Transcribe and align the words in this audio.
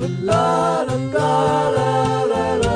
La 0.00 0.80
la 0.82 0.96
la 1.12 1.68
la 1.68 2.24
la 2.24 2.54
la. 2.54 2.74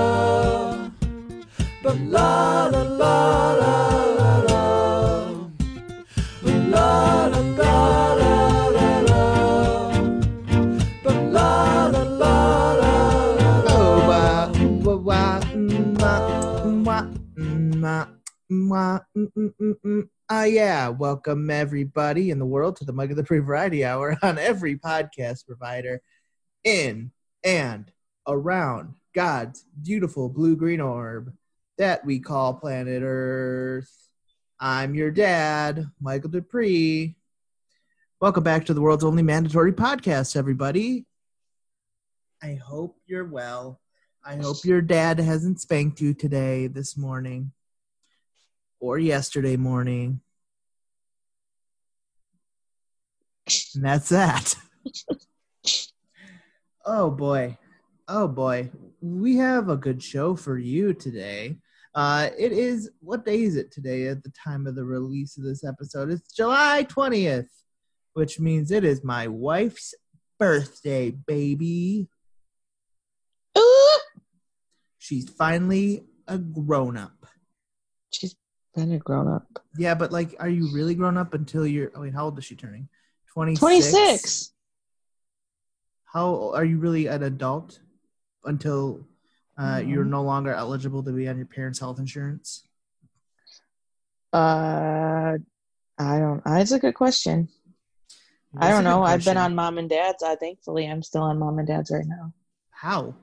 La 1.82 1.92
la 2.12 2.68
la 2.68 3.14
la 3.18 3.54
la. 3.56 4.54
Ah, 20.28 20.44
yeah. 20.44 20.88
Welcome 20.88 21.48
everybody 21.48 22.30
in 22.30 22.38
the 22.38 22.44
world 22.44 22.76
to 22.76 22.84
the 22.84 22.92
Michael 22.92 23.16
Duprey 23.16 23.44
Variety 23.44 23.82
Hour 23.82 24.18
on 24.22 24.38
every 24.38 24.76
podcast 24.76 25.46
provider 25.46 26.02
in 26.64 27.12
and 27.44 27.90
around 28.26 28.94
God's 29.14 29.64
beautiful 29.82 30.28
blue 30.28 30.56
green 30.56 30.80
orb 30.80 31.32
that 31.78 32.04
we 32.04 32.18
call 32.18 32.54
planet 32.54 33.02
Earth. 33.04 34.08
I'm 34.58 34.94
your 34.94 35.10
dad, 35.10 35.86
Michael 36.00 36.30
Duprey. 36.30 37.14
Welcome 38.20 38.44
back 38.44 38.64
to 38.66 38.74
the 38.74 38.80
world's 38.80 39.04
only 39.04 39.22
mandatory 39.22 39.72
podcast, 39.72 40.36
everybody. 40.36 41.04
I 42.42 42.54
hope 42.54 42.96
you're 43.06 43.26
well. 43.26 43.80
I 44.24 44.36
hope 44.36 44.64
your 44.64 44.80
dad 44.80 45.18
hasn't 45.18 45.60
spanked 45.60 46.00
you 46.00 46.14
today, 46.14 46.66
this 46.66 46.96
morning, 46.96 47.52
or 48.80 48.98
yesterday 48.98 49.56
morning. 49.56 50.20
And 53.74 53.84
that's 53.84 54.08
that. 54.08 54.54
oh 56.86 57.10
boy. 57.10 57.56
Oh 58.08 58.28
boy. 58.28 58.70
We 59.00 59.36
have 59.36 59.68
a 59.68 59.76
good 59.76 60.02
show 60.02 60.34
for 60.36 60.58
you 60.58 60.94
today. 60.94 61.56
Uh, 61.94 62.30
it 62.36 62.52
is, 62.52 62.90
what 63.00 63.24
day 63.24 63.42
is 63.42 63.56
it 63.56 63.70
today 63.70 64.08
at 64.08 64.22
the 64.24 64.30
time 64.32 64.66
of 64.66 64.74
the 64.74 64.84
release 64.84 65.36
of 65.38 65.44
this 65.44 65.62
episode? 65.64 66.10
It's 66.10 66.32
July 66.32 66.84
20th, 66.88 67.46
which 68.14 68.40
means 68.40 68.70
it 68.70 68.82
is 68.84 69.04
my 69.04 69.28
wife's 69.28 69.94
birthday, 70.40 71.10
baby. 71.12 72.08
Ooh, 73.56 73.98
She's 74.98 75.28
finally 75.28 76.02
a 76.26 76.38
grown 76.38 76.96
up. 76.96 77.26
she's 78.10 78.34
been 78.74 78.90
a 78.92 78.98
grown 78.98 79.28
up. 79.28 79.46
Yeah, 79.78 79.94
but 79.94 80.10
like, 80.10 80.34
are 80.40 80.48
you 80.48 80.72
really 80.74 80.96
grown 80.96 81.16
up 81.16 81.34
until 81.34 81.64
you're? 81.66 81.92
I 81.96 82.00
mean, 82.00 82.12
how 82.12 82.24
old 82.24 82.38
is 82.38 82.44
she 82.44 82.56
turning? 82.56 82.88
Twenty 83.32 83.54
26. 83.54 84.52
How 86.14 86.52
are 86.54 86.64
you 86.64 86.78
really 86.78 87.08
an 87.08 87.24
adult 87.24 87.80
until 88.44 89.00
uh, 89.58 89.82
you're 89.84 90.04
no 90.04 90.22
longer 90.22 90.54
eligible 90.54 91.02
to 91.02 91.10
be 91.10 91.26
on 91.26 91.36
your 91.36 91.46
parents' 91.46 91.80
health 91.80 91.98
insurance? 91.98 92.68
Uh, 94.32 95.38
I 95.98 96.18
don't. 96.18 96.40
That's 96.44 96.70
a 96.70 96.78
good 96.78 96.94
question. 96.94 97.48
I 98.56 98.68
That's 98.68 98.78
a 98.78 98.82
don't 98.82 98.84
know. 98.84 99.02
I've 99.02 99.24
been 99.24 99.36
on 99.36 99.56
mom 99.56 99.76
and 99.78 99.90
dad's. 99.90 100.22
I 100.22 100.36
thankfully 100.36 100.86
I'm 100.86 101.02
still 101.02 101.22
on 101.22 101.40
mom 101.40 101.58
and 101.58 101.66
dad's 101.66 101.90
right 101.90 102.06
now 102.06 102.32
How? 102.70 103.16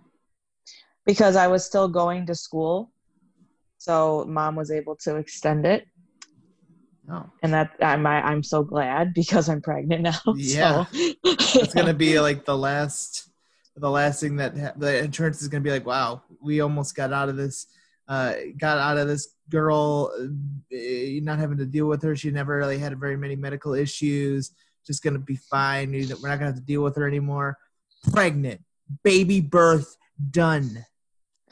because 1.06 1.38
I 1.38 1.48
was 1.48 1.66
still 1.66 1.88
going 1.88 2.26
to 2.26 2.36
school, 2.36 2.92
so 3.78 4.26
mom 4.28 4.58
was 4.58 4.70
able 4.70 4.98
to 4.98 5.16
extend 5.16 5.66
it, 5.66 5.88
Oh, 7.12 7.30
and 7.44 7.54
that 7.54 7.72
I'm 7.82 8.08
I, 8.08 8.22
I'm 8.22 8.42
so 8.42 8.64
glad 8.64 9.14
because 9.16 9.50
I'm 9.50 9.62
pregnant 9.62 10.04
now. 10.04 10.20
Yeah. 10.36 10.86
so. 10.86 10.92
it's 11.24 11.74
gonna 11.74 11.94
be 11.94 12.20
like 12.28 12.46
the 12.46 12.58
last, 12.58 13.30
the 13.76 13.90
last 13.90 14.22
thing 14.22 14.38
that 14.38 14.58
ha- 14.58 14.74
the 14.78 15.04
insurance 15.04 15.42
is 15.42 15.50
gonna 15.50 15.62
be 15.62 15.72
like. 15.72 15.86
Wow, 15.86 16.24
we 16.42 16.62
almost 16.62 16.96
got 16.96 17.12
out 17.12 17.30
of 17.30 17.36
this. 17.36 17.68
Uh, 18.08 18.34
got 18.58 18.78
out 18.78 18.98
of 18.98 19.08
this 19.08 19.36
girl 19.50 20.12
uh, 20.20 20.26
not 21.22 21.40
having 21.40 21.58
to 21.58 21.66
deal 21.66 21.86
with 21.86 22.02
her. 22.04 22.16
She 22.16 22.30
never 22.30 22.58
really 22.58 22.78
had 22.78 22.98
very 23.00 23.16
many 23.16 23.36
medical 23.36 23.74
issues. 23.74 24.52
Just 24.86 25.04
gonna 25.04 25.20
be 25.20 25.36
fine. 25.36 25.92
We're 25.92 26.08
not 26.08 26.40
gonna 26.40 26.46
have 26.48 26.56
to 26.56 26.62
deal 26.62 26.82
with 26.82 26.96
her 26.96 27.08
anymore. 27.08 27.58
Pregnant, 28.12 28.62
baby 29.04 29.42
birth 29.42 29.98
done. 30.32 30.86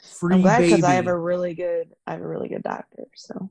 Free 0.00 0.36
I'm 0.36 0.42
glad 0.42 0.58
baby. 0.58 0.70
because 0.74 0.84
I 0.84 0.94
have 0.94 1.06
a 1.06 1.18
really 1.18 1.54
good 1.54 1.92
I 2.06 2.12
have 2.12 2.22
a 2.22 2.26
really 2.26 2.48
good 2.48 2.62
doctor. 2.62 3.06
So 3.14 3.50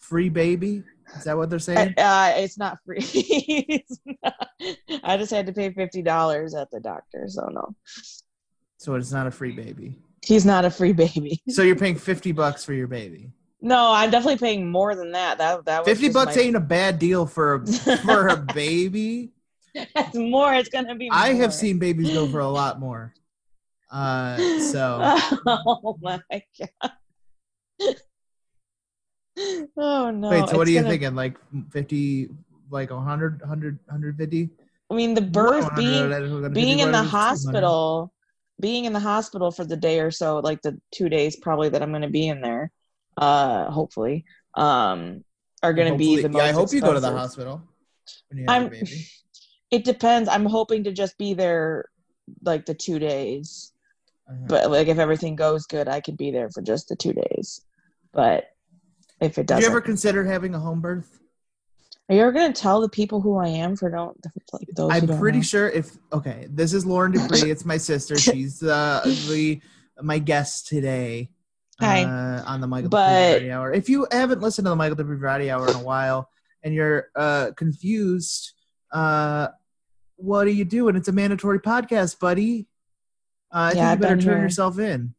Free 0.00 0.28
baby. 0.28 0.82
Is 1.16 1.24
that 1.24 1.36
what 1.36 1.50
they're 1.50 1.56
uh, 1.56 1.60
saying? 1.60 1.94
uh, 1.98 2.32
it's 2.36 2.58
not 2.58 2.78
free. 2.84 2.98
it's 3.02 3.98
not. 4.22 4.48
I 5.04 5.16
just 5.16 5.30
had 5.30 5.46
to 5.46 5.52
pay 5.52 5.72
fifty 5.72 6.02
dollars 6.02 6.54
at 6.54 6.70
the 6.70 6.80
doctor. 6.80 7.24
So 7.28 7.46
no, 7.52 7.74
So 8.78 8.94
it's 8.94 9.12
not 9.12 9.26
a 9.26 9.30
free 9.30 9.52
baby. 9.52 9.96
he's 10.24 10.44
not 10.46 10.64
a 10.64 10.70
free 10.70 10.92
baby. 10.92 11.42
So 11.48 11.62
you're 11.62 11.76
paying 11.76 11.96
fifty 11.96 12.32
bucks 12.32 12.64
for 12.64 12.72
your 12.72 12.86
baby. 12.86 13.32
No, 13.62 13.92
I'm 13.92 14.10
definitely 14.10 14.38
paying 14.38 14.70
more 14.70 14.94
than 14.94 15.12
that. 15.12 15.36
That 15.38 15.64
that 15.66 15.80
was 15.80 15.88
Fifty 15.88 16.08
bucks 16.12 16.36
my- 16.36 16.42
ain't 16.42 16.56
a 16.56 16.60
bad 16.60 16.98
deal 16.98 17.26
for 17.26 17.54
a 17.54 17.66
for 17.66 18.28
a 18.28 18.36
baby. 18.54 19.32
It's 19.74 20.14
more. 20.16 20.54
It's 20.54 20.68
gonna 20.68 20.94
be. 20.94 21.08
I 21.12 21.34
have 21.34 21.52
seen 21.54 21.78
babies 21.78 22.10
go 22.10 22.26
for 22.26 22.40
a 22.40 22.48
lot 22.48 22.80
more. 22.80 23.12
Uh, 23.90 24.38
so 24.60 24.98
oh 25.46 25.98
my 26.00 26.20
god. 26.58 26.92
Oh 29.76 30.10
no. 30.10 30.30
wait, 30.30 30.48
so 30.48 30.56
what 30.56 30.66
are 30.66 30.70
you 30.70 30.78
gonna- 30.80 30.90
thinking? 30.90 31.14
Like 31.14 31.36
fifty, 31.70 32.28
like 32.70 32.90
100, 32.90 33.40
100, 33.40 33.78
150? 33.86 34.50
I 34.90 34.94
mean, 34.94 35.14
the 35.14 35.20
birth 35.22 35.68
being 35.76 36.08
being 36.52 36.78
in 36.80 36.92
the 36.92 37.02
hospital 37.02 38.12
being 38.60 38.84
in 38.84 38.92
the 38.92 39.00
hospital 39.00 39.50
for 39.50 39.64
the 39.64 39.76
day 39.76 40.00
or 40.00 40.10
so 40.10 40.38
like 40.40 40.60
the 40.60 40.78
two 40.92 41.08
days 41.08 41.34
probably 41.36 41.70
that 41.70 41.80
i'm 41.82 41.88
going 41.90 42.02
to 42.02 42.10
be 42.10 42.28
in 42.28 42.42
there 42.42 42.70
uh 43.16 43.70
hopefully 43.70 44.22
um 44.54 45.24
are 45.62 45.72
going 45.72 45.90
to 45.90 45.96
be 45.96 46.20
the 46.20 46.28
most 46.28 46.42
Yeah, 46.42 46.48
I 46.50 46.52
hope 46.52 46.70
you 46.70 46.82
go 46.82 46.92
to 46.92 47.00
the 47.00 47.10
hospital 47.10 47.62
when 48.28 48.40
you 48.40 48.44
have 48.46 48.62
I'm- 48.64 48.74
it 49.70 49.84
depends 49.84 50.28
i'm 50.28 50.44
hoping 50.44 50.84
to 50.84 50.92
just 50.92 51.16
be 51.16 51.32
there 51.32 51.86
like 52.42 52.66
the 52.66 52.74
two 52.74 52.98
days 52.98 53.72
Uh-huh. 54.28 54.44
but 54.46 54.70
like 54.70 54.88
if 54.88 54.98
everything 54.98 55.36
goes 55.36 55.64
good 55.64 55.88
i 55.88 56.00
could 56.02 56.18
be 56.18 56.30
there 56.30 56.50
for 56.50 56.60
just 56.60 56.88
the 56.88 56.96
two 56.96 57.14
days 57.14 57.62
but 58.12 58.44
if 59.20 59.38
it 59.38 59.46
doesn't 59.46 59.62
you 59.62 59.68
ever 59.68 59.80
consider 59.80 60.24
having 60.24 60.54
a 60.54 60.58
home 60.58 60.80
birth? 60.80 61.18
are 62.08 62.14
you 62.16 62.22
ever 62.22 62.32
going 62.32 62.52
to 62.52 62.60
tell 62.60 62.80
the 62.80 62.88
people 62.88 63.20
who 63.20 63.36
i 63.36 63.46
am 63.46 63.76
for 63.76 63.88
don't 63.90 64.16
like 64.52 64.66
those 64.74 64.90
I'm 64.92 65.06
don't 65.06 65.18
pretty 65.20 65.38
know? 65.38 65.42
sure 65.42 65.68
if 65.68 65.96
okay, 66.12 66.46
this 66.50 66.72
is 66.72 66.84
Lauren 66.84 67.12
Duprey. 67.12 67.50
It's 67.50 67.64
my 67.64 67.76
sister. 67.76 68.18
She's 68.26 68.62
uh, 68.62 69.00
the 69.04 69.60
my 70.02 70.18
guest 70.18 70.66
today. 70.66 71.30
Hi. 71.78 72.02
Uh, 72.04 72.42
on 72.46 72.60
the 72.60 72.66
Michael 72.66 72.90
But- 72.90 73.06
Duprey 73.08 73.28
Variety 73.28 73.50
Hour. 73.52 73.72
If 73.72 73.88
you 73.88 74.06
haven't 74.10 74.40
listened 74.42 74.66
to 74.66 74.70
the 74.70 74.76
Michael 74.76 74.96
Duprey 74.96 75.18
Variety 75.18 75.50
Hour 75.50 75.68
in 75.68 75.76
a 75.76 75.82
while 75.82 76.28
and 76.62 76.74
you're 76.74 77.08
uh, 77.16 77.52
confused, 77.56 78.52
uh, 78.92 79.48
what 80.16 80.46
are 80.46 80.50
you 80.50 80.64
doing? 80.66 80.96
It's 80.96 81.08
a 81.08 81.12
mandatory 81.12 81.60
podcast, 81.60 82.18
buddy. 82.18 82.66
Uh, 83.52 83.56
I 83.56 83.72
Yeah, 83.76 83.88
think 83.90 84.00
you 84.00 84.08
better 84.08 84.20
turn 84.20 84.34
here. 84.36 84.42
yourself 84.42 84.78
in. 84.78 85.14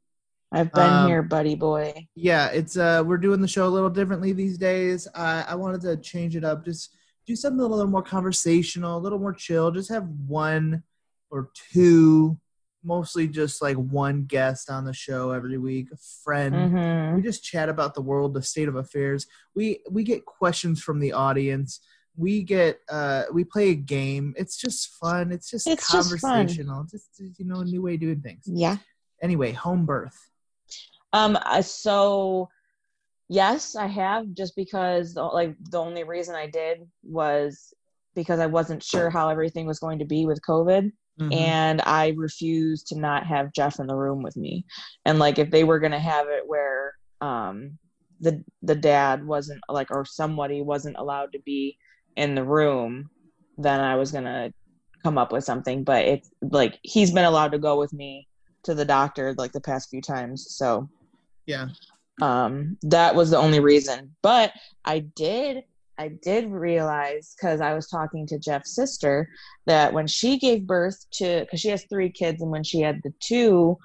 I've 0.51 0.72
been 0.73 0.84
um, 0.84 1.07
here 1.07 1.22
buddy 1.23 1.56
boy 1.56 1.94
Yeah, 2.16 2.47
it's 2.47 2.78
uh, 2.78 3.03
we're 3.06 3.17
doing 3.17 3.41
the 3.41 3.47
show 3.47 3.67
a 3.67 3.69
little 3.75 3.89
differently 3.89 4.34
these 4.34 4.57
days. 4.57 5.07
I 5.16 5.45
I 5.50 5.56
wanted 5.56 5.81
to 5.81 5.97
change 5.97 6.35
it 6.35 6.44
up, 6.44 6.66
just 6.66 6.95
do 7.25 7.35
something 7.35 7.62
a 7.62 7.67
little 7.67 7.88
more 7.91 8.01
conversational, 8.03 8.97
a 8.97 9.03
little 9.06 9.19
more 9.19 9.34
chill. 9.34 9.72
Just 9.72 9.89
have 9.89 10.07
one 10.28 10.84
or 11.29 11.50
two, 11.72 12.38
mostly 12.84 13.28
just 13.28 13.62
like 13.62 13.78
one 13.78 14.25
guest 14.25 14.69
on 14.69 14.84
the 14.85 14.94
show 14.94 15.31
every 15.31 15.57
week, 15.57 15.88
a 15.94 15.97
friend. 16.23 16.72
hmm 16.72 17.16
We 17.16 17.22
just 17.22 17.44
chat 17.44 17.69
about 17.69 17.94
the 17.94 18.01
world, 18.01 18.33
the 18.33 18.41
state 18.41 18.68
of 18.68 18.75
affairs. 18.75 19.28
We 19.56 19.79
we 19.89 20.03
get 20.03 20.25
questions 20.25 20.81
from 20.81 21.00
the 21.00 21.13
audience. 21.13 21.79
We 22.18 22.44
get 22.44 22.79
uh 22.89 23.23
we 23.33 23.44
play 23.45 23.69
a 23.69 23.75
game. 23.75 24.33
It's 24.38 24.57
just 24.57 24.95
fun. 24.95 25.31
It's 25.31 25.50
just 25.50 25.68
It's 25.68 25.89
just 25.89 26.09
conversational. 26.09 26.83
Just, 26.83 27.09
you 27.19 27.45
know, 27.45 27.62
a 27.62 27.65
new 27.65 27.81
way 27.81 27.94
of 27.94 28.01
doing 28.01 28.21
things. 28.21 28.44
yeah 28.45 28.77
Anyway, 29.21 29.51
home 29.51 29.86
birth. 29.86 30.31
Um. 31.13 31.38
So, 31.62 32.50
yes, 33.30 33.75
I 33.75 33.88
have. 33.88 34.34
Just 34.34 34.56
because, 34.56 35.13
the- 35.13 35.24
like, 35.24 35.56
the 35.69 35.80
only 35.80 36.04
reason 36.04 36.36
I 36.36 36.48
did 36.48 36.88
was 37.04 37.74
because 38.16 38.40
I 38.40 38.48
wasn't 38.48 38.84
sure 38.84 39.10
how 39.10 39.30
everything 39.30 39.66
was 39.66 39.80
going 39.80 40.00
to 40.00 40.06
be 40.06 40.25
with 40.25 40.42
COVID, 40.42 40.92
Mhm. 41.19 41.34
and 41.34 41.81
I 41.86 42.13
refused 42.18 42.88
to 42.88 43.00
not 43.00 43.25
have 43.25 43.54
Jeff 43.54 43.80
in 43.80 43.88
the 43.88 43.96
room 43.96 44.22
with 44.22 44.36
me. 44.36 44.66
And 45.06 45.18
like, 45.19 45.40
if 45.40 45.50
they 45.52 45.63
were 45.63 45.80
gonna 45.80 46.00
have 46.00 46.28
it 46.28 46.44
where, 46.48 46.94
um, 47.22 47.78
the 48.19 48.44
the 48.62 48.75
dad 48.75 49.25
wasn't 49.25 49.62
like, 49.69 49.92
or 49.92 50.06
somebody 50.06 50.62
wasn't 50.62 50.98
allowed 50.98 51.31
to 51.34 51.40
be 51.40 51.78
in 52.16 52.36
the 52.36 52.44
room, 52.44 53.10
then 53.58 53.80
I 53.80 53.96
was 53.96 54.12
gonna 54.12 54.52
come 55.04 55.18
up 55.18 55.31
with 55.31 55.44
something. 55.44 55.84
But 55.84 56.06
it's 56.06 56.30
like 56.42 56.80
he's 56.84 57.12
been 57.12 57.25
allowed 57.25 57.52
to 57.54 57.60
go 57.60 57.80
with 57.80 57.94
me 57.94 58.28
to 58.63 58.74
the 58.75 58.86
doctor 58.86 59.34
like 59.38 59.54
the 59.54 59.62
past 59.62 59.90
few 59.90 60.02
times, 60.02 60.46
so 60.56 60.90
yeah. 61.45 61.67
um 62.21 62.77
that 62.83 63.15
was 63.15 63.29
the 63.29 63.38
only 63.38 63.59
reason 63.59 64.15
but 64.21 64.51
i 64.85 64.99
did 64.99 65.63
I 66.01 66.07
did 66.07 66.49
realize 66.49 67.35
because 67.38 67.61
I 67.61 67.75
was 67.75 67.88
talking 67.88 68.25
to 68.27 68.39
Jeff's 68.39 68.73
sister 68.73 69.29
that 69.67 69.93
when 69.93 70.07
she 70.07 70.39
gave 70.39 70.65
birth 70.65 71.05
to, 71.13 71.41
because 71.41 71.59
she 71.59 71.69
has 71.69 71.85
three 71.85 72.09
kids, 72.09 72.41
and 72.41 72.49
when 72.49 72.63
she 72.63 72.81
had 72.81 73.01
the 73.03 73.13
two, 73.19 73.77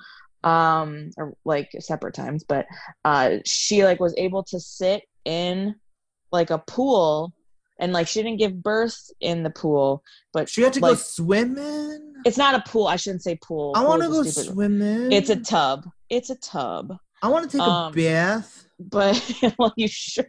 um, 0.42 1.10
or 1.18 1.34
like 1.44 1.68
separate 1.80 2.14
times, 2.14 2.42
but 2.42 2.66
uh, 3.04 3.36
she 3.44 3.84
like 3.84 4.00
was 4.00 4.14
able 4.16 4.42
to 4.44 4.58
sit 4.58 5.02
in 5.26 5.74
like 6.32 6.48
a 6.48 6.58
pool, 6.58 7.34
and 7.78 7.92
like 7.92 8.08
she 8.08 8.22
didn't 8.22 8.38
give 8.38 8.62
birth 8.62 9.10
in 9.20 9.42
the 9.42 9.50
pool, 9.50 10.02
but 10.32 10.48
She 10.48 10.62
had 10.62 10.72
to 10.72 10.80
go 10.80 10.90
like, 10.90 10.98
swimming. 10.98 12.14
It's 12.24 12.38
not 12.38 12.54
a 12.54 12.62
pool. 12.66 12.86
I 12.86 12.96
shouldn't 12.96 13.24
say 13.24 13.38
pool. 13.42 13.72
I 13.76 13.84
want 13.84 14.00
to 14.02 14.08
go 14.08 14.22
stupid- 14.22 14.52
swimming. 14.52 15.12
It's 15.12 15.28
a 15.28 15.36
tub. 15.36 15.86
It's 16.08 16.30
a 16.30 16.36
tub. 16.36 16.96
I 17.22 17.28
want 17.28 17.50
to 17.50 17.56
take 17.56 17.66
um, 17.66 17.92
a 17.92 17.96
bath. 17.96 18.66
but 18.78 19.32
well 19.58 19.72
you 19.76 19.88
should 19.88 20.28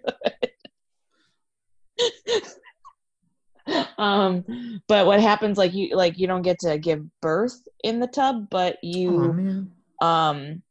um 3.98 4.46
but 4.88 5.06
what 5.06 5.20
happens 5.20 5.58
like 5.58 5.74
you 5.74 5.94
like 5.96 6.18
you 6.18 6.26
don't 6.28 6.42
get 6.42 6.58
to 6.60 6.78
give 6.78 7.02
birth 7.22 7.60
in 7.84 8.00
the 8.00 8.08
tub 8.08 8.50
but 8.50 8.76
Oh 8.76 8.78
you 8.82 9.34
man. 9.34 9.72
um 10.02 10.62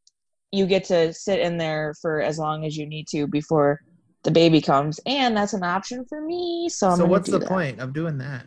you 0.52 0.64
get 0.66 0.84
to 0.84 1.12
sit 1.12 1.40
in 1.40 1.58
there 1.58 1.92
for 2.00 2.22
as 2.22 2.38
long 2.38 2.64
as 2.64 2.76
you 2.76 2.86
need 2.86 3.06
to 3.08 3.26
before 3.26 3.80
the 4.24 4.30
baby 4.30 4.60
comes 4.62 4.98
and 5.04 5.36
that's 5.36 5.52
an 5.52 5.62
option 5.62 6.06
for 6.08 6.22
me 6.22 6.68
so 6.70 6.88
I'm 6.88 6.96
So 6.96 7.04
what's 7.06 7.28
the 7.30 7.40
that. 7.40 7.48
point 7.48 7.80
of 7.80 7.92
doing 7.92 8.16
that? 8.18 8.46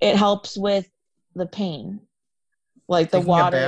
it 0.00 0.16
helps 0.16 0.56
with 0.56 0.88
the 1.34 1.46
pain 1.46 2.00
like 2.88 3.10
the 3.10 3.18
Taking 3.18 3.28
a 3.28 3.30
water 3.30 3.58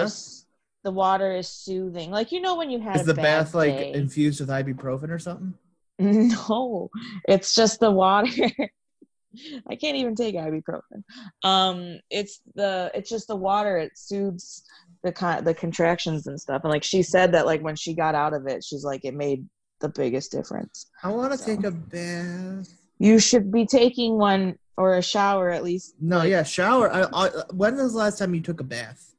the 0.85 0.91
water 0.91 1.33
is 1.33 1.49
soothing 1.49 2.11
like 2.11 2.31
you 2.31 2.41
know 2.41 2.57
when 2.57 2.71
you 2.71 2.79
had 2.81 2.97
Is 2.97 3.03
a 3.03 3.05
the 3.07 3.15
bath 3.15 3.55
like 3.55 3.75
day. 3.77 3.93
infused 3.95 4.41
with 4.41 4.49
ibuprofen 4.51 5.11
or 5.11 5.19
something? 5.19 5.55
No, 5.99 6.91
it's 7.29 7.55
just 7.55 7.81
the 7.81 7.91
water. 7.91 8.29
I 9.69 9.75
can't 9.77 9.97
even 9.97 10.15
take 10.15 10.35
ibuprofen. 10.37 11.03
Um, 11.43 11.99
it's 12.11 12.41
the 12.55 12.91
it's 12.95 13.09
just 13.11 13.29
the 13.29 13.37
water. 13.37 13.79
It 13.79 13.93
soothes 13.97 14.65
the 15.03 15.13
con- 15.13 15.45
the 15.45 15.55
contractions 15.55 16.27
and 16.27 16.41
stuff. 16.41 16.63
And 16.65 16.71
like 16.73 16.85
she 16.85 17.03
said 17.03 17.33
that 17.33 17.47
like 17.47 17.63
when 17.63 17.77
she 17.77 17.95
got 17.95 18.15
out 18.15 18.33
of 18.35 18.47
it, 18.47 18.63
she's 18.65 18.85
like 18.85 19.05
it 19.05 19.15
made 19.15 19.47
the 19.81 19.89
biggest 19.89 20.31
difference. 20.33 20.87
I 21.03 21.09
want 21.11 21.33
to 21.33 21.39
So. 21.39 21.47
take 21.47 21.65
a 21.65 21.71
bath. 21.71 22.69
You 22.99 23.19
should 23.19 23.51
be 23.53 23.67
taking 23.67 24.17
one 24.19 24.57
or 24.77 24.97
a 24.97 25.03
shower 25.03 25.51
at 25.51 25.63
least. 25.65 25.95
No, 26.01 26.23
yeah, 26.23 26.43
shower. 26.43 26.93
I, 26.93 27.03
I, 27.13 27.29
when 27.53 27.77
was 27.77 27.93
the 27.93 27.99
last 27.99 28.19
time 28.19 28.35
you 28.35 28.41
took 28.41 28.61
a 28.61 28.65
bath? 28.65 29.14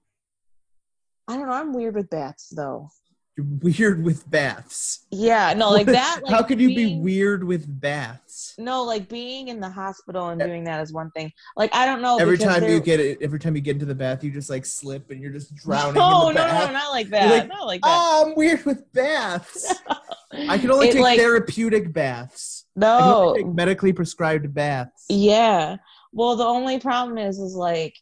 I 1.28 1.38
don't 1.38 1.48
know. 1.48 1.54
I'm 1.54 1.74
weird 1.74 1.96
with 1.96 2.10
baths 2.10 2.50
though. 2.56 2.90
You're 3.38 3.48
weird 3.62 4.02
with 4.04 4.30
baths. 4.32 5.06
Yeah, 5.12 5.54
no, 5.56 5.70
like 5.70 5.88
that. 5.88 6.22
Like 6.24 6.32
How 6.34 6.42
could 6.42 6.62
you 6.62 6.70
be 6.70 7.00
weird 7.02 7.44
with 7.44 7.66
baths? 7.82 8.56
No, 8.58 8.84
like 8.84 9.10
being 9.10 9.50
in 9.50 9.60
the 9.60 9.70
hospital 9.70 10.30
and 10.30 10.40
doing 10.40 10.64
that 10.64 10.82
is 10.82 10.94
one 10.94 11.12
thing. 11.12 11.34
Like 11.58 11.76
I 11.76 11.86
don't 11.86 12.02
know. 12.02 12.18
every 12.18 12.38
time 12.38 12.64
you 12.64 12.80
get 12.80 13.02
it, 13.02 13.18
every 13.22 13.40
time 13.40 13.54
you 13.56 13.62
get 13.62 13.74
into 13.74 13.86
the 13.86 13.96
bath, 13.96 14.24
you 14.24 14.32
just 14.32 14.50
like 14.50 14.66
slip 14.66 15.12
and 15.12 15.22
you're 15.22 15.34
just 15.34 15.54
drowning 15.66 15.96
No, 15.96 16.30
no, 16.32 16.48
no, 16.48 16.66
no, 16.68 16.72
not 16.72 16.92
like 16.92 17.10
that. 17.10 17.30
like, 17.30 17.48
not 17.50 17.66
like 17.68 17.82
that. 17.82 17.90
Oh, 17.92 18.26
I'm 18.30 18.36
weird 18.36 18.64
with 18.66 18.90
baths. 18.94 19.74
I 20.32 20.58
can 20.58 20.72
only 20.72 20.90
It, 20.90 20.94
take 20.94 21.02
like- 21.02 21.20
therapeutic 21.20 21.92
baths. 21.92 22.66
No, 22.78 23.36
medically 23.54 23.92
prescribed 23.94 24.54
baths. 24.54 25.06
yeah. 25.10 25.78
Well, 26.14 26.38
the 26.38 26.46
only 26.46 26.80
problem 26.80 27.18
is, 27.18 27.38
is 27.40 27.54
like 27.56 27.94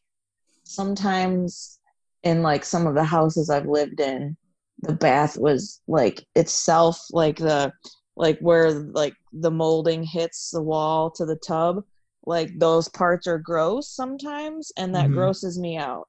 sometimes 0.63 1.79
in 2.23 2.41
like 2.41 2.63
some 2.65 2.87
of 2.87 2.95
the 2.95 3.03
houses 3.03 3.49
I've 3.49 3.65
lived 3.67 3.99
in, 3.99 4.37
the 4.79 4.93
bath 4.93 5.37
was 5.37 5.81
like 5.87 6.25
itself, 6.35 6.99
like 7.11 7.37
the 7.37 7.71
like 8.15 8.39
where 8.39 8.71
like 8.71 9.13
the 9.31 9.51
molding 9.51 10.03
hits 10.03 10.51
the 10.51 10.61
wall 10.61 11.11
to 11.11 11.25
the 11.25 11.35
tub, 11.37 11.83
like 12.25 12.51
those 12.57 12.89
parts 12.89 13.27
are 13.27 13.37
gross 13.39 13.89
sometimes, 13.89 14.71
and 14.77 14.95
that 14.95 15.09
Mhm. 15.09 15.13
grosses 15.13 15.59
me 15.59 15.77
out. 15.77 16.07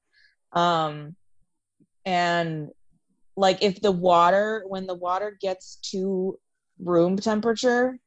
Um, 0.53 1.17
and 2.05 2.69
like 3.37 3.63
if 3.63 3.81
the 3.81 3.93
water 3.93 4.65
when 4.69 4.87
the 4.87 4.95
water 4.95 5.37
gets 5.41 5.77
to 5.93 6.39
room 6.79 7.17
temperature 7.17 7.99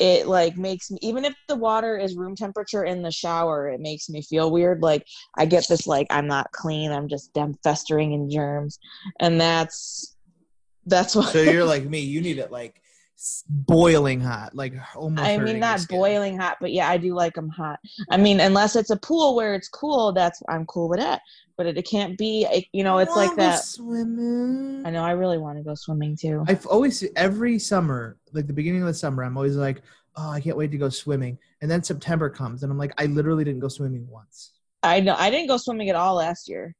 it 0.00 0.26
like 0.26 0.56
makes 0.56 0.90
me 0.90 0.98
even 1.02 1.24
if 1.24 1.34
the 1.46 1.54
water 1.54 1.96
is 1.96 2.16
room 2.16 2.34
temperature 2.34 2.84
in 2.84 3.02
the 3.02 3.10
shower 3.10 3.68
it 3.68 3.80
makes 3.80 4.08
me 4.08 4.22
feel 4.22 4.50
weird 4.50 4.82
like 4.82 5.04
i 5.36 5.44
get 5.44 5.68
this 5.68 5.86
like 5.86 6.06
i'm 6.10 6.26
not 6.26 6.50
clean 6.52 6.90
i'm 6.90 7.06
just 7.06 7.30
I'm 7.36 7.54
festering 7.62 8.12
in 8.12 8.30
germs 8.30 8.78
and 9.20 9.40
that's 9.40 10.16
that's 10.86 11.14
what 11.16 11.28
So 11.28 11.42
you're 11.42 11.64
like 11.64 11.84
me. 11.84 12.00
You 12.00 12.20
need 12.20 12.38
it 12.38 12.50
like 12.50 12.80
boiling 13.48 14.20
hot, 14.20 14.54
like 14.54 14.72
almost. 14.96 15.28
i 15.28 15.36
mean 15.36 15.58
not 15.58 15.86
boiling 15.88 16.38
hot 16.38 16.56
but 16.60 16.72
yeah 16.72 16.88
i 16.88 16.96
do 16.96 17.14
like 17.14 17.34
them 17.34 17.48
hot 17.48 17.78
i 18.10 18.16
mean 18.16 18.40
unless 18.40 18.76
it's 18.76 18.90
a 18.90 18.96
pool 18.96 19.34
where 19.36 19.54
it's 19.54 19.68
cool 19.68 20.12
that's 20.12 20.42
i'm 20.48 20.64
cool 20.66 20.88
with 20.88 20.98
that 21.00 21.20
but 21.56 21.66
it, 21.66 21.76
it 21.76 21.86
can't 21.86 22.16
be 22.16 22.46
it- 22.50 22.66
you 22.72 22.82
know 22.82 22.98
it's 22.98 23.14
like 23.14 23.36
that 23.36 23.62
Swimming. 23.64 24.82
i 24.86 24.90
know 24.90 25.02
i 25.04 25.10
really 25.10 25.38
want 25.38 25.58
to 25.58 25.64
go 25.64 25.74
swimming 25.74 26.16
too 26.16 26.44
I've 26.48 26.66
always 26.66 27.04
every 27.16 27.58
summer, 27.58 28.16
like 28.32 28.46
the 28.46 28.52
beginning 28.52 28.80
of 28.82 28.86
the 28.88 28.94
summer, 28.94 29.22
I'm 29.22 29.36
always 29.36 29.56
like, 29.56 29.82
oh, 30.16 30.30
I 30.30 30.40
can't 30.40 30.56
wait 30.56 30.70
to 30.72 30.78
go 30.78 30.88
swimming. 30.88 31.38
And 31.60 31.70
then 31.70 31.82
September 31.82 32.30
comes, 32.30 32.62
and 32.62 32.72
I'm 32.72 32.78
like, 32.78 32.92
I 32.98 33.06
literally 33.06 33.44
didn't 33.44 33.60
go 33.60 33.68
swimming 33.68 34.06
once. 34.08 34.52
i 34.82 34.98
know 35.00 35.14
i 35.18 35.28
didn't 35.30 35.48
go 35.48 35.58
swimming 35.58 35.90
at 35.90 35.96
all 35.96 36.14
last 36.14 36.48
year 36.48 36.74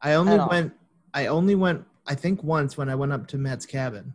I 0.00 0.14
only 0.14 0.38
went. 0.38 0.72
I 1.14 1.26
only 1.28 1.54
went. 1.54 1.84
I 2.06 2.14
think 2.14 2.42
once 2.44 2.76
when 2.76 2.88
I 2.90 2.94
went 2.94 3.10
up 3.12 3.26
to 3.28 3.38
Matt's 3.38 3.64
cabin. 3.64 4.12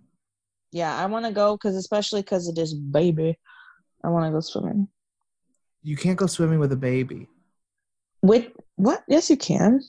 Yeah 0.71 0.95
i 0.98 1.06
want 1.06 1.25
to 1.25 1.31
go 1.31 1.56
because 1.57 1.75
especially 1.75 2.21
because 2.21 2.48
of 2.48 2.56
this 2.56 2.74
baby 2.74 3.38
i 4.04 4.10
want 4.10 4.25
to 4.25 4.31
go 4.31 4.39
swimming 4.39 4.88
You 5.83 5.95
can't 5.98 6.18
go 6.18 6.27
swimming 6.27 6.60
with 6.60 6.71
a 6.71 6.77
baby. 6.77 7.27
with 8.21 8.48
what 8.75 9.04
yes 9.07 9.30
you 9.30 9.38
can 9.38 9.81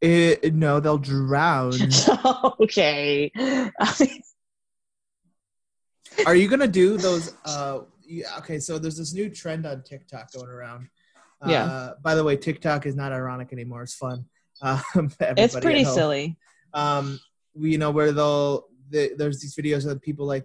It, 0.00 0.54
no, 0.54 0.80
they'll 0.80 0.98
drown. 0.98 1.74
okay. 2.60 3.30
Are 6.26 6.34
you 6.34 6.48
gonna 6.48 6.68
do 6.68 6.96
those? 6.96 7.34
Uh, 7.44 7.80
yeah, 8.04 8.36
okay, 8.38 8.58
so 8.58 8.78
there's 8.78 8.96
this 8.98 9.14
new 9.14 9.30
trend 9.30 9.66
on 9.66 9.82
TikTok 9.82 10.32
going 10.32 10.48
around. 10.48 10.88
Uh, 11.40 11.48
Yeah. 11.50 11.90
By 12.02 12.14
the 12.14 12.24
way, 12.24 12.36
TikTok 12.36 12.86
is 12.86 12.94
not 12.96 13.12
ironic 13.12 13.52
anymore. 13.52 13.82
It's 13.82 13.94
fun. 13.94 14.26
Um, 14.64 15.10
it's 15.20 15.58
pretty 15.58 15.82
silly. 15.84 16.36
um 16.72 17.18
you 17.54 17.78
know 17.78 17.90
where 17.90 18.12
they'll 18.12 18.68
the, 18.92 19.12
there's 19.16 19.40
these 19.40 19.56
videos 19.56 19.90
of 19.90 20.00
people 20.00 20.26
like 20.26 20.44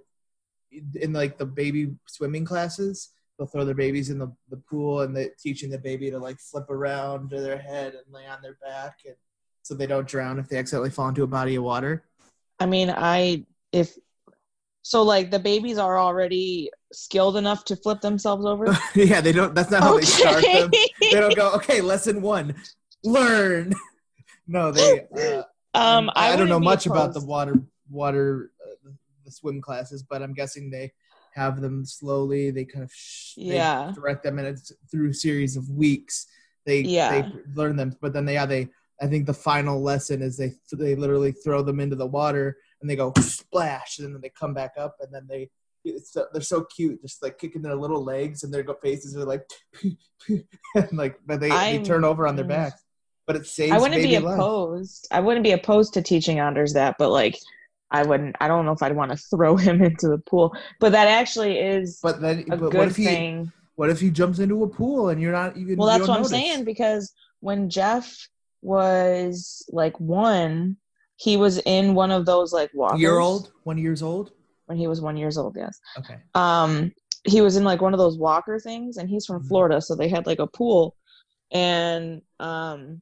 in 0.96 1.14
like 1.14 1.38
the 1.38 1.46
baby 1.46 1.96
swimming 2.08 2.46
classes 2.46 3.10
they'll 3.38 3.48
throw 3.48 3.64
their 3.64 3.76
babies 3.76 4.10
in 4.10 4.18
the, 4.18 4.32
the 4.50 4.58
pool 4.58 5.02
and 5.02 5.16
they 5.16 5.30
teaching 5.40 5.70
the 5.70 5.78
baby 5.78 6.10
to 6.10 6.18
like 6.18 6.40
flip 6.40 6.70
around 6.70 7.30
to 7.30 7.40
their 7.40 7.58
head 7.58 7.94
and 7.94 8.14
lay 8.14 8.26
on 8.26 8.42
their 8.42 8.58
back 8.62 9.00
and 9.06 9.16
so 9.68 9.76
they 9.76 9.86
don't 9.86 10.08
drown 10.08 10.40
if 10.40 10.48
they 10.48 10.58
accidentally 10.58 10.90
fall 10.90 11.10
into 11.10 11.24
a 11.24 11.28
body 11.28 11.56
of 11.56 11.64
water. 11.64 12.06
I 12.58 12.66
mean, 12.66 12.90
I 12.90 13.46
if 13.74 13.98
so, 14.82 15.04
like 15.04 15.30
the 15.30 15.40
babies 15.40 15.78
are 15.78 16.00
already 16.00 16.72
skilled 16.94 17.36
enough 17.36 17.66
to 17.66 17.76
flip 17.76 18.00
themselves 18.00 18.46
over. 18.46 18.78
yeah 18.96 19.20
they 19.20 19.34
don't 19.34 19.54
that's 19.54 19.70
not 19.70 19.84
how 19.84 19.98
they 20.00 20.06
start 20.06 20.42
them. 20.44 20.72
They 21.02 21.12
don't 21.12 21.36
go 21.36 21.52
okay 21.56 21.82
lesson 21.82 22.22
one 22.22 22.56
learn. 23.04 23.74
No 24.50 24.72
they 24.72 25.06
uh, 25.14 25.44
um, 25.74 26.10
I, 26.16 26.32
I, 26.32 26.36
don't 26.38 26.48
know 26.48 26.58
much 26.58 26.86
about 26.86 27.14
the 27.14 27.20
water 27.20 27.62
water 27.90 28.52
uh, 28.66 28.90
the 29.26 29.32
swim 29.32 29.62
classes, 29.62 30.04
but 30.04 30.22
I'm 30.22 30.34
guessing 30.34 30.70
they 30.70 30.92
have 31.34 31.62
them 31.62 31.86
slowly. 31.86 32.50
They 32.52 32.66
kind 32.66 32.84
of 32.84 32.92
sh- 32.94 33.36
they 33.38 33.56
Yeah. 33.56 33.92
direct 33.94 34.24
them, 34.24 34.40
and 34.40 34.48
it's 34.48 34.72
through 34.90 35.10
a 35.10 35.14
series 35.14 35.56
of 35.58 35.70
weeks. 35.70 36.28
They 36.66 36.82
Yeah. 36.82 37.22
they 37.22 37.32
learn 37.56 37.76
them, 37.76 37.96
but 38.02 38.14
then 38.14 38.26
they 38.26 38.34
yeah 38.34 38.46
they 38.46 38.70
I 39.02 39.06
think 39.08 39.28
the 39.28 39.34
final 39.34 39.82
lesson 39.82 40.22
is 40.22 40.38
they 40.38 40.54
they 40.74 40.96
literally 40.96 41.32
throw 41.32 41.62
them 41.62 41.80
into 41.80 41.96
the 41.96 42.08
water 42.08 42.58
and 42.82 42.90
they 42.90 42.96
go 42.96 43.14
splash, 43.20 44.00
and 44.00 44.14
then 44.14 44.22
they 44.22 44.30
come 44.30 44.54
back 44.54 44.74
up, 44.78 44.96
and 45.02 45.14
then 45.14 45.28
they. 45.30 45.50
It's 45.86 46.12
so, 46.12 46.26
they're 46.34 46.42
so 46.42 46.66
cute, 46.66 47.02
just 47.02 47.24
like 47.24 47.38
kicking 47.38 47.62
their 47.62 47.76
little 47.76 48.04
legs, 48.04 48.44
and 48.44 48.54
their 48.54 48.66
faces 48.84 49.16
are 49.16 49.24
like, 49.24 49.42
and 50.28 50.92
like, 50.94 51.18
but 51.26 51.40
they, 51.40 51.50
they 51.50 51.80
turn 51.82 52.04
over 52.04 52.28
on 52.28 52.36
their 52.36 52.44
backs. 52.46 52.84
But 53.26 53.36
it 53.38 53.46
saves. 53.46 53.72
I 53.74 53.78
wouldn't 53.78 54.02
be 54.02 54.08
baby 54.10 54.20
life. 54.26 54.36
opposed. 54.36 55.08
I 55.12 55.20
wouldn't 55.22 55.44
be 55.44 55.52
opposed 55.52 55.94
to 55.94 56.02
teaching 56.02 56.40
Anders 56.40 56.74
that, 56.74 56.96
but 56.98 57.10
like, 57.12 57.38
I 57.92 58.04
wouldn't. 58.04 58.36
I 58.42 58.48
don't 58.48 58.66
know 58.66 58.74
if 58.74 58.84
I'd 58.84 58.96
want 58.96 59.12
to 59.12 59.18
throw 59.18 59.56
him 59.68 59.82
into 59.82 60.08
the 60.08 60.18
pool. 60.18 60.56
But 60.80 60.92
that 60.92 61.08
actually 61.08 61.58
is 61.58 62.00
But 62.04 62.22
then, 62.22 62.40
a 62.52 62.58
but 62.58 62.62
what 62.62 62.72
good 62.72 62.88
if 62.90 62.96
he? 62.96 63.06
thing. 63.06 63.52
What 63.76 63.90
if 63.92 64.00
he 64.00 64.10
jumps 64.10 64.40
into 64.40 64.64
a 64.64 64.68
pool 64.68 65.10
and 65.10 65.22
you're 65.22 65.32
not 65.32 65.56
even? 65.56 65.78
Well, 65.78 65.88
that's 65.88 66.08
what 66.08 66.18
I'm 66.18 66.26
saying 66.26 66.64
because 66.66 67.14
when 67.42 67.70
Jeff 67.70 68.28
was 68.64 69.64
like 69.70 69.98
one, 70.00 70.78
he 71.18 71.38
was 71.38 71.60
in 71.60 71.94
one 71.94 72.12
of 72.12 72.26
those 72.26 72.52
like 72.52 72.72
walkers. 72.74 73.00
Year 73.00 73.20
old, 73.20 73.52
one 73.64 73.78
years 73.78 74.02
old. 74.02 74.32
when 74.66 74.78
he 74.80 74.88
was 74.88 75.00
one 75.00 75.16
years 75.16 75.38
old. 75.38 75.56
Yes. 75.56 75.80
Okay. 75.98 76.18
Um, 76.34 76.92
he 77.24 77.42
was 77.42 77.56
in 77.56 77.64
like 77.64 77.82
one 77.82 77.94
of 77.94 78.00
those 78.00 78.18
walker 78.18 78.60
things, 78.60 78.98
and 78.98 79.08
he's 79.10 79.26
from 79.28 79.44
Mhm. 79.44 79.48
Florida, 79.48 79.80
so 79.82 79.96
they 79.96 80.10
had 80.10 80.26
like 80.26 80.40
a 80.40 80.48
pool, 80.48 80.96
and 81.52 82.22
um, 82.40 83.02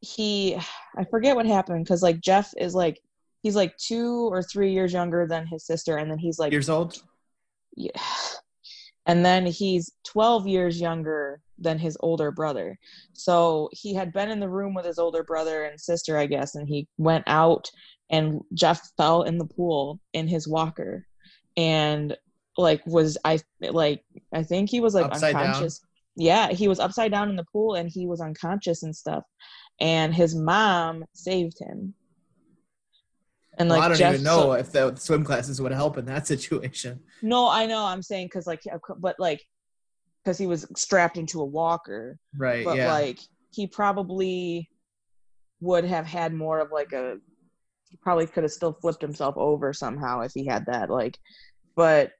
he, 0.00 0.56
I 0.96 1.04
forget 1.04 1.36
what 1.36 1.46
happened 1.46 1.84
because 1.84 2.02
like 2.02 2.20
Jeff 2.20 2.52
is 2.56 2.74
like 2.74 3.00
he's 3.44 3.54
like 3.54 3.76
two 3.76 4.28
or 4.32 4.42
three 4.42 4.72
years 4.72 4.92
younger 4.92 5.28
than 5.28 5.46
his 5.46 5.64
sister, 5.64 5.98
and 5.98 6.10
then 6.10 6.18
he's 6.18 6.40
like 6.40 6.50
years 6.50 6.68
old. 6.68 7.00
yeah, 7.76 7.92
and 9.06 9.24
then 9.24 9.46
he's 9.46 9.92
12 10.04 10.48
years 10.48 10.80
younger 10.80 11.40
than 11.58 11.78
his 11.78 11.96
older 12.00 12.32
brother. 12.32 12.76
So 13.12 13.68
he 13.72 13.94
had 13.94 14.12
been 14.12 14.30
in 14.30 14.40
the 14.40 14.48
room 14.48 14.74
with 14.74 14.84
his 14.84 14.98
older 14.98 15.22
brother 15.22 15.64
and 15.64 15.80
sister, 15.80 16.18
I 16.18 16.26
guess, 16.26 16.56
and 16.56 16.66
he 16.66 16.88
went 16.98 17.24
out 17.28 17.70
and 18.10 18.40
Jeff 18.54 18.80
fell 18.96 19.22
in 19.22 19.38
the 19.38 19.46
pool 19.46 20.00
in 20.12 20.26
his 20.26 20.48
walker 20.48 21.06
and 21.56 22.16
like 22.56 22.84
was 22.86 23.16
I 23.24 23.38
like 23.60 24.04
I 24.32 24.42
think 24.42 24.70
he 24.70 24.80
was 24.80 24.94
like 24.94 25.06
Upside 25.06 25.34
down? 25.34 25.46
unconscious. 25.46 25.80
Yeah, 26.16 26.48
he 26.48 26.68
was 26.68 26.80
upside 26.80 27.10
down 27.10 27.30
in 27.30 27.36
the 27.36 27.46
pool 27.52 27.74
and 27.74 27.88
he 27.88 28.06
was 28.06 28.20
unconscious 28.20 28.82
and 28.82 28.94
stuff. 28.94 29.24
And 29.80 30.14
his 30.14 30.34
mom 30.34 31.04
saved 31.12 31.58
him. 31.58 31.94
And 33.58 33.68
Well, 33.68 33.78
like 33.78 33.84
I 33.84 33.88
don't 33.88 33.96
Jeff 33.98 34.12
even 34.14 34.24
know 34.24 34.52
if 34.52 34.72
the 34.72 34.94
swim 34.96 35.24
classes 35.24 35.60
would 35.60 35.72
help 35.72 35.96
in 35.98 36.04
that 36.06 36.26
situation. 36.34 37.00
no, 37.22 37.48
I 37.48 37.66
know. 37.66 37.84
I'm 37.84 38.02
saying 38.02 38.26
because 38.26 38.46
like, 38.46 38.62
but 38.98 39.16
like, 39.18 39.42
because 40.24 40.38
he 40.38 40.46
was 40.46 40.66
strapped 40.76 41.16
into 41.18 41.40
a 41.40 41.44
walker, 41.44 42.18
Right. 42.36 42.64
but 42.64 42.76
yeah. 42.76 42.92
like 42.92 43.18
he 43.52 43.66
probably 43.66 44.68
would 45.60 45.84
have 45.84 46.06
had 46.06 46.32
more 46.34 46.58
of 46.60 46.72
like 46.72 46.92
a. 46.92 47.18
He 47.90 47.98
probably 48.02 48.26
could 48.26 48.42
have 48.42 48.50
still 48.52 48.72
flipped 48.72 49.00
himself 49.02 49.36
over 49.36 49.72
somehow 49.72 50.22
if 50.22 50.32
he 50.34 50.44
had 50.46 50.66
that. 50.66 50.90
Like, 50.90 51.16
but 51.76 52.10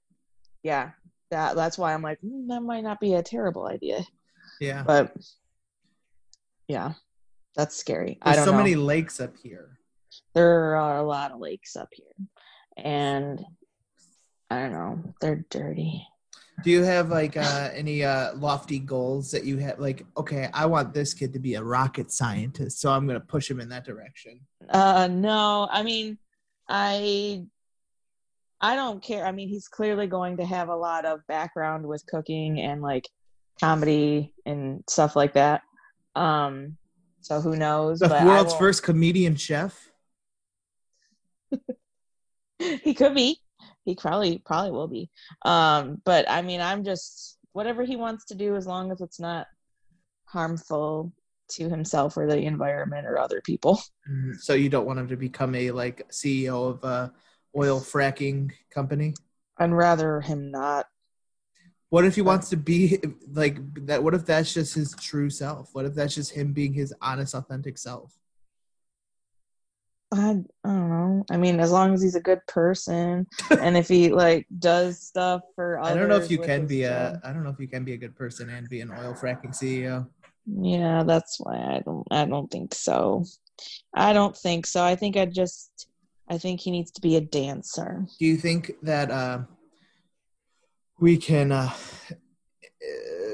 yeah, 0.63 0.91
that 1.33 1.57
that's 1.57 1.77
why 1.77 1.93
I'm 1.95 2.03
like 2.03 2.21
"Hmm, 2.21 2.47
that 2.49 2.61
might 2.61 2.85
not 2.85 3.01
be 3.01 3.15
a 3.15 3.23
terrible 3.25 3.67
idea. 3.67 4.05
yeah. 4.61 4.85
But 4.87 5.17
yeah, 6.69 6.93
that's 7.57 7.77
scary. 7.77 8.19
I 8.23 8.37
don't 8.37 8.45
so 8.45 8.53
know. 8.53 8.59
many 8.59 8.77
lakes 8.77 9.21
up 9.21 9.33
here. 9.43 9.79
There 10.35 10.77
are 10.77 10.99
a 10.99 11.03
lot 11.03 11.31
of 11.31 11.41
lakes 11.41 11.77
up 11.77 11.89
here, 11.93 12.27
and 12.77 13.45
I 14.51 14.61
don't 14.61 14.73
know. 14.73 15.15
They're 15.21 15.45
dirty. 15.51 16.07
Do 16.63 16.71
you 16.71 16.83
have 16.83 17.09
like 17.09 17.37
uh, 17.37 17.71
any 17.75 18.05
uh, 18.05 18.35
lofty 18.37 18.79
goals 18.79 19.31
that 19.33 19.45
you 19.45 19.59
have? 19.59 19.81
Like, 19.81 20.07
okay, 20.17 20.49
I 20.55 20.67
want 20.67 20.95
this 20.95 21.13
kid 21.13 21.33
to 21.33 21.39
be 21.41 21.55
a 21.55 21.63
rocket 21.63 22.13
scientist, 22.13 22.81
so 22.81 22.91
I'm 22.91 23.07
gonna 23.07 23.21
push 23.21 23.51
him 23.51 23.61
in 23.61 23.69
that 23.71 23.85
direction. 23.85 24.41
Uh 24.71 25.09
no, 25.11 25.69
I 25.71 25.83
mean 25.83 26.19
I 26.69 27.45
I 28.61 28.77
don't 28.77 29.03
care. 29.03 29.27
I 29.27 29.33
mean 29.33 29.49
he's 29.49 29.69
clearly 29.69 30.07
going 30.07 30.37
to 30.39 30.45
have 30.45 30.69
a 30.69 30.77
lot 30.77 31.05
of 31.05 31.27
background 31.27 31.87
with 31.87 32.07
cooking 32.07 32.61
and 32.61 32.81
like 32.81 33.09
comedy 33.61 34.33
and 34.47 34.85
stuff 34.89 35.17
like 35.17 35.35
that. 35.35 35.63
Um 36.15 36.77
so 37.21 37.41
who 37.41 37.57
knows? 37.57 37.99
The 37.99 38.23
world's 38.25 38.55
first 38.55 38.83
comedian 38.83 39.37
chef. 39.37 39.91
he 42.59 42.95
could 42.95 43.15
be. 43.15 43.39
He 43.85 43.95
probably 43.95 44.39
probably 44.39 44.71
will 44.71 44.89
be. 44.89 45.11
Um 45.45 46.01
but 46.05 46.29
I 46.29 46.43
mean 46.43 46.61
I'm 46.61 46.85
just 46.85 47.39
whatever 47.53 47.85
he 47.85 47.97
wants 47.97 48.27
to 48.27 48.35
do 48.35 48.57
as 48.57 48.67
long 48.67 48.91
as 48.91 49.01
it's 49.01 49.21
not 49.21 49.47
harmful 50.27 51.13
to 51.51 51.69
himself 51.69 52.17
or 52.17 52.27
the 52.27 52.39
environment 52.39 53.07
or 53.07 53.19
other 53.19 53.41
people. 53.41 53.81
Mhm. 54.11 54.37
So 54.41 54.55
you 54.55 54.69
don't 54.69 54.87
want 54.87 54.99
him 54.99 55.09
to 55.09 55.17
become 55.17 55.55
a 55.55 55.71
like 55.71 56.09
CEO 56.11 56.71
of 56.71 56.85
a 56.85 57.13
oil 57.57 57.81
fracking 57.81 58.51
company. 58.71 59.15
I'd 59.59 59.73
rather 59.73 60.21
him 60.21 60.51
not 60.51 60.87
What 61.91 62.05
if 62.05 62.17
he 62.17 62.23
wants 62.23 62.49
to 62.51 62.57
be 62.57 62.99
like 63.31 63.59
that? 63.87 64.03
What 64.03 64.15
if 64.15 64.27
that's 64.27 64.53
just 64.53 64.75
his 64.75 64.95
true 64.99 65.31
self? 65.31 65.75
What 65.75 65.85
if 65.85 65.95
that's 65.95 66.15
just 66.15 66.33
him 66.33 66.53
being 66.53 66.73
his 66.75 66.93
honest, 67.01 67.35
authentic 67.35 67.79
self? 67.79 68.19
I, 70.15 70.31
I 70.31 70.69
don't 70.69 70.89
know. 70.89 71.25
I 71.31 71.37
mean, 71.37 71.61
as 71.61 71.73
long 71.73 71.93
as 71.93 72.03
he's 72.03 72.15
a 72.15 72.21
good 72.21 72.41
person, 72.47 73.27
and 73.61 73.77
if 73.77 73.89
he 73.89 74.11
like 74.11 74.47
does 74.59 75.01
stuff 75.01 75.43
for 75.55 75.81
others. 75.81 75.97
I 75.97 75.99
don't 75.99 76.09
know 76.09 76.17
if 76.17 76.31
you 76.31 76.39
can 76.39 76.67
be 76.67 76.85
a. 76.85 77.13
job. 77.13 77.21
I 77.25 77.33
don't 77.33 77.43
know 77.43 77.51
if 77.51 77.59
you 77.59 77.69
can 77.69 77.85
be 77.85 77.95
a 77.95 77.97
good 77.97 78.15
person 78.15 78.51
and 78.51 78.69
be 78.69 78.81
an 78.81 78.91
oil 78.91 79.15
fracking 79.15 79.55
CEO. 79.55 80.07
Yeah, 80.47 81.03
that's 81.05 81.39
why 81.41 81.57
I 81.57 81.83
don't. 81.85 82.07
I 82.11 82.25
don't 82.27 82.51
think 82.51 82.75
so. 82.75 83.25
I 83.95 84.13
don't 84.13 84.37
think 84.37 84.67
so. 84.67 84.85
I 84.85 84.95
think 84.95 85.17
I 85.17 85.27
just. 85.27 85.89
I 86.29 86.39
think 86.39 86.61
he 86.61 86.71
needs 86.71 86.91
to 86.93 87.01
be 87.03 87.17
a 87.17 87.21
dancer. 87.21 88.07
Do 88.19 88.25
you 88.25 88.37
think 88.37 88.73
that 88.83 89.11
uh, 89.11 89.41
we 90.99 91.17
can 91.19 91.53
uh, 91.53 91.71
uh, 92.11 92.17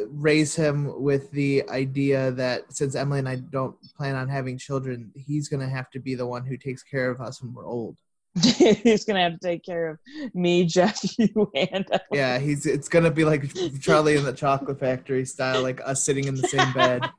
raise 0.08 0.54
him 0.54 1.02
with 1.02 1.30
the 1.32 1.68
idea 1.68 2.30
that 2.32 2.72
since 2.72 2.94
Emily 2.94 3.20
and 3.20 3.28
I 3.28 3.36
don't 3.36 3.76
plan 3.96 4.14
on 4.14 4.28
having 4.28 4.58
children, 4.58 5.12
he's 5.14 5.48
going 5.48 5.60
to 5.60 5.68
have 5.68 5.90
to 5.90 6.00
be 6.00 6.14
the 6.14 6.26
one 6.26 6.44
who 6.44 6.56
takes 6.56 6.82
care 6.82 7.10
of 7.10 7.20
us 7.20 7.42
when 7.42 7.52
we're 7.54 7.66
old? 7.66 7.96
he's 8.42 9.04
gonna 9.04 9.20
have 9.20 9.32
to 9.32 9.38
take 9.44 9.64
care 9.64 9.90
of 9.90 9.98
me, 10.34 10.64
Jeff, 10.66 11.00
you, 11.18 11.50
and 11.56 11.84
Emily. 11.90 12.00
Yeah, 12.12 12.38
he's. 12.38 12.64
It's 12.64 12.88
going 12.88 13.04
to 13.04 13.10
be 13.10 13.24
like 13.24 13.52
Charlie 13.80 14.16
in 14.16 14.24
the 14.24 14.32
Chocolate 14.32 14.78
Factory 14.78 15.24
style, 15.24 15.62
like 15.62 15.80
us 15.84 16.04
sitting 16.04 16.24
in 16.24 16.36
the 16.36 16.46
same 16.46 16.72
bed, 16.72 17.10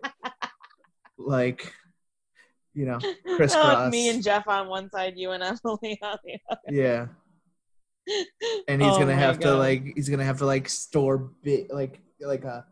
like 1.18 1.74
you 2.74 2.86
know, 2.86 3.00
crisscross. 3.36 3.92
me 3.92 4.10
and 4.10 4.24
Jeff 4.24 4.48
on 4.48 4.68
one 4.68 4.90
side, 4.90 5.14
you 5.18 5.32
and 5.32 5.44
Emily 5.44 6.00
on 6.02 6.18
the 6.24 6.38
other. 6.50 6.60
yeah. 6.70 7.08
and 8.68 8.82
he's 8.82 8.92
Oh 8.92 9.00
gonna 9.00 9.16
have 9.16 9.40
to 9.42 9.54
like 9.54 9.94
he's 9.96 10.10
gonna 10.10 10.24
have 10.24 10.40
to 10.40 10.46
like 10.46 10.70
store 10.70 11.18
big 11.44 11.72
like 11.72 12.00
like 12.28 12.44
a 12.44 12.66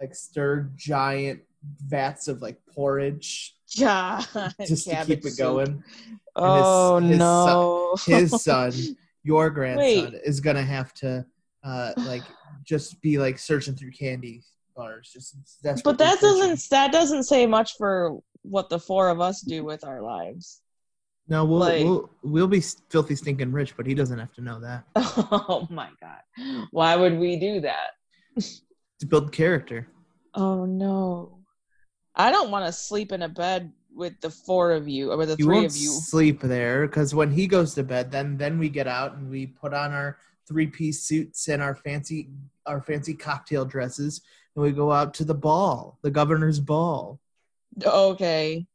like 0.00 0.14
stir 0.14 0.70
giant 0.76 1.40
vats 1.86 2.28
of 2.28 2.42
like 2.42 2.58
porridge 2.72 3.54
God, 3.78 4.24
just 4.64 4.88
to 4.88 5.04
keep 5.04 5.24
it 5.24 5.30
soup. 5.32 5.38
going. 5.38 5.84
Oh 6.36 6.98
his 7.00 7.18
son- 7.18 7.18
no! 7.18 7.96
His 8.06 8.42
son, 8.42 8.72
your 9.24 9.50
grandson, 9.58 10.12
Wait. 10.12 10.20
is 10.24 10.40
gonna 10.40 10.62
have 10.62 10.92
to 10.94 11.24
uh 11.64 11.92
like 11.98 12.22
just 12.64 13.00
be 13.00 13.18
like 13.18 13.38
searching 13.38 13.74
through 13.74 13.90
candy 13.92 14.42
bars. 14.76 15.10
Just 15.12 15.36
that's 15.62 15.82
but 15.82 15.98
that 15.98 16.20
doesn't 16.20 16.68
that 16.70 16.92
doesn't 16.92 17.24
say 17.24 17.46
much 17.46 17.76
for 17.76 18.18
what 18.42 18.68
the 18.68 18.78
four 18.78 19.08
of 19.08 19.20
us 19.20 19.40
do 19.40 19.64
with 19.64 19.82
our 19.84 20.00
lives. 20.02 20.60
No, 21.28 21.44
we'll 21.44 21.58
like- 21.58 21.84
we'll 21.84 22.10
we'll 22.22 22.46
be 22.46 22.60
filthy 22.60 23.16
stinking 23.16 23.50
rich, 23.50 23.76
but 23.76 23.86
he 23.86 23.94
doesn't 23.94 24.18
have 24.18 24.32
to 24.34 24.42
know 24.42 24.60
that. 24.60 24.84
Oh 25.48 25.66
my 25.70 25.88
god! 26.00 26.66
Why 26.70 26.94
would 26.94 27.18
we 27.18 27.36
do 27.36 27.60
that? 27.62 27.90
To 29.00 29.06
build 29.06 29.32
character. 29.32 29.88
Oh 30.34 30.64
no! 30.64 31.38
I 32.14 32.30
don't 32.30 32.50
want 32.50 32.66
to 32.66 32.72
sleep 32.72 33.12
in 33.12 33.22
a 33.22 33.28
bed 33.28 33.72
with 33.94 34.20
the 34.20 34.30
four 34.30 34.72
of 34.72 34.86
you 34.88 35.12
or 35.12 35.16
with 35.16 35.28
the 35.28 35.36
you 35.38 35.44
three 35.46 35.54
won't 35.56 35.66
of 35.70 35.76
you. 35.76 35.88
sleep 35.88 36.40
there 36.42 36.86
because 36.86 37.14
when 37.14 37.30
he 37.30 37.46
goes 37.46 37.72
to 37.74 37.82
bed 37.82 38.10
then 38.12 38.36
then 38.36 38.58
we 38.58 38.68
get 38.68 38.86
out 38.86 39.14
and 39.16 39.30
we 39.30 39.46
put 39.46 39.72
on 39.72 39.90
our 39.92 40.18
three 40.46 40.66
piece 40.66 41.02
suits 41.02 41.48
and 41.48 41.62
our 41.62 41.74
fancy 41.74 42.28
our 42.66 42.82
fancy 42.82 43.14
cocktail 43.14 43.64
dresses 43.64 44.20
and 44.54 44.62
we 44.62 44.70
go 44.70 44.92
out 44.92 45.14
to 45.14 45.24
the 45.24 45.34
ball 45.34 45.98
the 46.02 46.10
governor's 46.10 46.60
ball 46.60 47.18
Okay. 47.84 48.66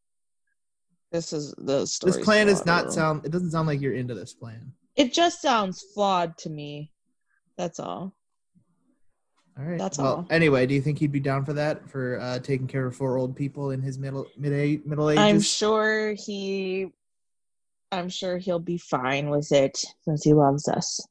This 1.12 1.34
is 1.34 1.54
the 1.58 1.86
story. 1.86 2.14
this 2.14 2.24
plan 2.24 2.50
is 2.50 2.66
not 2.66 2.92
sound 2.92 3.24
it 3.24 3.32
doesn't 3.32 3.52
sound 3.52 3.68
like 3.68 3.80
you're 3.80 3.94
into 3.94 4.16
this 4.16 4.34
plan 4.34 4.74
It 4.96 5.14
just 5.14 5.40
sounds 5.42 5.84
flawed 5.94 6.36
to 6.40 6.50
me. 6.50 6.92
That's 7.58 7.80
all. 7.80 8.16
All 9.60 9.66
right 9.66 9.78
That's 9.80 9.98
well 9.98 10.08
all. 10.16 10.28
anyway 10.30 10.66
do 10.66 10.74
you 10.74 10.82
think 10.82 10.98
he'd 11.00 11.12
be 11.12 11.20
down 11.20 11.44
for 11.46 11.54
that 11.54 11.90
for 11.90 12.20
uh 12.20 12.40
taking 12.40 12.68
care 12.68 12.86
of 12.86 12.96
four 12.96 13.18
old 13.18 13.36
people 13.36 13.72
in 13.72 13.82
his 13.82 13.98
middle 14.00 14.26
mid 14.38 14.54
age 14.54 14.82
middle 14.86 15.10
ages 15.10 15.22
I'm 15.22 15.42
sure 15.42 16.14
he. 16.14 16.88
I'm 17.92 18.08
sure 18.08 18.38
he'll 18.38 18.60
be 18.60 18.78
fine 18.78 19.30
with 19.30 19.52
it 19.52 19.78
since 20.06 20.24
he 20.24 20.34
loves 20.34 20.68
us. 20.70 21.06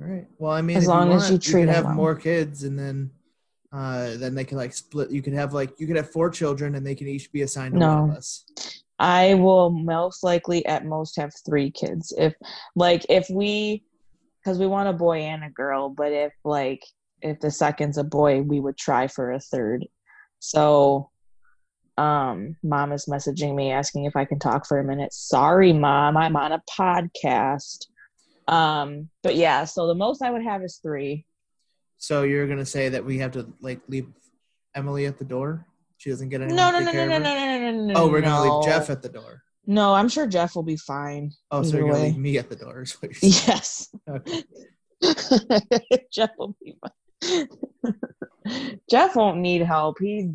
all 0.00 0.06
right 0.08 0.26
well 0.38 0.52
i 0.52 0.60
mean 0.60 0.76
As 0.76 0.86
long 0.86 1.08
you 1.08 1.14
as 1.14 1.20
want, 1.22 1.30
you 1.30 1.34
you 1.36 1.52
treat 1.52 1.62
him 1.62 1.68
have 1.70 1.84
well. 1.86 1.94
more 1.94 2.14
kids 2.14 2.64
and 2.64 2.78
then 2.78 3.10
uh 3.72 4.16
then 4.18 4.34
they 4.34 4.44
can 4.44 4.58
like 4.58 4.74
split 4.74 5.10
you 5.10 5.22
could 5.22 5.32
have 5.32 5.54
like 5.54 5.70
you 5.80 5.86
could 5.86 5.96
have 5.96 6.10
four 6.10 6.28
children 6.28 6.74
and 6.74 6.86
they 6.86 6.94
can 6.94 7.08
each 7.08 7.32
be 7.32 7.40
assigned 7.42 7.72
to 7.74 7.80
one 7.80 8.10
of 8.10 8.16
us 8.16 8.44
I 8.98 9.34
will 9.34 9.70
most 9.70 10.22
likely 10.22 10.64
at 10.66 10.84
most 10.86 11.16
have 11.16 11.32
three 11.44 11.72
kids. 11.72 12.14
If 12.16 12.34
like 12.76 13.04
if 13.08 13.26
we 13.28 13.82
because 14.38 14.60
we 14.60 14.66
want 14.68 14.90
a 14.90 14.92
boy 14.92 15.20
and 15.22 15.42
a 15.42 15.50
girl, 15.50 15.88
but 15.88 16.12
if 16.12 16.32
like 16.44 16.84
if 17.22 17.40
the 17.40 17.50
second's 17.50 17.98
a 17.98 18.04
boy, 18.04 18.42
we 18.42 18.60
would 18.60 18.76
try 18.76 19.06
for 19.06 19.32
a 19.32 19.40
third. 19.40 19.86
So 20.38 21.10
um 21.98 22.56
mom 22.62 22.90
is 22.92 23.04
messaging 23.04 23.54
me 23.54 23.70
asking 23.70 24.06
if 24.06 24.16
I 24.16 24.24
can 24.24 24.38
talk 24.38 24.66
for 24.66 24.78
a 24.78 24.84
minute. 24.84 25.12
Sorry, 25.12 25.72
mom, 25.72 26.16
I'm 26.16 26.36
on 26.36 26.52
a 26.52 26.62
podcast. 26.70 27.86
Um, 28.48 29.08
but 29.22 29.36
yeah, 29.36 29.64
so 29.64 29.86
the 29.86 29.94
most 29.94 30.22
I 30.22 30.30
would 30.30 30.42
have 30.42 30.62
is 30.62 30.80
three. 30.82 31.24
So 31.98 32.22
you're 32.22 32.48
gonna 32.48 32.66
say 32.66 32.88
that 32.88 33.04
we 33.04 33.18
have 33.18 33.32
to 33.32 33.52
like 33.60 33.80
leave 33.88 34.08
Emily 34.74 35.06
at 35.06 35.18
the 35.18 35.24
door? 35.24 35.66
She 35.98 36.10
doesn't 36.10 36.30
get 36.30 36.40
any. 36.40 36.52
No, 36.52 36.70
no, 36.70 36.80
no, 36.80 36.92
no, 36.92 37.06
no, 37.06 37.18
no, 37.18 37.34
no, 37.34 37.58
no, 37.58 37.84
no. 37.84 37.94
Oh, 37.96 38.08
we're 38.08 38.20
gonna 38.20 38.44
no. 38.44 38.58
leave 38.58 38.64
Jeff 38.64 38.90
at 38.90 39.02
the 39.02 39.08
door. 39.08 39.42
No, 39.66 39.94
I'm 39.94 40.08
sure 40.08 40.26
Jeff 40.26 40.56
will 40.56 40.64
be 40.64 40.76
fine. 40.76 41.30
Oh, 41.50 41.62
so 41.62 41.76
you're 41.76 41.88
gonna 41.88 42.04
leave 42.04 42.16
me 42.16 42.38
at 42.38 42.48
the 42.48 42.56
door? 42.56 42.82
Is 42.82 42.92
what 42.94 43.12
you're 43.12 43.14
saying. 43.30 43.44
Yes. 43.46 43.94
Okay. 44.08 44.42
Jeff 46.12 46.30
will 46.38 46.56
be 46.62 46.74
fine. 46.80 46.90
Jeff 48.90 49.16
won't 49.16 49.38
need 49.38 49.62
help. 49.62 49.98
He 50.00 50.30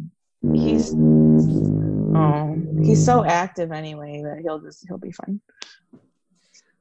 he's 0.53 0.93
oh 0.93 2.55
he's 2.81 3.03
so 3.03 3.23
active 3.25 3.71
anyway 3.71 4.21
that 4.23 4.39
he'll 4.41 4.59
just 4.59 4.85
he'll 4.87 4.97
be 4.97 5.11
fine. 5.11 5.41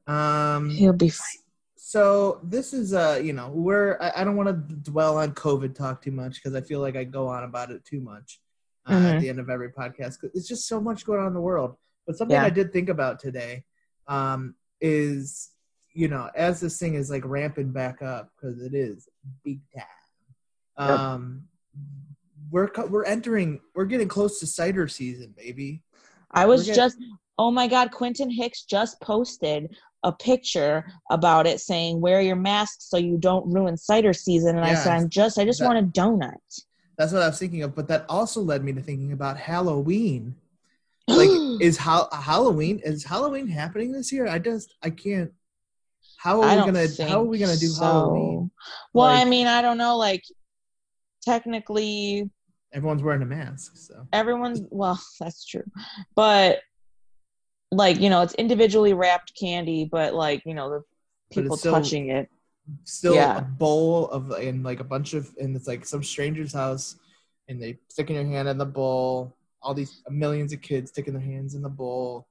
Um. 0.07 0.71
He'll 0.71 0.93
be 0.93 1.09
fine. 1.09 1.27
So 1.75 2.41
this 2.43 2.73
is 2.73 2.95
uh, 2.95 3.21
you 3.23 3.33
know, 3.33 3.49
we're 3.51 3.97
I, 4.01 4.13
I 4.21 4.25
don't 4.25 4.37
want 4.37 4.49
to 4.49 4.75
dwell 4.91 5.19
on 5.19 5.33
COVID 5.35 5.75
talk 5.75 6.03
too 6.03 6.11
much 6.13 6.35
because 6.35 6.55
I 6.55 6.61
feel 6.61 6.81
like 6.81 6.97
I 6.97 7.05
go 7.05 7.29
on 7.29 7.45
about 7.45 7.71
it 7.71 7.85
too 7.85 8.01
much 8.01 8.41
uh, 8.89 8.93
at 8.93 8.99
Mhm. 8.99 9.21
the 9.21 9.29
end 9.29 9.39
of 9.41 9.51
every 9.51 9.71
podcast. 9.71 10.19
It's 10.35 10.49
just 10.49 10.67
so 10.69 10.81
much 10.81 11.05
going 11.07 11.21
on 11.21 11.29
in 11.29 11.35
the 11.35 11.41
world. 11.41 11.77
But 12.07 12.17
something 12.17 12.37
Yeah. 12.37 12.45
I 12.45 12.51
did 12.51 12.73
think 12.73 12.89
about 12.89 13.19
today 13.21 13.65
um, 14.09 14.55
is, 14.81 15.51
you 15.93 16.07
know, 16.09 16.31
as 16.35 16.61
this 16.61 16.79
thing 16.79 16.95
is 16.95 17.11
like 17.11 17.25
ramping 17.25 17.73
back 17.73 18.01
up 18.03 18.31
because 18.37 18.61
it 18.63 18.75
is 18.75 19.09
big 19.45 19.61
time. 19.75 19.85
Um, 20.77 21.45
we're 22.51 22.71
we're 22.89 23.05
entering, 23.05 23.61
we're 23.75 23.85
getting 23.87 24.09
close 24.09 24.41
to 24.41 24.47
cider 24.47 24.89
season, 24.89 25.35
baby. 25.37 25.83
I 26.31 26.47
was 26.47 26.63
getting- 26.67 26.77
just, 26.77 26.99
oh 27.39 27.51
my 27.51 27.67
God, 27.67 27.91
Quentin 27.91 28.31
Hicks 28.31 28.63
just 28.65 29.01
posted 29.01 29.75
a 30.03 30.13
picture 30.13 30.85
about 31.11 31.47
it 31.47 31.61
saying, 31.61 32.01
wear 32.01 32.21
your 32.21 32.37
mask 32.37 32.77
so 32.81 32.97
you 32.97 33.19
don't 33.19 33.53
ruin 33.53 33.77
cider 33.77 34.13
season. 34.13 34.57
And 34.57 34.65
I 34.65 34.75
said, 34.75 34.93
I'm 34.93 35.09
just, 35.09 35.39
I 35.39 35.45
just 35.45 35.61
that- 35.61 35.67
want 35.67 35.79
a 35.79 35.83
donut. 36.01 36.35
That's 36.99 37.13
what 37.13 37.23
I 37.23 37.29
was 37.29 37.39
thinking 37.39 37.63
of. 37.63 37.75
But 37.75 37.89
that 37.89 38.07
also 38.09 38.41
led 38.41 38.65
me 38.65 38.73
to 38.73 38.81
thinking 38.81 39.13
about 39.13 39.37
Halloween. 39.37 40.35
like 41.09 41.31
is 41.61 41.77
how 41.77 42.09
Halloween 42.11 42.81
is 42.83 43.05
Halloween 43.05 43.47
happening 43.47 43.93
this 43.93 44.11
year? 44.11 44.27
I 44.27 44.39
just 44.39 44.75
I 44.83 44.91
can't. 44.91 45.31
How 46.17 46.41
are 46.41 46.49
I 46.49 46.57
we 46.57 46.73
gonna 46.73 47.09
How 47.09 47.21
are 47.21 47.25
we 47.25 47.39
gonna 47.39 47.57
do 47.57 47.69
so. 47.69 47.85
Halloween? 47.85 48.51
Well, 48.93 49.07
I 49.07 49.25
mean, 49.25 49.47
I 49.47 49.63
don't 49.63 49.79
know. 49.79 49.97
Like, 49.97 50.25
technically, 51.27 52.31
Everyone's 52.73 53.03
wearing 53.03 53.23
a 53.23 53.27
mask, 53.27 53.73
so 53.77 54.07
everyone's, 54.13 54.61
well, 54.71 55.01
that's 55.21 55.45
true. 55.47 55.63
But, 56.15 56.61
like, 57.71 58.01
you 58.01 58.11
know, 58.11 58.23
it's 58.23 58.35
individually 58.35 58.93
wrapped 58.93 59.33
candy, 59.39 59.89
but, 59.91 60.15
like, 60.15 60.43
you 60.45 60.55
know, 60.55 60.71
the 60.71 60.83
people 61.33 61.57
still- 61.57 61.73
touching 61.75 62.11
it. 62.11 62.29
still 62.85 63.15
Yeah. 63.15 63.39
a 63.39 63.43
bowl 63.43 64.09
of 64.11 64.31
and 64.33 64.65
like 64.65 64.81
a 64.81 64.85
bunch 64.85 65.15
of 65.15 65.31
and 65.41 65.55
it's 65.55 65.69
like 65.69 65.87
some 65.87 66.03
stranger's 66.03 66.53
house, 66.53 66.97
and 67.49 67.63
they 67.63 67.79
stick 67.89 68.11
in 68.11 68.17
your 68.17 68.25
hand 68.27 68.49
in 68.49 68.59
the 68.59 68.67
bowl. 68.67 69.37
All 69.63 69.73
these 69.73 70.03
millions 70.11 70.53
of 70.53 70.61
kids 70.61 70.91
sticking 70.91 71.15
their 71.15 71.23
hands 71.23 71.55
in 71.55 71.63
the 71.63 71.69
bowl, 71.69 72.27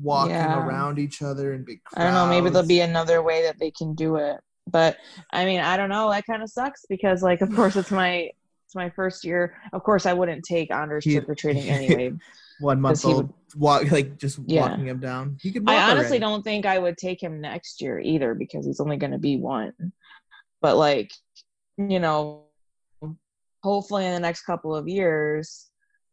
walking 0.00 0.30
Yeah. 0.36 0.64
around 0.64 0.98
each 1.00 1.22
other 1.22 1.52
and 1.54 1.66
big. 1.66 1.80
I 1.94 2.04
don't 2.04 2.14
know. 2.14 2.26
Maybe 2.28 2.50
there'll 2.50 2.66
be 2.68 2.80
another 2.80 3.20
way 3.22 3.42
that 3.42 3.58
they 3.58 3.72
can 3.72 3.94
do 3.96 4.16
it. 4.16 4.38
But 4.70 4.96
I 5.32 5.44
mean, 5.44 5.60
I 5.60 5.76
don't 5.76 5.88
know. 5.88 6.10
That 6.10 6.26
kind 6.26 6.42
of 6.42 6.50
sucks 6.50 6.84
because, 6.88 7.22
like, 7.22 7.40
of 7.40 7.54
course, 7.54 7.76
it's 7.76 7.90
my 7.90 8.30
it's 8.66 8.74
my 8.74 8.90
first 8.90 9.24
year. 9.24 9.56
Of 9.72 9.82
course, 9.82 10.04
I 10.06 10.12
wouldn't 10.12 10.44
take 10.44 10.70
Anders 10.70 11.04
trick 11.04 11.28
or 11.28 11.34
treating 11.34 11.68
anyway. 11.70 12.12
one 12.60 12.80
month 12.80 13.04
old 13.04 13.32
walk 13.56 13.90
like 13.90 14.18
just 14.18 14.38
Yeah. 14.46 14.68
walking 14.68 14.86
him 14.86 15.00
down. 15.00 15.38
He 15.40 15.52
could. 15.52 15.64
I 15.66 15.90
honestly 15.90 16.18
already. 16.18 16.20
don't 16.20 16.42
think 16.42 16.66
I 16.66 16.78
would 16.78 16.98
take 16.98 17.22
him 17.22 17.40
next 17.40 17.80
year 17.80 17.98
either 17.98 18.34
because 18.34 18.66
he's 18.66 18.80
only 18.80 18.96
going 18.96 19.12
to 19.12 19.18
be 19.18 19.36
one. 19.38 19.72
But 20.60 20.76
like, 20.76 21.10
you 21.76 22.00
know, 22.00 22.44
hopefully 23.62 24.06
in 24.06 24.12
the 24.12 24.20
next 24.20 24.42
couple 24.42 24.74
of 24.74 24.88
years 24.88 25.66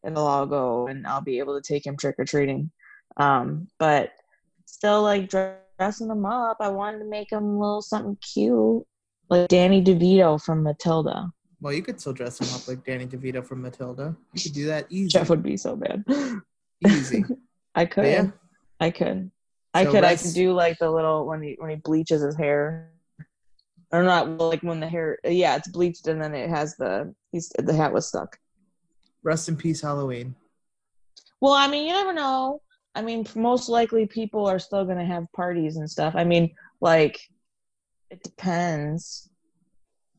it'll 0.06 0.26
all 0.28 0.46
go 0.46 0.88
and 0.88 1.06
I'll 1.08 1.22
be 1.22 1.40
able 1.40 1.60
to 1.60 1.74
take 1.74 1.86
him 1.86 1.98
trick 1.98 2.16
or 2.20 2.26
treating. 2.26 2.72
Um, 3.18 3.68
but 3.80 4.12
still 4.66 5.02
like 5.02 5.30
dressing 5.78 6.08
them 6.08 6.26
up, 6.26 6.58
I 6.60 6.70
wanted 6.70 7.00
to 7.00 7.06
make 7.06 7.30
them 7.30 7.44
a 7.44 7.60
little 7.60 7.82
something 7.82 8.18
cute, 8.18 8.84
like 9.30 9.48
Danny 9.48 9.84
DeVito 9.84 10.42
from 10.42 10.64
Matilda. 10.64 11.30
Well, 11.62 11.74
you 11.74 11.82
could 11.82 12.00
still 12.00 12.14
dress 12.14 12.40
him 12.40 12.54
up 12.56 12.68
like 12.68 12.86
Danny 12.86 13.08
DeVito 13.08 13.46
from 13.46 13.62
Matilda. 13.62 14.16
You 14.34 14.42
could 14.42 14.54
do 14.54 14.66
that 14.68 14.86
easy. 14.90 15.10
Jeff 15.10 15.30
would 15.30 15.44
be 15.44 15.58
so 15.58 15.76
bad. 15.76 16.04
easy. 16.86 17.24
I 17.76 17.86
could. 17.86 18.06
Yeah. 18.06 18.28
I 18.80 18.92
could. 18.92 19.32
I 19.74 19.84
So 19.86 19.92
could. 19.92 20.04
I 20.04 20.16
could 20.16 20.34
do 20.34 20.54
like 20.54 20.78
the 20.80 20.90
little 20.90 21.26
when 21.26 21.42
he 21.42 21.56
when 21.60 21.70
he 21.70 21.76
bleaches 21.78 22.22
his 22.22 22.36
hair, 22.38 22.92
or 23.92 24.04
not 24.04 24.30
like 24.30 24.62
when 24.64 24.80
the 24.80 24.88
hair. 24.88 25.18
Yeah, 25.24 25.56
it's 25.56 25.68
bleached 25.68 26.08
and 26.08 26.22
then 26.22 26.34
it 26.34 26.50
has 26.50 26.76
the 26.78 27.14
he's 27.32 27.50
the 27.58 27.74
hat 27.74 27.92
was 27.94 28.08
stuck. 28.08 28.38
Rest 29.24 29.50
in 29.50 29.58
peace, 29.58 29.82
Halloween. 29.82 30.36
Well, 31.42 31.54
I 31.54 31.68
mean, 31.68 31.88
you 31.88 31.94
never 31.94 32.14
know. 32.14 32.62
I 32.96 33.02
mean, 33.02 33.28
most 33.36 33.70
likely 33.70 34.08
people 34.08 34.48
are 34.48 34.60
still 34.60 34.86
gonna 34.86 35.06
have 35.06 35.32
parties 35.34 35.76
and 35.76 35.90
stuff. 35.90 36.14
I 36.16 36.24
mean, 36.24 36.56
like 36.82 37.20
it 38.10 38.24
depends 38.24 39.30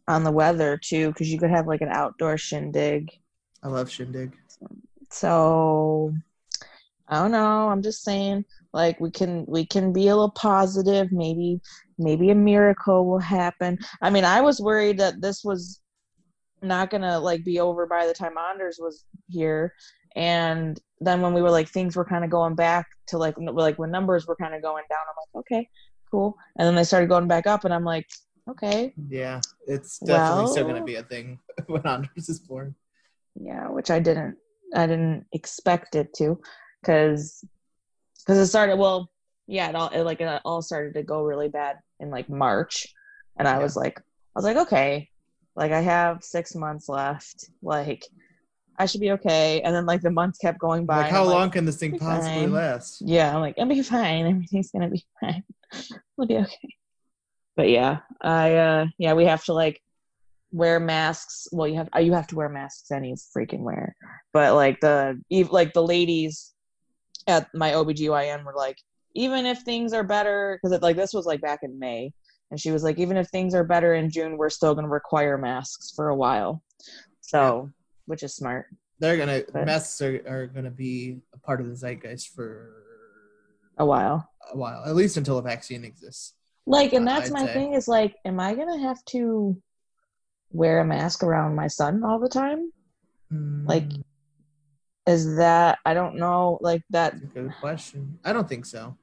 on 0.07 0.23
the 0.23 0.31
weather 0.31 0.79
too, 0.83 1.09
because 1.09 1.31
you 1.31 1.39
could 1.39 1.51
have 1.51 1.67
like 1.67 1.81
an 1.81 1.89
outdoor 1.91 2.37
shindig. 2.37 3.11
I 3.63 3.69
love 3.69 3.91
Shindig. 3.91 4.33
So 5.11 6.13
I 7.09 7.21
don't 7.21 7.33
know. 7.33 7.69
I'm 7.69 7.83
just 7.83 8.05
saying, 8.05 8.45
like 8.73 9.01
we 9.01 9.11
can 9.11 9.45
we 9.49 9.65
can 9.65 9.93
be 9.93 10.09
a 10.09 10.15
little 10.15 10.31
positive. 10.31 11.11
Maybe 11.11 11.61
maybe 11.99 12.31
a 12.31 12.35
miracle 12.35 13.07
will 13.07 13.19
happen. 13.19 13.79
I 14.03 14.11
mean, 14.11 14.25
I 14.25 14.41
was 14.41 14.61
worried 14.61 14.99
that 14.99 15.21
this 15.21 15.43
was 15.43 15.81
not 16.63 16.91
gonna 16.91 17.19
like 17.19 17.45
be 17.45 17.59
over 17.61 17.87
by 17.87 18.07
the 18.07 18.15
time 18.15 18.37
Anders 18.39 18.79
was 18.81 19.05
here, 19.29 19.73
and 20.15 20.81
then 21.01 21.21
when 21.21 21.35
we 21.35 21.43
were 21.43 21.51
like 21.51 21.69
things 21.69 21.97
were 21.97 22.05
kind 22.05 22.25
of 22.25 22.31
going 22.31 22.55
back 22.55 22.87
to 23.09 23.19
like 23.19 23.35
like 23.39 23.79
when 23.79 23.91
numbers 23.91 24.27
were 24.27 24.37
kind 24.37 24.55
of 24.55 24.63
going 24.63 24.85
down, 24.89 24.99
I'm 25.09 25.17
like, 25.23 25.45
okay, 25.45 25.69
cool, 26.11 26.37
and 26.59 26.67
then 26.67 26.75
they 26.75 26.85
started 26.85 27.09
going 27.09 27.29
back 27.29 27.47
up, 27.47 27.65
and 27.65 27.75
I'm 27.75 27.85
like, 27.85 28.07
okay, 28.49 28.95
Yeah, 29.09 29.41
it's 29.67 29.99
definitely 29.99 30.47
still 30.47 30.67
gonna 30.67 30.85
be 30.85 30.97
a 30.97 31.03
thing 31.03 31.39
when 31.67 31.87
Anders 31.87 32.29
is 32.29 32.41
born. 32.41 32.75
yeah 33.39 33.69
which 33.69 33.91
i 33.91 33.99
didn't 34.01 34.35
i 34.75 34.87
didn't 34.87 35.27
expect 35.33 35.95
it 35.95 36.09
to 36.15 36.41
because 36.81 37.45
because 38.21 38.39
it 38.39 38.47
started 38.47 38.79
well 38.79 39.11
yeah 39.47 39.69
it 39.69 39.75
all 39.75 39.89
it, 39.91 40.03
like 40.05 40.21
it 40.23 40.41
all 40.45 40.63
started 40.63 40.95
to 40.95 41.03
go 41.03 41.23
really 41.23 41.49
bad 41.49 41.77
in 42.01 42.11
like 42.11 42.31
march 42.31 42.87
and 43.39 43.47
i 43.47 43.57
Yeah. 43.57 43.63
was 43.63 43.77
like 43.77 43.99
i 44.01 44.03
was 44.35 44.45
like 44.45 44.57
okay 44.57 45.09
like 45.55 45.71
i 45.73 45.81
have 45.83 46.25
six 46.25 46.55
months 46.55 46.89
left 46.89 47.51
like 47.63 48.03
i 48.79 48.87
should 48.87 49.01
be 49.01 49.13
okay. 49.13 49.61
And 49.63 49.75
then 49.75 49.87
like 49.87 50.03
the 50.03 50.11
months 50.11 50.39
kept 50.39 50.59
going 50.59 50.87
by 50.87 51.03
Like, 51.03 51.11
how 51.11 51.23
I'm 51.25 51.31
long 51.31 51.51
can 51.51 51.65
this 51.65 51.77
thing 51.77 51.99
possibly 51.99 52.43
fine." 52.45 52.53
last? 52.53 53.03
yeah 53.05 53.35
i'm 53.35 53.41
like 53.41 53.55
i'll 53.59 53.67
be 53.67 53.83
fine. 53.83 54.27
Everything's 54.27 54.71
gonna 54.71 54.89
be 54.91 55.05
fine. 55.21 55.43
We'll 56.17 56.27
be 56.29 56.37
okay. 56.37 56.75
But 57.57 57.69
yeah 57.71 57.99
i 58.21 58.55
uh 58.55 58.87
yeah 58.99 59.15
we 59.15 59.25
have 59.25 59.45
to 59.45 59.53
like 59.53 59.81
wear 60.53 60.79
masks. 60.81 61.49
Well 61.53 61.69
you 61.69 61.75
have 61.77 61.89
you 62.01 62.13
have 62.13 62.27
to 62.29 62.37
wear 62.37 62.49
masks 62.49 62.91
any 62.91 63.15
freaking 63.15 63.61
where. 63.61 63.95
But 64.33 64.55
like 64.55 64.81
the 64.81 65.21
like 65.51 65.73
the 65.73 65.83
ladies 65.83 66.53
at 67.27 67.49
my 67.55 67.73
obgyn 67.73 68.45
were 68.45 68.55
like 68.55 68.79
even 69.15 69.47
if 69.47 69.61
things 69.63 69.93
are 69.93 70.05
better 70.05 70.59
because 70.63 70.79
like 70.83 70.97
this 70.97 71.13
was 71.15 71.27
like 71.27 71.41
back 71.41 71.61
in 71.63 71.79
may. 71.79 72.13
And 72.51 72.61
she 72.61 72.71
was 72.71 72.85
like 72.85 72.99
even 72.99 73.17
if 73.17 73.29
things 73.29 73.55
are 73.55 73.65
better 73.65 73.95
in 73.95 74.09
june 74.09 74.37
we're 74.39 74.51
still 74.51 74.75
going 74.75 74.85
to 74.85 74.91
require 74.91 75.37
masks 75.37 75.93
for 75.97 76.09
a 76.11 76.17
while. 76.17 76.63
So 77.21 77.71
which 78.07 78.23
is 78.23 78.35
smart 78.35 78.67
They're 78.99 79.17
gonna 79.19 79.43
But- 79.53 79.67
masks 79.67 80.01
are, 80.01 80.23
are 80.27 80.47
gonna 80.47 80.71
be 80.71 81.21
a 81.35 81.39
part 81.39 81.61
of 81.61 81.69
the 81.69 81.75
zeitgeist 81.77 82.29
for 82.35 82.73
a 83.79 83.85
while 83.85 84.31
a 84.53 84.57
while, 84.57 84.85
at 84.85 84.95
least 84.95 85.17
until 85.17 85.39
a 85.39 85.43
vaccine 85.43 85.85
exists. 85.85 86.33
Like, 86.67 86.93
and 86.93 87.07
Uh, 87.09 87.15
that's 87.15 87.31
I'd 87.31 87.33
my 87.35 87.47
say. 87.47 87.53
thing 87.53 87.73
is 87.75 87.89
like, 87.89 88.17
am 88.25 88.39
I 88.41 88.55
gonna 88.55 88.79
have 88.79 89.05
to 89.07 89.61
wear 90.51 90.79
a 90.81 90.85
mask 90.85 91.23
around 91.25 91.55
my 91.57 91.67
son 91.67 92.03
all 92.05 92.19
the 92.21 92.29
time? 92.29 92.73
Like, 93.31 93.85
Mm, 93.89 94.03
Is 95.09 95.37
that 95.37 95.79
I 95.85 95.95
don't 95.95 96.17
know, 96.17 96.59
like 96.61 96.83
that. 96.91 97.13
that's 97.13 97.23
a 97.25 97.27
good 97.27 97.53
question. 97.61 98.19
I 98.25 98.33
don't 98.33 98.49
think 98.49 98.67
so. 98.67 98.97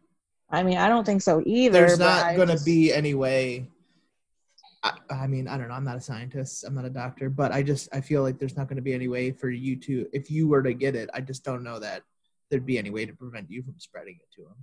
I 0.49 0.63
mean, 0.63 0.77
I 0.77 0.87
don't 0.89 1.05
think 1.05 1.21
so 1.21 1.41
either. 1.45 1.79
There's 1.79 1.99
not 1.99 2.35
gonna 2.35 2.53
just- 2.53 2.65
be 2.65 2.91
any 2.93 3.13
way. 3.13 3.69
I, 4.83 4.93
I 5.09 5.27
mean, 5.27 5.47
I 5.47 5.57
don't 5.57 5.69
know. 5.69 5.73
I'm 5.75 5.83
not 5.85 5.97
a 5.97 6.01
scientist. 6.01 6.63
I'm 6.65 6.75
not 6.75 6.85
a 6.85 6.89
doctor, 6.89 7.29
but 7.29 7.51
I 7.51 7.63
just 7.63 7.87
I 7.93 8.01
feel 8.01 8.21
like 8.21 8.37
there's 8.37 8.57
not 8.57 8.67
going 8.67 8.75
to 8.75 8.81
be 8.81 8.93
any 8.93 9.07
way 9.07 9.31
for 9.31 9.49
you 9.49 9.75
to, 9.77 10.07
if 10.11 10.29
you 10.29 10.47
were 10.47 10.61
to 10.63 10.73
get 10.73 10.95
it, 10.95 11.09
I 11.13 11.21
just 11.21 11.43
don't 11.45 11.63
know 11.63 11.79
that 11.79 12.03
there'd 12.49 12.65
be 12.65 12.77
any 12.77 12.89
way 12.89 13.05
to 13.05 13.13
prevent 13.13 13.49
you 13.49 13.63
from 13.63 13.75
spreading 13.79 14.15
it 14.15 14.31
to 14.35 14.41
him. 14.41 14.55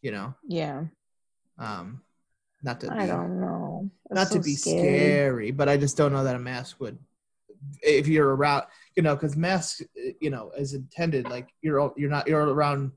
You 0.00 0.12
know, 0.12 0.34
Yeah, 0.48 0.84
um, 1.58 2.02
not 2.62 2.80
to 2.80 2.92
I 2.92 3.02
be, 3.02 3.06
don't 3.06 3.40
know. 3.40 3.90
It's 4.06 4.14
not 4.14 4.28
so 4.28 4.34
to 4.36 4.40
be 4.40 4.54
scary. 4.56 4.80
scary, 4.80 5.50
but 5.52 5.68
I 5.68 5.76
just 5.76 5.96
don't 5.96 6.12
know 6.12 6.24
that 6.24 6.34
a 6.34 6.40
mask 6.40 6.80
would. 6.80 6.98
If 7.82 8.08
you're 8.08 8.34
around, 8.34 8.64
you 8.96 9.02
know, 9.04 9.14
because 9.14 9.36
masks, 9.36 9.82
you 10.20 10.30
know, 10.30 10.50
is 10.56 10.74
intended 10.74 11.28
like 11.30 11.50
you're 11.60 11.78
all- 11.78 11.94
you're 11.96 12.10
not 12.10 12.26
you're 12.26 12.42
around 12.52 12.90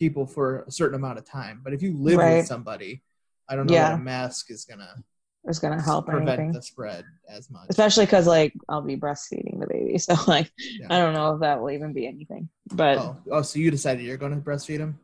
people 0.00 0.26
for 0.26 0.62
a 0.62 0.72
certain 0.72 0.96
amount 0.96 1.18
of 1.18 1.24
time. 1.24 1.60
But 1.62 1.74
if 1.74 1.82
you 1.82 1.96
live 1.96 2.18
Right. 2.18 2.38
with 2.38 2.46
somebody, 2.46 3.04
I 3.48 3.54
don't 3.54 3.66
know 3.66 3.74
Yeah. 3.74 3.90
that 3.90 3.94
a 4.00 4.02
mask 4.02 4.50
is 4.50 4.64
gonna 4.64 5.04
It's 5.44 5.58
gonna 5.58 5.80
help 5.82 6.06
prevent 6.06 6.28
anything, 6.28 6.52
the 6.52 6.62
spread 6.62 7.04
as 7.28 7.50
much. 7.50 7.66
especially 7.70 8.04
because 8.06 8.26
like 8.26 8.52
I'll 8.68 8.82
be 8.82 8.96
breastfeeding 8.96 9.60
the 9.60 9.66
baby, 9.66 9.98
so 9.98 10.14
like 10.26 10.50
Yeah. 10.58 10.86
I 10.90 10.98
don't 10.98 11.14
know 11.14 11.34
if 11.34 11.40
that 11.40 11.60
will 11.60 11.70
even 11.70 11.92
be 11.92 12.06
anything. 12.06 12.48
But 12.72 12.98
Oh, 12.98 13.16
oh, 13.30 13.42
so 13.42 13.58
you 13.58 13.70
decided 13.70 14.04
you're 14.04 14.16
going 14.16 14.34
to 14.34 14.40
breastfeed 14.40 14.78
him? 14.78 14.98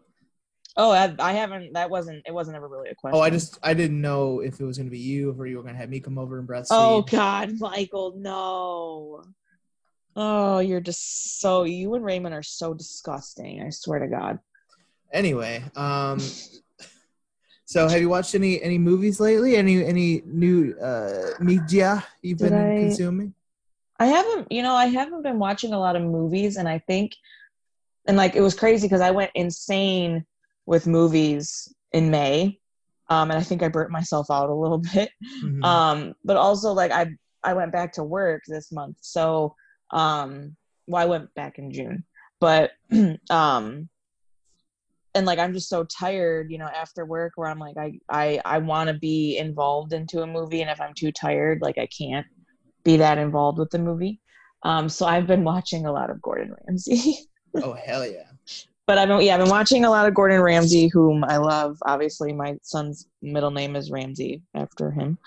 oh, 0.77 0.91
I, 0.91 1.15
I 1.19 1.33
haven't. 1.33 1.75
That 1.75 1.89
wasn't. 1.89 2.25
It 2.27 2.35
wasn't 2.35 2.57
ever 2.57 2.69
really 2.69 2.91
a 2.91 2.95
question. 2.95 3.17
Oh, 3.19 3.23
I 3.23 3.31
just 3.31 3.59
I 3.63 3.75
didn't 3.75 4.01
know 4.01 4.41
if 4.41 4.61
it 4.61 4.65
was 4.65 4.77
going 4.77 4.87
to 4.87 4.91
be 4.91 4.99
you 4.99 5.33
or 5.39 5.47
you 5.47 5.57
were 5.57 5.63
going 5.63 5.75
to 5.75 5.81
have 5.81 5.89
me 5.89 6.01
come 6.01 6.19
over 6.19 6.39
and 6.39 6.49
breastfeed. 6.49 6.69
Oh 6.71 7.03
God, 7.03 7.53
Michael, 7.59 8.15
no. 8.17 9.23
Oh, 10.17 10.59
you're 10.61 10.81
just 10.81 11.41
so 11.41 11.65
you 11.65 11.95
and 11.95 12.05
Raymond 12.05 12.35
are 12.35 12.43
so 12.43 12.75
disgusting. 12.75 13.63
I 13.63 13.71
swear 13.71 13.99
to 14.01 14.09
God. 14.09 14.39
Anyway, 15.13 15.63
um, 15.77 16.19
So, 17.75 17.89
have 17.89 18.01
you 18.01 18.09
watched 18.09 18.37
any 18.37 18.63
any 18.63 18.79
movies 18.79 19.19
lately? 19.19 19.57
Any 19.57 19.85
any 19.85 20.23
new 20.25 20.77
uh 20.79 21.33
media 21.41 22.05
you've 22.23 22.39
Did 22.39 22.51
been 22.51 22.55
I- 22.55 22.79
consuming? 22.79 23.35
I 23.99 24.07
haven't, 24.07 24.53
you 24.53 24.63
know, 24.63 24.75
I 24.77 24.87
haven't 24.87 25.23
been 25.25 25.41
watching 25.41 25.73
a 25.73 25.79
lot 25.81 25.97
of 25.97 26.03
movies, 26.03 26.57
and 26.57 26.69
I 26.69 26.79
think, 26.79 27.17
and 28.07 28.17
like 28.17 28.37
it 28.37 28.43
was 28.43 28.55
crazy 28.55 28.87
because 28.87 29.01
I 29.01 29.11
went 29.11 29.33
insane 29.35 30.25
with 30.67 30.87
movies 30.87 31.73
in 31.91 32.13
May, 32.13 32.61
um, 33.09 33.33
and 33.33 33.41
I 33.41 33.43
think 33.43 33.65
I 33.65 33.69
burnt 33.69 33.91
myself 33.91 34.31
out 34.31 34.51
a 34.51 34.55
little 34.55 34.79
bit. 34.95 35.11
Mhm. 35.43 35.65
Um, 35.65 36.15
but 36.25 36.37
also 36.37 36.73
like 36.75 36.93
I 36.93 37.09
I 37.43 37.55
went 37.55 37.73
back 37.73 37.95
to 37.95 38.05
work 38.05 38.43
this 38.47 38.71
month, 38.71 38.99
so 39.01 39.57
um, 39.91 40.55
well, 40.87 41.03
I 41.03 41.07
went 41.07 41.35
back 41.35 41.59
in 41.59 41.73
June, 41.73 42.05
but 42.39 42.71
um, 43.31 43.89
and 45.15 45.27
like 45.27 45.39
I'm 45.39 45.53
just 45.53 45.69
so 45.69 45.85
tired, 45.85 46.51
you 46.51 46.59
know, 46.59 46.67
after 46.67 47.05
work 47.05 47.33
where 47.37 47.49
I'm 47.49 47.59
like 47.59 47.77
I 47.77 47.99
I 48.09 48.41
I 48.45 48.59
want 48.59 48.89
to 48.89 48.95
be 48.95 49.37
involved 49.39 49.93
into 49.93 50.23
a 50.23 50.27
movie, 50.27 50.63
and 50.63 50.71
if 50.71 50.81
I'm 50.81 50.95
too 50.95 51.13
tired, 51.13 51.61
like 51.63 51.79
I 51.79 51.87
can't 51.87 52.27
be 52.85 52.97
that 52.99 53.19
involved 53.19 53.59
with 53.59 53.71
the 53.71 53.79
movie. 53.79 54.21
Um, 54.63 54.89
so 54.89 55.07
I've 55.07 55.27
been 55.27 55.45
watching 55.45 55.87
a 55.87 55.93
lot 55.93 56.11
of 56.11 56.21
Gordon 56.23 56.55
Ramsay. 56.67 57.29
oh 57.63 57.75
hell 57.75 58.07
yeah! 58.07 58.25
but 58.87 58.99
I've 58.99 59.09
been 59.09 59.21
yeah, 59.23 59.35
I've 59.35 59.41
been 59.41 59.51
watching 59.51 59.85
a 59.85 59.91
lot 59.91 60.07
of 60.07 60.15
Gordon 60.15 60.41
Ramsay, 60.41 60.89
whom 60.89 61.25
I 61.25 61.37
love. 61.39 61.79
Obviously, 61.87 62.33
my 62.33 62.57
son's 62.63 63.07
middle 63.23 63.51
name 63.51 63.77
is 63.77 63.91
Ramsey 63.91 64.43
after 64.55 64.91
him. 64.91 65.19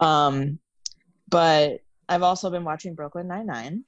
Um, 0.00 0.58
but 1.28 1.80
I've 2.08 2.22
also 2.22 2.50
been 2.50 2.64
watching 2.64 2.94
Brooklyn 2.94 3.28
Nine 3.28 3.46
Nine, 3.46 3.84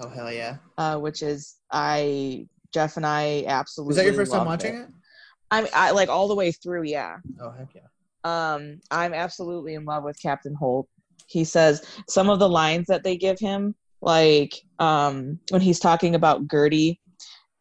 Oh 0.00 0.08
hell 0.08 0.32
yeah! 0.32 0.56
uh, 0.76 0.98
which 0.98 1.22
is 1.22 1.56
I 1.72 2.46
Jeff 2.72 2.96
and 2.96 3.06
I 3.06 3.44
absolutely. 3.46 3.90
Was 3.90 3.96
that 3.96 4.04
your 4.04 4.14
first 4.14 4.32
time 4.32 4.46
watching 4.46 4.74
it? 4.74 4.86
I 4.86 4.97
mean, 5.52 5.70
I 5.74 5.90
like 5.92 6.08
all 6.08 6.28
the 6.28 6.34
way 6.34 6.52
through. 6.52 6.84
Yeah. 6.84 7.16
Oh 7.40 7.50
heck 7.50 7.68
yeah! 7.74 7.82
Um, 8.24 8.80
I'm 8.90 9.14
absolutely 9.14 9.74
in 9.74 9.84
love 9.84 10.04
with 10.04 10.20
Captain 10.20 10.54
Holt. 10.54 10.88
He 11.26 11.44
says 11.44 11.84
some 12.08 12.30
of 12.30 12.38
the 12.38 12.48
lines 12.48 12.86
that 12.88 13.04
they 13.04 13.16
give 13.16 13.38
him, 13.38 13.74
like 14.00 14.54
um, 14.78 15.38
when 15.50 15.60
he's 15.60 15.80
talking 15.80 16.14
about 16.14 16.48
Gertie 16.50 17.00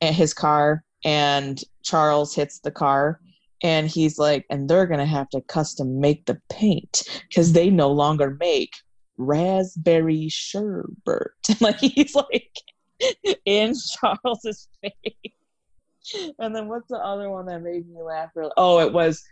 and 0.01 0.15
his 0.15 0.33
car, 0.33 0.83
and 1.03 1.61
Charles 1.83 2.35
hits 2.35 2.59
the 2.59 2.71
car, 2.71 3.19
and 3.63 3.87
he's 3.87 4.17
like, 4.17 4.45
and 4.49 4.69
they're 4.69 4.87
gonna 4.87 5.05
have 5.05 5.29
to 5.29 5.41
custom 5.41 5.99
make 5.99 6.25
the 6.25 6.39
paint 6.49 7.03
because 7.29 7.53
they 7.53 7.69
no 7.69 7.91
longer 7.91 8.37
make 8.39 8.73
raspberry 9.17 10.27
sherbet. 10.29 11.31
like 11.61 11.79
he's 11.79 12.15
like 12.15 12.51
in 13.45 13.73
Charles's 13.73 14.67
face. 14.81 15.33
And 16.39 16.55
then 16.55 16.67
what's 16.67 16.87
the 16.89 16.97
other 16.97 17.29
one 17.29 17.45
that 17.47 17.61
made 17.61 17.87
me 17.87 18.01
laugh? 18.01 18.29
Really? 18.35 18.51
Oh, 18.57 18.79
it 18.79 18.93
was 18.93 19.23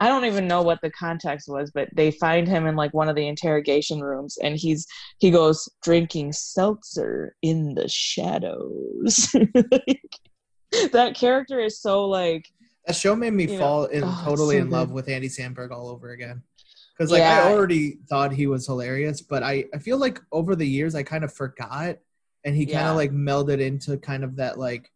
I 0.00 0.08
don't 0.08 0.24
even 0.24 0.48
know 0.48 0.62
what 0.62 0.80
the 0.82 0.90
context 0.90 1.48
was, 1.48 1.70
but 1.70 1.88
they 1.94 2.10
find 2.10 2.48
him 2.48 2.66
in 2.66 2.74
like 2.74 2.92
one 2.92 3.08
of 3.08 3.14
the 3.14 3.28
interrogation 3.28 4.00
rooms 4.00 4.36
and 4.42 4.56
he's 4.56 4.84
he 5.18 5.30
goes 5.30 5.68
drinking 5.84 6.32
seltzer 6.32 7.36
in 7.42 7.74
the 7.74 7.88
shadows. 7.88 9.28
that 10.92 11.14
character 11.14 11.60
is 11.60 11.80
so 11.80 12.04
like 12.06 12.46
That 12.86 12.96
show 12.96 13.14
made 13.14 13.32
me 13.32 13.44
You 13.44 13.50
know, 13.50 13.58
fall 13.58 13.84
in 13.84 14.02
oh, 14.02 14.20
totally 14.24 14.56
so 14.56 14.62
in 14.62 14.70
love 14.70 14.90
with 14.90 15.08
Andy 15.08 15.28
Samberg 15.28 15.70
all 15.70 15.88
over 15.88 16.10
again. 16.10 16.42
Because 16.98 17.12
like 17.12 17.20
Yeah. 17.20 17.44
I 17.44 17.52
already 17.52 17.98
thought 18.08 18.32
he 18.32 18.48
was 18.48 18.66
hilarious, 18.66 19.20
but 19.20 19.44
I 19.44 19.66
I 19.72 19.78
feel 19.78 19.98
like 19.98 20.18
over 20.32 20.56
the 20.56 20.66
years 20.66 20.96
I 20.96 21.04
kind 21.04 21.22
of 21.22 21.32
forgot, 21.32 21.98
and 22.44 22.56
he 22.56 22.66
kind 22.66 22.88
of 22.88 22.96
like 22.96 23.12
melded 23.12 23.60
into 23.60 23.96
kind 23.98 24.24
of 24.24 24.34
that 24.36 24.58
like 24.58 24.90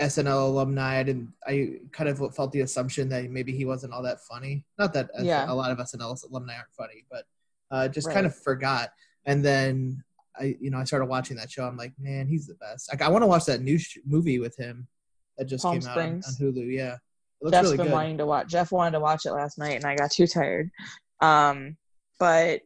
SNL 0.00 0.48
alumni. 0.48 0.98
I 0.98 1.02
didn't. 1.02 1.32
I 1.46 1.72
kind 1.92 2.08
of 2.08 2.34
felt 2.34 2.52
the 2.52 2.62
assumption 2.62 3.08
that 3.10 3.30
maybe 3.30 3.52
he 3.52 3.64
wasn't 3.64 3.92
all 3.92 4.02
that 4.02 4.20
funny. 4.20 4.64
Not 4.78 4.92
that 4.94 5.10
Yeah. 5.20 5.50
a 5.50 5.54
lot 5.54 5.70
of 5.70 5.78
SNL 5.78 6.24
alumni 6.30 6.54
aren't 6.56 6.72
funny, 6.72 7.04
but 7.10 7.24
uh, 7.70 7.86
just 7.88 8.06
Right. 8.08 8.14
kind 8.14 8.26
of 8.26 8.34
forgot. 8.34 8.92
And 9.26 9.44
then 9.44 10.02
I, 10.38 10.56
you 10.60 10.70
know, 10.70 10.78
I 10.78 10.84
started 10.84 11.06
watching 11.06 11.36
that 11.36 11.50
show. 11.50 11.64
I'm 11.66 11.76
like, 11.76 11.92
man, 11.98 12.26
he's 12.26 12.46
the 12.46 12.54
best. 12.54 12.90
Like, 12.92 13.02
I 13.02 13.08
want 13.08 13.22
to 13.22 13.26
watch 13.26 13.44
that 13.44 13.60
new 13.60 13.78
sh- 13.78 13.98
movie 14.06 14.38
with 14.38 14.56
him 14.56 14.86
that 15.36 15.44
just 15.44 15.62
Palm 15.62 15.78
came 15.78 15.88
out 15.88 15.98
on, 15.98 16.06
on 16.14 16.20
Hulu. 16.40 16.72
Yeah, 16.72 16.94
it 16.94 16.98
looks 17.42 17.52
Jeff's 17.56 17.64
really 17.66 17.76
been 17.76 17.86
good. 17.86 17.92
wanting 17.92 18.18
to 18.18 18.26
watch. 18.26 18.48
Jeff 18.48 18.72
wanted 18.72 18.92
to 18.92 19.00
watch 19.00 19.26
it 19.26 19.32
last 19.32 19.58
night, 19.58 19.76
and 19.76 19.84
I 19.84 19.96
got 19.96 20.10
too 20.10 20.26
tired. 20.26 20.70
Um, 21.20 21.76
but 22.18 22.62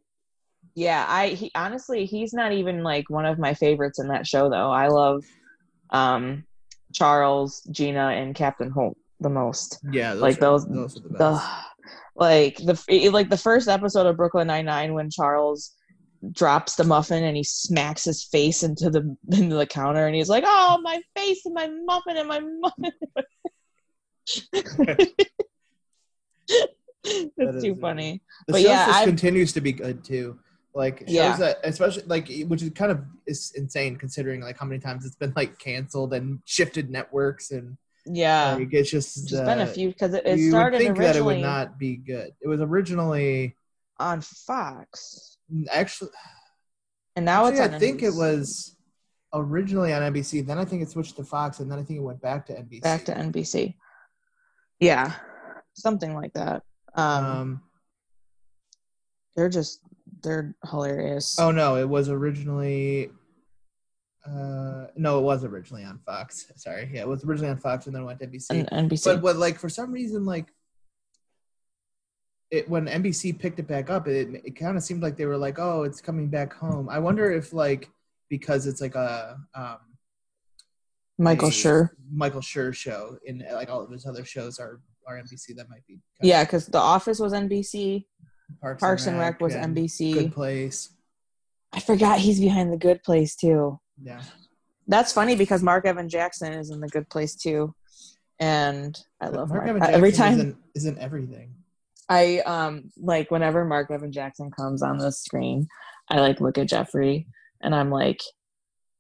yeah, 0.77 1.05
I 1.09 1.29
he, 1.29 1.51
honestly 1.55 2.05
he's 2.05 2.33
not 2.33 2.53
even 2.53 2.83
like 2.83 3.09
one 3.11 3.27
of 3.27 3.39
my 3.39 3.55
favorites 3.55 3.99
in 3.99 4.09
that 4.09 4.27
show 4.27 4.49
though. 4.49 4.71
I 4.71 4.89
love 4.89 5.25
um, 5.91 6.45
Charles, 6.95 7.61
Gina, 7.71 8.09
and 8.09 8.35
Captain 8.35 8.71
Holt 8.71 8.97
the 9.21 9.29
most. 9.29 9.79
Yeah, 9.93 10.13
like 10.15 10.39
those 10.39 10.67
those 10.67 10.97
are 10.97 11.01
the 11.01 11.09
best. 11.11 11.19
The 11.19 11.43
like 12.17 12.57
the 12.57 13.11
like 13.13 13.29
the 13.29 13.37
first 13.37 13.69
episode 13.69 14.07
of 14.07 14.17
Brooklyn 14.17 14.47
Nine 14.47 14.65
Nine 14.65 14.95
when 14.95 15.11
Charles 15.11 15.73
drops 16.33 16.77
the 16.77 16.85
muffin 16.85 17.23
and 17.25 17.37
he 17.37 17.45
smacks 17.45 18.05
his 18.05 18.25
face 18.25 18.63
into 18.63 18.89
the 18.89 19.17
into 19.37 19.57
the 19.57 19.67
counter 19.67 20.07
and 20.07 20.15
he's 20.15 20.29
like, 20.29 20.45
"Oh, 20.47 20.79
my 20.83 21.03
face 21.17 21.45
and 21.45 21.55
my 21.55 21.69
muffin 21.85 22.17
and 22.17 22.29
my 22.29 22.41
muffin." 22.41 22.93
It's 27.07 27.63
too 27.63 27.75
funny. 27.75 28.23
the 28.47 28.53
but 28.55 28.63
show 28.63 28.69
yeah, 28.69 28.87
just 28.87 28.99
I've- 29.01 29.11
continues 29.11 29.53
to 29.53 29.61
be 29.61 29.73
good 29.73 30.03
too. 30.05 30.39
Like 30.75 31.01
shows 31.01 31.11
Yeah. 31.11 31.37
that, 31.37 31.59
especially 31.63 32.03
like, 32.07 32.29
which 32.49 32.63
is 32.63 32.71
kind 32.71 32.91
of 32.91 33.05
is 33.27 33.53
insane 33.55 33.97
considering 33.97 34.41
like 34.41 34.59
how 34.59 34.67
many 34.67 34.81
times 34.81 35.07
it's 35.07 35.15
been 35.15 35.33
like 35.37 35.59
canceled 35.59 36.13
and 36.15 36.41
shifted 36.47 36.91
networks 36.91 37.53
and 37.53 37.77
Yeah, 38.07 38.55
like 38.57 38.73
it's 38.73 38.91
just 38.91 39.31
there's 39.31 39.47
been 39.47 39.61
a 39.61 39.65
uh, 39.65 39.67
few 39.67 39.89
because 39.91 40.15
it, 40.15 40.27
it 40.27 40.39
you 40.39 40.47
would 40.47 40.51
started 40.51 40.79
think 40.79 40.99
that 40.99 41.15
it 41.17 41.25
would 41.25 41.39
not 41.41 41.79
be 41.79 41.97
good. 41.97 42.33
It 42.41 42.49
was 42.49 42.61
originally 42.61 43.57
on 44.01 44.21
Fox, 44.21 45.39
actually. 45.71 46.11
and 47.15 47.25
now 47.25 47.47
it's 47.47 47.61
actually, 47.61 47.69
on. 47.69 47.75
I 47.77 47.79
think 47.79 48.03
it 48.03 48.15
was 48.15 48.77
originally 49.33 49.93
on 49.93 50.03
NBC. 50.13 50.45
Then 50.45 50.59
I 50.59 50.65
think 50.65 50.83
it 50.83 50.91
switched 50.91 51.17
to 51.17 51.25
Fox, 51.25 51.61
and 51.61 51.71
then 51.71 51.79
I 51.79 51.83
think 51.85 51.99
it 52.01 52.03
went 52.03 52.21
back 52.21 52.47
to 52.47 52.53
NBC. 52.53 52.83
back 52.83 53.05
to 53.05 53.13
NBC. 53.15 53.77
Yeah, 54.81 55.13
something 55.75 56.15
like 56.15 56.33
that. 56.35 56.65
Um, 56.95 57.25
Um, 57.25 57.63
they're 59.37 59.49
just 59.49 59.81
they're 60.25 60.57
hilarious. 60.69 61.39
oh 61.39 61.51
no, 61.53 61.77
it 61.77 61.89
was 61.89 62.09
originally. 62.09 63.11
Uh, 64.27 64.87
no, 64.97 65.19
it 65.19 65.23
was 65.23 65.45
originally 65.45 65.85
on 65.85 66.01
Fox. 66.07 66.51
Sorry, 66.57 66.91
yeah, 66.93 67.03
it 67.03 67.09
was 67.09 67.25
originally 67.25 67.51
on 67.51 67.59
Fox, 67.59 67.87
and 67.87 67.95
then 67.95 68.05
went 68.05 68.19
to 68.21 68.27
NBC. 68.27 68.47
and 68.51 68.91
NBC. 68.91 69.05
But 69.05 69.23
what 69.23 69.37
like 69.37 69.59
for 69.59 69.69
some 69.69 69.93
reason 69.93 70.25
like 70.25 70.47
it 72.51 72.69
when 72.69 72.87
NBC 72.87 73.39
picked 73.39 73.59
it 73.59 73.67
back 73.67 73.91
up, 73.91 74.09
it 74.09 74.43
it 74.45 74.57
kind 74.57 74.77
of 74.77 74.83
seemed 74.83 75.03
like 75.03 75.17
they 75.17 75.27
were 75.27 75.37
like, 75.37 75.59
oh, 75.59 75.83
it's 75.83 76.01
coming 76.01 76.29
back 76.29 76.53
home. 76.55 76.89
I 76.89 76.99
wonder 76.99 77.31
if 77.31 77.53
like 77.53 77.91
because 78.29 78.67
it's 78.67 78.81
like 78.81 78.95
a 78.95 79.39
um 79.55 79.79
Michael 81.19 81.49
a 81.49 81.51
Schur. 81.53 81.91
Michael 82.13 82.41
Schur 82.41 82.75
show, 82.75 83.19
and 83.27 83.45
like 83.53 83.69
all 83.69 83.81
of 83.83 83.91
his 83.91 84.07
other 84.07 84.25
shows 84.25 84.59
are 84.59 84.81
are 85.07 85.17
NBC. 85.17 85.55
That 85.57 85.69
might 85.69 85.87
be 85.87 85.99
Yeah, 86.23 86.45
because 86.45 86.67
The 86.67 86.79
Office 86.79 87.19
was 87.19 87.33
NBC. 87.33 88.07
Parks, 88.61 88.81
Parks 88.81 89.07
and 89.07 89.19
Rec 89.19 89.41
was 89.41 89.55
and 89.55 89.77
NBC. 89.77 90.15
Good 90.15 90.33
Place. 90.35 90.91
I 91.73 91.81
forgot 91.81 92.19
he's 92.19 92.41
behind 92.41 92.73
The 92.73 92.77
Good 92.77 93.03
Place 93.03 93.35
too. 93.37 93.79
Yeah, 94.03 94.23
That's 94.89 95.13
funny 95.13 95.35
because 95.37 95.63
Mark 95.63 95.87
Evan 95.87 96.09
Jackson 96.09 96.53
is 96.53 96.71
in 96.71 96.81
The 96.81 96.89
Good 96.89 97.09
Place 97.09 97.35
too, 97.35 97.75
and 98.39 98.99
I 99.21 99.29
love 99.29 99.49
Mark 99.51 99.67
Mark. 99.67 99.69
Evan 99.69 99.83
I- 99.83 99.93
every 99.93 100.13
time 100.13 100.35
isn't, 100.35 100.57
isn't 100.75 100.99
everything. 100.99 101.55
I 102.09 102.41
um 102.41 102.91
like 102.99 103.31
whenever 103.31 103.65
Mark 103.65 103.91
Evan 103.91 104.13
Jackson 104.13 104.51
comes 104.51 104.83
on 104.83 104.99
the 104.99 105.11
screen, 105.11 105.69
I 106.11 106.21
like 106.21 106.41
look 106.41 106.59
at 106.59 106.69
Jeffrey 106.69 107.27
and 107.63 107.75
I'm 107.75 107.91
like, 107.91 108.21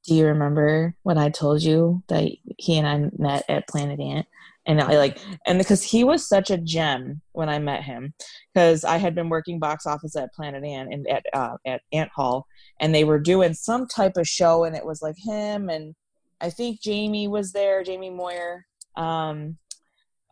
"Do 0.07 0.15
you 0.15 0.27
remember 0.27 0.95
when 1.03 1.19
I 1.19 1.29
told 1.29 1.63
you 1.63 2.03
that 2.09 2.31
he 2.59 2.79
and 2.79 2.87
I 2.89 3.11
met 3.23 3.45
at 3.49 3.69
Planet 3.69 4.01
Ant?" 4.01 4.27
And 4.67 4.81
I 4.81 4.97
like, 4.97 5.19
and 5.47 5.59
because 5.59 5.83
he 5.83 6.05
was 6.05 6.27
such 6.27 6.51
a 6.51 6.57
gem 6.57 7.21
when 7.33 7.49
I 7.51 7.59
met 7.59 7.83
him, 7.83 8.15
because 8.55 8.83
I 8.85 8.97
had 8.97 9.15
been 9.15 9.29
working 9.29 9.59
box 9.59 9.87
office 9.87 10.17
at 10.17 10.33
Planet 10.33 10.65
Ant 10.65 10.93
and 10.93 11.07
at 11.09 11.25
uh, 11.35 11.57
at 11.67 11.83
Ant 11.93 12.11
Hall, 12.15 12.47
and 12.81 12.95
they 12.95 13.05
were 13.05 13.19
doing 13.19 13.53
some 13.53 13.87
type 13.87 14.17
of 14.17 14.27
show, 14.27 14.65
and 14.65 14.75
it 14.75 14.87
was 14.87 15.03
like 15.03 15.17
him 15.19 15.69
and 15.69 15.95
I 16.41 16.51
think 16.51 16.81
Jaime 16.85 17.29
was 17.29 17.53
there, 17.53 17.83
Jaime 17.87 18.11
Moyer, 18.11 18.67
um, 18.97 19.57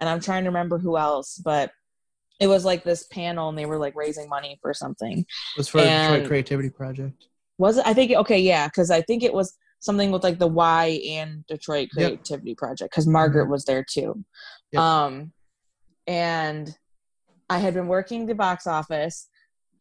and 0.00 0.10
I'm 0.10 0.20
trying 0.20 0.44
to 0.44 0.50
remember 0.50 0.78
who 0.78 0.98
else, 0.98 1.40
but 1.42 1.70
it 2.40 2.48
was 2.48 2.64
like 2.64 2.82
this 2.84 3.04
panel 3.04 3.48
and 3.48 3.56
they 3.56 3.66
were 3.66 3.78
like 3.78 3.94
raising 3.94 4.28
money 4.28 4.58
for 4.60 4.74
something 4.74 5.20
It 5.20 5.26
was 5.56 5.68
for 5.68 5.80
the 5.80 5.86
And- 5.88 6.12
Detroit 6.14 6.28
Creativity 6.28 6.70
Project. 6.70 7.26
was 7.58 7.76
it 7.78 7.86
i 7.86 7.94
think 7.94 8.10
okay 8.12 8.40
yeah 8.40 8.66
because 8.66 8.90
i 8.90 9.00
think 9.02 9.22
it 9.22 9.32
was 9.32 9.54
something 9.82 10.10
with 10.10 10.22
like 10.24 10.38
the 10.38 10.46
y 10.48 11.00
and 11.06 11.44
detroit 11.46 11.88
Yep. 11.96 12.08
creativity 12.08 12.54
project 12.54 12.90
because 12.92 13.06
margaret 13.06 13.46
Mhm. 13.46 13.50
was 13.50 13.64
there 13.64 13.84
too 13.84 14.24
Yep. 14.72 14.82
um 14.82 15.32
and 16.06 16.76
i 17.50 17.58
had 17.58 17.74
been 17.74 17.88
working 17.88 18.26
the 18.26 18.34
box 18.34 18.66
office 18.66 19.28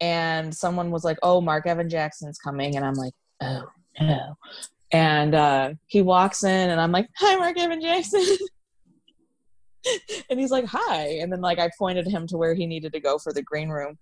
and 0.00 0.54
someone 0.54 0.90
was 0.90 1.04
like 1.04 1.18
oh 1.22 1.40
mark 1.40 1.66
evan 1.66 1.88
jackson's 1.88 2.38
coming 2.38 2.76
and 2.76 2.84
i'm 2.84 2.94
like 2.94 3.14
oh 3.40 3.64
no 4.00 4.34
and 4.92 5.34
uh 5.34 5.72
he 5.86 6.02
walks 6.02 6.42
in 6.44 6.70
and 6.70 6.80
i'm 6.80 6.92
like 6.92 7.08
hi 7.16 7.36
mark 7.36 7.58
evan 7.58 7.80
jackson 7.80 8.24
and 10.30 10.38
he's 10.38 10.52
like, 10.52 10.64
"Hi," 10.66 11.18
and 11.20 11.32
then 11.32 11.40
like 11.40 11.58
I 11.58 11.68
pointed 11.76 12.06
him 12.06 12.26
to 12.28 12.36
where 12.36 12.54
he 12.54 12.66
needed 12.66 12.92
to 12.92 13.00
go 13.00 13.18
for 13.18 13.32
the 13.32 13.42
green 13.42 13.68
room, 13.68 13.98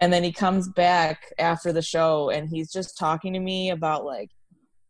and 0.00 0.12
then 0.12 0.22
he 0.22 0.30
comes 0.32 0.68
back 0.68 1.32
after 1.38 1.72
the 1.72 1.80
show 1.80 2.28
and 2.30 2.48
he's 2.50 2.70
just 2.70 2.98
talking 2.98 3.32
to 3.32 3.40
me 3.40 3.70
about 3.70 4.04
like 4.04 4.30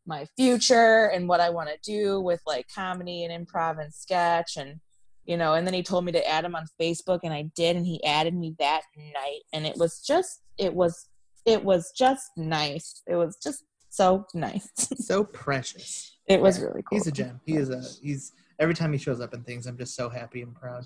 my 0.07 0.27
future 0.37 1.07
and 1.07 1.29
what 1.29 1.41
I 1.41 1.51
want 1.51 1.69
to 1.71 1.79
do 1.83 2.21
with 2.21 2.41
like 2.47 2.67
comedy 2.75 3.25
and 3.25 3.47
improv 3.47 3.81
and 3.83 3.93
sketch 3.93 4.57
and 4.57 4.81
you 5.25 5.37
know 5.37 5.55
and 5.55 5.67
then 5.67 5.75
he 5.75 5.83
told 5.83 6.05
me 6.05 6.13
to 6.13 6.29
add 6.29 6.45
him 6.45 6.55
on 6.55 6.67
Facebook 6.81 7.21
and 7.25 7.33
I 7.35 7.51
did 7.57 7.77
and 7.77 7.85
he 7.87 8.03
added 8.05 8.35
me 8.35 8.55
that 8.59 8.83
night 8.97 9.41
and 9.53 9.67
it 9.67 9.77
was 9.77 10.01
just 10.01 10.43
it 10.59 10.73
was 10.75 11.09
it 11.45 11.65
was 11.65 11.93
just 11.97 12.31
nice 12.37 13.03
it 13.07 13.17
was 13.17 13.37
just 13.43 13.65
so 13.89 14.27
nice 14.35 14.69
so 14.99 15.25
precious. 15.25 16.17
it 16.29 16.41
was 16.41 16.59
Yeah, 16.59 16.65
really 16.67 16.83
cool 16.83 16.99
He's 16.99 17.07
a 17.07 17.13
gem. 17.13 17.41
He 17.45 17.57
is 17.57 17.71
a 17.71 17.83
he's 18.03 18.33
every 18.59 18.75
time 18.75 18.93
he 18.93 18.99
shows 18.99 19.21
up 19.21 19.35
in 19.35 19.43
things, 19.43 19.67
I'm 19.67 19.77
just 19.77 19.95
so 19.97 20.09
happy 20.09 20.43
and 20.43 20.55
proud. 20.55 20.85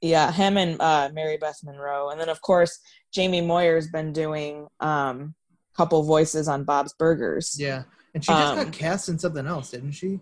yeah 0.00 0.30
him 0.30 0.56
and 0.56 0.80
uh 0.80 1.10
Mary 1.12 1.36
Beth 1.38 1.58
Monroe 1.64 2.10
and 2.10 2.20
then 2.20 2.28
of 2.28 2.40
course 2.42 2.78
Jaime 3.16 3.40
Moyer's 3.40 3.88
been 3.88 4.12
doing 4.12 4.66
um 4.80 5.34
couple 5.76 6.02
voices 6.04 6.46
on 6.46 6.62
Bob's 6.62 6.94
Burgers 6.98 7.56
Yeah. 7.58 7.82
And 8.14 8.24
she 8.24 8.30
just 8.32 8.52
Um, 8.56 8.64
got 8.64 8.72
cast 8.72 9.08
in 9.08 9.18
something 9.18 9.46
else, 9.46 9.70
didn't 9.70 9.92
she? 9.92 10.20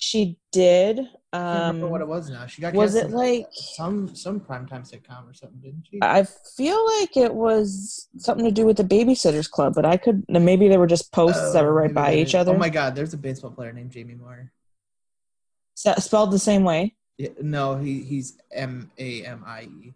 she 0.00 0.38
did 0.52 1.00
I 1.00 1.02
can't 1.02 1.66
remember 1.74 1.86
um 1.86 1.90
what 1.90 2.00
it 2.00 2.06
was 2.06 2.30
now. 2.30 2.46
She 2.46 2.62
got 2.62 2.72
was 2.72 2.92
cast 2.94 3.04
it 3.04 3.08
in 3.08 3.14
like 3.16 3.46
some 3.52 4.14
some 4.14 4.38
primetime 4.40 4.88
sitcom 4.88 5.28
or 5.28 5.34
something, 5.34 5.58
didn't 5.60 5.86
she? 5.90 5.98
I 6.02 6.22
feel 6.56 6.78
like 7.00 7.16
it 7.16 7.34
was 7.34 8.08
something 8.16 8.44
to 8.44 8.52
do 8.52 8.64
with 8.64 8.76
the 8.76 8.84
Babysitters 8.84 9.50
Club, 9.50 9.74
but 9.74 9.84
I 9.84 9.96
could 9.96 10.24
maybe 10.28 10.68
they 10.68 10.78
were 10.78 10.86
just 10.86 11.10
posts 11.12 11.52
that 11.52 11.64
were 11.64 11.70
Oh, 11.70 11.82
right 11.84 11.92
by 11.92 12.14
each 12.14 12.28
is- 12.28 12.34
other. 12.36 12.54
Oh 12.54 12.58
my 12.58 12.68
god, 12.68 12.94
there's 12.94 13.12
a 13.12 13.16
baseball 13.18 13.50
player 13.50 13.72
named 13.72 13.90
Jamie 13.90 14.14
Moyer. 14.14 14.52
Spelled 15.74 16.30
the 16.32 16.38
same 16.38 16.64
way. 16.64 16.94
Yeah, 17.18 17.30
no, 17.40 17.76
he 17.76 18.02
he's 18.02 18.36
M 18.52 18.90
A 18.98 19.24
M 19.24 19.42
I 19.46 19.62
E. 19.62 19.94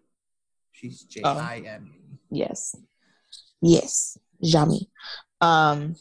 She's 0.71 1.03
J 1.03 1.21
Oh. 1.23 1.37
I 1.37 1.63
M 1.65 1.89
E. 1.95 2.17
Yes, 2.29 2.75
yes, 3.61 4.17
Jaime. 4.43 4.89
Um, 5.39 5.95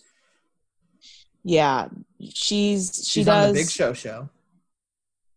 yeah, 1.45 1.89
she's 2.21 2.93
she 3.07 3.21
She's 3.21 3.27
does. 3.27 3.53
Big 3.55 3.71
Show 3.71 3.93
show. 3.93 4.29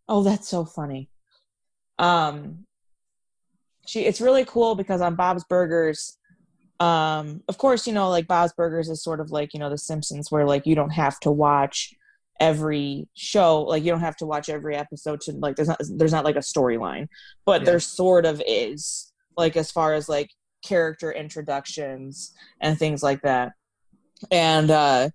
Oh, 0.08 0.22
that's 0.22 0.48
so 0.48 0.64
funny. 0.64 1.10
Um, 1.98 2.64
she 3.86 4.04
it's 4.04 4.20
really 4.20 4.44
cool 4.44 4.74
because 4.74 5.00
on 5.00 5.14
Bob's 5.16 5.44
Burgers, 5.44 6.18
um, 6.80 7.42
of 7.48 7.58
course, 7.58 7.86
you 7.86 7.92
know, 7.92 8.08
like 8.10 8.26
Bob's 8.26 8.52
Burgers 8.52 8.88
is 8.88 9.02
sort 9.02 9.20
of 9.20 9.30
like 9.30 9.54
you 9.54 9.60
know 9.60 9.70
The 9.70 9.78
Simpsons, 9.78 10.30
where 10.30 10.44
like 10.44 10.66
you 10.66 10.74
don't 10.74 10.90
have 10.90 11.18
to 11.20 11.30
watch 11.30 11.92
every 12.38 13.08
show, 13.14 13.62
like 13.62 13.82
you 13.82 13.90
don't 13.90 14.00
have 14.00 14.16
to 14.18 14.26
watch 14.26 14.48
every 14.48 14.76
episode 14.76 15.20
to 15.22 15.32
like 15.32 15.56
there's 15.56 15.68
not 15.68 15.80
there's 15.96 16.12
not 16.12 16.24
like 16.24 16.36
a 16.36 16.40
storyline, 16.40 17.08
but 17.44 17.62
Yeah. 17.62 17.66
there 17.66 17.80
sort 17.80 18.26
of 18.26 18.42
is 18.46 19.12
like 19.36 19.56
as 19.56 19.70
far 19.70 19.94
as 19.94 20.08
like 20.08 20.30
character 20.64 21.10
introductions 21.12 22.32
and 22.60 22.78
things 22.78 23.02
like 23.02 23.22
that, 23.22 23.52
and 24.30 24.70
uh, 24.70 25.08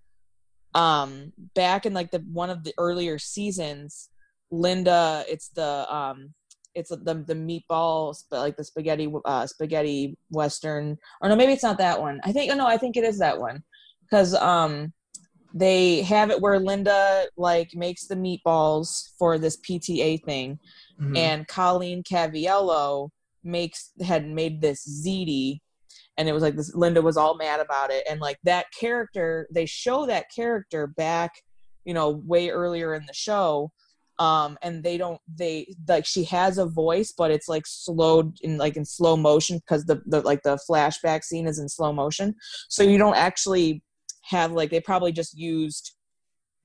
um, 0.73 1.33
back 1.55 1.85
in 1.85 1.93
like 1.93 2.11
the 2.11 2.19
one 2.31 2.49
of 2.49 2.63
the 2.63 2.73
earlier 2.77 3.19
seasons 3.19 4.09
Linda, 4.51 5.23
it's 5.29 5.47
the 5.49 5.91
um, 5.93 6.33
it's 6.75 6.89
the 6.89 6.97
the 7.25 7.33
meatball, 7.33 8.13
sp- 8.15 8.33
like 8.33 8.57
the 8.57 8.63
spaghetti 8.63 9.11
uh, 9.25 9.47
spaghetti 9.47 10.17
western, 10.29 10.97
or 11.21 11.29
no, 11.29 11.35
maybe 11.35 11.53
it's 11.53 11.63
not 11.63 11.77
that 11.77 11.99
one. 12.01 12.19
I 12.23 12.31
think 12.31 12.51
oh 12.51 12.55
no, 12.55 12.67
I 12.67 12.77
think 12.77 12.97
it 12.97 13.03
is 13.03 13.17
that 13.19 13.39
one, 13.39 13.63
because 14.03 14.33
um, 14.35 14.93
they 15.53 16.01
have 16.01 16.31
it 16.31 16.41
where 16.41 16.59
Linda 16.59 17.27
like 17.37 17.71
makes 17.73 18.07
the 18.07 18.15
meatballs 18.15 19.09
for 19.17 19.37
this 19.37 19.57
PTA 19.57 20.23
thing, 20.23 20.59
Mhm. 20.99 21.17
and 21.17 21.47
Colleen 21.47 22.03
Caviello 22.03 23.09
makes 23.43 23.91
had 24.05 24.27
made 24.27 24.61
this 24.61 24.85
ziti 24.85 25.61
and 26.21 26.29
it 26.29 26.33
was 26.33 26.43
like 26.43 26.55
this 26.55 26.75
Linda 26.75 27.01
was 27.01 27.17
all 27.17 27.35
mad 27.35 27.59
about 27.59 27.89
it 27.89 28.05
and 28.07 28.21
like 28.21 28.37
that 28.43 28.67
character 28.79 29.47
they 29.51 29.65
show 29.65 30.05
that 30.05 30.27
character 30.33 30.85
back 30.85 31.31
you 31.83 31.95
know 31.95 32.11
way 32.11 32.49
earlier 32.49 32.93
in 32.93 33.03
the 33.07 33.13
show 33.13 33.71
um 34.19 34.55
and 34.61 34.83
they 34.83 34.99
don't 34.99 35.19
they 35.35 35.73
like 35.87 36.05
she 36.05 36.23
has 36.23 36.59
a 36.59 36.65
voice 36.65 37.11
but 37.17 37.31
it's 37.31 37.47
like 37.47 37.65
slowed 37.65 38.37
in 38.41 38.59
like 38.59 38.77
in 38.77 38.85
slow 38.85 39.17
motion 39.17 39.57
because 39.57 39.83
the, 39.85 39.99
the 40.05 40.21
like 40.21 40.43
the 40.43 40.59
flashback 40.69 41.23
scene 41.23 41.47
is 41.47 41.57
in 41.57 41.67
slow 41.67 41.91
motion. 41.91 42.35
So 42.69 42.83
you 42.83 42.99
don't 42.99 43.15
actually 43.15 43.81
have 44.25 44.51
like 44.51 44.69
they 44.69 44.79
probably 44.79 45.11
just 45.11 45.35
used 45.35 45.95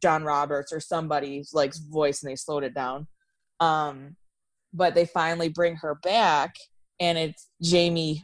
John 0.03 0.23
Roberts 0.23 0.71
or 0.71 0.81
somebody's 0.81 1.55
like 1.55 1.73
voice 1.91 2.23
and 2.23 2.31
they 2.31 2.37
slowed 2.37 2.63
it 2.63 2.75
down. 2.75 3.07
Um 3.59 4.17
but 4.75 4.95
they 4.95 5.07
finally 5.07 5.49
bring 5.49 5.77
her 5.77 5.95
back 5.95 6.57
and 7.01 7.17
it's 7.17 7.49
Jaime 7.67 8.23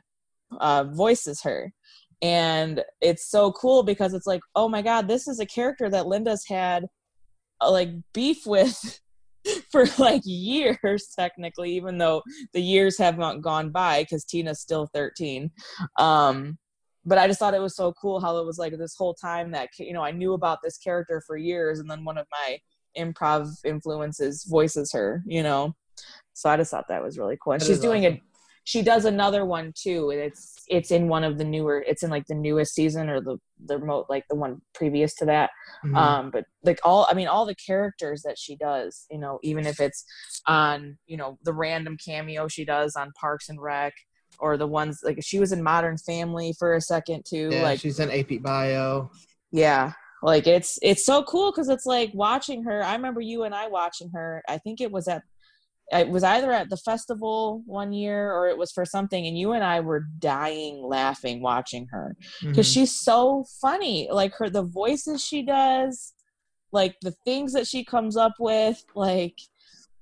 uh, 0.61 0.85
voices 0.85 1.43
her. 1.43 1.73
And 2.21 2.85
it's 3.01 3.29
so 3.29 3.51
cool 3.53 3.83
because 3.83 4.15
it's 4.15 4.29
like 4.29 4.43
oh 4.55 4.69
my 4.69 4.81
god 4.81 5.09
this 5.09 5.27
is 5.27 5.41
a 5.41 5.47
character 5.47 5.91
that 5.91 6.07
linda's 6.07 6.47
had 6.47 6.87
uh, 7.61 7.71
like 7.71 7.91
beef 8.15 8.47
with 8.47 9.01
for 9.73 9.87
like 9.99 10.23
years 10.25 11.09
technically 11.19 11.73
even 11.73 11.99
though 11.99 12.23
the 12.53 12.63
years 12.63 12.97
haven't 12.97 13.41
gone 13.41 13.71
by 13.71 14.03
because 14.03 14.25
tina's 14.25 14.61
still 14.61 14.89
13 14.95 15.51
um 15.99 16.57
but 17.05 17.19
i 17.19 17.27
just 17.27 17.41
thought 17.41 17.55
it 17.55 17.61
was 17.61 17.75
so 17.75 17.93
cool 18.01 18.21
how 18.21 18.39
it 18.39 18.47
was 18.47 18.59
like 18.59 18.77
this 18.79 18.95
whole 18.97 19.15
time 19.15 19.51
that 19.51 19.69
you 19.79 19.93
know 19.93 20.03
i 20.03 20.13
knew 20.13 20.35
about 20.35 20.59
this 20.63 20.79
character 20.79 21.21
for 21.27 21.37
years 21.37 21.81
and 21.81 21.91
then 21.91 22.05
one 22.05 22.19
of 22.19 22.27
my 22.31 22.57
improv 22.97 23.49
influences 23.65 24.45
voices 24.45 24.93
her 24.93 25.23
you 25.27 25.43
know? 25.43 25.75
So 26.35 26.51
i 26.51 26.57
just 26.57 26.71
thought 26.71 26.87
that 26.89 27.03
was 27.03 27.19
really 27.19 27.37
cool. 27.43 27.55
And 27.55 27.63
That 27.63 27.67
she's 27.67 27.81
doing 27.81 28.07
awesome. 28.07 28.19
a 28.19 28.32
she 28.65 28.83
does 28.83 29.05
another 29.05 29.45
one 29.45 29.73
too 29.77 30.11
and 30.11 30.21
it's 30.21 30.55
it's 30.69 30.91
in 30.91 31.09
one 31.09 31.25
of 31.25 31.37
the 31.39 31.45
newer 31.45 31.85
it's 31.87 32.03
in 32.03 32.11
like 32.11 32.25
the 32.29 32.35
newest 32.35 32.75
season 32.75 33.09
or 33.09 33.21
the 33.21 33.37
the 33.67 33.77
remote 33.79 34.07
like 34.09 34.25
the 34.31 34.37
one 34.37 34.61
previous 34.75 35.15
to 35.15 35.25
that 35.25 35.51
Mhm. 35.85 35.97
um 35.97 36.31
but 36.31 36.45
like 36.63 36.79
all 36.85 37.07
i 37.11 37.15
mean 37.15 37.27
all 37.29 37.45
the 37.45 37.55
characters 37.57 38.23
that 38.23 38.39
she 38.39 38.55
does 38.57 39.07
you 39.11 39.19
know 39.19 39.41
even 39.43 39.67
if 39.67 39.81
it's 39.81 40.05
on 40.47 40.97
you 41.07 41.17
know 41.17 41.39
the 41.43 41.53
random 41.53 41.97
cameo 42.05 42.47
she 42.49 42.65
does 42.65 42.95
on 42.95 43.11
parks 43.21 43.49
and 43.49 43.61
rec 43.61 43.93
or 44.39 44.57
the 44.57 44.67
ones 44.67 45.01
like 45.05 45.19
she 45.23 45.39
was 45.41 45.53
in 45.53 45.63
modern 45.63 45.97
family 45.99 46.55
for 46.59 46.75
a 46.75 46.81
second 46.81 47.25
too 47.29 47.49
yeah, 47.53 47.63
like 47.63 47.81
she's 47.81 47.99
in 48.01 48.11
AP 48.11 48.43
Bio. 48.43 49.11
yeah 49.51 49.93
like 50.23 50.47
it's 50.47 50.79
it's 50.83 51.05
so 51.05 51.23
cool 51.25 51.51
because 51.51 51.69
it's 51.69 51.85
like 51.87 52.11
watching 52.15 52.63
her 52.63 52.83
i 52.85 52.95
remember 52.95 53.21
you 53.21 53.43
and 53.43 53.55
i 53.55 53.67
watching 53.67 54.09
her 54.11 54.41
i 54.49 54.57
think 54.57 54.81
it 54.81 54.91
was 54.93 55.09
at 55.09 55.23
it 55.93 56.09
was 56.09 56.25
either 56.25 56.51
at 56.53 56.71
the 56.71 56.77
festival 56.77 57.63
one 57.67 57.93
year 57.93 58.33
or 58.33 58.49
it 58.49 58.57
was 58.57 58.73
for 58.73 58.85
something 58.85 59.27
and 59.27 59.37
you 59.39 59.53
and 59.53 59.63
i 59.65 59.79
were 59.81 60.05
dying 60.19 60.83
laughing 60.83 61.43
watching 61.43 61.87
her 61.91 62.17
because 62.41 62.67
Mhm. 62.69 62.73
she's 62.75 62.93
so 62.99 63.45
funny 63.61 64.09
like 64.11 64.35
her 64.37 64.49
the 64.49 64.63
voices 64.63 65.23
she 65.25 65.43
does 65.43 66.15
like 66.73 66.97
the 67.03 67.15
things 67.25 67.53
that 67.53 67.67
she 67.67 67.85
comes 67.85 68.17
up 68.17 68.33
with 68.39 68.83
like 68.95 69.39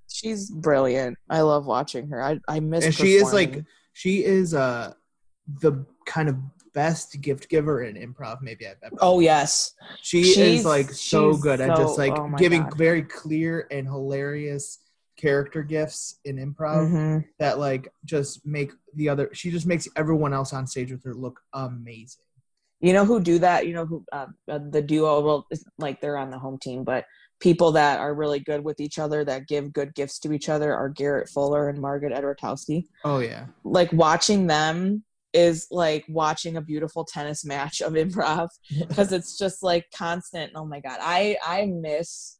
she's 0.08 0.50
brilliant 0.50 1.16
i 1.28 1.40
love 1.40 1.66
watching 1.66 2.08
her 2.08 2.22
i, 2.22 2.38
I 2.48 2.60
miss 2.60 2.84
her 2.84 2.86
and 2.86 2.94
she 2.94 3.16
is 3.16 3.32
like 3.32 3.64
she 3.92 4.24
is 4.24 4.54
uh 4.54 4.92
the 5.60 5.84
kind 6.06 6.28
of 6.28 6.36
best 6.72 7.20
gift 7.20 7.48
giver 7.48 7.82
in 7.82 7.96
improv 7.96 8.38
maybe 8.42 8.64
I've 8.66 8.76
ever. 8.84 8.94
oh 9.00 9.18
yes 9.18 9.72
she 10.02 10.22
she's- 10.22 10.60
is 10.60 10.64
like 10.64 10.90
so 10.92 11.36
good 11.36 11.60
at 11.60 11.76
just 11.76 11.98
like 11.98 12.16
oh 12.16 12.30
giving 12.38 12.62
God. 12.62 12.76
very 12.76 13.02
clear 13.02 13.66
and 13.72 13.86
hilarious 13.88 14.78
character 15.20 15.62
gifts 15.62 16.18
in 16.24 16.36
improv 16.36 16.90
Mhm. 16.90 17.24
that 17.38 17.58
like 17.58 17.88
just 18.04 18.46
make 18.46 18.72
the 18.94 19.08
other 19.08 19.28
she 19.32 19.50
just 19.50 19.66
makes 19.66 19.86
everyone 19.96 20.32
else 20.32 20.52
on 20.52 20.66
stage 20.66 20.90
with 20.90 21.04
her 21.04 21.14
look 21.14 21.40
amazing. 21.52 22.24
You 22.80 22.94
know 22.94 23.04
who 23.04 23.20
do 23.20 23.38
that? 23.40 23.66
You 23.66 23.74
know 23.74 23.84
who 23.84 24.04
uh, 24.12 24.26
uh, 24.48 24.58
the 24.70 24.80
duo 24.82 25.20
well 25.20 25.46
it's 25.50 25.64
like 25.78 26.00
they're 26.00 26.16
on 26.16 26.30
the 26.30 26.38
home 26.38 26.58
team 26.58 26.82
but 26.84 27.04
people 27.40 27.72
that 27.72 28.00
are 28.00 28.14
really 28.14 28.38
good 28.40 28.62
with 28.64 28.80
each 28.80 28.98
other 28.98 29.24
that 29.24 29.48
give 29.48 29.72
good 29.72 29.94
gifts 29.94 30.18
to 30.20 30.32
each 30.32 30.48
other 30.48 30.74
are 30.74 30.88
garrett 30.90 31.28
fuller 31.28 31.68
and 31.70 31.78
margaret 31.80 32.12
edwartowski 32.12 32.84
oh 33.04 33.18
yeah. 33.18 33.46
Like 33.64 33.92
watching 33.92 34.46
them 34.46 35.04
is 35.32 35.68
like 35.70 36.04
watching 36.08 36.56
a 36.56 36.60
beautiful 36.60 37.04
tennis 37.04 37.44
match 37.44 37.80
of 37.80 37.92
improv 37.92 38.48
because 38.88 39.12
it's 39.12 39.38
just 39.38 39.62
like 39.62 39.86
constant. 39.94 40.50
Oh 40.56 40.64
my 40.64 40.80
god. 40.80 40.98
I 41.00 41.36
i 41.46 41.66
miss 41.66 42.38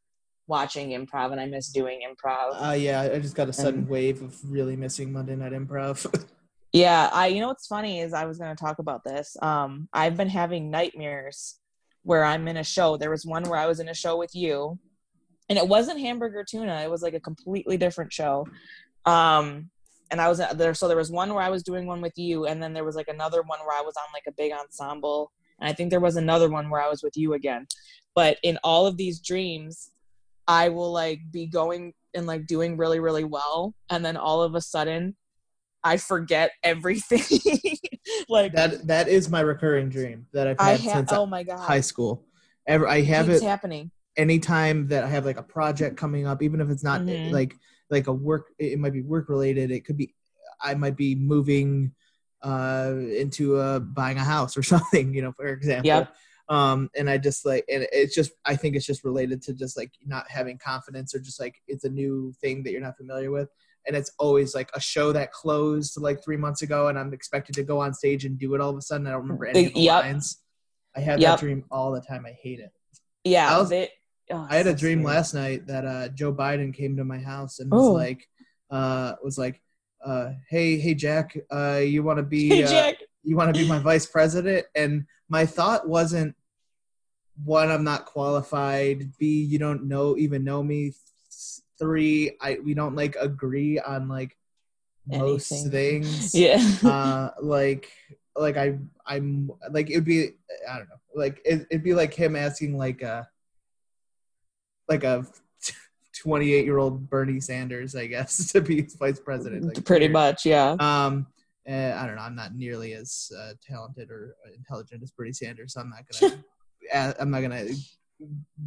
watching 0.51 0.91
improv 0.91 1.33
and 1.33 1.41
i 1.41 1.47
miss 1.47 1.69
doing 1.69 2.01
improv 2.09 2.49
uh 2.69 2.73
yeah 2.73 3.03
i 3.03 3.19
just 3.19 3.37
got 3.37 3.49
a 3.49 3.53
sudden 3.53 3.81
And- 3.81 3.89
wave 3.89 4.21
of 4.21 4.37
really 4.45 4.77
missing 4.77 5.13
monday 5.13 5.37
night 5.37 5.53
improv 5.53 5.97
Yeah, 6.73 7.11
I 7.13 7.27
you 7.27 7.41
know 7.41 7.49
what's 7.49 7.67
funny 7.67 7.99
is 8.01 8.13
I 8.13 8.27
was 8.27 8.39
going 8.39 8.55
to 8.55 8.61
talk 8.65 8.79
about 8.79 9.03
this. 9.03 9.37
Um 9.43 9.89
I've 9.93 10.17
been 10.17 10.29
having 10.29 10.71
nightmares 10.71 11.59
where 12.03 12.25
I'm 12.25 12.47
in 12.47 12.59
a 12.59 12.65
show. 12.65 12.97
There 12.97 13.11
was 13.11 13.27
one 13.27 13.43
where 13.49 13.59
I 13.59 13.67
was 13.67 13.81
in 13.81 13.89
a 13.89 13.95
show 13.95 14.17
with 14.17 14.35
you 14.37 14.79
and 15.49 15.59
it 15.59 15.67
wasn't 15.67 15.99
hamburger 15.99 16.45
tuna, 16.45 16.77
it 16.85 16.91
was 16.91 17.03
like 17.03 17.15
a 17.15 17.21
completely 17.21 17.77
different 17.77 18.13
show. 18.13 18.47
Um 19.05 19.71
and 20.13 20.21
I 20.21 20.29
was 20.29 20.39
uh, 20.41 20.53
there 20.53 20.75
so 20.75 20.87
there 20.87 20.97
was 20.97 21.11
one 21.11 21.35
where 21.35 21.43
I 21.43 21.51
was 21.51 21.65
doing 21.65 21.87
one 21.89 22.01
with 22.01 22.17
you 22.17 22.47
and 22.47 22.63
then 22.63 22.73
there 22.73 22.85
was 22.85 22.95
like 22.95 23.09
another 23.09 23.43
one 23.43 23.59
where 23.67 23.77
I 23.77 23.83
was 23.83 23.97
on 23.97 24.09
like 24.13 24.27
a 24.29 24.33
big 24.43 24.53
ensemble 24.53 25.33
and 25.61 25.69
I 25.69 25.73
think 25.73 25.91
there 25.91 26.07
was 26.09 26.17
another 26.17 26.49
one 26.49 26.71
where 26.71 26.83
I 26.87 26.89
was 26.89 27.03
with 27.03 27.17
you 27.17 27.35
again. 27.35 27.67
But 28.15 28.39
in 28.45 28.59
all 28.63 28.87
of 28.87 28.97
these 28.97 29.19
dreams 29.19 29.91
I 30.51 30.69
will 30.71 30.91
like 30.93 31.21
be 31.31 31.47
going 31.47 31.93
and 32.13 32.27
like 32.27 32.47
doing 32.47 32.77
really 32.77 32.99
really 32.99 33.23
well 33.23 33.75
and 33.89 34.05
then 34.05 34.17
all 34.17 34.43
of 34.43 34.55
a 34.57 34.61
sudden 34.61 35.17
I 35.85 35.97
forget 35.97 36.51
everything. 36.63 37.23
like 38.29 38.53
That 38.55 38.87
that 38.89 39.09
is 39.09 39.31
my 39.31 39.41
recurring 39.41 39.89
dream 39.89 40.27
that 40.33 40.47
I've 40.47 40.59
I 40.61 40.71
had 40.73 40.81
have 40.81 40.95
since 40.97 41.13
oh 41.13 41.25
my 41.27 41.43
god. 41.43 41.61
high 41.61 41.81
school. 41.81 42.25
Ever 42.67 42.87
I 42.89 43.01
have 43.01 43.29
keeps 43.29 43.43
it 43.43 43.49
happening. 43.49 43.91
anytime 44.17 44.89
that 44.89 45.05
I 45.05 45.09
have 45.09 45.25
like 45.25 45.39
a 45.39 45.43
project 45.43 45.97
coming 45.97 46.27
up, 46.27 46.43
even 46.43 46.61
if 46.61 46.69
it's 46.69 46.85
not 46.85 47.01
Mhm. 47.03 47.33
like 47.33 47.57
like 47.91 48.09
a 48.09 48.13
work, 48.13 48.47
it 48.59 48.79
might 48.79 48.93
be 48.93 49.03
work 49.03 49.29
related. 49.29 49.71
It 49.71 49.85
could 49.85 49.97
be 49.97 50.15
I 50.63 50.75
might 50.75 50.97
be 50.97 51.15
moving 51.15 51.93
uh 52.43 52.95
into 53.17 53.59
a 53.61 53.79
buying 53.81 54.19
a 54.19 54.25
house 54.25 54.57
or 54.57 54.63
something, 54.75 55.15
you 55.15 55.23
know, 55.23 55.33
for 55.33 55.47
example. 55.47 55.87
Yep. 55.91 56.15
Um, 56.51 56.91
and 56.97 57.09
I 57.09 57.17
just 57.17 57.47
like, 57.47 57.65
and 57.73 57.87
it's 57.93 58.15
just, 58.15 58.33
I 58.45 58.57
think 58.57 58.75
it's 58.75 58.85
just 58.85 59.05
related 59.05 59.41
to 59.43 59.55
just 59.55 59.77
like 59.79 59.93
not 60.05 60.29
having 60.29 60.59
confidence 60.59 61.15
or 61.15 61.21
just 61.21 61.39
like 61.41 61.55
it's 61.69 61.85
a 61.85 61.89
new 61.89 62.35
thing 62.41 62.65
that 62.65 62.73
you're 62.73 62.81
not 62.81 62.97
familiar 62.97 63.31
with. 63.31 63.49
And 63.87 63.97
it's 63.97 64.11
always 64.19 64.55
like 64.55 64.69
a 64.75 64.81
show 64.81 65.13
that 65.13 65.33
closed 65.33 65.99
like 66.01 66.23
three 66.23 66.37
months 66.37 66.61
ago, 66.63 66.89
and 66.89 66.99
I'm 66.99 67.15
expected 67.15 67.55
to 67.55 67.63
go 67.63 67.81
on 67.81 67.95
stage 67.95 68.25
and 68.27 68.37
do 68.39 68.55
it 68.55 68.61
all 68.61 68.71
of 68.71 68.77
a 68.77 68.83
sudden. 68.83 69.07
I 69.07 69.13
don't 69.13 69.23
remember 69.23 69.47
any 69.47 69.67
of 69.67 69.75
the 69.75 69.81
Yep. 69.81 70.03
lines. 70.03 70.43
I 70.95 71.01
have 71.01 71.21
Yep. 71.21 71.31
that 71.31 71.41
dream 71.41 71.65
all 71.71 71.93
the 71.93 72.01
time. 72.03 72.27
I 72.27 72.33
hate 72.33 72.59
it. 72.61 72.73
Yeah. 73.25 73.55
I 73.55 73.59
was- 73.59 73.71
they- 73.71 73.89
oh, 74.33 74.47
I 74.51 74.57
had 74.57 74.67
a 74.67 74.75
dream 74.75 75.03
last 75.05 75.33
night 75.35 75.69
that 75.69 75.87
uh, 75.87 76.09
Joe 76.09 76.35
Biden 76.35 76.75
came 76.75 76.97
to 76.97 77.05
my 77.05 77.19
house 77.19 77.61
and 77.61 77.71
was 77.71 77.87
Oh. 77.87 77.93
like, 77.93 78.29
uh, 78.71 79.15
was 79.23 79.39
like, 79.39 79.63
uh, 80.05 80.33
hey, 80.51 80.79
hey, 80.79 80.95
Jack, 80.95 81.37
uh, 81.51 81.81
you 81.83 82.03
want 82.03 82.17
to 82.19 82.23
be, 82.25 82.49
Hey 82.49 82.65
uh, 82.65 82.69
Jack. 82.71 82.97
you 83.23 83.37
want 83.37 83.55
to 83.55 83.61
be 83.63 83.69
my 83.69 83.79
vice 83.79 84.07
president? 84.07 84.67
And 84.75 85.07
my 85.29 85.47
thought 85.47 85.89
wasn't, 85.89 86.35
one, 87.45 87.71
I'm 87.71 87.85
not 87.85 88.07
qualified. 88.07 89.17
B, 89.19 89.43
you 89.43 89.59
don't 89.59 89.85
know, 89.85 90.17
even 90.17 90.45
know 90.45 90.63
me. 90.63 90.93
Three, 91.79 92.37
I 92.41 92.59
we 92.63 92.75
don't 92.75 92.95
like 92.95 93.17
agree 93.17 93.79
on 93.79 94.09
like 94.09 94.37
most 95.07 95.51
Anything. 95.51 96.03
things. 96.03 96.35
Yeah. 96.35 96.63
Uh, 96.85 97.31
like, 97.41 97.91
like 98.37 98.57
I, 98.57 98.79
I'm 99.07 99.51
like 99.71 99.91
it 99.91 99.97
would 99.97 100.05
be, 100.05 100.31
I 100.69 100.79
don't 100.79 100.89
know, 100.89 100.97
like 101.15 101.41
it, 101.45 101.67
it'd 101.71 101.83
be 101.83 101.95
like 101.95 102.13
him 102.15 102.37
asking 102.37 102.77
like 102.77 103.03
a, 103.03 103.29
like 104.89 105.05
a 105.05 105.25
28 106.19 106.65
year 106.65 106.79
old 106.79 107.09
Bernie 107.09 107.41
Sanders, 107.41 107.97
I 107.97 108.07
guess, 108.07 108.53
to 108.53 108.61
be 108.61 108.83
his 108.83 108.95
vice 108.95 109.21
president. 109.21 109.65
Like, 109.65 109.85
Pretty 109.85 110.07
weird. 110.07 110.13
much, 110.13 110.45
yeah. 110.45 110.77
Um, 110.79 111.27
eh, 111.67 111.95
I 111.95 112.07
don't 112.07 112.17
know. 112.17 112.23
I'm 112.23 112.37
not 112.37 112.55
nearly 112.55 112.93
as 112.93 113.33
uh, 113.39 113.53
talented 113.67 114.11
or 114.11 114.35
intelligent 114.55 115.03
as 115.03 115.11
Bernie 115.13 115.33
Sanders, 115.33 115.73
so 115.75 115.81
I'm 115.81 115.91
not 115.91 116.05
gonna. 116.21 116.45
I'm 116.93 117.31
not 117.31 117.41
gonna 117.41 117.67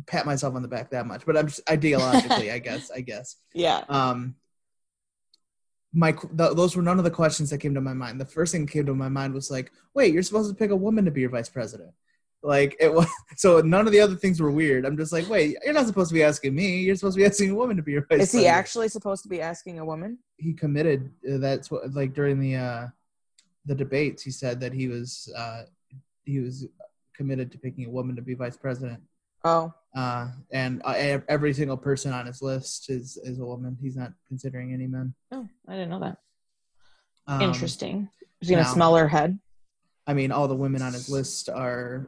pat 0.07 0.25
myself 0.25 0.55
on 0.55 0.62
the 0.62 0.67
back 0.67 0.89
that 0.91 1.05
much. 1.05 1.25
But 1.25 1.38
I'm 1.38 1.47
just 1.47 1.65
ideologically, 1.65 2.51
I 2.51 2.59
guess. 2.59 2.91
I 2.91 3.01
guess. 3.01 3.36
Yeah. 3.53 3.83
Um, 3.88 4.36
my 5.95 6.12
th- 6.12 6.53
those 6.55 6.75
were 6.75 6.81
none 6.81 6.97
of 6.97 7.03
the 7.03 7.12
questions 7.12 7.51
that 7.51 7.59
came 7.59 7.75
to 7.75 7.81
my 7.81 7.93
mind. 7.93 8.19
The 8.19 8.25
first 8.25 8.51
thing 8.51 8.65
that 8.65 8.71
came 8.71 8.88
to 8.88 8.95
my 8.95 9.09
mind 9.09 9.33
was 9.33 9.51
like, 9.51 9.71
wait, 9.93 10.12
you're 10.12 10.23
supposed 10.23 10.49
to 10.49 10.55
pick 10.55 10.71
a 10.71 10.75
woman 10.75 11.05
to 11.05 11.12
be 11.12 11.21
your 11.21 11.29
vice 11.29 11.49
president. 11.49 11.91
Like 12.41 12.75
it 12.79 12.91
was 12.91 13.07
so 13.38 13.59
none 13.62 13.86
of 13.86 13.93
the 13.93 13.99
other 13.99 14.15
things 14.15 14.41
were 14.41 14.49
weird. 14.51 14.86
I'm 14.86 14.97
just 14.97 15.13
like, 15.13 15.29
wait, 15.29 15.55
you're 15.63 15.73
not 15.73 15.86
supposed 15.86 16.09
to 16.09 16.15
be 16.15 16.23
asking 16.23 16.55
me. 16.55 16.79
You're 16.79 16.95
supposed 16.95 17.15
to 17.15 17.21
be 17.21 17.25
asking 17.27 17.51
a 17.51 17.55
woman 17.55 17.77
to 17.77 17.83
be 17.83 17.91
your 17.91 18.01
vice 18.01 18.17
president. 18.17 18.41
Is 18.41 18.41
he 18.41 18.47
actually 18.47 18.89
supposed 18.89 19.21
to 19.23 19.29
be 19.29 19.39
asking 19.39 19.79
a 19.79 19.86
woman? 19.86 20.17
he 20.38 20.53
committed 20.53 21.12
uh, 21.31 21.38
that's 21.38 21.71
what 21.71 21.93
like 21.93 22.13
during 22.13 22.39
the 22.39 22.55
uh 22.55 22.88
the 23.65 23.75
debates 23.75 24.21
he 24.21 24.31
said 24.31 24.59
that 24.59 24.73
he 24.73 24.88
was 24.89 25.31
uh 25.38 25.62
he 26.25 26.39
was 26.39 26.67
committed 27.15 27.52
to 27.52 27.58
picking 27.58 27.86
a 27.86 27.89
woman 27.89 28.15
to 28.15 28.21
be 28.21 28.34
vice 28.34 28.58
president 28.58 29.02
Oh. 29.45 29.73
uh 29.95 30.30
and 30.52 30.82
uh, 30.86 31.19
every 31.28 31.54
single 31.54 31.76
person 31.78 32.13
on 32.13 32.26
his 32.26 32.41
list 32.41 32.89
is 32.89 33.17
is 33.23 33.39
a 33.39 33.45
woman 33.45 33.78
he's 33.82 33.95
not 33.97 34.13
considering 34.28 34.73
any 34.73 34.88
men 34.88 35.13
Oh, 35.32 35.47
I 35.67 35.73
didn't 35.73 35.89
know 35.89 35.99
that. 35.99 36.17
um, 37.28 37.41
Interesting. 37.41 38.10
Is 38.41 38.47
he 38.49 38.56
gonna 38.56 38.65
now- 38.67 38.73
smell 38.73 38.95
her 38.95 39.08
head? 39.08 39.39
i 40.08 40.13
mean 40.13 40.32
all 40.34 40.47
the 40.49 40.56
women 40.56 40.82
on 40.82 40.91
his 40.93 41.10
list 41.10 41.47
are 41.49 42.08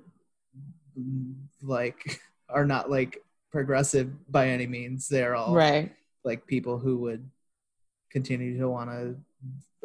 like 1.62 2.20
are 2.50 2.66
not 2.66 2.90
like 2.90 3.22
progressive 3.52 4.12
by 4.32 4.50
any 4.50 4.68
means 4.68 5.08
they're 5.08 5.36
all 5.36 5.54
Right. 5.54 5.94
like 6.24 6.46
people 6.46 6.78
who 6.78 6.98
would 7.00 7.30
continue 8.12 8.58
to 8.60 8.70
want 8.70 8.90
to 8.90 9.16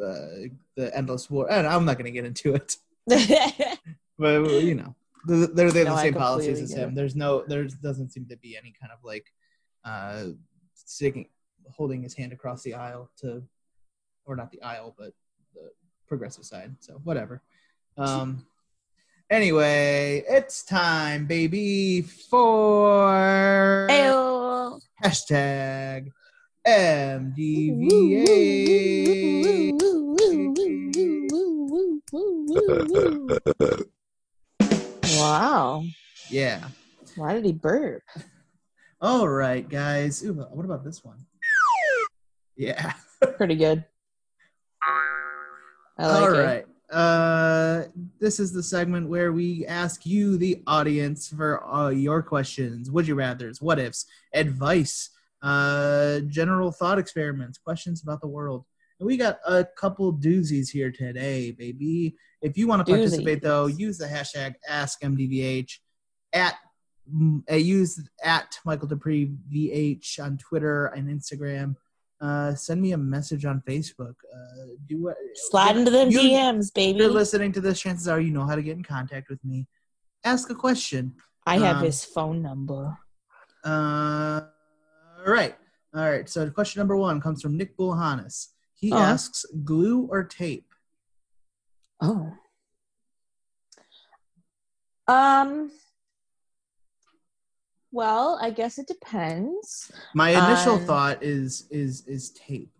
uh, 0.03 0.47
the 0.75 0.89
endless 0.97 1.29
war. 1.29 1.49
And 1.51 1.67
I'm 1.67 1.85
not 1.85 1.97
going 1.97 2.05
to 2.05 2.11
get 2.11 2.25
into 2.25 2.55
it, 2.55 2.75
but 4.17 4.49
you 4.49 4.73
know, 4.75 4.95
they're 5.25 5.47
they're, 5.47 5.71
they're 5.71 5.85
No, 5.85 5.95
the 5.95 6.01
same 6.01 6.13
policies 6.13 6.59
as 6.61 6.73
him. 6.73 6.89
it. 6.89 6.95
There's 6.95 7.15
no, 7.15 7.43
there 7.47 7.65
doesn't 7.81 8.11
seem 8.11 8.25
to 8.27 8.37
be 8.37 8.57
any 8.57 8.73
kind 8.79 8.91
of 8.91 8.99
like 9.03 9.25
uh, 9.85 10.25
sticking, 10.73 11.27
holding 11.71 12.03
his 12.03 12.13
hand 12.13 12.33
across 12.33 12.61
the 12.63 12.73
aisle 12.73 13.09
to, 13.21 13.43
or 14.25 14.35
not 14.35 14.51
the 14.51 14.61
aisle, 14.61 14.93
but 14.97 15.13
the 15.53 15.69
progressive 16.07 16.43
side. 16.45 16.75
So 16.79 16.99
whatever. 17.03 17.41
Um. 17.97 18.45
Anyway, 19.29 20.23
it's 20.27 20.65
time, 20.65 21.25
baby, 21.25 22.01
for 22.01 23.07
Ayo. 23.89 24.77
hashtag 25.01 26.09
MDVH. 26.67 28.21
Wow. 35.21 35.83
Yeah. 36.29 36.63
Why 37.15 37.33
did 37.33 37.45
he 37.45 37.51
burp? 37.51 38.03
All 39.01 39.27
right, 39.27 39.67
guys. 39.67 40.23
Ooh, 40.23 40.33
what 40.33 40.65
about 40.65 40.83
this 40.83 41.03
one? 41.03 41.25
Yeah. 42.55 42.93
Pretty 43.37 43.55
good. 43.55 43.85
I 45.97 46.07
like 46.07 46.21
All 46.21 46.33
it. 46.33 46.37
right. 46.39 46.65
Uh, 46.91 47.83
this 48.19 48.39
is 48.39 48.51
the 48.51 48.63
segment 48.63 49.07
where 49.07 49.31
we 49.31 49.65
ask 49.67 50.05
you, 50.05 50.37
the 50.37 50.61
audience, 50.67 51.29
for 51.29 51.63
uh, 51.65 51.89
your 51.89 52.21
questions. 52.21 52.91
Would 52.91 53.07
you 53.07 53.15
rather's, 53.15 53.61
what 53.61 53.79
ifs, 53.79 54.07
advice, 54.33 55.11
uh, 55.41 56.19
general 56.21 56.71
thought 56.71 56.99
experiments, 56.99 57.57
questions 57.57 58.01
about 58.03 58.21
the 58.21 58.27
world. 58.27 58.65
And 58.99 59.07
we 59.07 59.17
got 59.17 59.39
a 59.47 59.65
couple 59.65 60.13
doozies 60.13 60.69
here 60.69 60.91
today, 60.91 61.51
baby. 61.51 62.15
If 62.41 62.57
you 62.57 62.67
want 62.67 62.85
to 62.85 62.91
participate, 62.91 63.39
Doozies. 63.39 63.41
though, 63.43 63.65
use 63.67 63.97
the 63.97 64.05
hashtag 64.07 64.55
AskMDVH 64.69 65.77
at 66.33 66.55
uh, 67.51 67.55
use 67.55 68.07
at 68.23 68.57
Michael 68.65 68.87
Duprey 68.87 69.35
VH 69.53 70.19
on 70.23 70.37
Twitter 70.37 70.87
and 70.87 71.07
Instagram. 71.09 71.75
Uh, 72.21 72.53
send 72.53 72.81
me 72.81 72.91
a 72.93 72.97
message 72.97 73.45
on 73.45 73.61
Facebook. 73.67 74.13
Uh, 74.33 74.65
do 74.87 75.03
what 75.03 75.17
Slide 75.33 75.75
into 75.77 75.91
them 75.91 76.09
You- 76.11 76.19
DMs, 76.19 76.67
if 76.67 76.73
baby. 76.73 76.99
you're 76.99 77.09
listening 77.09 77.51
to 77.53 77.61
this, 77.61 77.79
chances 77.81 78.07
are 78.07 78.19
you 78.19 78.31
know 78.31 78.45
how 78.45 78.55
to 78.55 78.61
get 78.61 78.77
in 78.77 78.83
contact 78.83 79.29
with 79.29 79.43
me. 79.43 79.67
Ask 80.23 80.49
a 80.51 80.55
question. 80.55 81.15
I 81.47 81.57
have 81.57 81.77
um, 81.77 81.83
his 81.83 82.05
phone 82.05 82.41
number. 82.43 82.95
Uh, 83.65 84.41
all 85.25 85.33
right. 85.33 85.55
All 85.95 86.09
right. 86.09 86.29
So 86.29 86.49
question 86.51 86.79
number 86.79 86.95
one 86.95 87.19
comes 87.19 87.41
from 87.41 87.57
Nick 87.57 87.75
Bulhanis. 87.75 88.49
He 88.75 88.91
Oh. 88.93 88.97
asks, 88.97 89.45
glue 89.63 90.07
or 90.09 90.23
tape? 90.23 90.70
Oh. 92.01 92.33
Um. 95.07 95.71
Well, 97.91 98.39
I 98.41 98.51
guess 98.51 98.77
it 98.77 98.87
depends. 98.87 99.91
My 100.15 100.29
initial 100.29 100.75
Um, 100.75 100.85
thought 100.85 101.21
is 101.23 101.67
is 101.69 102.07
is 102.07 102.31
tape. 102.31 102.71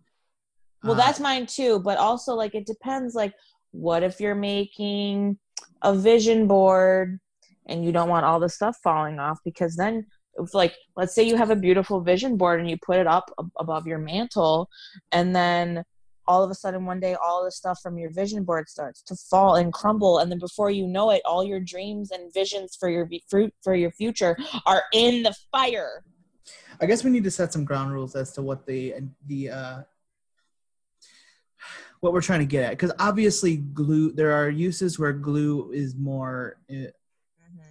Well, 0.82 0.94
Uh, 0.94 0.96
that's 0.96 1.20
mine 1.20 1.46
too, 1.46 1.80
but 1.80 1.98
also 1.98 2.34
like 2.34 2.54
it 2.54 2.66
depends. 2.66 3.14
Like, 3.14 3.34
what 3.72 4.02
if 4.02 4.20
you're 4.20 4.34
making 4.34 5.38
a 5.82 5.94
vision 5.94 6.48
board 6.48 7.20
and 7.66 7.84
you 7.84 7.92
don't 7.92 8.08
want 8.08 8.24
all 8.24 8.40
the 8.40 8.48
stuff 8.48 8.78
falling 8.82 9.18
off? 9.18 9.38
Because 9.44 9.76
then, 9.76 10.06
if 10.38 10.54
like, 10.54 10.74
let's 10.96 11.14
say 11.14 11.24
you 11.24 11.36
have 11.36 11.50
a 11.50 11.56
beautiful 11.56 12.00
vision 12.00 12.36
board 12.38 12.58
and 12.60 12.70
you 12.70 12.78
put 12.78 12.96
it 12.96 13.06
up 13.06 13.30
ab- 13.38 13.52
above 13.58 13.86
your 13.86 13.98
mantle, 13.98 14.70
and 15.12 15.36
then 15.36 15.84
all 16.26 16.42
of 16.42 16.50
a 16.50 16.54
sudden 16.54 16.84
one 16.84 17.00
day 17.00 17.14
all 17.14 17.44
the 17.44 17.50
stuff 17.50 17.80
from 17.82 17.98
your 17.98 18.10
vision 18.10 18.44
board 18.44 18.68
starts 18.68 19.02
to 19.02 19.14
fall 19.14 19.56
and 19.56 19.72
crumble 19.72 20.18
and 20.18 20.30
then 20.30 20.38
before 20.38 20.70
you 20.70 20.86
know 20.86 21.10
it 21.10 21.22
all 21.24 21.44
your 21.44 21.60
dreams 21.60 22.10
and 22.10 22.32
visions 22.32 22.76
for 22.78 22.88
your 22.88 23.08
fruit 23.28 23.52
for 23.62 23.74
your 23.74 23.90
future 23.90 24.36
are 24.66 24.82
in 24.92 25.22
the 25.22 25.34
fire 25.50 26.02
I 26.80 26.86
guess 26.86 27.04
we 27.04 27.10
need 27.10 27.24
to 27.24 27.30
set 27.30 27.52
some 27.52 27.64
ground 27.64 27.92
rules 27.92 28.16
as 28.16 28.32
to 28.32 28.42
what 28.42 28.66
the 28.66 28.94
the 29.26 29.50
uh, 29.50 29.82
what 32.00 32.12
we're 32.12 32.20
trying 32.20 32.40
to 32.40 32.46
get 32.46 32.64
at. 32.64 32.70
Because 32.70 32.92
obviously, 32.98 33.56
glue. 33.56 34.12
There 34.12 34.32
are 34.32 34.50
uses 34.50 34.98
where 34.98 35.12
glue 35.12 35.70
is 35.70 35.94
more 35.94 36.56
uh, 36.68 36.90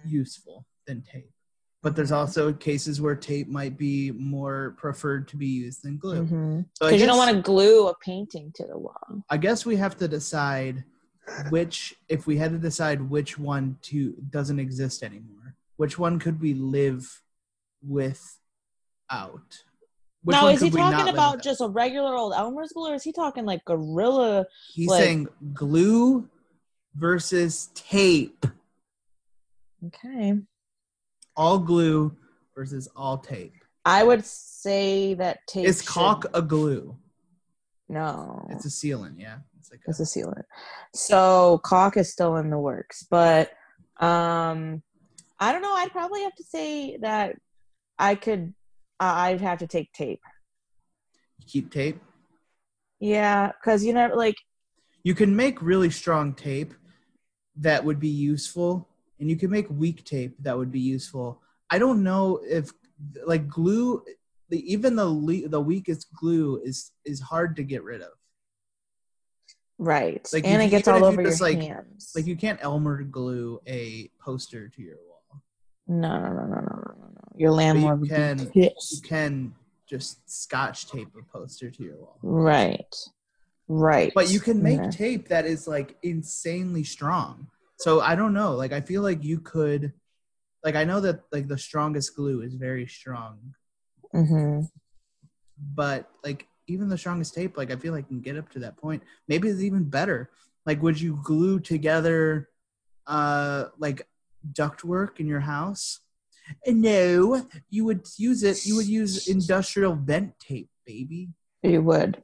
useful 0.06 0.64
than 0.86 1.02
tape, 1.02 1.30
but 1.82 1.96
there's 1.96 2.12
also 2.12 2.52
cases 2.52 3.00
where 3.00 3.16
tape 3.16 3.48
might 3.48 3.76
be 3.76 4.12
more 4.12 4.74
preferred 4.78 5.26
to 5.28 5.36
be 5.36 5.46
used 5.46 5.82
than 5.82 5.98
glue. 5.98 6.22
Mm-hmm. 6.22 6.60
because 6.78 6.92
So 6.92 6.96
you 6.96 7.06
don't 7.06 7.18
want 7.18 7.34
to 7.34 7.42
glue 7.42 7.88
a 7.88 7.94
painting 7.98 8.52
to 8.54 8.66
the 8.66 8.78
wall 8.78 9.24
I 9.28 9.36
guess 9.36 9.66
we 9.66 9.76
have 9.76 9.96
to 9.98 10.08
decide 10.08 10.84
which, 11.50 11.94
if 12.08 12.26
we 12.26 12.36
had 12.36 12.52
to 12.52 12.58
decide 12.58 13.08
which 13.08 13.38
one 13.38 13.78
to 13.82 14.14
doesn't 14.30 14.58
exist 14.58 15.02
anymore, 15.02 15.56
which 15.76 15.98
one 15.98 16.18
could 16.18 16.40
we 16.40 16.54
live 16.54 17.22
without? 17.86 18.22
Which 20.24 20.34
now, 20.34 20.48
is 20.48 20.60
he 20.60 20.70
talking 20.70 21.12
about 21.12 21.42
just 21.42 21.60
a 21.60 21.68
regular 21.68 22.14
old 22.14 22.32
Elmer's 22.32 22.72
glue, 22.72 22.90
or 22.90 22.94
is 22.94 23.02
he 23.02 23.12
talking 23.12 23.44
like 23.44 23.64
gorilla? 23.64 24.46
He's 24.72 24.88
like- 24.88 25.02
saying 25.02 25.28
glue 25.52 26.28
versus 26.94 27.70
tape. 27.74 28.46
Okay, 29.86 30.38
All 31.36 31.58
glue 31.58 32.16
versus 32.54 32.88
all 32.94 33.18
tape. 33.18 33.54
I 33.84 34.04
would 34.04 34.24
say 34.24 35.14
that 35.14 35.38
tape. 35.48 35.66
Is 35.66 35.78
should- 35.78 35.88
caulk 35.88 36.26
a 36.34 36.42
glue? 36.42 36.96
No, 37.88 38.46
It's 38.50 38.64
a 38.64 38.68
sealant, 38.68 39.18
yeah. 39.18 39.38
It's 39.58 39.70
like 39.70 39.80
a, 39.86 39.90
it's 39.90 40.00
a 40.00 40.04
sealant. 40.04 40.44
So 40.94 41.60
caulk 41.62 41.98
is 41.98 42.10
still 42.10 42.36
in 42.36 42.48
the 42.48 42.58
works, 42.58 43.06
but 43.10 43.50
um, 44.00 44.82
I 45.38 45.52
don't 45.52 45.60
know. 45.60 45.74
I'd 45.74 45.90
probably 45.92 46.22
have 46.22 46.34
to 46.36 46.44
say 46.44 46.96
that 47.02 47.36
I 47.98 48.14
could. 48.14 48.54
Uh, 48.98 49.12
I'd 49.16 49.40
have 49.42 49.58
to 49.58 49.66
take 49.66 49.92
tape. 49.92 50.20
keep 51.46 51.70
tape. 51.70 52.00
Yeah, 52.98 53.50
because 53.60 53.84
you 53.84 53.92
know, 53.92 54.10
like 54.14 54.36
You 55.02 55.14
can 55.14 55.36
make 55.36 55.60
really 55.60 55.90
strong 55.90 56.32
tape 56.34 56.72
that 57.56 57.84
would 57.84 58.00
be 58.00 58.08
useful, 58.08 58.88
and 59.20 59.28
you 59.30 59.36
can 59.36 59.50
make 59.50 59.68
weak 59.70 60.04
tape 60.04 60.34
that 60.40 60.56
would 60.56 60.72
be 60.72 60.80
useful. 60.80 61.40
I 61.70 61.78
don't 61.78 62.02
know 62.02 62.40
if 62.44 62.70
like 63.26 63.48
glue, 63.48 64.02
the, 64.48 64.72
even 64.72 64.96
the 64.96 65.06
le- 65.06 65.48
the 65.48 65.60
weakest 65.60 66.12
glue 66.14 66.60
is 66.64 66.90
is 67.04 67.20
hard 67.20 67.56
to 67.56 67.62
get 67.62 67.82
rid 67.82 68.00
of. 68.02 68.12
right, 69.78 70.28
Like, 70.32 70.44
and 70.46 70.62
it 70.62 70.68
gets 70.68 70.86
all 70.88 70.98
you 71.00 71.04
over 71.06 71.22
your 71.22 71.30
just, 71.30 71.40
like- 71.40 71.58
hands. 71.60 72.12
Like 72.14 72.26
you 72.26 72.36
can't 72.36 72.62
Elmer 72.62 73.02
glue 73.02 73.60
a 73.66 74.10
poster 74.20 74.68
to 74.68 74.82
your 74.82 74.96
wall. 75.08 75.42
no, 75.88 76.18
no, 76.20 76.28
no, 76.28 76.46
no, 76.46 76.46
no, 76.46 76.60
no, 76.60 76.92
no. 76.94 77.32
Your 77.36 77.50
landlord 77.52 78.00
would 78.00 78.08
can- 78.10 78.36
be 78.52 78.60
You 78.60 79.00
can 79.02 79.54
just 79.86 80.28
scotch 80.30 80.86
tape 80.88 81.08
a 81.18 81.22
poster 81.22 81.70
to 81.70 81.82
your 81.82 81.96
wall. 81.96 82.18
Right, 82.22 82.94
right. 83.68 84.12
But 84.14 84.30
you 84.30 84.40
can 84.40 84.62
make 84.62 84.78
Yeah. 84.80 84.90
tape 84.90 85.28
that 85.28 85.44
is 85.46 85.66
like 85.66 85.96
insanely 86.02 86.84
strong. 86.84 87.48
So 87.82 88.00
I 88.00 88.14
don't 88.14 88.32
know. 88.32 88.52
Like 88.54 88.72
I 88.72 88.80
feel 88.80 89.02
like 89.02 89.24
you 89.24 89.40
could 89.40 89.92
like 90.64 90.76
I 90.76 90.84
know 90.84 91.00
that 91.00 91.22
like 91.32 91.48
the 91.48 91.58
strongest 91.58 92.14
glue 92.14 92.40
is 92.42 92.54
very 92.54 92.86
strong, 92.86 93.54
Mhm. 94.14 94.68
but 95.74 96.08
like 96.22 96.46
even 96.68 96.88
the 96.88 96.96
strongest 96.98 97.34
tape, 97.34 97.56
like 97.56 97.72
I 97.72 97.76
feel 97.76 97.92
like 97.92 98.06
can 98.06 98.20
get 98.20 98.36
up 98.36 98.48
to 98.50 98.60
that 98.60 98.76
point. 98.76 99.02
Maybe 99.26 99.48
it's 99.48 99.62
even 99.62 99.84
better. 99.84 100.30
Like 100.64 100.80
would 100.82 101.00
you 101.00 101.18
glue 101.24 101.58
together 101.58 102.48
uh 103.08 103.64
like 103.78 104.06
ductwork 104.52 105.18
in 105.18 105.26
your 105.26 105.40
house? 105.40 106.00
No, 106.66 107.46
you 107.70 107.84
would 107.84 108.06
use 108.16 108.42
it. 108.44 108.64
You 108.64 108.76
would 108.76 108.86
use 108.86 109.26
industrial 109.28 109.94
vent 109.94 110.38
tape, 110.38 110.70
baby. 110.86 111.30
You 111.62 111.82
would. 111.82 112.22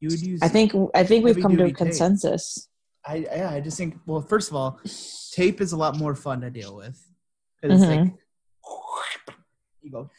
You 0.00 0.08
would 0.10 0.20
use. 0.20 0.40
I 0.42 0.48
think. 0.48 0.72
I 0.94 1.04
think 1.04 1.24
we've 1.24 1.40
come 1.40 1.56
to 1.56 1.64
a 1.64 1.68
tape. 1.68 1.76
consensus. 1.76 2.68
I 3.06 3.16
yeah, 3.16 3.50
I 3.50 3.60
just 3.60 3.76
think 3.76 3.96
well, 4.06 4.20
first 4.20 4.50
of 4.50 4.56
all, 4.56 4.80
tape 5.32 5.60
is 5.60 5.72
a 5.72 5.76
lot 5.76 5.96
more 5.96 6.14
fun 6.14 6.40
to 6.40 6.50
deal 6.50 6.76
with. 6.76 7.00
Because 7.60 7.80
it's 7.80 7.90
like 7.90 8.00
mm-hmm. 8.00 9.34
you 9.82 9.90
go, 9.90 10.10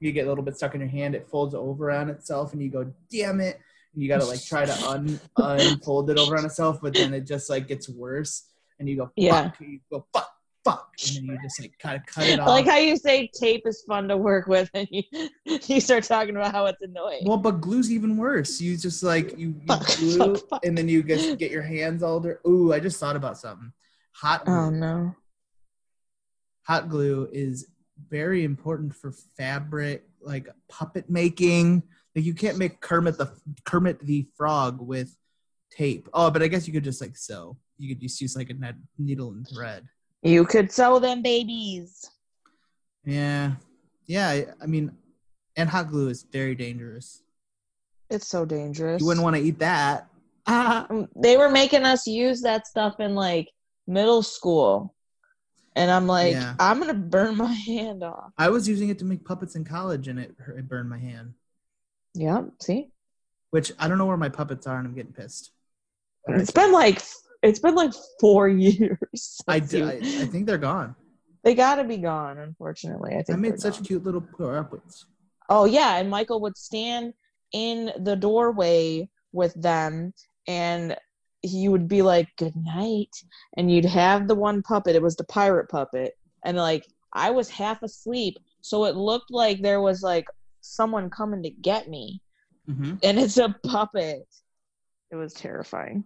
you 0.00 0.12
get 0.12 0.26
a 0.26 0.28
little 0.28 0.44
bit 0.44 0.56
stuck 0.56 0.74
in 0.74 0.80
your 0.80 0.90
hand, 0.90 1.14
it 1.14 1.28
folds 1.28 1.54
over 1.54 1.90
on 1.90 2.10
itself, 2.10 2.52
and 2.52 2.62
you 2.62 2.70
go, 2.70 2.92
damn 3.10 3.40
it, 3.40 3.60
and 3.94 4.02
you 4.02 4.08
gotta 4.08 4.24
like 4.24 4.44
try 4.44 4.64
to 4.64 4.88
un 4.88 5.20
unfold 5.36 6.10
it 6.10 6.18
over 6.18 6.36
on 6.36 6.44
itself, 6.44 6.80
but 6.82 6.94
then 6.94 7.14
it 7.14 7.26
just 7.26 7.48
like 7.48 7.68
gets 7.68 7.88
worse, 7.88 8.48
and 8.78 8.88
you 8.88 8.96
go, 8.96 9.04
fuck, 9.04 9.12
Yeah. 9.16 9.50
you 9.60 9.80
go 9.90 10.04
fuck, 10.12 10.31
fuck, 10.64 10.94
and 11.06 11.16
then 11.16 11.24
you 11.24 11.38
just 11.42 11.60
like 11.60 11.78
kind 11.78 11.96
of 11.96 12.06
cut 12.06 12.26
it 12.26 12.38
I 12.38 12.42
off. 12.42 12.48
like 12.48 12.66
how 12.66 12.78
you 12.78 12.96
say 12.96 13.30
tape 13.34 13.62
is 13.66 13.82
fun 13.86 14.08
to 14.08 14.16
work 14.16 14.46
with, 14.46 14.70
and 14.74 14.88
you 14.90 15.02
you 15.66 15.80
start 15.80 16.04
talking 16.04 16.36
about 16.36 16.52
how 16.52 16.66
it's 16.66 16.82
annoying. 16.82 17.22
Well, 17.24 17.36
but 17.36 17.60
glue's 17.60 17.90
even 17.92 18.16
worse. 18.16 18.60
You 18.60 18.76
just 18.76 19.02
like 19.02 19.38
you, 19.38 19.48
you 19.48 19.62
Fuck, 19.66 19.86
glue, 19.96 20.18
fuck, 20.18 20.48
fuck. 20.48 20.66
and 20.66 20.76
then 20.76 20.88
you 20.88 21.02
get 21.02 21.38
get 21.38 21.50
your 21.50 21.62
hands 21.62 22.02
all 22.02 22.20
dirty. 22.20 22.40
Ooh, 22.46 22.72
I 22.72 22.80
just 22.80 22.98
thought 22.98 23.16
about 23.16 23.38
something. 23.38 23.72
Hot 24.12 24.42
oh, 24.42 24.44
glue. 24.44 24.54
oh 24.54 24.70
no. 24.70 25.16
Hot 26.66 26.88
glue 26.88 27.28
is 27.32 27.66
very 28.08 28.44
important 28.44 28.94
for 28.94 29.12
fabric, 29.36 30.04
like 30.20 30.48
puppet 30.68 31.10
making. 31.10 31.82
Like 32.14 32.24
you 32.24 32.34
can't 32.34 32.58
make 32.58 32.80
Kermit 32.80 33.18
the 33.18 33.32
Kermit 33.64 34.00
the 34.04 34.26
Frog 34.36 34.80
with 34.80 35.16
tape. 35.70 36.08
Oh, 36.12 36.30
but 36.30 36.42
I 36.42 36.48
guess 36.48 36.66
you 36.66 36.72
could 36.72 36.84
just 36.84 37.00
like 37.00 37.16
sew. 37.16 37.56
You 37.78 37.88
could 37.88 38.00
just 38.00 38.20
use 38.20 38.36
like 38.36 38.50
a 38.50 38.74
needle 38.98 39.30
and 39.32 39.46
thread. 39.48 39.86
You 40.22 40.44
could 40.44 40.70
sell 40.70 41.00
them 41.00 41.22
babies. 41.22 42.08
Yeah, 43.04 43.52
yeah. 44.06 44.28
I, 44.28 44.46
I 44.62 44.66
mean, 44.66 44.92
and 45.56 45.68
hot 45.68 45.90
glue 45.90 46.08
is 46.08 46.22
very 46.22 46.54
dangerous. 46.54 47.22
It's 48.08 48.28
so 48.28 48.44
dangerous. 48.44 49.00
You 49.00 49.06
wouldn't 49.06 49.24
want 49.24 49.36
to 49.36 49.42
eat 49.42 49.58
that. 49.60 50.08
Um, 50.44 51.08
they 51.14 51.36
were 51.36 51.48
making 51.48 51.84
us 51.84 52.04
use 52.04 52.40
that 52.42 52.66
stuff 52.66 52.98
in 52.98 53.14
like 53.14 53.48
middle 53.86 54.24
school, 54.24 54.92
and 55.76 55.88
I'm 55.88 56.08
like, 56.08 56.32
Yeah. 56.32 56.56
I'm 56.58 56.80
gonna 56.80 56.94
burn 56.94 57.36
my 57.36 57.52
hand 57.66 58.02
off. 58.02 58.32
I 58.36 58.48
was 58.48 58.68
using 58.68 58.88
it 58.88 58.98
to 58.98 59.04
make 59.04 59.24
puppets 59.24 59.54
in 59.54 59.64
college, 59.64 60.08
and 60.08 60.18
it, 60.18 60.34
it 60.56 60.68
burned 60.68 60.90
my 60.90 60.98
hand. 60.98 61.34
Yeah. 62.14 62.42
See, 62.60 62.88
Which 63.50 63.70
I 63.78 63.86
don't 63.86 63.98
know 63.98 64.06
where 64.06 64.16
my 64.16 64.30
puppets 64.30 64.66
are, 64.66 64.78
and 64.78 64.88
I'm 64.88 64.94
getting 64.96 65.12
pissed. 65.12 65.52
it's 66.26 66.50
been 66.50 66.72
like 66.72 67.00
it's 67.42 67.58
been 67.58 67.74
like 67.74 67.92
four 68.20 68.48
years. 68.68 69.40
I, 69.48 69.56
you- 69.56 69.84
I, 69.84 69.92
I 69.96 70.26
think 70.26 70.46
they're 70.46 70.58
gone. 70.58 70.94
they 71.44 71.54
gotta 71.54 71.84
be 71.84 71.96
gone. 71.98 72.38
Unfortunately, 72.38 73.12
I 73.14 73.22
think 73.22 73.38
I 73.38 73.40
made 73.40 73.60
such 73.60 73.76
gone. 73.76 73.84
cute 73.84 74.04
little 74.04 74.20
puppets. 74.38 75.06
Oh 75.48 75.64
yeah, 75.64 75.96
and 75.96 76.08
Michael 76.10 76.40
would 76.42 76.56
stand 76.56 77.14
in 77.52 77.92
the 77.98 78.16
doorway 78.16 79.08
with 79.32 79.52
them 79.54 80.12
and 80.48 80.96
he 81.42 81.68
would 81.68 81.88
be 81.88 82.02
like, 82.02 82.28
Good 82.38 82.54
night. 82.56 83.10
And 83.56 83.70
you'd 83.70 83.84
have 83.84 84.28
the 84.28 84.34
one 84.34 84.62
puppet, 84.62 84.94
it 84.96 85.02
was 85.02 85.16
the 85.16 85.24
pirate 85.24 85.68
puppet. 85.68 86.14
And 86.44 86.56
like 86.56 86.86
I 87.12 87.30
was 87.30 87.50
half 87.50 87.82
asleep, 87.82 88.38
so 88.60 88.84
it 88.86 88.96
looked 88.96 89.30
like 89.30 89.60
there 89.60 89.80
was 89.80 90.02
like 90.02 90.26
someone 90.60 91.10
coming 91.10 91.42
to 91.42 91.50
get 91.50 91.88
me. 91.88 92.22
hmm 92.66 92.94
And 93.02 93.18
it's 93.18 93.36
a 93.38 93.54
puppet. 93.66 94.26
It 95.10 95.16
was 95.16 95.34
terrifying. 95.34 96.04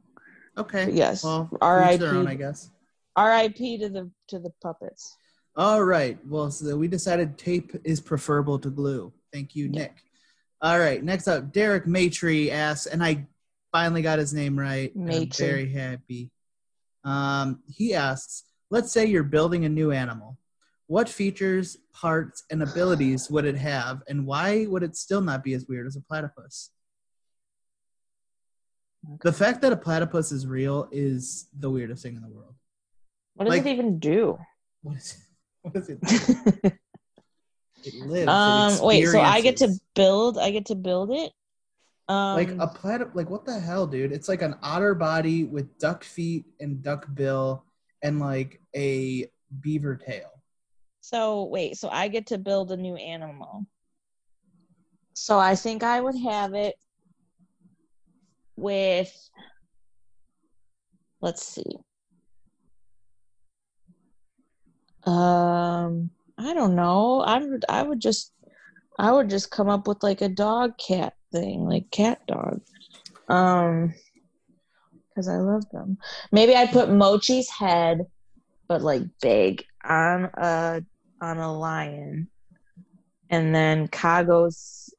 Okay. 0.58 0.86
But 0.86 0.94
yes. 0.94 1.24
Well, 1.24 1.50
R.I.P. 1.60 1.96
their 1.98 2.14
own, 2.14 2.26
I 2.26 2.34
guess. 2.34 2.70
R.I.P. 3.16 3.78
to 3.78 3.88
the 3.88 4.10
to 4.28 4.38
the 4.38 4.50
puppets. 4.62 5.16
All 5.56 5.82
right. 5.82 6.18
Well, 6.26 6.50
so 6.50 6.76
we 6.76 6.86
decided 6.86 7.38
tape 7.38 7.74
is 7.84 8.00
preferable 8.00 8.58
to 8.58 8.70
glue. 8.70 9.12
Thank 9.32 9.56
you, 9.56 9.64
Yeah. 9.72 9.82
Nick. 9.82 10.02
All 10.60 10.78
right. 10.78 11.02
Next 11.02 11.28
up, 11.28 11.52
Derek 11.52 11.86
Matry 11.86 12.50
asks, 12.50 12.86
and 12.86 13.02
I 13.02 13.26
finally 13.72 14.02
got 14.02 14.18
his 14.18 14.34
name 14.34 14.58
right. 14.58 14.94
and 14.94 15.10
I'm 15.10 15.28
very 15.30 15.70
happy. 15.70 16.30
Um, 17.04 17.62
he 17.68 17.94
asks, 17.94 18.44
let's 18.70 18.92
say 18.92 19.06
you're 19.06 19.22
building 19.22 19.64
a 19.64 19.68
new 19.68 19.92
animal. 19.92 20.38
What 20.88 21.08
features, 21.08 21.76
parts, 21.92 22.44
and 22.50 22.62
abilities 22.62 23.30
would 23.30 23.44
it 23.44 23.56
have, 23.56 24.02
and 24.08 24.26
why 24.26 24.66
would 24.66 24.82
it 24.82 24.94
still 24.96 25.20
not 25.20 25.42
be 25.42 25.52
as 25.54 25.66
weird 25.66 25.86
as 25.86 25.96
a 25.96 26.00
platypus? 26.00 26.70
The 29.22 29.32
fact 29.32 29.62
that 29.62 29.72
a 29.72 29.76
platypus 29.76 30.32
is 30.32 30.46
real 30.46 30.88
is 30.90 31.48
the 31.58 31.70
weirdest 31.70 32.02
thing 32.02 32.16
in 32.16 32.22
the 32.22 32.28
world. 32.28 32.54
What 33.34 33.44
does 33.46 33.56
Like- 33.56 33.66
it 33.66 33.70
even 33.70 33.98
do? 33.98 34.38
What 34.82 34.96
is 34.96 35.16
What 35.62 35.76
is 35.76 35.88
it? 35.88 35.98
It 37.84 37.94
lives. 37.94 38.22
it 38.22 38.28
um 38.28 38.78
wait, 38.80 39.06
so 39.06 39.20
I 39.20 39.40
get 39.40 39.58
to 39.58 39.68
build 39.94 40.38
I 40.38 40.50
get 40.50 40.66
to 40.66 40.74
build 40.74 41.12
it? 41.12 41.30
Um 42.08 42.34
like 42.36 42.50
a 42.58 42.66
platypus. 42.66 43.14
Like 43.14 43.30
what 43.30 43.44
the 43.44 43.58
hell, 43.60 43.86
dude? 43.86 44.10
It's 44.12 44.28
like 44.28 44.42
an 44.42 44.56
otter 44.62 44.94
body 44.94 45.44
with 45.44 45.78
duck 45.78 46.02
feet 46.02 46.46
and 46.58 46.82
duck 46.82 47.06
bill 47.14 47.64
and 48.02 48.18
like 48.18 48.60
a 48.74 49.26
beaver 49.60 49.94
tail. 49.96 50.30
So 51.00 51.44
wait, 51.44 51.76
so 51.76 51.88
I 51.88 52.08
get 52.08 52.26
to 52.28 52.38
build 52.38 52.72
a 52.72 52.76
new 52.76 52.96
animal. 52.96 53.66
So 55.14 55.38
I 55.38 55.54
think 55.54 55.84
I 55.84 56.00
would 56.00 56.16
have 56.18 56.54
it 56.54 56.74
with 58.56 59.12
let's 61.20 61.44
see. 61.44 61.76
Um 65.04 66.10
I 66.38 66.52
don't 66.54 66.74
know. 66.74 67.20
I 67.20 67.38
would 67.38 67.64
I 67.68 67.82
would 67.82 68.00
just 68.00 68.32
I 68.98 69.12
would 69.12 69.30
just 69.30 69.50
come 69.50 69.68
up 69.68 69.86
with 69.86 70.02
like 70.02 70.20
a 70.20 70.28
dog 70.28 70.78
cat 70.78 71.14
thing, 71.32 71.66
like 71.66 71.90
cat 71.90 72.26
dog. 72.26 72.60
Um 73.28 73.94
because 75.16 75.28
I 75.28 75.36
love 75.36 75.68
them. 75.70 75.96
Maybe 76.30 76.54
I'd 76.54 76.72
put 76.72 76.90
Mochi's 76.90 77.48
head, 77.48 78.02
but 78.68 78.82
like 78.82 79.02
big, 79.22 79.64
on 79.82 80.30
a 80.34 80.82
on 81.20 81.38
a 81.38 81.58
lion. 81.58 82.28
And 83.30 83.54
then 83.54 83.88
Kago's 83.88 84.92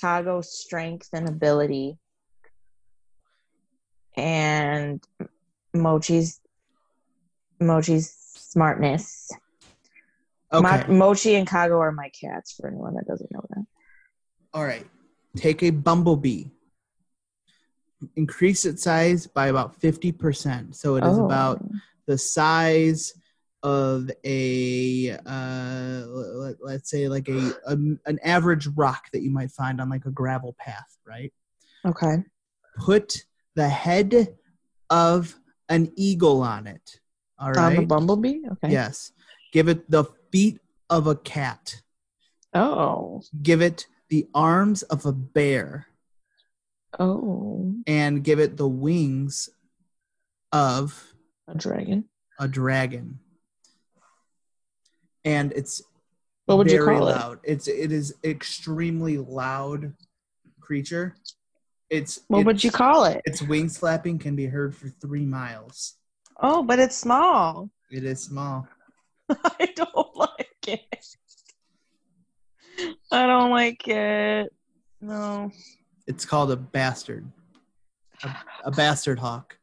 Kago's 0.00 0.52
strength 0.52 1.08
and 1.12 1.28
ability. 1.28 1.98
And 4.18 5.02
Mochi's 5.76 6.40
Mochi's 7.62 8.12
smartness. 8.34 9.30
Okay. 10.52 10.84
Mo- 10.88 10.94
Mochi 10.96 11.36
and 11.36 11.46
Kago 11.46 11.78
are 11.78 11.92
my 11.92 12.10
cats. 12.20 12.54
For 12.54 12.66
anyone 12.68 12.94
that 12.94 13.06
doesn't 13.06 13.30
know 13.30 13.42
that. 13.50 13.64
All 14.52 14.64
right. 14.64 14.86
Take 15.36 15.62
a 15.62 15.70
bumblebee. 15.70 16.46
Increase 18.16 18.64
its 18.64 18.82
size 18.82 19.26
by 19.26 19.48
about 19.48 19.80
50%. 19.80 20.74
So 20.74 20.96
it 20.96 21.04
is 21.04 21.18
Oh. 21.18 21.24
about 21.26 21.64
the 22.06 22.18
size 22.18 23.12
of 23.64 24.08
a 24.24 25.10
uh 25.26 26.04
let, 26.06 26.56
let's 26.62 26.88
say 26.90 27.08
like 27.08 27.28
a, 27.28 27.52
a 27.66 27.72
an 28.06 28.18
average 28.24 28.68
rock 28.76 29.06
that 29.12 29.22
you 29.22 29.30
might 29.32 29.50
find 29.50 29.80
on 29.80 29.88
like 29.90 30.06
a 30.06 30.10
gravel 30.12 30.54
path, 30.58 30.96
right? 31.06 31.32
Okay. 31.84 32.22
Put 32.78 33.24
the 33.58 33.68
head 33.68 34.36
of 34.88 35.36
an 35.68 35.90
eagle 35.96 36.42
on 36.42 36.68
it. 36.68 37.00
All 37.40 37.58
On 37.58 37.74
the 37.74 37.82
bumblebee. 37.82 38.38
Okay. 38.52 38.70
Yes. 38.70 39.10
Give 39.52 39.66
it 39.68 39.90
the 39.90 40.04
feet 40.30 40.60
of 40.88 41.08
a 41.08 41.16
cat. 41.16 41.82
Oh. 42.54 43.20
Give 43.42 43.60
it 43.60 43.88
the 44.10 44.28
arms 44.32 44.82
of 44.84 45.04
a 45.06 45.12
bear. 45.12 45.86
Oh. 47.00 47.74
and 47.86 48.22
give 48.24 48.38
it 48.38 48.56
the 48.56 48.68
wings 48.68 49.50
of 50.52 51.12
A 51.48 51.54
dragon. 51.54 52.04
a 52.38 52.46
dragon. 52.48 53.18
And 55.24 55.52
it's 55.52 55.82
What 56.46 56.58
would 56.58 56.70
you 56.70 56.82
very 56.84 56.96
call 56.96 57.08
it? 57.08 57.16
loud. 57.16 57.38
It's 57.42 57.66
it 57.68 57.90
is 57.92 58.14
extremely 58.24 59.18
loud 59.18 59.92
creature. 60.60 61.14
It's 61.90 62.20
What 62.28 62.44
would 62.44 62.62
you 62.62 62.70
call 62.70 63.04
it? 63.04 63.22
Its 63.24 63.40
wings 63.42 63.78
flapping 63.78 64.18
can 64.18 64.36
be 64.36 64.46
heard 64.46 64.74
for 64.76 64.88
three 65.00 65.24
miles. 65.24 65.94
Oh, 66.40 66.62
but 66.62 66.78
it's 66.78 66.96
small. 66.96 67.70
It 67.90 68.04
is 68.04 68.22
small. 68.22 68.68
I 69.30 69.72
don't 69.74 70.16
like 70.16 70.56
it. 70.66 71.06
I 73.10 73.26
don't 73.26 73.50
like 73.50 73.88
it. 73.88 74.52
No. 75.00 75.50
It's 76.06 76.24
called 76.24 76.50
a 76.50 76.56
bastard. 76.56 77.30
A, 78.22 78.36
a 78.64 78.70
bastard 78.70 79.18
hawk. 79.18 79.58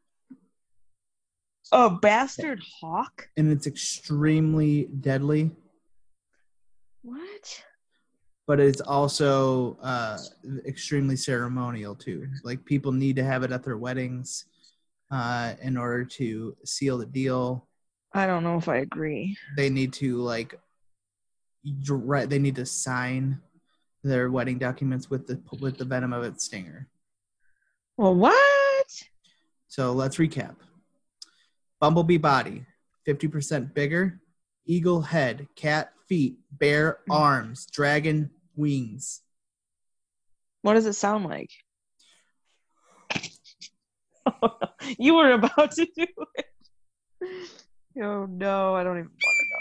A 1.72 1.90
bastard 1.90 2.60
hawk. 2.80 3.28
And 3.36 3.50
it's 3.50 3.66
extremely 3.66 4.84
deadly, 5.00 5.50
What? 7.02 7.62
But 8.46 8.60
it's 8.60 8.80
also 8.80 9.76
uh, 9.82 10.18
extremely 10.66 11.16
ceremonial 11.16 11.94
too. 11.94 12.28
Like 12.44 12.64
people 12.64 12.92
need 12.92 13.16
to 13.16 13.24
have 13.24 13.42
it 13.42 13.52
at 13.52 13.64
their 13.64 13.76
weddings 13.76 14.44
uh, 15.10 15.54
in 15.60 15.76
order 15.76 16.04
to 16.04 16.56
seal 16.64 16.98
the 16.98 17.06
deal. 17.06 17.66
I 18.12 18.26
don't 18.26 18.44
know 18.44 18.56
if 18.56 18.68
I 18.68 18.78
agree. 18.78 19.36
They 19.56 19.68
need 19.68 19.92
to 19.94 20.18
like, 20.18 20.58
right? 21.88 22.28
They 22.28 22.38
need 22.38 22.54
to 22.56 22.66
sign 22.66 23.40
their 24.04 24.30
wedding 24.30 24.58
documents 24.58 25.10
with 25.10 25.26
the 25.26 25.40
with 25.60 25.76
the 25.76 25.84
venom 25.84 26.12
of 26.12 26.22
its 26.22 26.44
stinger. 26.44 26.88
Well, 27.96 28.14
what? 28.14 28.92
So 29.68 29.92
let's 29.92 30.16
recap. 30.16 30.54
Bumblebee 31.80 32.18
body, 32.18 32.64
50% 33.06 33.74
bigger. 33.74 34.20
Eagle 34.66 35.00
head, 35.00 35.46
cat 35.54 35.92
feet, 36.08 36.38
bear 36.52 36.98
arms, 37.10 37.66
dragon 37.66 38.30
wings. 38.56 39.20
What 40.62 40.74
does 40.74 40.86
it 40.86 40.94
sound 40.94 41.26
like? 41.26 41.50
you 44.98 45.14
were 45.14 45.32
about 45.32 45.70
to 45.72 45.86
do 45.96 46.06
it. 46.34 46.46
Oh 48.02 48.26
no, 48.26 48.74
I 48.74 48.84
don't 48.84 48.98
even 48.98 49.10
want 49.22 49.38
to 49.38 49.44
know. 49.48 49.56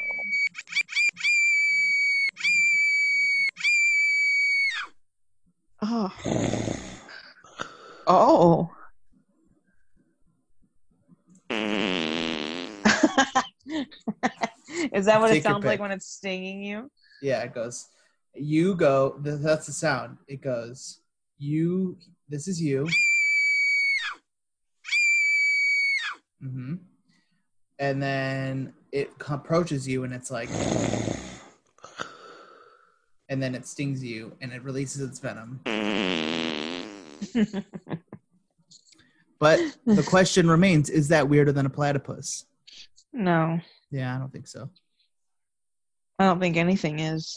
Oh. 5.81 6.11
Oh. 8.07 8.71
Is 14.93 15.05
that 15.05 15.21
what 15.21 15.29
Take 15.29 15.39
it 15.39 15.43
sounds 15.43 15.63
like 15.63 15.79
when 15.79 15.91
it's 15.91 16.07
stinging 16.07 16.63
you? 16.63 16.89
Yeah, 17.21 17.43
it 17.43 17.53
goes. 17.53 17.87
You 18.35 18.75
go. 18.75 19.15
That's 19.19 19.67
the 19.67 19.71
sound. 19.71 20.17
It 20.27 20.41
goes. 20.41 20.99
You. 21.37 21.97
This 22.29 22.47
is 22.47 22.61
you. 22.61 22.87
Mm-hmm. 26.43 26.75
And 27.79 28.01
then 28.01 28.73
it 28.91 29.11
approaches 29.27 29.87
you, 29.87 30.03
and 30.03 30.13
it's 30.13 30.31
like. 30.31 30.49
And 33.27 33.41
then 33.41 33.55
it 33.55 33.65
stings 33.65 34.03
you, 34.03 34.33
and 34.41 34.53
it 34.53 34.63
releases 34.63 35.01
its 35.01 35.19
venom. 35.19 35.61
But 39.39 39.59
the 39.85 40.03
question 40.03 40.49
remains: 40.49 40.89
Is 40.89 41.09
that 41.09 41.27
weirder 41.27 41.51
than 41.51 41.65
a 41.65 41.69
platypus? 41.69 42.45
no, 43.13 43.59
Yeah, 43.91 44.15
I 44.15 44.19
don't 44.19 44.31
think 44.31 44.47
so. 44.47 44.69
I 46.19 46.25
don't 46.25 46.39
think 46.39 46.57
anything 46.57 46.99
is. 46.99 47.35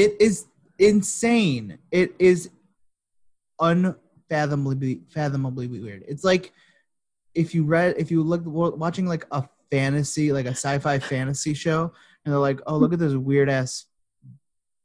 It 0.00 0.16
is 0.18 0.46
insane. 0.78 1.78
It 1.90 2.14
is 2.18 2.48
unfathomably 3.60 5.02
fathomably 5.10 5.66
weird. 5.66 6.04
It's 6.08 6.24
like 6.24 6.52
if 7.34 7.54
you 7.54 7.64
read 7.64 7.96
if 7.98 8.10
you 8.10 8.22
look 8.22 8.42
watching 8.46 9.06
like 9.06 9.26
a 9.30 9.46
fantasy 9.70 10.32
like 10.32 10.46
a 10.46 10.56
sci-fi 10.56 10.98
fantasy 10.98 11.52
show 11.52 11.92
and 12.24 12.32
they're 12.32 12.40
like, 12.40 12.60
"Oh, 12.66 12.78
look 12.78 12.94
at 12.94 12.98
this 12.98 13.14
weird 13.14 13.50
ass 13.50 13.84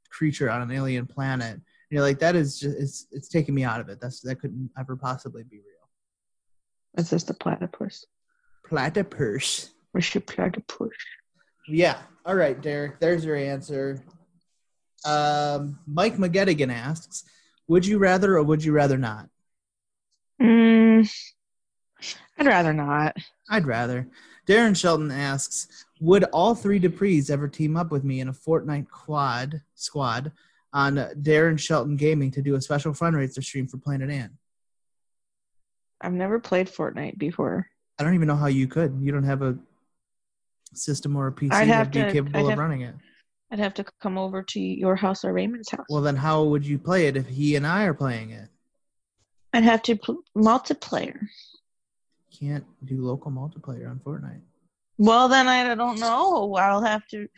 creature 0.10 0.50
on 0.50 0.62
an 0.62 0.72
alien 0.72 1.06
planet." 1.06 1.54
And 1.54 1.64
you're 1.90 2.02
like, 2.02 2.20
"That 2.20 2.36
is 2.36 2.60
just 2.60 2.78
it's 2.78 3.08
it's 3.12 3.30
taking 3.30 3.56
me 3.56 3.64
out 3.64 3.80
of 3.80 3.88
it. 3.88 4.02
That's 4.02 4.20
that 4.22 4.42
couldn't 4.42 4.70
ever 4.78 4.98
possibly 4.98 5.44
be 5.44 5.58
real." 5.58 5.90
It's 6.98 7.10
just 7.10 7.30
a 7.30 7.34
platypus. 7.34 8.06
Platypus. 8.68 9.72
Where's 9.92 10.14
your 10.14 10.24
platypus? 10.24 10.98
Yeah. 11.70 12.02
All 12.26 12.36
right, 12.36 12.62
Derek. 12.62 13.00
There's 13.00 13.24
your 13.24 13.38
answer. 13.38 14.04
Um, 15.06 15.80
Mike 15.88 16.16
McGettigan 16.18 16.72
asks, 16.74 17.24
"Would 17.68 17.86
you 17.86 17.98
rather 17.98 18.38
or 18.38 18.44
would 18.44 18.64
you 18.64 18.72
rather 18.74 18.98
not?" 18.98 19.30
Mm, 20.42 21.10
I'd 22.38 22.48
rather 22.48 22.74
not. 22.74 23.16
I'd 23.50 23.66
rather. 23.66 24.08
Darren 24.48 24.76
Shelton 24.80 25.12
asks, 25.12 25.86
"Would 26.02 26.24
all 26.26 26.56
three 26.56 26.80
Dupreys 26.80 27.30
ever 27.30 27.48
team 27.48 27.78
up 27.78 27.92
with 27.92 28.04
me 28.04 28.20
in 28.20 28.28
a 28.28 28.34
Fortnite 28.34 28.90
quad 28.90 29.62
squad 29.76 30.32
on 30.74 30.96
Darren 30.96 31.58
Shelton 31.58 31.96
Gaming 31.96 32.32
to 32.32 32.42
do 32.42 32.56
a 32.56 32.62
special 32.62 32.92
fundraiser 32.94 33.44
stream 33.44 33.68
for 33.68 33.78
Planet 33.78 34.10
Ant?" 34.10 34.34
I've 36.02 36.14
never 36.14 36.40
played 36.40 36.68
Fortnite 36.68 37.18
before. 37.18 37.68
I 37.98 38.04
don't 38.04 38.14
even 38.16 38.28
know 38.28 38.36
how 38.36 38.48
you 38.48 38.68
could. 38.68 39.00
You 39.02 39.12
don't 39.12 39.24
have 39.24 39.42
a 39.42 39.58
system 40.74 41.16
or 41.16 41.28
a 41.28 41.32
PC 41.32 41.54
I'd 41.54 41.70
that'd 41.70 41.94
be 41.94 42.02
to- 42.02 42.12
capable 42.12 42.38
I'd 42.40 42.44
of 42.44 42.50
have- 42.50 42.60
running 42.60 42.82
it. 42.82 42.96
I'd 43.56 43.60
have 43.60 43.74
to 43.76 43.86
come 44.02 44.18
over 44.18 44.44
to 44.44 44.60
your 44.60 44.98
house 44.98 45.24
or 45.24 45.32
Raymond's 45.32 45.72
house. 45.72 45.86
Well, 45.90 46.02
then 46.02 46.18
how 46.18 46.44
would 46.44 46.68
you 46.68 46.78
play 46.78 47.08
it 47.08 47.16
if 47.16 47.26
he 47.26 47.56
and 47.56 47.66
I 47.66 47.86
are 47.86 47.94
playing 47.94 48.32
it? 48.32 48.50
I'd 49.54 49.64
have 49.64 49.82
to 49.84 49.96
pl- 49.96 50.24
multiplayer. 50.36 51.18
Can't 52.38 52.66
do 52.84 53.02
local 53.02 53.32
multiplayer 53.32 53.90
on 53.90 54.02
Fortnite. 54.06 54.42
Well, 54.98 55.30
then 55.30 55.48
I 55.48 55.74
don't 55.74 56.02
know. 56.02 56.54
I'll 56.56 56.84
have 56.84 57.08
to. 57.12 57.30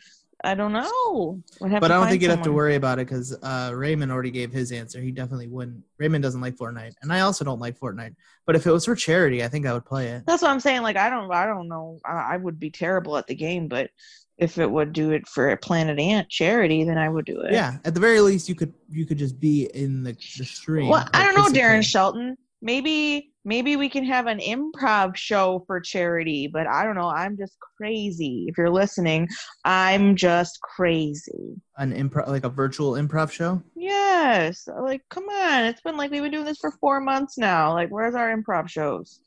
I 0.42 0.56
don't 0.56 0.72
know. 0.72 1.40
But 1.60 1.84
I 1.84 1.86
don't 1.86 2.08
think 2.08 2.20
you'd 2.20 2.32
have 2.32 2.42
to 2.42 2.52
worry 2.52 2.74
about 2.74 2.98
it 2.98 3.06
because 3.06 3.36
uh, 3.40 3.70
Raymond 3.72 4.10
already 4.10 4.32
gave 4.32 4.50
his 4.50 4.72
answer. 4.72 5.00
He 5.00 5.12
definitely 5.12 5.46
wouldn't. 5.46 5.84
Raymond 5.98 6.24
doesn't 6.24 6.40
like 6.40 6.56
Fortnite, 6.56 6.94
and 7.02 7.12
I 7.12 7.20
also 7.20 7.44
don't 7.44 7.60
like 7.60 7.78
Fortnite. 7.78 8.16
But 8.44 8.56
if 8.56 8.66
it 8.66 8.72
was 8.72 8.86
for 8.86 8.96
charity, 8.96 9.44
I 9.44 9.48
think 9.48 9.66
I 9.66 9.72
would 9.72 9.84
play 9.84 10.08
it. 10.08 10.24
That's 10.26 10.42
what 10.42 10.50
I'm 10.50 10.58
saying. 10.58 10.82
Like 10.82 10.96
I 10.96 11.10
don't. 11.10 11.30
I 11.30 11.46
don't 11.46 11.68
know. 11.68 12.00
I, 12.04 12.34
I 12.34 12.36
would 12.38 12.58
be 12.58 12.70
terrible 12.70 13.16
at 13.16 13.28
the 13.28 13.36
game, 13.36 13.68
but 13.68 13.90
if 14.38 14.58
it 14.58 14.70
would 14.70 14.92
do 14.92 15.10
it 15.10 15.26
for 15.26 15.50
a 15.50 15.56
Planet 15.56 15.98
Ant 15.98 16.28
charity, 16.28 16.84
then 16.84 16.96
I 16.96 17.08
would 17.08 17.24
do 17.24 17.40
it. 17.40 17.52
Yeah, 17.52 17.78
at 17.84 17.94
the 17.94 18.00
very 18.00 18.20
least, 18.20 18.48
you 18.48 18.54
could 18.54 18.72
you 18.88 19.04
could 19.04 19.18
just 19.18 19.38
be 19.38 19.68
in 19.74 20.04
the, 20.04 20.12
the 20.12 20.44
stream. 20.44 20.88
Well, 20.88 21.08
I 21.12 21.24
don't 21.24 21.34
know, 21.34 21.60
Darren. 21.60 21.84
Shelton. 21.84 22.36
Maybe 22.60 23.32
maybe 23.44 23.76
we 23.76 23.88
can 23.88 24.04
have 24.04 24.26
an 24.26 24.38
improv 24.40 25.16
show 25.16 25.64
for 25.66 25.80
charity, 25.80 26.48
but 26.48 26.66
I 26.66 26.84
don't 26.84 26.96
know. 26.96 27.08
I'm 27.08 27.36
just 27.36 27.56
crazy. 27.76 28.46
If 28.48 28.58
you're 28.58 28.70
listening, 28.70 29.28
I'm 29.64 30.16
just 30.16 30.60
crazy. 30.60 31.56
An 31.76 31.92
improv, 31.92 32.28
like 32.28 32.44
a 32.44 32.48
virtual 32.48 32.92
improv 32.92 33.30
show. 33.30 33.62
Yes. 33.74 34.68
Like, 34.80 35.02
come 35.08 35.24
on. 35.24 35.64
It's 35.64 35.80
been 35.80 35.96
like 35.96 36.10
we've 36.10 36.22
been 36.22 36.32
doing 36.32 36.44
this 36.44 36.58
for 36.58 36.72
four 36.80 37.00
months 37.00 37.38
now. 37.38 37.72
Like, 37.72 37.90
where's 37.90 38.14
our 38.14 38.36
improv 38.36 38.68
shows? 38.68 39.20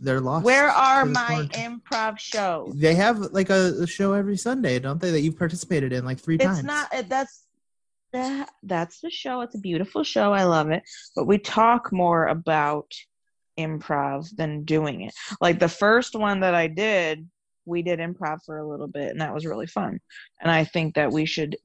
They're 0.00 0.20
lost. 0.20 0.44
Where 0.44 0.68
are 0.68 1.04
my 1.04 1.26
quarantine. 1.26 1.80
improv 1.80 2.18
shows? 2.18 2.72
They 2.74 2.94
have 2.94 3.18
like 3.18 3.50
a, 3.50 3.74
a 3.82 3.86
show 3.86 4.14
every 4.14 4.36
Sunday, 4.36 4.78
don't 4.78 5.00
they? 5.00 5.10
That 5.10 5.20
you've 5.20 5.38
participated 5.38 5.92
in 5.92 6.04
like 6.04 6.18
three 6.18 6.38
times. 6.38 6.60
It's 6.60 6.66
not. 6.66 6.88
That's 7.08 7.44
that. 8.12 8.50
That's 8.62 9.00
the 9.00 9.10
show. 9.10 9.42
It's 9.42 9.54
a 9.54 9.58
beautiful 9.58 10.02
show. 10.02 10.32
I 10.32 10.44
love 10.44 10.70
it. 10.70 10.82
But 11.14 11.26
we 11.26 11.38
talk 11.38 11.92
more 11.92 12.26
about 12.26 12.92
improv 13.58 14.34
than 14.34 14.64
doing 14.64 15.02
it. 15.02 15.14
Like 15.40 15.58
the 15.58 15.68
first 15.68 16.14
one 16.14 16.40
that 16.40 16.54
I 16.54 16.66
did, 16.66 17.28
we 17.66 17.82
did 17.82 17.98
improv 17.98 18.38
for 18.46 18.58
a 18.58 18.66
little 18.66 18.88
bit, 18.88 19.10
and 19.10 19.20
that 19.20 19.34
was 19.34 19.44
really 19.44 19.66
fun. 19.66 20.00
And 20.40 20.50
I 20.50 20.64
think 20.64 20.94
that 20.94 21.12
we 21.12 21.26
should 21.26 21.56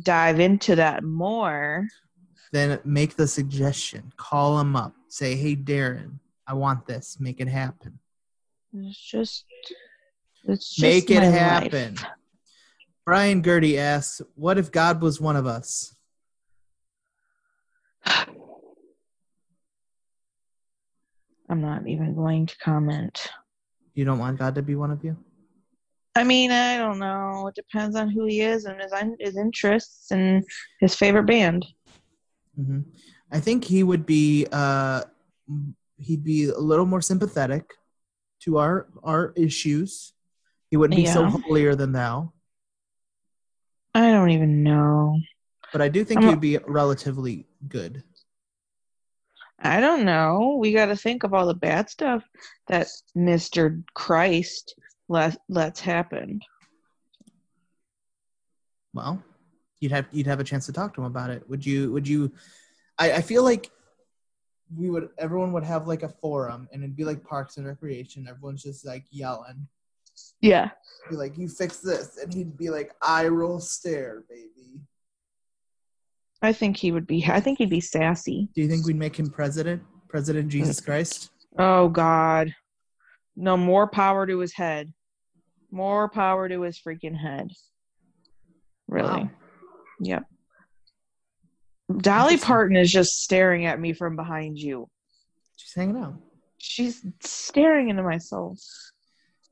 dive 0.00 0.38
into 0.38 0.76
that 0.76 1.02
more. 1.02 1.88
Then 2.52 2.78
make 2.84 3.16
the 3.16 3.26
suggestion. 3.26 4.12
Call 4.16 4.60
him 4.60 4.76
up. 4.76 4.94
Say, 5.08 5.34
hey, 5.34 5.56
Darren, 5.56 6.20
I 6.46 6.54
want 6.54 6.86
this. 6.86 7.18
Make 7.20 7.40
it 7.40 7.48
happen. 7.48 7.98
It's 8.76 8.98
just, 8.98 9.44
it's 10.44 10.68
just 10.74 10.82
Make 10.82 11.10
it 11.10 11.22
happen. 11.22 11.94
life. 11.94 12.04
Brian 13.06 13.42
Gertie 13.42 13.78
asks, 13.78 14.20
what 14.34 14.58
if 14.58 14.72
God 14.72 15.00
was 15.00 15.20
one 15.20 15.36
of 15.36 15.46
us? 15.46 15.94
I'm 21.48 21.60
not 21.60 21.86
even 21.86 22.14
going 22.14 22.46
to 22.46 22.56
comment. 22.58 23.30
You 23.94 24.04
don't 24.04 24.18
want 24.18 24.38
God 24.38 24.54
to 24.56 24.62
be 24.62 24.74
one 24.74 24.90
of 24.90 25.04
you? 25.04 25.16
I 26.16 26.24
mean, 26.24 26.50
I 26.50 26.78
don't 26.78 26.98
know. 26.98 27.46
It 27.48 27.54
depends 27.54 27.96
on 27.96 28.08
who 28.08 28.24
he 28.26 28.40
is 28.40 28.64
and 28.64 28.80
his 28.80 28.92
his 29.20 29.36
interests 29.36 30.10
and 30.10 30.44
his 30.80 30.94
favorite 30.94 31.26
band. 31.26 31.66
hmm 32.56 32.80
I 33.32 33.40
think 33.40 33.64
he 33.64 33.82
would 33.82 34.06
be 34.06 34.46
uh 34.52 35.02
he'd 36.04 36.24
be 36.24 36.44
a 36.46 36.58
little 36.58 36.86
more 36.86 37.02
sympathetic 37.02 37.74
to 38.40 38.58
our 38.58 38.88
our 39.02 39.32
issues. 39.36 40.12
He 40.70 40.76
wouldn't 40.76 40.96
be 40.96 41.06
so 41.06 41.24
holier 41.26 41.74
than 41.74 41.92
thou. 41.92 42.32
I 43.94 44.10
don't 44.10 44.30
even 44.30 44.62
know. 44.62 45.20
But 45.72 45.82
I 45.82 45.88
do 45.88 46.04
think 46.04 46.22
I'm 46.22 46.28
he'd 46.28 46.40
be 46.40 46.58
relatively 46.66 47.46
good. 47.68 48.02
I 49.58 49.80
don't 49.80 50.04
know. 50.04 50.56
We 50.60 50.72
got 50.72 50.86
to 50.86 50.96
think 50.96 51.22
of 51.22 51.32
all 51.32 51.46
the 51.46 51.54
bad 51.54 51.88
stuff 51.88 52.22
that 52.68 52.88
Mr. 53.16 53.82
Christ 53.94 54.74
let 55.08 55.36
lets 55.48 55.80
happen. 55.80 56.40
Well, 58.92 59.22
you'd 59.80 59.92
have 59.92 60.06
you'd 60.12 60.26
have 60.26 60.40
a 60.40 60.44
chance 60.44 60.66
to 60.66 60.72
talk 60.72 60.94
to 60.94 61.00
him 61.00 61.06
about 61.06 61.30
it. 61.30 61.48
Would 61.48 61.64
you 61.64 61.92
would 61.92 62.06
you 62.06 62.32
I, 62.98 63.12
I 63.12 63.20
feel 63.22 63.42
like 63.42 63.70
we 64.76 64.90
would 64.90 65.08
everyone 65.18 65.52
would 65.52 65.64
have 65.64 65.86
like 65.86 66.02
a 66.02 66.08
forum 66.08 66.68
and 66.72 66.82
it'd 66.82 66.96
be 66.96 67.04
like 67.04 67.24
parks 67.24 67.56
and 67.56 67.66
recreation. 67.66 68.26
Everyone's 68.28 68.62
just 68.62 68.86
like 68.86 69.04
yelling. 69.10 69.66
Yeah. 70.40 70.70
Be 71.10 71.16
like, 71.16 71.36
you 71.36 71.48
fix 71.48 71.78
this 71.78 72.18
and 72.22 72.32
he'd 72.32 72.56
be 72.56 72.70
like, 72.70 72.92
I 73.02 73.26
roll 73.28 73.60
stare, 73.60 74.24
baby. 74.28 74.80
I 76.42 76.52
think 76.52 76.76
he 76.76 76.92
would 76.92 77.06
be 77.06 77.24
I 77.26 77.40
think 77.40 77.58
he'd 77.58 77.70
be 77.70 77.80
sassy. 77.80 78.48
Do 78.54 78.62
you 78.62 78.68
think 78.68 78.86
we'd 78.86 78.96
make 78.96 79.18
him 79.18 79.30
president? 79.30 79.82
President 80.08 80.48
Jesus 80.48 80.80
mm. 80.80 80.84
Christ? 80.84 81.30
Oh 81.58 81.88
god. 81.88 82.54
No 83.36 83.56
more 83.56 83.88
power 83.88 84.26
to 84.26 84.38
his 84.38 84.52
head. 84.52 84.92
More 85.70 86.08
power 86.08 86.48
to 86.48 86.62
his 86.62 86.78
freaking 86.78 87.16
head. 87.16 87.50
Really. 88.86 89.24
Wow. 89.24 89.30
Yep. 90.00 90.24
Dolly 91.98 92.38
Parton 92.38 92.76
is 92.76 92.90
just 92.90 93.22
staring 93.22 93.66
at 93.66 93.78
me 93.80 93.92
from 93.92 94.16
behind 94.16 94.58
you. 94.58 94.88
She's 95.56 95.74
hanging 95.74 95.96
out. 95.96 96.14
She's 96.58 97.04
staring 97.20 97.90
into 97.90 98.02
my 98.02 98.18
soul. 98.18 98.56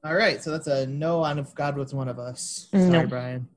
All 0.04 0.14
right, 0.14 0.42
so 0.42 0.50
that's 0.50 0.66
a 0.66 0.86
no 0.86 1.22
on 1.22 1.38
if 1.38 1.54
God 1.54 1.76
was 1.76 1.94
one 1.94 2.08
of 2.08 2.18
us. 2.18 2.68
No. 2.72 2.90
Sorry, 2.90 3.06
Brian. 3.06 3.48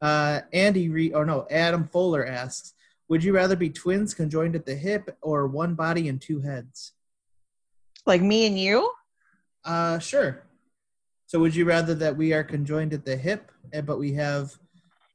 Uh, 0.00 0.42
Andy 0.52 0.88
Re- 0.88 1.12
or 1.12 1.24
no, 1.24 1.46
Adam 1.50 1.88
Fuller 1.88 2.24
asks, 2.24 2.74
"Would 3.08 3.24
you 3.24 3.34
rather 3.34 3.56
be 3.56 3.70
twins 3.70 4.14
conjoined 4.14 4.54
at 4.54 4.66
the 4.66 4.76
hip 4.76 5.16
or 5.22 5.48
one 5.48 5.74
body 5.74 6.08
and 6.08 6.20
two 6.20 6.40
heads?" 6.40 6.92
Like 8.06 8.22
me 8.22 8.46
and 8.46 8.58
you? 8.58 8.92
Uh, 9.64 9.98
sure. 9.98 10.44
So, 11.26 11.40
would 11.40 11.56
you 11.56 11.64
rather 11.64 11.94
that 11.96 12.16
we 12.16 12.32
are 12.32 12.44
conjoined 12.44 12.92
at 12.94 13.04
the 13.04 13.16
hip, 13.16 13.50
eh, 13.72 13.80
but 13.80 13.98
we 13.98 14.12
have, 14.12 14.56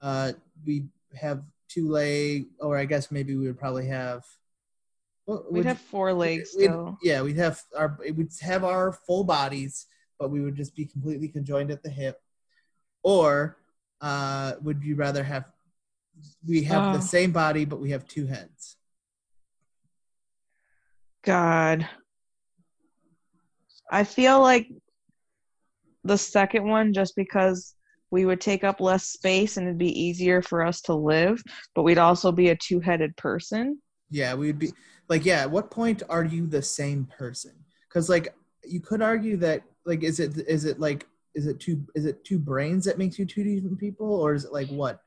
uh, 0.02 0.34
we 0.66 0.88
have 1.16 1.44
two 1.74 1.90
leg, 1.90 2.48
or 2.60 2.78
I 2.78 2.86
guess 2.86 3.12
maybe 3.12 3.36
we 3.36 3.48
would 3.48 3.58
probably 3.60 3.88
have. 3.88 4.24
Well, 5.26 5.46
We'd 5.50 5.66
have 5.66 5.80
four 5.80 6.14
legs 6.14 6.54
we'd- 6.56 6.68
still. 6.68 6.98
Yeah, 7.02 7.22
we'd 7.22 7.38
have 7.38 7.62
our 7.76 7.98
we'd 8.14 8.30
have 8.42 8.64
our 8.64 8.92
full 8.92 9.24
bodies, 9.24 9.88
but 10.20 10.30
we 10.30 10.42
would 10.42 10.56
just 10.56 10.76
be 10.76 10.86
completely 10.86 11.28
conjoined 11.30 11.72
at 11.72 11.82
the 11.82 11.90
hip. 11.90 12.22
Or 13.04 13.58
uh, 14.02 14.54
would 14.62 14.84
you 14.84 14.96
rather 14.96 15.24
have 15.24 15.46
we 16.46 16.64
have 16.64 16.94
the 16.94 17.00
Oh. 17.00 17.02
same 17.02 17.32
body 17.32 17.66
but 17.66 17.80
we 17.80 17.92
have 17.92 18.06
two 18.08 18.28
heads? 18.28 18.76
God. 21.24 21.88
I 23.90 24.04
feel 24.04 24.42
like 24.42 24.68
the 26.04 26.18
second 26.18 26.68
one 26.68 26.94
just 26.94 27.16
because 27.16 27.76
we 28.14 28.26
would 28.26 28.40
take 28.40 28.64
up 28.64 28.80
less 28.80 29.06
space 29.08 29.58
and 29.58 29.66
it'd 29.68 29.80
be 29.80 30.00
easier 30.00 30.40
for 30.44 30.64
us 30.64 30.82
to 30.82 30.94
live, 30.94 31.42
but 31.74 31.82
we'd 31.82 31.98
also 31.98 32.32
be 32.32 32.50
a 32.50 32.56
two-headed 32.56 33.18
person. 33.18 33.82
Yeah, 34.12 34.36
we 34.36 34.46
would 34.46 34.60
be 34.60 34.72
like, 35.10 35.26
yeah. 35.26 35.42
At 35.42 35.50
what 35.50 35.72
point 35.72 36.04
are 36.10 36.24
you 36.24 36.46
the 36.46 36.62
same 36.62 37.06
person? 37.18 37.54
Because 37.90 38.10
like 38.10 38.36
you 38.64 38.80
could 38.82 39.02
argue 39.02 39.36
that 39.38 39.64
like 39.84 40.04
is 40.04 40.20
it 40.20 40.38
is 40.48 40.64
it 40.66 40.80
like 40.80 41.08
is 41.34 41.48
it 41.48 41.60
two 41.60 41.84
is 41.96 42.06
it 42.06 42.24
two 42.24 42.38
brains 42.38 42.86
that 42.86 43.00
makes 43.00 43.18
you 43.18 43.26
two 43.26 43.44
different 43.44 43.80
people 43.80 44.14
or 44.14 44.36
is 44.36 44.46
it 44.46 44.54
like 44.54 44.68
what? 44.70 45.00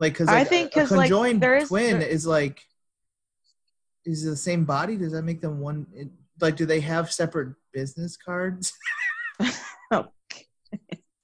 Like 0.00 0.14
because 0.14 0.28
I 0.28 0.42
think 0.44 0.74
a, 0.76 0.80
a 0.80 0.82
'cause, 0.82 0.92
like, 0.92 1.10
conjoined 1.10 1.42
there 1.42 1.56
is- 1.56 1.68
twin 1.68 1.98
there- 2.00 2.08
is 2.08 2.26
like 2.26 2.62
is 4.06 4.24
it 4.24 4.30
the 4.30 4.36
same 4.36 4.64
body? 4.64 4.96
Does 4.96 5.12
that 5.12 5.24
make 5.24 5.42
them 5.42 5.60
one? 5.60 5.86
Like, 6.40 6.56
do 6.56 6.64
they 6.64 6.80
have 6.80 7.12
separate 7.12 7.54
business 7.74 8.16
cards? 8.16 8.72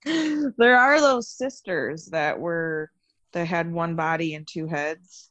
there 0.58 0.78
are 0.78 1.00
those 1.00 1.28
sisters 1.28 2.06
that 2.06 2.38
were 2.38 2.90
that 3.32 3.46
had 3.46 3.72
one 3.72 3.96
body 3.96 4.34
and 4.34 4.46
two 4.46 4.66
heads. 4.66 5.30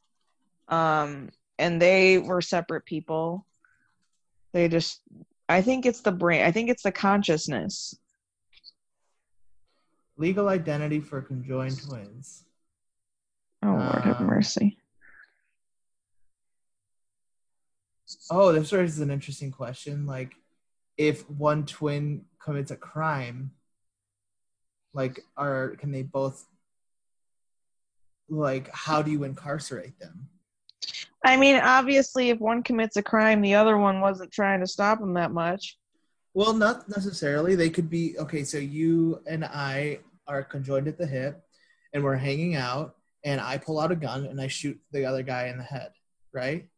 Um 0.68 1.30
and 1.58 1.80
they 1.80 2.18
were 2.18 2.40
separate 2.40 2.84
people. 2.84 3.46
They 4.52 4.68
just 4.68 5.00
I 5.48 5.60
think 5.60 5.86
it's 5.86 6.00
the 6.00 6.12
brain. 6.12 6.42
I 6.42 6.52
think 6.52 6.70
it's 6.70 6.82
the 6.82 6.92
consciousness. 6.92 7.94
Legal 10.16 10.48
identity 10.48 11.00
for 11.00 11.20
conjoined 11.20 11.82
twins. 11.82 12.44
Oh 13.64 13.68
Lord 13.68 14.04
have 14.04 14.20
Um, 14.20 14.26
mercy. 14.26 14.78
Oh, 18.30 18.52
this 18.52 18.72
raises 18.72 19.00
an 19.00 19.10
interesting 19.10 19.50
question. 19.50 20.06
Like, 20.06 20.34
if 20.96 21.28
one 21.30 21.64
twin 21.64 22.24
commits 22.38 22.70
a 22.70 22.76
crime, 22.76 23.52
like, 24.94 25.24
are 25.36 25.76
can 25.78 25.90
they 25.92 26.02
both? 26.02 26.46
Like, 28.28 28.70
how 28.72 29.02
do 29.02 29.10
you 29.10 29.24
incarcerate 29.24 29.98
them? 29.98 30.28
I 31.24 31.36
mean, 31.36 31.56
obviously 31.56 32.30
if 32.30 32.40
one 32.40 32.62
commits 32.62 32.96
a 32.96 33.02
crime, 33.02 33.40
the 33.42 33.54
other 33.54 33.78
one 33.78 34.00
wasn't 34.00 34.32
trying 34.32 34.60
to 34.60 34.66
stop 34.66 35.00
him 35.00 35.14
that 35.14 35.30
much. 35.30 35.78
Well, 36.34 36.54
not 36.54 36.88
necessarily. 36.88 37.54
They 37.54 37.70
could 37.70 37.90
be 37.90 38.18
okay. 38.18 38.44
So 38.44 38.58
you 38.58 39.22
and 39.26 39.44
I 39.44 40.00
are 40.26 40.42
conjoined 40.42 40.88
at 40.88 40.98
the 40.98 41.06
hip, 41.06 41.42
and 41.92 42.02
we're 42.02 42.16
hanging 42.16 42.56
out, 42.56 42.96
and 43.24 43.40
I 43.40 43.58
pull 43.58 43.78
out 43.78 43.92
a 43.92 43.96
gun 43.96 44.26
and 44.26 44.40
I 44.40 44.48
shoot 44.48 44.80
the 44.92 45.04
other 45.04 45.22
guy 45.22 45.48
in 45.48 45.58
the 45.58 45.64
head, 45.64 45.92
right? 46.32 46.68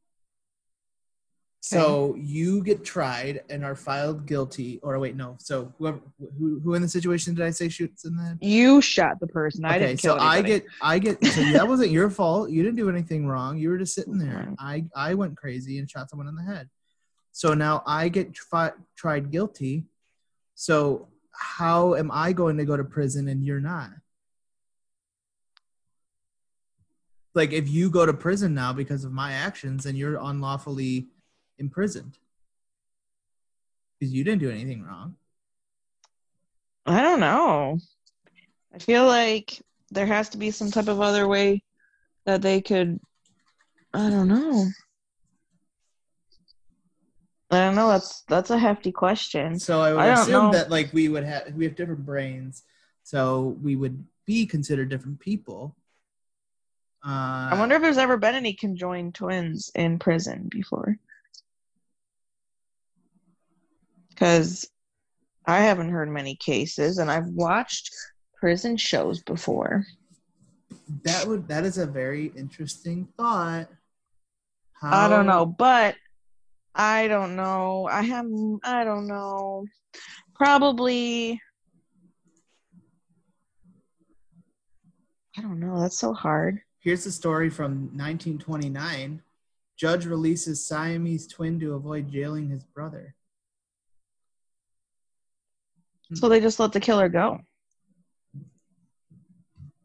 So 1.67 2.15
you 2.19 2.63
get 2.63 2.85
tried 2.85 3.43
and 3.49 3.65
are 3.65 3.75
filed 3.75 4.27
guilty, 4.27 4.81
or 4.83 4.99
wait, 4.99 5.17
no. 5.17 5.37
So 5.41 5.73
whoever, 5.79 5.99
who, 6.39 6.61
who 6.61 6.75
in 6.75 6.83
the 6.83 6.89
situation 6.89 7.35
did 7.35 7.43
I 7.43 7.49
say 7.53 7.71
shoots 7.71 8.05
in 8.05 8.17
the 8.17 8.23
head? 8.23 8.39
You 8.43 8.83
shot 8.83 9.19
the 9.19 9.27
person. 9.29 9.65
I 9.65 9.77
okay, 9.77 9.97
so 9.97 10.13
kill 10.15 10.23
I 10.23 10.43
get, 10.43 10.67
I 10.83 10.99
get. 10.99 11.25
So 11.25 11.41
that 11.53 11.67
wasn't 11.67 11.91
your 11.91 12.11
fault. 12.11 12.51
You 12.51 12.63
didn't 12.63 12.77
do 12.77 12.91
anything 12.91 13.27
wrong. 13.27 13.57
You 13.57 13.71
were 13.71 13.79
just 13.79 13.95
sitting 13.95 14.19
there. 14.19 14.47
Mm-hmm. 14.47 14.55
I, 14.59 14.85
I 14.95 15.15
went 15.15 15.39
crazy 15.39 15.79
and 15.79 15.89
shot 15.89 16.11
someone 16.11 16.29
in 16.29 16.35
the 16.35 16.43
head. 16.43 16.69
So 17.33 17.55
now 17.55 17.83
I 17.87 18.11
get 18.11 18.35
tri- 18.35 18.73
tried 18.95 19.31
guilty. 19.31 19.87
So 20.57 21.09
how 21.33 21.95
am 21.95 22.11
I 22.13 22.35
going 22.35 22.59
to 22.59 22.67
go 22.67 22.77
to 22.77 22.85
prison 22.85 23.27
and 23.27 23.43
you're 23.43 23.61
not? 23.61 23.89
Like 27.35 27.53
if 27.53 27.71
you 27.71 27.89
go 27.89 28.05
to 28.05 28.13
prison 28.13 28.53
now 28.53 28.75
because 28.75 29.05
of 29.05 29.13
my 29.13 29.33
actions, 29.33 29.87
and 29.87 29.97
you're 29.97 30.19
unlawfully 30.21 31.09
imprisoned 31.59 32.19
because 33.99 34.13
you 34.13 34.25
didn't 34.25 34.41
do 34.41 34.51
anything 34.51 34.83
wrong. 34.83 35.17
I 36.87 37.01
don't 37.01 37.21
know. 37.21 37.79
I 38.75 38.79
feel 38.79 39.07
like 39.07 39.63
there 39.91 40.07
has 40.07 40.29
to 40.31 40.39
be 40.39 40.51
some 40.51 40.71
type 40.71 40.89
of 40.89 41.01
other 41.01 41.29
way 41.29 41.63
that 42.27 42.43
they 42.43 42.61
could. 42.61 43.01
I 43.93 44.11
don't 44.11 44.29
know. 44.29 44.67
I 47.51 47.59
don't 47.59 47.77
know. 47.77 47.89
That's 47.89 48.23
that's 48.29 48.51
a 48.51 48.59
hefty 48.59 48.91
question. 48.91 49.59
So 49.59 49.81
I 49.81 49.93
would 49.93 50.01
I 50.01 50.21
assume 50.21 50.33
know. 50.33 50.53
that 50.53 50.71
like 50.71 50.93
we 50.93 51.09
would 51.09 51.25
have 51.25 51.55
we 51.55 51.65
have 51.65 51.77
different 51.77 52.05
brains, 52.05 52.65
so 53.05 53.57
we 53.63 53.77
would 53.77 54.05
be 54.27 54.45
considered 54.47 54.89
different 54.89 55.21
people. 55.21 55.77
Uh, 57.07 57.53
I 57.53 57.57
wonder 57.59 57.77
if 57.77 57.83
there's 57.83 57.99
ever 57.99 58.17
been 58.17 58.35
any 58.35 58.55
conjoined 58.55 59.15
twins 59.15 59.71
in 59.75 59.99
prison 59.99 60.49
before. 60.51 60.97
Because 64.15 64.69
I 65.47 65.61
haven't 65.61 65.91
heard 65.91 66.09
many 66.09 66.37
cases, 66.37 66.99
and 66.99 67.11
I've 67.11 67.29
watched 67.29 67.91
prison 68.39 68.77
shows 68.77 69.23
before. 69.23 69.85
That 71.03 71.27
would 71.27 71.49
that 71.49 71.65
is 71.65 71.79
a 71.79 71.87
very 71.87 72.27
interesting 72.37 73.09
thought. 73.17 73.69
I 74.83 75.09
don't 75.09 75.27
know, 75.27 75.47
but 75.47 75.97
I 76.75 77.09
don't 77.09 77.37
know. 77.37 77.89
I 77.91 78.03
have 78.03 78.27
I 78.65 78.85
don't 78.85 79.07
know. 79.07 79.67
Probably 80.35 81.41
I 85.37 85.43
don't 85.43 85.59
know. 85.59 85.81
That's 85.81 85.99
so 85.99 86.13
hard. 86.13 86.61
Here's 86.81 87.07
a 87.07 87.13
story 87.13 87.51
from 87.51 87.89
1929. 87.97 89.23
Judge 89.77 90.07
releases 90.07 90.67
Siamese 90.67 91.27
twin 91.27 91.59
to 91.61 91.75
avoid 91.75 92.11
jailing 92.11 92.51
his 92.51 92.63
brother. 92.63 93.15
Hmm. 96.09 96.15
So 96.17 96.29
they 96.29 96.41
just 96.41 96.61
let 96.61 96.73
the 96.73 96.81
killer 96.81 97.09
go. 97.09 97.41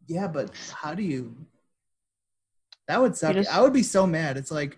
Yeah, 0.07 0.28
but 0.28 0.51
how 0.74 0.93
do 0.93 1.03
you? 1.03 1.36
That 2.88 2.99
would 3.01 3.15
suck. 3.15 3.36
just- 3.36 3.53
I 3.53 3.61
would 3.61 3.74
be 3.74 3.84
so 3.84 4.07
mad. 4.07 4.38
It's 4.38 4.51
like, 4.51 4.78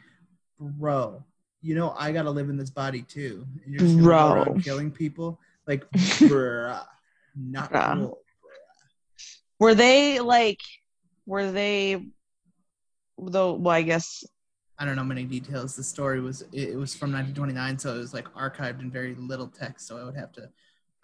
bro, 0.59 1.23
you 1.61 1.75
know 1.75 1.93
I 1.97 2.11
gotta 2.11 2.29
live 2.31 2.49
in 2.49 2.57
this 2.57 2.69
body 2.69 3.03
too, 3.03 3.45
and 3.63 3.73
you're 3.73 3.79
just 3.79 3.97
Bro. 3.99 4.57
killing 4.63 4.91
people. 4.91 5.39
Like, 5.67 5.89
bruh, 5.91 6.83
not 7.35 7.71
Bruh. 7.71 7.93
cool. 7.97 8.19
Were 9.59 9.75
they 9.75 10.19
like 10.19 10.59
were 11.25 11.51
they 11.51 12.03
though 13.17 13.53
well 13.53 13.75
I 13.75 13.83
guess 13.83 14.23
I 14.79 14.85
don't 14.85 14.95
know 14.95 15.03
many 15.03 15.23
details. 15.25 15.75
The 15.75 15.83
story 15.83 16.19
was 16.19 16.41
it, 16.51 16.69
it 16.69 16.75
was 16.75 16.95
from 16.95 17.11
1929, 17.13 17.77
so 17.77 17.95
it 17.95 17.99
was 17.99 18.13
like 18.13 18.27
archived 18.33 18.81
in 18.81 18.89
very 18.91 19.13
little 19.15 19.47
text. 19.47 19.87
So 19.87 19.97
I 19.97 20.03
would 20.03 20.15
have 20.17 20.31
to, 20.33 20.49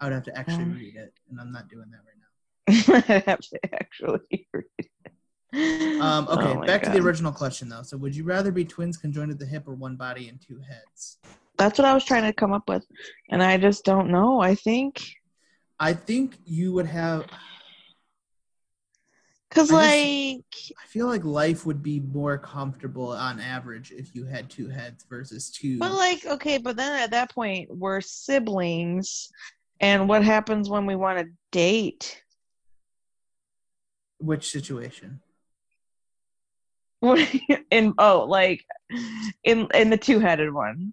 I 0.00 0.04
would 0.04 0.12
have 0.12 0.24
to 0.24 0.38
actually 0.38 0.64
Um. 0.64 0.74
read 0.74 0.96
it, 0.96 1.14
and 1.30 1.40
I'm 1.40 1.52
not 1.52 1.68
doing 1.68 1.90
that 1.90 2.00
right 2.06 2.18
now. 2.18 3.14
I 3.14 3.18
have 3.30 3.40
to 3.40 3.74
actually 3.74 4.46
read 4.52 4.64
it. 4.78 6.00
Um, 6.00 6.28
okay, 6.28 6.54
Oh 6.54 6.66
back 6.66 6.82
to 6.84 6.90
the 6.90 7.00
original 7.00 7.32
question 7.32 7.68
though. 7.68 7.82
So, 7.82 7.96
would 7.96 8.14
you 8.14 8.24
rather 8.24 8.52
be 8.52 8.64
twins 8.64 8.96
conjoined 8.96 9.30
at 9.30 9.38
the 9.38 9.46
hip 9.46 9.66
or 9.66 9.74
one 9.74 9.96
body 9.96 10.28
and 10.28 10.40
two 10.40 10.58
heads? 10.58 11.18
That's 11.56 11.78
what 11.78 11.86
I 11.86 11.94
was 11.94 12.04
trying 12.04 12.24
to 12.24 12.32
come 12.32 12.52
up 12.52 12.68
with. 12.68 12.86
And 13.30 13.42
I 13.42 13.56
just 13.56 13.84
don't 13.84 14.10
know. 14.10 14.40
I 14.40 14.54
think 14.54 15.02
I 15.80 15.94
think 15.94 16.38
you 16.44 16.72
would 16.74 16.86
have. 16.86 17.26
I 19.56 19.62
like 19.72 20.44
I 20.82 20.86
feel 20.86 21.06
like 21.06 21.24
life 21.24 21.66
would 21.66 21.82
be 21.82 22.00
more 22.00 22.38
comfortable 22.38 23.08
on 23.08 23.40
average 23.40 23.92
if 23.92 24.14
you 24.14 24.26
had 24.26 24.50
two 24.50 24.68
heads 24.68 25.04
versus 25.08 25.50
two. 25.50 25.78
But 25.78 25.92
like, 25.92 26.24
okay, 26.26 26.58
but 26.58 26.76
then 26.76 27.00
at 27.00 27.10
that 27.10 27.34
point 27.34 27.68
we're 27.70 28.00
siblings, 28.00 29.30
and 29.80 30.08
what 30.08 30.24
happens 30.24 30.68
when 30.68 30.86
we 30.86 30.96
want 30.96 31.18
to 31.18 31.26
date? 31.52 32.22
Which 34.18 34.50
situation? 34.50 35.20
in 37.70 37.94
oh, 37.98 38.26
like 38.28 38.64
in 39.44 39.68
in 39.74 39.90
the 39.90 39.96
two-headed 39.96 40.52
one. 40.52 40.92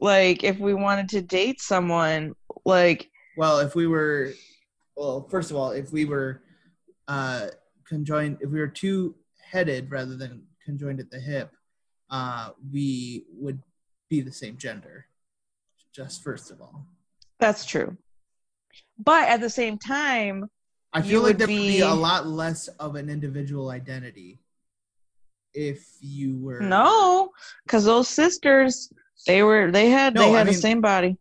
Like 0.00 0.42
if 0.42 0.58
we 0.58 0.72
wanted 0.72 1.10
to 1.10 1.20
date 1.20 1.60
someone, 1.60 2.32
like 2.64 3.10
Well, 3.36 3.58
if 3.58 3.74
we 3.74 3.86
were, 3.86 4.32
well, 4.96 5.26
first 5.28 5.50
of 5.50 5.58
all, 5.58 5.72
if 5.72 5.92
we 5.92 6.06
were 6.06 6.42
uh, 7.06 7.48
conjoined, 7.86 8.38
if 8.40 8.50
we 8.50 8.60
were 8.60 8.68
two 8.68 9.14
headed 9.42 9.90
rather 9.90 10.16
than 10.16 10.46
conjoined 10.64 11.00
at 11.00 11.10
the 11.10 11.20
hip, 11.20 11.54
uh, 12.10 12.50
we 12.72 13.26
would 13.34 13.62
be 14.08 14.22
the 14.22 14.32
same 14.32 14.56
gender. 14.56 15.06
Just 15.92 16.24
first 16.24 16.50
of 16.50 16.62
all, 16.62 16.86
that's 17.38 17.66
true. 17.66 17.96
But 18.98 19.28
at 19.28 19.40
the 19.40 19.50
same 19.50 19.78
time, 19.78 20.48
I 20.92 21.02
feel 21.02 21.22
like 21.22 21.38
there 21.38 21.46
would 21.48 21.52
be 21.56 21.72
be- 21.78 21.80
a 21.80 21.92
lot 21.92 22.26
less 22.26 22.68
of 22.68 22.94
an 22.94 23.10
individual 23.10 23.70
identity 23.70 24.40
if 25.52 25.84
you 26.00 26.36
were 26.38 26.60
no, 26.60 27.30
because 27.64 27.84
those 27.84 28.08
sisters, 28.08 28.92
they 29.26 29.42
were 29.42 29.70
they 29.70 29.88
had 29.90 30.14
No, 30.14 30.22
they 30.22 30.34
I 30.34 30.38
had 30.38 30.46
the 30.46 30.52
mean- 30.52 30.60
same 30.60 30.80
body. 30.80 31.16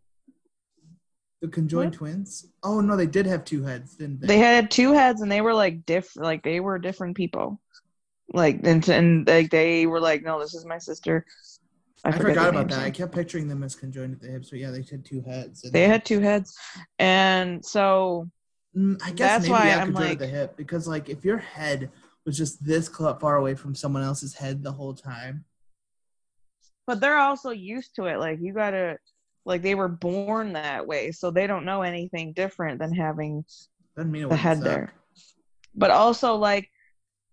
the 1.41 1.47
conjoined 1.47 1.93
twins. 1.93 2.45
Oh 2.63 2.80
no, 2.82 2.95
they 2.95 3.05
did 3.07 3.26
have 3.26 3.43
two 3.45 3.63
heads, 3.63 3.95
didn't 3.95 4.21
they? 4.21 4.28
They 4.28 4.38
had 4.39 4.71
two 4.71 4.93
heads, 4.93 5.21
and 5.21 5.32
they 5.32 5.41
were 5.41 5.53
like 5.53 5.86
different. 5.86 6.26
Like 6.26 6.43
they 6.43 6.59
were 6.59 6.80
different 6.80 7.17
people. 7.17 7.59
Like 8.34 8.61
and 8.63 8.88
and 8.89 9.28
like 9.28 9.49
they 9.49 9.86
were 9.86 9.99
like, 9.99 10.24
no, 10.24 10.39
this 10.39 10.53
is 10.53 10.65
my 10.65 10.78
sister. 10.78 11.26
I, 12.06 12.12
forget 12.12 12.28
forgot 12.28 12.49
about 12.49 12.60
names 12.68 12.76
that. 12.76 12.86
I 12.86 12.91
kept 12.91 13.14
picturing 13.14 13.47
them 13.47 13.64
as 13.64 13.76
conjoined 13.76 14.14
at 14.14 14.22
the 14.22 14.28
hips, 14.28 14.49
but 14.49 14.60
yeah, 14.60 14.72
they 14.72 14.82
had 14.89 15.06
two 15.06 15.22
heads. 15.22 15.64
and 15.64 15.72
They 15.74 15.88
had 15.88 16.04
two 16.06 16.20
heads, 16.20 16.58
and 16.99 17.64
so 17.64 18.30
Mm, 18.76 18.99
I 19.04 19.12
guess 19.12 19.30
That's 19.34 19.43
maybe 19.43 19.51
why 19.51 19.70
I 19.70 19.82
I'm 19.82 19.93
like- 19.93 20.18
the 20.18 20.26
hip 20.26 20.58
because, 20.58 20.88
like, 20.88 21.08
if 21.08 21.24
your 21.24 21.38
head 21.38 21.91
was 22.26 22.36
just 22.36 22.66
this 22.66 22.88
far 22.88 23.36
away 23.36 23.54
from 23.54 23.76
someone 23.76 24.01
else's 24.01 24.34
head 24.34 24.64
the 24.64 24.72
whole 24.72 24.95
time, 24.95 25.45
but 26.88 26.99
they're 26.99 27.20
also 27.20 27.51
used 27.51 27.95
to 27.97 28.06
it. 28.06 28.18
Like 28.18 28.39
you 28.41 28.51
gotta, 28.51 28.97
like 29.45 29.62
they 29.62 29.76
were 29.76 29.88
born 29.89 30.54
that 30.54 30.88
way, 30.88 31.12
so 31.12 31.30
they 31.30 31.45
don't 31.45 31.66
know 31.66 31.84
anything 31.84 32.34
different 32.34 32.80
than 32.80 32.91
having 32.93 33.45
the 33.95 34.36
head 34.36 34.58
suck. 34.58 34.66
there. 34.66 34.93
But 35.76 35.91
also, 35.91 36.34
like 36.36 36.68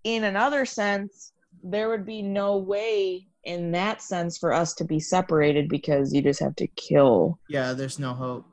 in 0.05 0.25
another 0.25 0.67
sense, 0.67 1.33
there 1.63 1.89
would 1.89 2.05
be 2.05 2.21
no 2.21 2.59
way 2.59 3.29
in 3.45 3.73
that 3.73 4.03
sense 4.03 4.39
for 4.39 4.53
us 4.53 4.75
to 4.75 4.85
be 4.85 5.01
separated 5.01 5.69
because 5.69 6.13
you 6.13 6.23
just 6.23 6.41
have 6.41 6.55
to 6.57 6.67
kill. 6.69 7.39
Yeah, 7.49 7.73
there's 7.73 7.99
no 7.99 8.13
hope. 8.13 8.45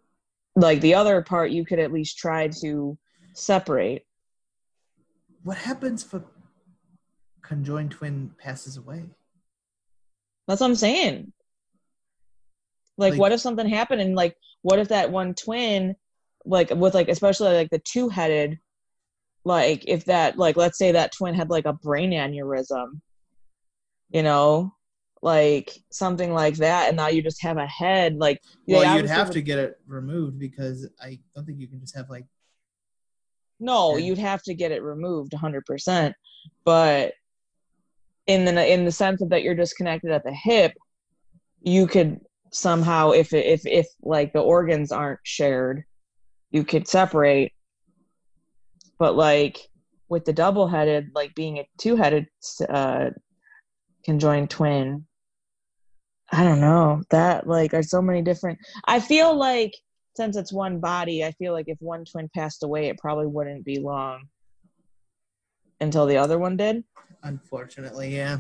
Like 0.56 0.82
the 0.82 0.96
other 0.96 1.22
part, 1.22 1.52
you 1.52 1.66
could 1.66 1.80
at 1.80 1.92
least 1.92 2.18
try 2.18 2.48
to 2.62 2.98
separate. 3.34 4.04
What 5.44 5.58
happens 5.58 6.04
if 6.04 6.14
a 6.14 6.24
conjoined 7.42 7.92
twin 7.92 8.32
passes 8.40 8.78
away? 8.78 9.04
That's 10.48 10.62
what 10.62 10.68
I'm 10.68 10.76
saying. 10.76 11.32
Like, 12.98 13.12
Like- 13.12 13.20
what 13.20 13.32
if 13.32 13.40
something 13.42 13.68
happened 13.68 14.02
and 14.02 14.16
like, 14.16 14.36
what 14.62 14.80
if 14.80 14.88
that 14.90 15.12
one 15.12 15.34
twin, 15.36 15.96
like 16.46 16.72
with 16.72 16.94
like 16.96 17.10
especially 17.10 17.54
like 17.54 17.70
the 17.70 17.80
two 17.80 18.10
headed, 18.10 18.58
like 19.44 19.84
if 19.88 20.06
that 20.06 20.38
like 20.38 20.58
let's 20.58 20.78
say 20.78 20.94
that 20.94 21.12
twin 21.12 21.36
had 21.36 21.50
like 21.50 21.66
a 21.66 21.74
brain 21.74 22.12
aneurysm, 22.12 23.00
you 24.10 24.24
know, 24.24 24.74
like 25.22 25.72
something 25.92 26.34
like 26.34 26.56
that, 26.58 26.88
and 26.88 26.98
now 26.98 27.08
you 27.08 27.22
just 27.22 27.42
have 27.42 27.58
a 27.58 27.68
head 27.68 28.18
like. 28.18 28.42
Well, 28.68 28.96
you'd 28.96 29.10
have 29.10 29.28
would- 29.28 29.34
to 29.34 29.42
get 29.42 29.60
it 29.60 29.80
removed 29.88 30.40
because 30.40 30.88
I 31.02 31.20
don't 31.36 31.46
think 31.46 31.60
you 31.60 31.68
can 31.68 31.80
just 31.80 31.96
have 31.96 32.10
like. 32.10 32.26
No, 33.60 33.98
you'd 33.98 34.20
have 34.20 34.44
to 34.44 34.54
get 34.54 34.72
it 34.72 34.84
removed 34.84 35.32
100%. 35.32 36.14
But 36.64 37.14
in 38.28 38.46
the 38.46 38.72
in 38.72 38.86
the 38.86 38.92
sense 38.92 39.22
of 39.22 39.30
that 39.30 39.42
you're 39.42 39.56
disconnected 39.56 40.12
at 40.12 40.24
the 40.24 40.32
hip, 40.34 40.74
you 41.62 41.88
could 41.88 42.20
somehow 42.52 43.12
if 43.12 43.34
if 43.34 43.66
if 43.66 43.88
like 44.04 44.32
the 44.34 44.42
organs 44.42 44.92
aren't 44.92 45.22
shared, 45.24 45.86
you 46.52 46.64
could 46.64 46.88
separate. 46.88 47.52
But 49.00 49.16
like 49.16 49.58
with 50.08 50.26
the 50.26 50.34
double-headed, 50.34 51.10
like 51.16 51.34
being 51.34 51.58
a 51.58 51.68
two-headed 51.80 52.28
uh 52.70 53.10
conjoined 54.06 54.52
twin, 54.52 55.07
I 56.32 56.44
don't 56.44 56.60
know. 56.60 57.04
That 57.10 57.48
like 57.48 57.72
there's 57.72 57.90
so 57.90 58.02
many 58.02 58.22
different 58.22 58.60
I 58.86 59.00
feel 59.00 59.36
like 59.36 59.74
since 60.16 60.36
it's 60.36 60.52
one 60.52 60.80
body, 60.80 61.24
I 61.24 61.32
feel 61.34 61.54
like 61.54 61.68
if 61.68 61.78
one 61.80 62.04
twin 62.04 62.30
passed 62.34 62.64
away, 62.64 62.88
it 62.88 62.98
probably 62.98 63.28
wouldn't 63.28 63.64
be 63.64 63.80
long 63.80 64.28
until 65.80 66.06
the 66.08 66.18
other 66.18 66.40
one 66.40 66.58
did. 66.58 66.84
Unfortunately, 67.24 68.16
yeah. 68.16 68.40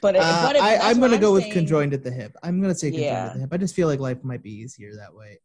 But, 0.00 0.14
it, 0.16 0.22
Uh, 0.24 0.46
but 0.46 0.56
if, 0.56 0.62
I, 0.62 0.76
I'm 0.78 0.98
gonna 1.00 1.18
go 1.18 1.32
with 1.32 1.50
conjoined 1.50 1.92
at 1.92 2.02
the 2.04 2.10
hip. 2.10 2.36
I'm 2.42 2.60
gonna 2.60 2.74
say 2.74 2.88
conjoined 2.90 3.04
Yeah. 3.06 3.26
at 3.26 3.34
the 3.34 3.40
hip. 3.40 3.48
I 3.52 3.56
just 3.58 3.74
feel 3.74 3.88
like 3.88 4.00
life 4.00 4.22
might 4.24 4.42
be 4.42 4.52
easier 4.52 4.94
that 4.96 5.14
way. 5.14 5.40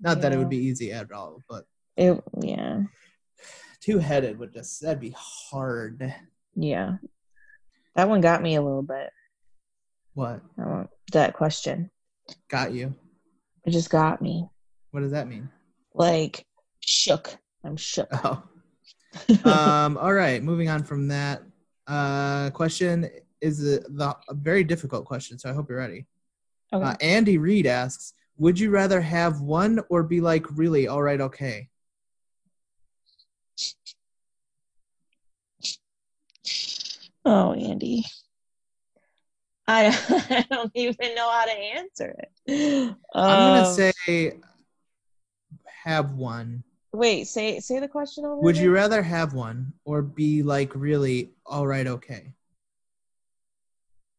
Not 0.00 0.20
that 0.22 0.32
it 0.32 0.38
would 0.38 0.48
be 0.50 0.58
easy 0.58 0.92
at 0.92 1.12
all, 1.12 1.40
but 1.48 1.64
It, 1.96 2.22
yeah, 2.40 2.82
two 3.80 3.98
headed 3.98 4.38
would 4.38 4.52
just 4.52 4.80
that'd 4.80 5.00
be 5.00 5.14
hard. 5.16 6.14
yeah. 6.54 6.96
That 7.96 8.08
one 8.08 8.20
got 8.20 8.42
me 8.42 8.56
a 8.56 8.62
little 8.62 8.82
bit. 8.82 9.10
What 10.14 10.40
That, 10.56 10.88
that 11.12 11.34
question, 11.34 11.90
got 12.48 12.72
you? 12.72 12.94
it 13.64 13.70
just 13.70 13.90
got 13.90 14.22
me. 14.22 14.48
What 14.92 15.00
does 15.00 15.12
that 15.12 15.28
mean? 15.28 15.48
Like 15.92 16.46
shook. 16.80 17.36
I'm 17.64 17.76
shook. 17.76 18.08
Oh. 18.12 18.42
um, 19.44 19.96
all 19.96 20.12
right, 20.12 20.42
moving 20.42 20.68
on 20.68 20.82
from 20.82 21.08
that. 21.08 21.42
Uh, 21.86 22.50
question 22.50 23.08
is 23.40 23.58
the, 23.58 23.84
the 23.90 24.16
a 24.28 24.34
very 24.34 24.64
difficult 24.64 25.04
question, 25.04 25.38
so 25.38 25.50
I 25.50 25.52
hope 25.52 25.68
you're 25.68 25.78
ready. 25.78 26.06
okay. 26.72 26.84
Uh, 26.84 26.94
Andy 27.00 27.38
Reed 27.38 27.66
asks, 27.66 28.12
"Would 28.38 28.58
you 28.58 28.70
rather 28.70 29.00
have 29.00 29.40
one 29.40 29.80
or 29.88 30.02
be 30.02 30.20
like 30.20 30.46
really 30.56 30.88
all 30.88 31.02
right, 31.02 31.20
okay?" 31.20 31.68
oh, 37.24 37.52
Andy. 37.54 38.04
I, 39.66 39.86
I 40.30 40.46
don't 40.50 40.72
even 40.74 41.14
know 41.14 41.30
how 41.30 41.44
to 41.46 41.52
answer 41.52 42.14
it. 42.18 42.94
I'm 43.14 43.38
gonna 43.52 43.64
Um, 43.64 43.92
say 44.02 44.32
have 45.84 46.12
one? 46.12 46.64
Wait, 46.92 47.24
say 47.26 47.60
say 47.60 47.80
the 47.80 47.88
question 47.88 48.24
over. 48.24 48.42
Would 48.42 48.56
you 48.56 48.70
rather 48.72 49.02
have 49.02 49.34
one 49.34 49.72
or 49.84 50.02
be 50.02 50.42
like 50.42 50.74
really 50.74 51.30
all 51.46 51.66
right, 51.66 51.86
okay? 51.86 52.32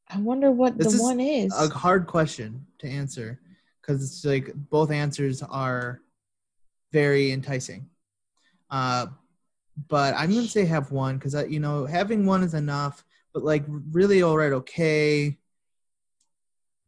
I 0.10 0.20
wonder 0.20 0.52
what 0.52 0.78
This 0.78 0.91
the 0.91 0.98
is 0.98 1.02
one 1.02 1.20
is. 1.20 1.54
A 1.54 1.70
hard 1.70 2.08
question 2.08 2.66
to 2.80 2.88
answer 2.88 3.39
because 3.82 4.04
it's 4.04 4.26
like 4.26 4.52
both 4.70 4.91
answers 4.91 5.41
are 5.43 6.02
very 6.91 7.32
enticing. 7.32 7.89
Uh, 8.70 9.08
but 9.89 10.14
I'm 10.16 10.34
gonna 10.34 10.48
say 10.48 10.66
have 10.66 10.91
one 10.91 11.18
because 11.18 11.36
you 11.50 11.60
know 11.60 11.86
having 11.86 12.26
one 12.26 12.43
is 12.43 12.54
enough. 12.54 13.04
But 13.36 13.43
like 13.43 13.65
really 13.67 14.23
all 14.23 14.38
right, 14.38 14.53
okay. 14.53 15.38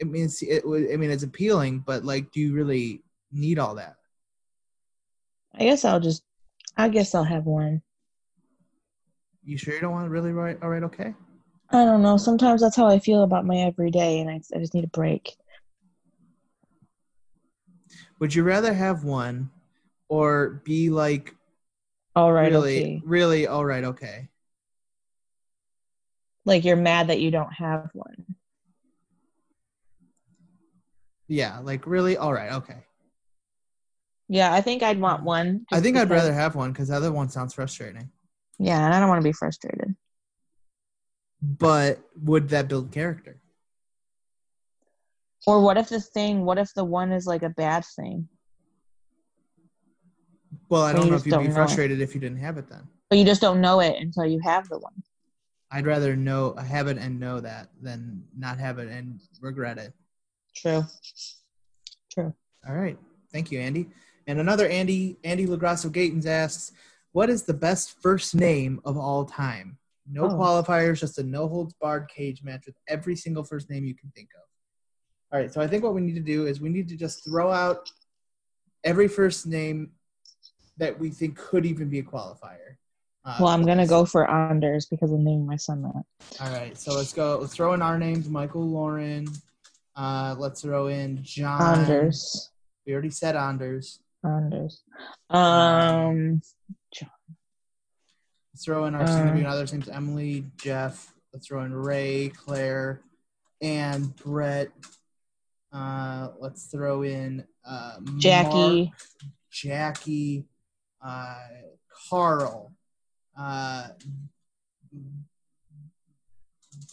I 0.01 0.05
mean, 0.05 0.23
it's, 0.25 0.41
it, 0.41 0.63
I 0.65 0.95
mean, 0.95 1.11
it's 1.11 1.23
appealing, 1.23 1.79
but 1.79 2.05
like, 2.05 2.31
do 2.31 2.39
you 2.39 2.53
really 2.53 3.03
need 3.33 3.59
all 3.59 3.75
that? 3.75 3.97
I 5.53 5.65
guess 5.65 5.83
I'll 5.83 5.99
just. 5.99 6.23
I 6.77 6.87
guess 6.87 7.13
I'll 7.13 7.25
have 7.25 7.45
one. 7.45 7.81
You 9.43 9.57
sure 9.57 9.73
you 9.73 9.81
don't 9.81 9.91
want 9.91 10.09
really 10.09 10.31
right, 10.31 10.57
all 10.61 10.69
right, 10.69 10.83
okay? 10.83 11.13
I 11.71 11.83
don't 11.83 12.01
know. 12.01 12.15
Sometimes 12.15 12.61
that's 12.61 12.77
how 12.77 12.87
I 12.87 12.99
feel 12.99 13.23
about 13.23 13.45
my 13.45 13.57
everyday, 13.57 14.21
and 14.21 14.29
I, 14.29 14.39
I 14.55 14.59
just 14.59 14.73
need 14.73 14.85
a 14.85 14.87
break. 14.87 15.35
Would 18.19 18.33
you 18.33 18.43
rather 18.43 18.73
have 18.73 19.03
one 19.03 19.49
or 20.07 20.61
be 20.63 20.89
like 20.89 21.35
All 22.15 22.31
right, 22.31 22.51
really, 22.51 22.83
okay. 22.83 23.01
really 23.03 23.47
all 23.47 23.65
right, 23.65 23.83
okay? 23.83 24.29
Like 26.47 26.63
you're 26.63 26.77
mad 26.77 27.07
that 27.07 27.19
you 27.19 27.29
don't 27.29 27.51
have 27.51 27.89
one. 27.93 28.25
Yeah, 31.27 31.59
like 31.59 31.85
really 31.85 32.15
all 32.15 32.31
right, 32.33 32.53
okay. 32.53 32.85
Yeah, 34.29 34.53
I 34.53 34.61
think 34.61 34.81
I'd 34.81 34.99
want 34.99 35.23
one. 35.23 35.65
I 35.73 35.81
think 35.81 35.97
I'd 35.97 36.09
rather 36.09 36.33
have 36.33 36.55
one 36.55 36.71
because 36.71 36.87
the 36.87 36.95
other 36.95 37.11
one 37.11 37.27
sounds 37.27 37.53
frustrating. 37.53 38.09
Yeah, 38.59 38.83
and 38.85 38.93
I 38.93 38.99
don't 39.01 39.09
want 39.09 39.21
to 39.21 39.27
be 39.27 39.33
frustrated. 39.33 39.93
But 41.41 41.99
would 42.23 42.47
that 42.49 42.69
build 42.69 42.93
character? 42.93 43.41
Or 45.45 45.61
what 45.61 45.77
if 45.77 45.89
the 45.89 45.99
thing? 45.99 46.45
What 46.45 46.57
if 46.57 46.73
the 46.73 46.85
one 46.85 47.11
is 47.11 47.25
like 47.27 47.43
a 47.43 47.49
bad 47.49 47.83
thing, 47.97 48.29
Well, 50.69 50.83
I 50.83 50.93
don't 50.93 51.09
know 51.09 51.15
if 51.17 51.25
you'd 51.25 51.39
be 51.39 51.49
frustrated 51.49 51.99
if 51.99 52.15
you 52.15 52.21
didn't 52.21 52.39
have 52.39 52.57
it 52.57 52.69
then. 52.69 52.87
but 53.09 53.19
you 53.19 53.25
just 53.25 53.41
don't 53.41 53.59
know 53.59 53.81
it 53.81 53.97
until 53.99 54.25
you 54.25 54.39
have 54.45 54.69
the 54.69 54.79
one? 54.79 55.03
I'd 55.71 55.85
rather 55.85 56.15
know 56.15 56.53
have 56.55 56.87
it 56.87 56.97
and 56.97 57.19
know 57.19 57.39
that 57.41 57.69
than 57.81 58.23
not 58.37 58.57
have 58.59 58.79
it 58.79 58.89
and 58.89 59.19
regret 59.41 59.77
it. 59.77 59.93
True. 60.55 60.83
True. 62.11 62.33
All 62.67 62.75
right. 62.75 62.97
Thank 63.31 63.51
you, 63.51 63.59
Andy. 63.59 63.89
And 64.27 64.39
another 64.39 64.67
Andy, 64.67 65.17
Andy 65.23 65.45
Lagrasso 65.45 65.89
Gatens 65.89 66.25
asks, 66.25 66.71
what 67.11 67.29
is 67.29 67.43
the 67.43 67.53
best 67.53 68.01
first 68.01 68.35
name 68.35 68.79
of 68.85 68.97
all 68.97 69.25
time? 69.25 69.77
No 70.09 70.25
Oh. 70.25 70.29
qualifiers, 70.29 70.99
just 70.99 71.19
a 71.19 71.23
no 71.23 71.47
holds 71.47 71.73
barred 71.73 72.07
cage 72.09 72.43
match 72.43 72.65
with 72.65 72.75
every 72.87 73.15
single 73.15 73.43
first 73.43 73.69
name 73.69 73.83
you 73.85 73.95
can 73.95 74.09
think 74.11 74.29
of. 74.35 74.43
All 75.31 75.39
right. 75.39 75.53
So 75.53 75.59
I 75.59 75.67
think 75.67 75.83
what 75.83 75.93
we 75.93 76.01
need 76.01 76.15
to 76.15 76.21
do 76.21 76.45
is 76.45 76.61
we 76.61 76.69
need 76.69 76.87
to 76.89 76.95
just 76.95 77.25
throw 77.25 77.51
out 77.51 77.91
every 78.83 79.09
first 79.09 79.45
name 79.47 79.91
that 80.77 80.97
we 80.97 81.09
think 81.09 81.37
could 81.37 81.65
even 81.65 81.89
be 81.89 81.99
a 81.99 82.03
qualifier. 82.03 82.77
Uh, 83.27 83.37
Well, 83.41 83.49
I'm 83.49 83.65
gonna 83.65 83.85
go 83.85 84.05
for 84.05 84.29
Anders 84.29 84.85
because 84.85 85.11
I'm 85.11 85.23
naming 85.23 85.45
my 85.45 85.57
son 85.57 85.81
that. 85.81 86.05
All 86.39 86.49
right, 86.53 86.77
so 86.77 86.93
let's 86.95 87.11
go. 87.11 87.37
Let's 87.39 87.53
throw 87.53 87.73
in 87.73 87.81
our 87.81 87.99
names: 87.99 88.29
Michael, 88.29 88.65
Lauren. 88.65 89.27
Uh, 89.97 90.35
let's 90.39 90.61
throw 90.61 90.87
in 90.87 91.19
John. 91.23 91.79
Anders. 91.79 92.51
We 92.85 92.93
already 92.93 93.09
said 93.09 93.35
Anders. 93.35 93.99
Anders. 94.23 94.81
Um. 95.29 96.41
Let's 98.53 98.63
throw 98.65 98.85
in 98.85 98.95
our 98.95 99.03
Uh, 99.03 99.07
significant 99.07 99.47
others' 99.47 99.73
names: 99.73 99.89
Emily, 99.89 100.45
Jeff. 100.57 101.13
Let's 101.33 101.47
throw 101.47 101.63
in 101.65 101.73
Ray, 101.73 102.29
Claire, 102.29 103.01
and 103.61 104.15
Brett. 104.15 104.71
Uh, 105.73 106.29
let's 106.39 106.67
throw 106.67 107.03
in 107.03 107.45
uh, 107.65 107.97
Jackie. 108.17 108.85
Mark, 108.85 108.95
Jackie, 109.51 110.45
uh, 111.05 111.35
Carl, 112.09 112.71
uh. 113.37 113.87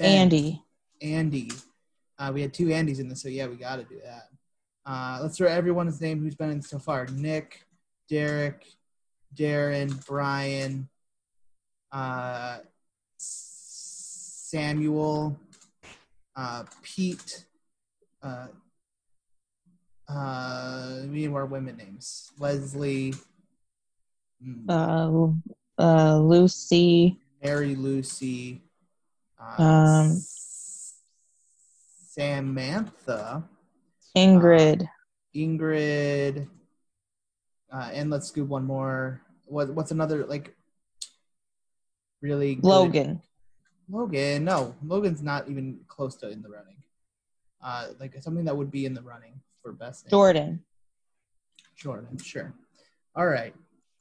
Andy. 0.01 0.63
Andy. 1.01 1.51
Uh, 2.19 2.31
we 2.33 2.43
had 2.43 2.55
two 2.55 2.67
Andys 2.67 3.01
in 3.01 3.09
this, 3.09 3.23
so 3.23 3.29
yeah, 3.29 3.47
we 3.47 3.57
got 3.57 3.77
to 3.77 3.85
do 3.85 4.01
that. 4.05 4.29
Uh, 4.87 5.19
let's 5.23 5.37
throw 5.37 5.49
everyone's 5.49 6.01
name 6.01 6.21
who's 6.21 6.35
been 6.35 6.51
in 6.51 6.63
so 6.63 6.79
far: 6.79 7.07
Nick, 7.07 7.67
Derek, 8.09 8.67
Darren, 9.35 10.05
Brian, 10.07 10.89
uh, 11.91 12.59
Samuel, 13.17 15.37
uh, 16.37 16.65
Pete. 16.83 17.47
Uh, 18.23 18.47
uh, 20.09 21.01
me 21.07 21.25
and 21.25 21.33
more 21.33 21.47
women 21.47 21.77
names: 21.77 22.31
Leslie, 22.39 23.15
mm, 24.45 24.65
Uh. 24.69 25.33
Uh. 25.79 26.19
Lucy. 26.19 27.19
Mary, 27.43 27.75
Lucy, 27.77 28.63
uh, 29.39 29.63
Um, 29.63 30.21
Samantha. 32.15 33.45
Ingrid. 34.17 34.89
Ingrid, 35.35 36.49
uh, 37.73 37.91
and 37.93 38.09
let's 38.11 38.31
do 38.31 38.45
one 38.45 38.65
more. 38.65 39.21
What 39.47 39.71
what's 39.75 39.91
another 39.91 40.25
like? 40.25 40.55
Really, 42.23 42.55
good- 42.55 42.65
Logan. 42.65 43.21
Logan, 43.91 44.45
no, 44.45 44.75
Logan's 44.83 45.21
not 45.23 45.49
even 45.51 45.81
close 45.89 46.15
to 46.17 46.31
in 46.31 46.41
the 46.41 46.49
running. 46.49 46.77
Uh, 47.61 47.89
like 48.01 48.15
something 48.23 48.45
that 48.45 48.57
would 48.57 48.71
be 48.71 48.87
in 48.87 48.95
the 48.95 49.03
running 49.03 49.41
for 49.63 49.73
best 49.73 50.05
name. 50.07 50.11
Jordan. 50.11 50.65
Jordan, 51.77 52.17
sure. 52.19 52.55
All 53.17 53.27
right, 53.27 53.55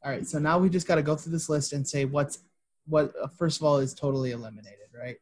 all 0.03 0.11
right. 0.11 0.25
So 0.27 0.39
now 0.39 0.57
we 0.59 0.69
just 0.69 0.87
got 0.87 0.95
to 0.95 1.01
go 1.01 1.15
through 1.15 1.31
this 1.31 1.49
list 1.49 1.73
and 1.73 1.87
say 1.87 2.05
what's 2.05 2.39
what. 2.87 3.13
Uh, 3.21 3.27
first 3.37 3.59
of 3.59 3.65
all, 3.65 3.77
is 3.77 3.93
totally 3.93 4.31
eliminated, 4.31 4.89
right? 4.97 5.17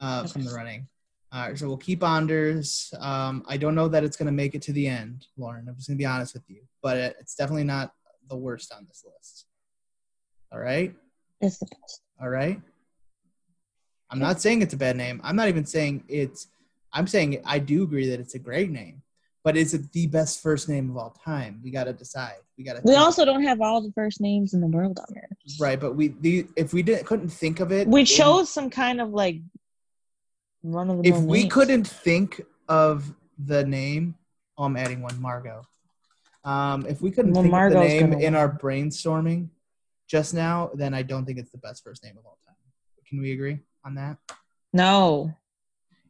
Uh, 0.00 0.26
from 0.26 0.44
the 0.44 0.52
running. 0.52 0.88
All 1.32 1.48
right, 1.48 1.58
so 1.58 1.66
we'll 1.66 1.76
keep 1.76 2.02
Anders. 2.02 2.94
Um, 3.00 3.44
I 3.48 3.56
don't 3.56 3.74
know 3.74 3.88
that 3.88 4.04
it's 4.04 4.16
going 4.16 4.26
to 4.26 4.32
make 4.32 4.54
it 4.54 4.62
to 4.62 4.72
the 4.72 4.86
end, 4.86 5.26
Lauren. 5.36 5.68
I'm 5.68 5.74
just 5.74 5.88
going 5.88 5.96
to 5.96 6.02
be 6.02 6.06
honest 6.06 6.34
with 6.34 6.44
you, 6.48 6.62
but 6.82 6.96
it, 6.96 7.16
it's 7.18 7.34
definitely 7.34 7.64
not 7.64 7.92
the 8.28 8.36
worst 8.36 8.72
on 8.72 8.86
this 8.86 9.04
list. 9.04 9.46
All 10.52 10.60
right, 10.60 10.94
Is 11.40 11.58
the 11.58 11.66
best. 11.66 12.00
all 12.22 12.28
right. 12.28 12.60
I'm 14.08 14.20
not 14.20 14.40
saying 14.40 14.62
it's 14.62 14.72
a 14.74 14.76
bad 14.76 14.96
name. 14.96 15.20
I'm 15.24 15.34
not 15.36 15.48
even 15.48 15.66
saying 15.66 16.04
it's. 16.08 16.46
I'm 16.92 17.06
saying 17.08 17.42
I 17.44 17.58
do 17.58 17.82
agree 17.82 18.08
that 18.10 18.20
it's 18.20 18.34
a 18.34 18.38
great 18.38 18.70
name, 18.70 19.02
but 19.46 19.56
is 19.56 19.74
it 19.74 19.92
the 19.92 20.08
best 20.08 20.42
first 20.42 20.68
name 20.68 20.90
of 20.90 20.96
all 20.96 21.16
time? 21.24 21.60
We 21.62 21.70
got 21.70 21.84
to 21.84 21.92
decide. 21.92 22.34
We 22.58 22.64
got 22.64 22.72
to. 22.74 22.80
We 22.82 22.96
also 22.96 23.24
don't 23.24 23.44
have 23.44 23.60
all 23.60 23.80
the 23.80 23.92
first 23.92 24.20
names 24.20 24.54
in 24.54 24.60
the 24.60 24.66
world 24.66 24.98
on 24.98 25.06
there. 25.14 25.28
right, 25.60 25.78
but 25.78 25.94
we 25.94 26.08
the 26.08 26.48
if 26.56 26.72
we 26.72 26.82
didn't 26.82 27.06
couldn't 27.06 27.28
think 27.28 27.60
of 27.60 27.70
it, 27.70 27.86
We 27.86 28.02
chose 28.02 28.50
some 28.50 28.70
kind 28.70 29.00
of 29.00 29.10
like 29.10 29.40
run 30.64 30.90
of 30.90 31.00
the 31.00 31.08
if 31.10 31.18
we 31.18 31.46
couldn't 31.46 31.86
think 31.86 32.40
of 32.68 33.14
the 33.38 33.64
name, 33.64 34.16
oh, 34.58 34.64
I'm 34.64 34.76
adding 34.76 35.00
one, 35.00 35.22
Margot. 35.22 35.62
Um, 36.44 36.84
if 36.86 37.00
we 37.00 37.12
couldn't 37.12 37.34
Well, 37.34 37.44
think 37.44 37.54
of 37.54 37.72
the 37.72 37.78
name 37.78 38.14
in 38.14 38.34
our 38.34 38.50
brainstorming 38.52 39.50
just 40.08 40.34
now, 40.34 40.72
then 40.74 40.92
I 40.92 41.02
don't 41.02 41.24
think 41.24 41.38
it's 41.38 41.52
the 41.52 41.58
best 41.58 41.84
first 41.84 42.02
name 42.02 42.18
of 42.18 42.26
all 42.26 42.38
time. 42.44 42.56
Can 43.08 43.20
we 43.20 43.30
agree 43.30 43.60
on 43.84 43.94
that? 43.94 44.16
No. 44.72 45.36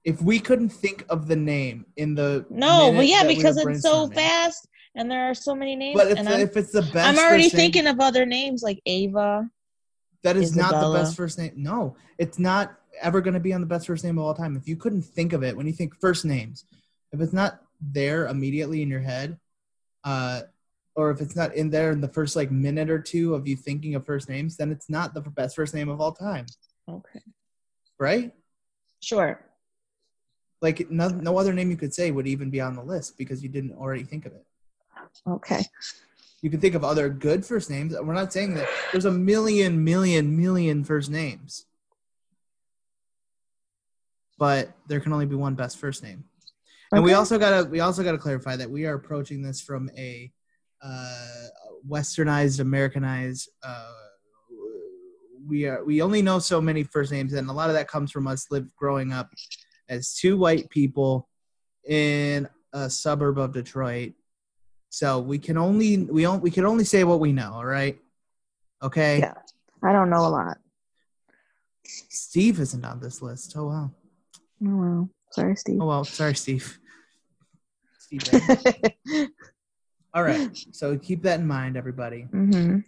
If 0.07 0.22
we 0.22 0.38
couldn't 0.38 0.68
think 0.68 1.04
of 1.09 1.26
the 1.26 1.34
name 1.34 1.84
in 1.96 2.14
the 2.14 2.46
No, 2.48 2.92
but 2.94 3.09
yeah, 3.09 3.24
that 3.24 3.26
we 3.26 3.34
because 3.34 3.57
it's 3.57 3.82
so 3.82 4.09
fast 4.09 4.68
and 4.94 5.11
there 5.11 5.28
are 5.28 5.34
so 5.34 5.52
many 5.52 5.74
names. 5.74 5.98
But 6.00 6.12
if, 6.12 6.18
if 6.30 6.57
it's 6.57 6.70
the 6.70 6.82
best, 6.82 6.96
I'm 6.96 7.18
already 7.18 7.42
first 7.42 7.54
name- 7.54 7.72
thinking 7.72 7.86
of 7.88 7.98
other 7.98 8.24
names 8.24 8.62
like 8.62 8.80
Ava. 8.86 9.50
that 10.22 10.36
is 10.36 10.54
not 10.57 10.80
the 10.80 10.92
best 10.92 11.16
first 11.16 11.38
name. 11.38 11.54
No, 11.57 11.96
it's 12.18 12.38
not 12.38 12.78
ever 13.02 13.20
going 13.20 13.34
to 13.34 13.40
be 13.40 13.52
on 13.52 13.61
the 13.61 13.66
best 13.66 13.88
first 13.88 14.04
name 14.04 14.16
of 14.16 14.24
all 14.24 14.32
time. 14.32 14.57
If 14.57 14.68
you 14.68 14.76
couldn't 14.76 15.02
think 15.02 15.32
of 15.32 15.42
it 15.42 15.57
when 15.57 15.66
you 15.66 15.72
think 15.72 15.98
first 16.00 16.24
names, 16.24 16.64
if 17.12 17.20
it's 17.20 17.32
not 17.32 17.61
there 17.80 18.28
immediately 18.28 18.82
in 18.82 18.88
your 18.88 19.00
head, 19.00 19.36
uh, 20.04 20.42
or 20.94 21.11
if 21.11 21.20
it's 21.20 21.34
not 21.34 21.52
in 21.57 21.68
there 21.68 21.90
in 21.90 22.00
the 22.00 22.09
first 22.09 22.36
like 22.36 22.52
minute 22.52 22.90
or 22.90 23.00
two 23.00 23.34
of 23.34 23.48
you 23.48 23.57
thinking 23.57 23.96
of 23.96 24.07
first 24.07 24.28
names, 24.28 24.57
then 24.57 24.70
it's 24.70 24.88
not 24.88 25.14
the 25.14 25.20
best 25.20 25.57
first 25.57 25.74
name 25.74 25.88
of 25.88 26.00
all 26.00 26.12
time, 26.12 26.46
Okay. 26.88 27.20
right? 27.98 28.32
Sure. 29.00 29.40
Like 30.62 30.90
no, 30.90 31.09
no 31.09 31.38
other 31.38 31.52
name 31.52 31.70
you 31.70 31.76
could 31.76 31.94
say 31.94 32.11
would 32.11 32.26
even 32.26 32.50
be 32.50 32.61
on 32.61 32.74
the 32.74 32.82
list 32.82 33.18
because 33.18 33.42
you 33.42 33.48
didn't 33.48 33.72
already 33.72 34.04
think 34.04 34.26
of 34.26 34.32
it. 34.32 34.46
Okay. 35.26 35.64
You 36.42 36.50
can 36.50 36.61
think 36.61 36.74
of 36.74 36.84
other 36.84 37.09
good 37.09 37.44
first 37.44 37.70
names. 37.70 37.94
We're 37.98 38.14
not 38.14 38.32
saying 38.32 38.54
that 38.54 38.68
there's 38.92 39.04
a 39.04 39.11
million, 39.11 39.82
million, 39.82 40.36
million 40.36 40.84
first 40.84 41.11
names, 41.11 41.66
but 44.38 44.70
there 44.86 45.00
can 45.00 45.12
only 45.12 45.26
be 45.26 45.34
one 45.34 45.54
best 45.54 45.78
first 45.78 46.02
name. 46.02 46.24
And 46.92 47.02
we 47.02 47.14
also 47.14 47.38
gotta 47.38 47.68
we 47.68 47.80
also 47.80 48.04
gotta 48.04 48.18
clarify 48.18 48.57
that 48.57 48.70
we 48.70 48.86
are 48.86 48.94
approaching 48.94 49.42
this 49.42 49.61
from 49.61 49.90
a 49.96 50.30
uh, 50.82 51.46
westernized, 51.88 52.61
Americanized. 52.61 53.48
Uh, 53.62 53.92
we 55.48 55.66
are 55.66 55.84
we 55.84 56.00
only 56.00 56.22
know 56.22 56.38
so 56.38 56.61
many 56.61 56.84
first 56.84 57.11
names, 57.11 57.32
and 57.32 57.48
a 57.50 57.52
lot 57.52 57.70
of 57.70 57.74
that 57.74 57.88
comes 57.88 58.12
from 58.12 58.26
us 58.26 58.46
live 58.50 58.68
growing 58.76 59.12
up 59.12 59.30
as 59.89 60.14
two 60.14 60.37
white 60.37 60.68
people 60.70 61.28
in 61.87 62.49
a 62.72 62.91
suburb 62.91 63.39
of 63.39 63.53
Detroit. 63.53 64.12
So 64.91 65.20
we 65.20 65.39
can 65.39 65.57
only 65.59 65.99
we 65.99 66.22
don't 66.22 66.43
we 66.43 66.51
can 66.51 66.64
only 66.64 66.84
say 66.84 67.05
what 67.05 67.20
we 67.20 67.32
know. 67.32 67.53
All 67.55 67.64
right. 67.64 67.99
Okay. 68.82 69.18
Yeah. 69.18 69.34
I 69.82 69.93
don't 69.93 70.11
know 70.11 70.26
a 70.26 70.28
lot. 70.28 70.59
Steve 71.84 72.61
isn't 72.61 72.84
on 72.84 73.01
this 73.01 73.22
list. 73.22 73.55
Oh 73.57 73.66
wow. 73.66 73.91
Oh 74.66 74.76
well. 74.76 75.11
Sorry, 75.32 75.57
Steve. 75.57 75.80
Oh 75.80 75.87
well. 75.87 76.05
Sorry, 76.05 76.34
Steve. 76.34 76.78
Steve. 77.99 78.22
All 80.14 80.22
right. 80.22 80.57
So 80.72 80.97
keep 80.97 81.22
that 81.24 81.41
in 81.41 81.47
mind, 81.47 81.76
everybody. 81.76 82.26
Mm-hmm. 82.32 82.78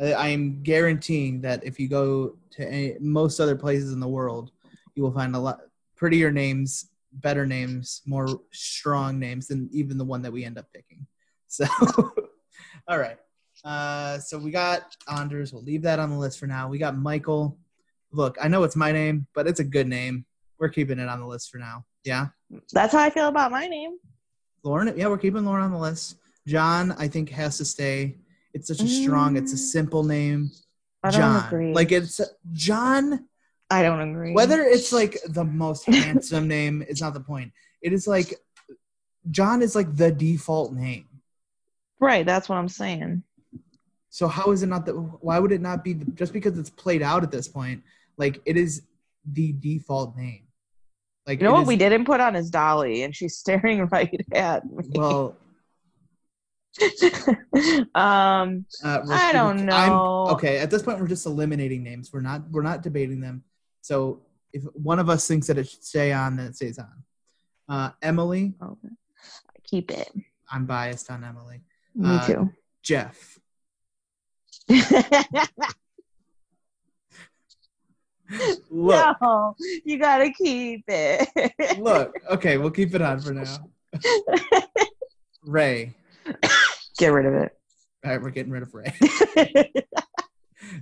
I 0.00 0.12
I 0.12 0.28
am 0.28 0.62
guaranteeing 0.62 1.42
that 1.42 1.62
if 1.64 1.78
you 1.78 1.88
go 1.88 2.36
to 2.52 2.66
any, 2.66 2.96
most 3.00 3.38
other 3.38 3.54
places 3.54 3.92
in 3.92 4.00
the 4.00 4.08
world, 4.08 4.50
you 4.94 5.02
will 5.02 5.12
find 5.12 5.36
a 5.36 5.38
lot 5.38 5.60
prettier 6.00 6.32
names, 6.32 6.88
better 7.12 7.44
names, 7.46 8.00
more 8.06 8.26
strong 8.52 9.18
names 9.20 9.46
than 9.48 9.68
even 9.70 9.98
the 9.98 10.04
one 10.04 10.22
that 10.22 10.32
we 10.32 10.44
end 10.46 10.56
up 10.58 10.64
picking. 10.74 11.06
So, 11.46 11.66
all 12.88 12.98
right. 12.98 13.18
Uh, 13.62 14.18
so 14.18 14.38
we 14.38 14.50
got 14.50 14.96
Anders. 15.14 15.52
We'll 15.52 15.62
leave 15.62 15.82
that 15.82 15.98
on 15.98 16.08
the 16.08 16.16
list 16.16 16.38
for 16.40 16.46
now. 16.46 16.68
We 16.70 16.78
got 16.78 16.96
Michael. 16.96 17.58
Look, 18.12 18.38
I 18.40 18.48
know 18.48 18.62
it's 18.62 18.76
my 18.76 18.92
name, 18.92 19.26
but 19.34 19.46
it's 19.46 19.60
a 19.60 19.64
good 19.64 19.86
name. 19.86 20.24
We're 20.58 20.70
keeping 20.70 20.98
it 20.98 21.08
on 21.08 21.20
the 21.20 21.26
list 21.26 21.50
for 21.50 21.58
now. 21.58 21.84
Yeah. 22.02 22.28
That's 22.72 22.94
how 22.94 23.00
I 23.00 23.10
feel 23.10 23.28
about 23.28 23.50
my 23.50 23.66
name. 23.66 23.98
Lauren, 24.64 24.92
yeah, 24.96 25.08
we're 25.08 25.18
keeping 25.18 25.44
Lauren 25.44 25.64
on 25.64 25.70
the 25.72 25.78
list. 25.78 26.16
John, 26.46 26.92
I 26.98 27.08
think, 27.08 27.28
has 27.30 27.58
to 27.58 27.64
stay. 27.66 28.16
It's 28.54 28.68
such 28.68 28.80
a 28.80 28.88
strong, 28.88 29.36
it's 29.36 29.52
a 29.52 29.56
Mm. 29.56 29.58
simple 29.58 30.02
name. 30.04 30.50
I 31.02 31.10
don't 31.10 31.20
John. 31.20 31.46
agree. 31.46 31.72
Like 31.74 31.92
it's 31.92 32.20
John, 32.52 33.26
I 33.70 33.82
don't 33.82 34.00
agree. 34.00 34.32
whether 34.34 34.60
it's 34.62 34.92
like 34.92 35.16
the 35.28 35.44
most 35.44 35.86
handsome 35.86 36.48
name 36.56 36.82
is 36.88 37.00
not 37.00 37.14
the 37.14 37.20
point. 37.20 37.52
It 37.82 37.92
is 37.92 38.06
like 38.06 38.34
John 39.30 39.62
is 39.62 39.74
like 39.76 39.94
the 39.96 40.10
default 40.10 40.72
name. 40.72 41.06
right, 42.00 42.26
that's 42.26 42.48
what 42.48 42.56
I'm 42.56 42.68
saying. 42.68 43.22
So 44.08 44.26
how 44.26 44.50
is 44.50 44.62
it 44.64 44.66
not 44.66 44.86
that? 44.86 44.94
Why 44.94 45.38
would 45.38 45.52
it 45.52 45.60
not 45.60 45.84
be 45.84 45.94
just 46.14 46.32
because 46.32 46.58
it's 46.58 46.70
played 46.70 47.00
out 47.02 47.22
at 47.22 47.30
this 47.30 47.46
point? 47.46 47.82
Like 48.16 48.40
it 48.44 48.56
is 48.56 48.82
the 49.24 49.52
default 49.52 50.16
name. 50.16 50.48
Like 51.26 51.38
You 51.40 51.46
know 51.46 51.52
what 51.52 51.62
is- 51.62 51.68
we 51.68 51.76
didn't 51.76 52.06
put 52.06 52.20
on 52.20 52.34
is 52.34 52.50
Dolly, 52.50 53.02
and 53.04 53.14
she's 53.14 53.36
staring 53.36 53.86
right 53.92 54.20
at 54.32 54.64
me. 54.68 54.84
Well, 54.94 55.36
um, 57.94 58.64
uh, 58.84 59.00
I 59.08 59.30
don't 59.32 59.68
I'm- 59.70 59.90
know. 59.90 60.28
okay, 60.32 60.58
at 60.58 60.70
this 60.70 60.82
point 60.82 60.98
we're 61.00 61.06
just 61.08 61.26
eliminating 61.26 61.82
names. 61.82 62.12
We're 62.12 62.20
not 62.20 62.50
we're 62.50 62.62
not 62.62 62.82
debating 62.82 63.20
them. 63.20 63.44
So 63.82 64.20
if 64.52 64.62
one 64.74 64.98
of 64.98 65.08
us 65.08 65.26
thinks 65.26 65.46
that 65.48 65.58
it 65.58 65.68
should 65.68 65.84
stay 65.84 66.12
on, 66.12 66.36
then 66.36 66.46
it 66.46 66.56
stays 66.56 66.78
on. 66.78 66.88
Uh, 67.68 67.90
Emily, 68.02 68.54
okay. 68.62 68.88
keep 69.64 69.90
it. 69.90 70.10
I'm 70.50 70.66
biased 70.66 71.10
on 71.10 71.22
Emily. 71.24 71.62
Me 71.94 72.08
Uh, 72.16 72.26
too. 72.26 72.52
Jeff. 72.82 73.38
Look, 78.70 79.16
no, 79.20 79.56
you 79.84 79.98
gotta 79.98 80.30
keep 80.30 80.84
it. 80.86 81.28
look. 81.80 82.14
Okay, 82.30 82.58
we'll 82.58 82.70
keep 82.70 82.94
it 82.94 83.02
on 83.02 83.20
for 83.20 83.32
now. 83.34 83.56
Ray. 85.44 85.94
Get 86.98 87.08
rid 87.12 87.26
of 87.26 87.34
it. 87.34 87.52
All 88.04 88.12
right, 88.12 88.22
we're 88.22 88.30
getting 88.30 88.52
rid 88.52 88.62
of 88.62 88.72
Ray. 88.72 88.94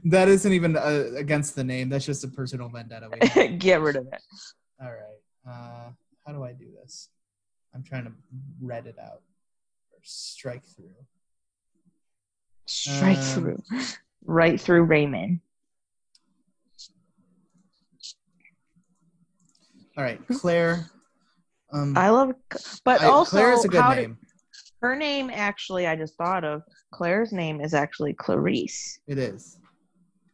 that 0.05 0.29
isn't 0.29 0.53
even 0.53 0.77
uh, 0.77 1.05
against 1.17 1.55
the 1.57 1.65
name. 1.65 1.89
That's 1.89 2.05
just 2.07 2.25
a 2.25 2.29
personal 2.29 2.69
vendetta. 2.69 3.09
We. 3.37 3.49
Get 3.59 3.81
rid 3.81 3.97
of 3.97 4.07
it. 4.07 4.23
All 4.81 4.91
right. 4.93 5.49
Uh, 5.49 5.91
how 6.27 6.33
do 6.33 6.43
I 6.45 6.53
do 6.53 6.67
this? 6.83 7.09
I'm 7.75 7.83
trying 7.83 8.05
to 8.05 8.13
read 8.61 8.87
it 8.87 8.97
out 8.99 9.23
or 9.93 9.99
strike 10.03 10.65
through. 10.65 10.95
Strike 12.67 13.19
Um, 13.19 13.23
through. 13.25 13.63
Right 14.25 14.61
through 14.61 14.83
Raymond. 14.83 15.41
All 19.97 20.05
right, 20.05 20.21
Claire. 20.29 20.87
Um, 21.73 21.97
I 21.97 22.11
love, 22.11 22.33
but 22.85 23.03
I- 23.03 23.07
also 23.07 23.31
Claire 23.37 23.53
is 23.53 23.65
a 23.65 23.69
good 23.69 23.83
did- 23.89 23.97
name. 23.97 24.19
her 24.81 24.95
name 24.97 25.31
actually, 25.33 25.87
I 25.87 25.97
just 25.97 26.15
thought 26.17 26.45
of 26.45 26.63
Claire's 26.93 27.33
name 27.33 27.61
is 27.61 27.75
actually 27.75 28.15
Clarice. 28.15 29.01
It 29.07 29.19
is. 29.19 29.59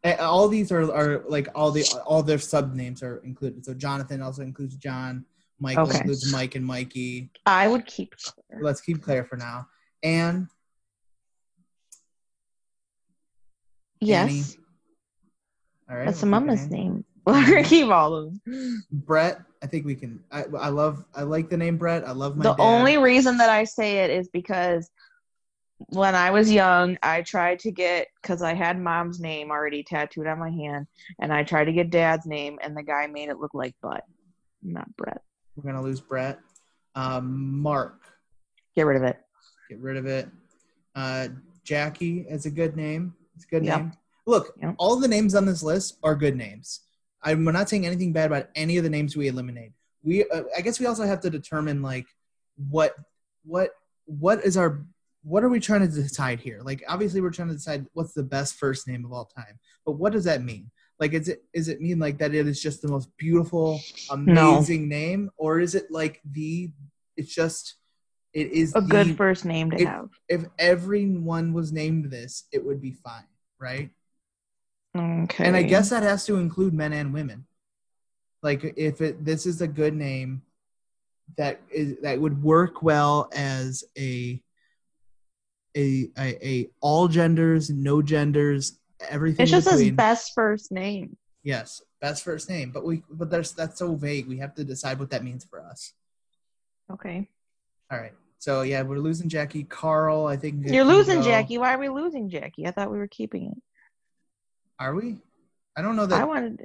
All 0.05 0.49
these 0.49 0.71
are, 0.71 0.93
are 0.93 1.25
like 1.29 1.49
all 1.55 1.71
the 1.71 1.85
all 2.05 2.23
their 2.23 2.39
sub 2.39 2.75
names 2.75 3.03
are 3.03 3.19
included. 3.19 3.65
So 3.65 3.73
Jonathan 3.73 4.21
also 4.21 4.43
includes 4.43 4.77
John. 4.77 5.25
Michael 5.61 5.85
Okay. 5.85 5.99
includes 5.99 6.31
Mike 6.33 6.57
and 6.57 6.67
Mikey. 6.67 7.31
I 7.47 7.69
would 7.69 7.87
keep 7.87 8.15
Claire. 8.17 8.61
Let's 8.63 8.81
keep 8.83 9.03
Claire 9.03 9.25
for 9.25 9.37
now. 9.37 9.67
Anne. 10.03 10.49
Yes, 14.01 14.57
All 15.89 15.97
right. 15.97 16.05
that's 16.05 16.23
a 16.23 16.27
mama's 16.27 16.69
name. 16.69 17.05
We're 17.27 17.47
gonna 17.47 17.65
keep 17.65 17.89
all 17.89 18.15
of 18.15 18.35
them. 18.45 18.85
Brett. 18.93 19.41
I 19.63 19.67
think 19.67 19.87
we 19.87 19.95
can. 19.95 20.23
I, 20.31 20.45
I 20.59 20.69
love. 20.69 21.03
I 21.15 21.23
like 21.23 21.49
the 21.49 21.57
name 21.57 21.79
Brett. 21.79 22.07
I 22.07 22.11
love 22.13 22.37
my. 22.37 22.43
The 22.43 22.53
dad. 22.53 22.63
only 22.63 22.99
reason 22.99 23.39
that 23.39 23.49
I 23.49 23.65
say 23.65 24.01
it 24.05 24.11
is 24.11 24.29
because 24.29 24.91
when 25.89 26.14
I 26.14 26.31
was 26.31 26.51
young, 26.51 26.97
I 27.03 27.22
tried 27.22 27.59
to 27.61 27.70
get 27.70 28.09
because 28.22 28.43
I 28.43 28.55
had 28.55 28.79
mom's 28.81 29.20
name 29.20 29.51
already 29.51 29.83
tattooed 29.83 30.27
on 30.27 30.39
my 30.39 30.51
hand, 30.51 30.87
and 31.20 31.33
I 31.33 31.43
tried 31.43 31.64
to 31.66 31.72
get 31.72 31.91
dad's 31.91 32.27
name, 32.27 32.59
and 32.62 32.77
the 32.77 32.83
guy 32.83 33.07
made 33.07 33.29
it 33.29 33.39
look 33.39 33.55
like 33.55 33.75
butt, 33.83 34.05
not 34.62 34.95
Brett. 34.97 35.22
We're 35.57 35.64
gonna 35.70 35.83
lose 35.83 36.01
Brett. 36.01 36.39
Um, 36.95 37.61
Mark. 37.61 38.01
Get 38.77 38.87
rid 38.87 38.97
of 38.97 39.03
it. 39.03 39.18
Get 39.68 39.81
rid 39.81 39.97
of 39.97 40.07
it. 40.07 40.29
Uh, 40.95 41.29
Jackie 41.64 42.20
is 42.29 42.47
a 42.47 42.51
good 42.51 42.77
name. 42.77 43.14
It's 43.35 43.45
a 43.45 43.49
good 43.49 43.64
Yep. 43.64 43.79
name. 43.79 43.93
Look, 44.27 44.55
Yep. 44.61 44.75
all 44.79 44.97
the 44.97 45.09
names 45.09 45.35
on 45.35 45.45
this 45.45 45.62
list 45.62 45.99
are 46.03 46.14
good 46.14 46.37
names. 46.37 46.81
I'm 47.22 47.43
not 47.45 47.68
saying 47.68 47.87
anything 47.87 48.12
bad 48.12 48.27
about 48.27 48.49
any 48.55 48.77
of 48.77 48.85
the 48.85 48.91
names 48.91 49.16
we 49.16 49.29
eliminate. 49.29 49.72
We, 50.03 50.29
uh, 50.29 50.45
I 50.57 50.61
guess, 50.61 50.79
we 50.79 50.87
also 50.87 51.05
have 51.05 51.20
to 51.20 51.31
determine 51.31 51.83
like 51.83 52.07
what, 52.68 52.95
what, 53.45 53.70
what 54.05 54.45
is 54.45 54.57
our, 54.57 54.85
what 55.25 55.43
are 55.43 55.49
we 55.49 55.59
trying 55.59 55.81
to 55.81 55.89
decide 55.89 56.39
here? 56.39 56.61
Like, 56.62 56.85
obviously, 56.87 57.20
we're 57.20 57.31
trying 57.31 57.49
to 57.49 57.55
decide 57.55 57.87
what's 57.95 58.12
the 58.12 58.22
best 58.22 58.55
first 58.55 58.87
name 58.87 59.05
of 59.05 59.12
all 59.12 59.25
time. 59.25 59.59
But 59.87 59.93
what 59.93 60.12
does 60.12 60.25
that 60.25 60.43
mean? 60.43 60.70
Like, 61.01 61.12
is 61.14 61.29
it 61.29 61.43
is 61.53 61.68
it 61.68 61.81
mean 61.81 61.99
like 61.99 62.18
that 62.18 62.35
it 62.35 62.47
is 62.47 62.62
just 62.62 62.83
the 62.83 62.89
most 62.89 63.09
beautiful, 63.16 63.81
No. 64.14 64.55
amazing 64.55 64.89
name, 64.89 65.31
or 65.37 65.59
is 65.61 65.75
it 65.75 65.91
like 65.91 66.20
the, 66.31 66.70
it's 67.16 67.35
just, 67.35 67.77
it 68.33 68.53
is 68.53 68.75
A 68.77 68.81
the, 68.81 68.87
good 68.87 69.16
first 69.16 69.45
name 69.45 69.70
to 69.72 69.77
if- 69.81 69.89
have. 69.89 70.09
if 70.29 70.45
everyone 70.59 71.53
was 71.53 71.72
named 71.72 72.11
this, 72.11 72.45
it 72.53 72.64
would 72.64 72.81
be 72.81 72.93
fine, 72.93 73.27
right? 73.59 73.91
Okay. 74.97 75.45
And 75.45 75.57
I 75.57 75.62
guess 75.62 75.91
that 75.91 76.03
has 76.05 76.25
to 76.27 76.37
include 76.37 76.75
men 76.75 76.93
and 76.93 77.12
women. 77.12 77.47
Like 78.43 78.75
if 78.77 79.01
it 79.01 79.25
this 79.25 79.47
is 79.47 79.61
a 79.62 79.66
good 79.66 79.95
name 79.95 80.43
that 81.37 81.61
is 81.72 81.97
that 82.03 82.20
would 82.20 82.43
work 82.43 82.83
well 82.83 83.29
as 83.35 83.83
a 83.99 84.41
a 85.77 86.09
a, 86.18 86.47
a 86.47 86.70
all 86.81 87.09
genders, 87.09 87.70
no 87.70 88.03
genders, 88.03 88.79
everything 89.09 89.45
it's 89.45 89.51
just 89.51 89.66
in 89.66 89.79
his 89.79 89.91
best 89.93 90.33
first 90.35 90.72
name. 90.72 91.16
yes, 91.43 91.83
best 92.01 92.25
first 92.25 92.49
name, 92.49 92.70
but 92.70 92.85
we 92.85 93.03
but 93.11 93.31
there's 93.31 93.53
that's 93.53 93.79
so 93.79 93.95
vague. 93.95 94.27
We 94.27 94.39
have 94.39 94.55
to 94.57 94.64
decide 94.64 94.99
what 94.99 95.11
that 95.11 95.25
means 95.25 95.45
for 95.45 95.61
us. 95.61 95.93
Okay. 96.93 97.29
All 97.91 97.99
right. 97.99 98.12
So 98.39 98.62
yeah, 98.62 98.83
we're 98.83 98.99
losing 98.99 99.29
Jackie. 99.29 99.64
Carl, 99.64 100.27
I 100.27 100.37
think 100.37 100.66
You're 100.66 100.85
losing 100.85 101.20
go. 101.20 101.25
Jackie. 101.25 101.59
Why 101.59 101.75
are 101.75 101.79
we 101.79 101.89
losing 101.89 102.29
Jackie? 102.29 102.66
I 102.66 102.72
thought 102.72 102.91
we 102.91 102.99
were 102.99 103.09
keeping 103.09 103.47
it. 103.47 103.62
Are 104.79 104.95
we? 104.95 105.16
I 105.77 105.83
don't 105.83 105.97
know 105.97 106.07
that. 106.07 106.20
I 106.20 106.25
wanted. 106.25 106.61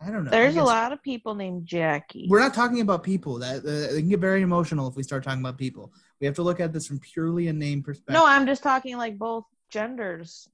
I 0.00 0.10
don't 0.10 0.24
know. 0.24 0.30
There's 0.30 0.56
a 0.56 0.62
lot 0.62 0.92
of 0.92 1.02
people 1.02 1.34
named 1.34 1.66
Jackie. 1.66 2.26
We're 2.28 2.38
not 2.38 2.54
talking 2.54 2.80
about 2.80 3.02
people. 3.02 3.38
That 3.40 3.64
uh, 3.64 3.94
it 3.94 3.98
can 3.98 4.08
get 4.08 4.20
very 4.20 4.42
emotional 4.42 4.86
if 4.86 4.94
we 4.94 5.02
start 5.02 5.24
talking 5.24 5.40
about 5.40 5.58
people. 5.58 5.92
We 6.20 6.26
have 6.26 6.36
to 6.36 6.42
look 6.42 6.60
at 6.60 6.72
this 6.72 6.86
from 6.86 7.00
purely 7.00 7.48
a 7.48 7.52
name 7.52 7.82
perspective. 7.82 8.14
No, 8.14 8.24
I'm 8.24 8.46
just 8.46 8.62
talking 8.62 8.96
like 8.96 9.18
both 9.18 9.44
genders. 9.70 10.48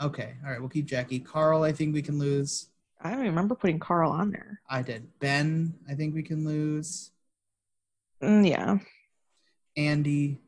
Okay. 0.00 0.34
All 0.44 0.50
right. 0.50 0.58
We'll 0.60 0.68
keep 0.68 0.86
Jackie. 0.86 1.20
Carl, 1.20 1.62
I 1.62 1.70
think 1.72 1.94
we 1.94 2.02
can 2.02 2.18
lose. 2.18 2.68
I 3.00 3.10
don't 3.10 3.20
remember 3.20 3.54
putting 3.54 3.78
Carl 3.78 4.10
on 4.10 4.30
there. 4.30 4.60
I 4.68 4.82
did. 4.82 5.06
Ben, 5.20 5.74
I 5.88 5.94
think 5.94 6.14
we 6.14 6.22
can 6.22 6.44
lose. 6.44 7.10
Mm, 8.20 8.48
yeah. 8.48 8.78
Andy, 9.76 10.38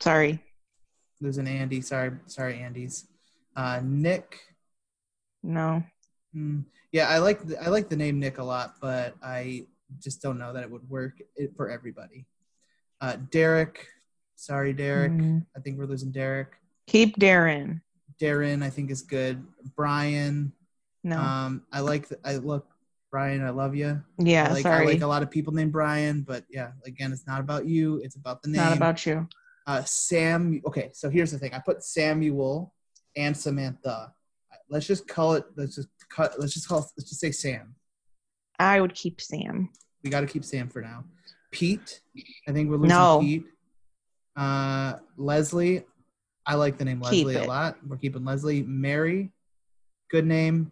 Sorry. 0.00 0.40
losing 1.20 1.48
Andy. 1.48 1.80
Sorry, 1.80 2.12
sorry, 2.26 2.60
Andy's. 2.60 3.06
Uh, 3.56 3.80
Nick. 3.82 4.38
No. 5.42 5.82
Hmm. 6.32 6.60
Yeah, 6.92 7.08
I 7.08 7.18
like 7.18 7.46
the, 7.46 7.62
I 7.62 7.68
like 7.68 7.88
the 7.88 7.96
name 7.96 8.18
Nick 8.18 8.38
a 8.38 8.44
lot, 8.44 8.76
but 8.80 9.14
I 9.22 9.66
just 9.98 10.22
don't 10.22 10.38
know 10.38 10.52
that 10.52 10.62
it 10.62 10.70
would 10.70 10.88
work 10.88 11.20
it- 11.36 11.54
for 11.56 11.68
everybody. 11.70 12.26
Uh, 13.00 13.16
Derek, 13.30 13.86
Sorry, 14.36 14.72
Derek. 14.72 15.10
Mm. 15.12 15.44
I 15.56 15.60
think 15.60 15.78
we're 15.78 15.86
losing 15.86 16.12
Derek. 16.12 16.52
Keep 16.86 17.18
Darren. 17.18 17.80
Darren, 18.22 18.62
I 18.62 18.70
think 18.70 18.88
is 18.92 19.02
good. 19.02 19.44
Brian, 19.74 20.52
No. 21.02 21.18
um, 21.18 21.64
I 21.72 21.80
like. 21.80 22.06
The, 22.08 22.18
I 22.24 22.36
look, 22.36 22.68
Brian. 23.10 23.44
I 23.44 23.50
love 23.50 23.74
you. 23.74 24.00
yeah, 24.16 24.46
I 24.48 24.52
like, 24.52 24.62
sorry. 24.62 24.86
I 24.86 24.90
like 24.92 25.00
a 25.02 25.08
lot 25.08 25.24
of 25.24 25.30
people 25.30 25.52
named 25.52 25.72
Brian, 25.72 26.22
but 26.22 26.44
yeah, 26.48 26.70
again, 26.86 27.12
it's 27.12 27.26
not 27.26 27.40
about 27.40 27.66
you. 27.66 27.96
It's 28.04 28.14
about 28.14 28.40
the 28.42 28.48
name. 28.50 28.62
Not 28.62 28.76
about 28.76 29.04
you. 29.04 29.26
uh, 29.66 29.82
Sam. 29.82 30.62
Okay, 30.66 30.90
so 30.94 31.10
here's 31.10 31.32
the 31.32 31.38
thing. 31.38 31.52
I 31.52 31.58
put 31.58 31.82
Samuel 31.82 32.72
and 33.16 33.36
Samantha. 33.36 34.14
Let's 34.70 34.86
just 34.86 35.08
call 35.08 35.34
it. 35.34 35.44
Let's 35.56 35.74
just 35.74 35.88
cut. 36.08 36.38
Let's 36.38 36.54
just 36.54 36.68
call. 36.68 36.78
Let's 36.96 37.08
just 37.08 37.20
say 37.20 37.30
Sam. 37.30 37.74
I 38.58 38.80
would 38.80 38.94
keep 38.94 39.20
Sam. 39.20 39.70
We 40.02 40.10
got 40.10 40.20
to 40.20 40.26
keep 40.26 40.44
Sam 40.44 40.68
for 40.68 40.82
now. 40.82 41.04
Pete. 41.50 42.00
I 42.46 42.52
think 42.52 42.70
we're 42.70 42.76
losing 42.76 42.88
No. 42.88 43.20
Pete. 43.20 43.44
Uh, 44.36 44.94
Leslie. 45.16 45.84
I 46.46 46.54
like 46.54 46.78
the 46.78 46.84
name 46.84 47.02
Keep 47.02 47.26
Leslie 47.26 47.44
a 47.44 47.46
lot. 47.46 47.76
We're 47.86 47.96
keeping 47.96 48.24
Leslie. 48.24 48.62
Mary. 48.62 49.32
Good 50.10 50.26
name. 50.26 50.70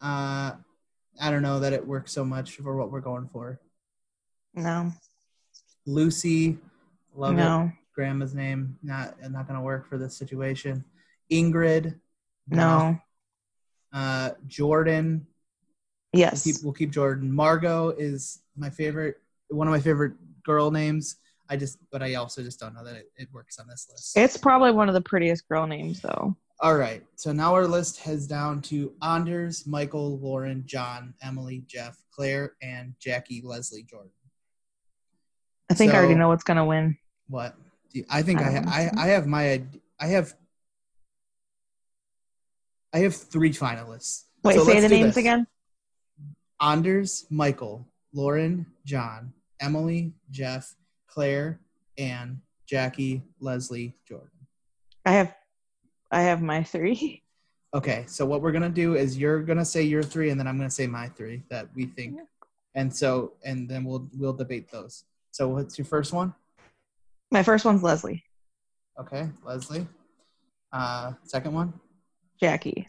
Uh, 0.00 0.52
I 1.20 1.30
don't 1.30 1.42
know 1.42 1.60
that 1.60 1.72
it 1.72 1.86
works 1.86 2.12
so 2.12 2.24
much 2.24 2.56
for 2.56 2.76
what 2.76 2.90
we're 2.90 3.00
going 3.00 3.28
for. 3.32 3.60
No. 4.54 4.92
Lucy. 5.86 6.58
Love 7.16 7.34
it. 7.34 7.36
no. 7.38 7.72
grandma's 7.94 8.34
name. 8.34 8.78
Not 8.82 9.14
not 9.30 9.46
gonna 9.46 9.62
work 9.62 9.88
for 9.88 9.98
this 9.98 10.16
situation. 10.16 10.84
Ingrid. 11.32 11.98
No. 12.48 12.98
Uh, 13.94 14.30
Jordan. 14.48 15.26
We'll 16.12 16.20
Yes. 16.20 16.44
keep 16.44 16.56
we'll 16.62 16.72
keep 16.72 16.90
Jordan. 16.90 17.32
Margot 17.32 17.90
is 17.90 18.40
my 18.56 18.68
favorite. 18.70 19.16
One 19.48 19.66
of 19.68 19.72
my 19.72 19.80
favorite 19.80 20.12
girl 20.44 20.70
names. 20.70 21.16
I 21.48 21.56
just, 21.56 21.78
but 21.92 22.02
I 22.02 22.14
also 22.14 22.42
just 22.42 22.58
don't 22.58 22.74
know 22.74 22.82
that 22.84 22.96
it, 22.96 23.12
it 23.16 23.28
works 23.32 23.58
on 23.58 23.66
this 23.68 23.86
list. 23.90 24.16
It's 24.16 24.36
probably 24.36 24.72
one 24.72 24.88
of 24.88 24.94
the 24.94 25.00
prettiest 25.00 25.46
girl 25.48 25.66
names 25.66 26.00
though. 26.00 26.34
All 26.60 26.76
right. 26.76 27.02
So 27.16 27.32
now 27.32 27.54
our 27.54 27.66
list 27.66 28.00
heads 28.00 28.26
down 28.26 28.62
to 28.62 28.92
Anders, 29.02 29.66
Michael, 29.66 30.18
Lauren, 30.18 30.62
John, 30.66 31.14
Emily, 31.22 31.64
Jeff, 31.66 31.98
Claire, 32.12 32.54
and 32.62 32.94
Jackie, 32.98 33.42
Leslie, 33.44 33.82
Jordan. 33.82 34.10
I 35.70 35.74
think 35.74 35.92
I 35.92 35.98
already 35.98 36.14
know 36.14 36.28
what's 36.28 36.44
gonna 36.44 36.64
win. 36.64 36.96
What? 37.28 37.56
Do 37.92 37.98
you- 38.00 38.06
I 38.10 38.22
think 38.22 38.40
I 38.40 38.56
I, 38.66 38.90
I. 38.96 39.04
I 39.04 39.06
have 39.08 39.26
my 39.26 39.62
I 40.00 40.06
have 40.06 40.34
I 42.94 42.98
have 42.98 43.14
three 43.16 43.50
finalists. 43.50 44.24
Wait, 44.44 44.54
So 44.54 44.64
say 44.64 44.78
the 44.80 44.88
names 44.88 45.08
this. 45.08 45.16
again. 45.16 45.46
Anders, 46.60 47.26
Michael, 47.28 47.86
Lauren, 48.12 48.66
John, 48.86 49.32
Emily, 49.60 50.12
Jeff, 50.30 50.76
Claire, 51.08 51.58
Anne, 51.98 52.40
Jackie, 52.66 53.22
Leslie, 53.40 53.96
Jordan. 54.08 54.28
I 55.04 55.10
have 55.12 55.34
I 56.10 56.22
have 56.22 56.40
my 56.40 56.62
three. 56.62 57.22
Okay, 57.74 58.04
so 58.06 58.24
what 58.24 58.40
we're 58.40 58.52
gonna 58.52 58.68
do 58.68 58.94
is 58.94 59.18
you're 59.18 59.42
gonna 59.42 59.64
say 59.64 59.82
your 59.82 60.04
three, 60.04 60.30
and 60.30 60.38
then 60.38 60.46
I'm 60.46 60.56
gonna 60.56 60.70
say 60.70 60.86
my 60.86 61.08
three 61.08 61.42
that 61.50 61.66
we 61.74 61.86
think, 61.86 62.20
and 62.76 62.94
so 62.94 63.32
and 63.44 63.68
then 63.68 63.84
we'll 63.84 64.08
we'll 64.16 64.32
debate 64.32 64.70
those. 64.70 65.02
So 65.32 65.48
what's 65.48 65.76
your 65.76 65.84
first 65.84 66.12
one? 66.12 66.32
My 67.32 67.42
first 67.42 67.64
one's 67.64 67.82
Leslie. 67.82 68.22
Okay, 69.00 69.28
Leslie. 69.44 69.88
Uh, 70.72 71.14
second 71.24 71.52
one, 71.52 71.72
Jackie. 72.40 72.86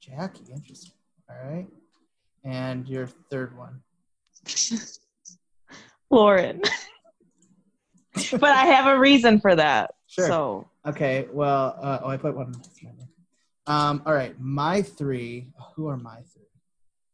Jackie. 0.00 0.52
Interesting. 0.52 0.92
All 1.28 1.50
right, 1.50 1.66
and 2.44 2.88
your 2.88 3.06
third 3.06 3.56
one. 3.56 3.80
Lauren. 6.10 6.60
but 8.32 8.50
I 8.50 8.66
have 8.66 8.86
a 8.86 8.98
reason 8.98 9.40
for 9.40 9.54
that. 9.54 9.94
Sure. 10.08 10.26
So 10.26 10.70
Okay, 10.86 11.28
well, 11.30 11.78
uh, 11.80 11.98
oh, 12.02 12.08
I 12.08 12.16
put 12.16 12.34
one. 12.34 12.54
Um, 13.66 14.02
all 14.06 14.14
right, 14.14 14.34
my 14.40 14.80
three. 14.80 15.48
Who 15.76 15.88
are 15.88 15.96
my 15.98 16.22
three? 16.32 16.42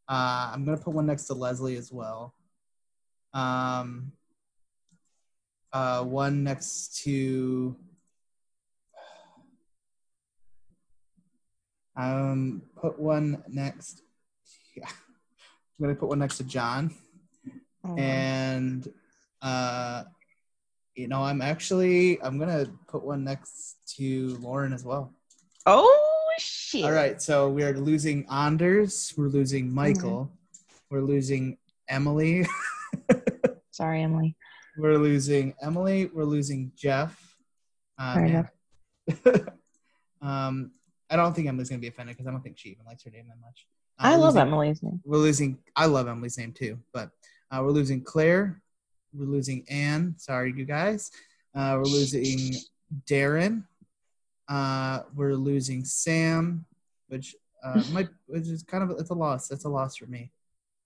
Uh, 0.08 0.50
I'm 0.52 0.64
gonna 0.64 0.76
put 0.76 0.94
one 0.94 1.06
next 1.06 1.24
to 1.24 1.34
Leslie 1.34 1.76
as 1.76 1.92
well. 1.92 2.32
Um, 3.34 4.12
uh, 5.72 6.04
one 6.04 6.44
next 6.44 7.02
to. 7.02 7.76
Um, 11.96 12.62
put 12.80 12.98
one 12.98 13.42
next. 13.48 14.02
Yeah, 14.76 14.88
I'm 14.88 15.82
gonna 15.82 15.94
put 15.94 16.08
one 16.08 16.18
next 16.18 16.36
to 16.38 16.44
John 16.44 16.94
oh, 17.88 17.96
and 17.96 18.92
uh 19.42 20.04
you 20.94 21.08
know 21.08 21.22
i'm 21.22 21.42
actually 21.42 22.20
i'm 22.22 22.38
gonna 22.38 22.66
put 22.88 23.04
one 23.04 23.24
next 23.24 23.76
to 23.86 24.36
lauren 24.40 24.72
as 24.72 24.84
well 24.84 25.12
oh 25.66 26.30
shit. 26.38 26.84
all 26.84 26.92
right 26.92 27.20
so 27.20 27.48
we 27.48 27.62
are 27.62 27.74
losing 27.74 28.26
anders 28.30 29.12
we're 29.16 29.28
losing 29.28 29.72
michael 29.72 30.30
we're 30.90 31.00
losing 31.02 31.56
emily 31.88 32.46
Sorry, 33.70 34.02
Emily. 34.02 34.34
we're 34.78 34.96
losing 34.96 35.54
emily 35.60 36.06
we're 36.06 36.24
losing 36.24 36.72
jeff 36.76 37.36
uh, 37.98 38.14
Fair 38.14 38.22
man. 38.22 38.48
enough. 39.24 39.48
um 40.22 40.70
i 41.10 41.16
don't 41.16 41.34
think 41.34 41.48
emily's 41.48 41.68
gonna 41.68 41.80
be 41.80 41.88
offended 41.88 42.16
because 42.16 42.26
i 42.26 42.30
don't 42.30 42.42
think 42.42 42.58
she 42.58 42.70
even 42.70 42.84
likes 42.86 43.02
her 43.04 43.10
name 43.10 43.26
that 43.28 43.40
much. 43.40 43.66
Uh, 43.98 44.02
I 44.08 44.16
love 44.16 44.34
losing- 44.34 44.40
Emily's 44.48 44.82
name. 44.82 45.00
we're 45.04 45.18
losing 45.18 45.58
i 45.74 45.86
love 45.86 46.08
emily's 46.08 46.36
name 46.38 46.52
too 46.52 46.78
but 46.92 47.10
uh, 47.50 47.60
we're 47.62 47.70
losing 47.70 48.02
claire 48.02 48.60
we're 49.14 49.26
losing 49.26 49.64
anne 49.70 50.14
sorry 50.18 50.52
you 50.56 50.64
guys. 50.64 51.10
Uh, 51.54 51.76
we're 51.78 51.84
losing 51.84 52.52
darren. 53.08 53.64
Uh, 54.48 55.00
we're 55.14 55.34
losing 55.34 55.84
sam 55.84 56.64
which 57.08 57.34
uh, 57.64 57.82
might 57.92 58.08
which 58.26 58.46
is 58.48 58.62
kind 58.62 58.82
of 58.84 58.90
it's 58.98 59.10
a 59.10 59.14
loss 59.14 59.48
that's 59.48 59.64
a 59.64 59.68
loss 59.68 59.96
for 59.96 60.06
me. 60.06 60.30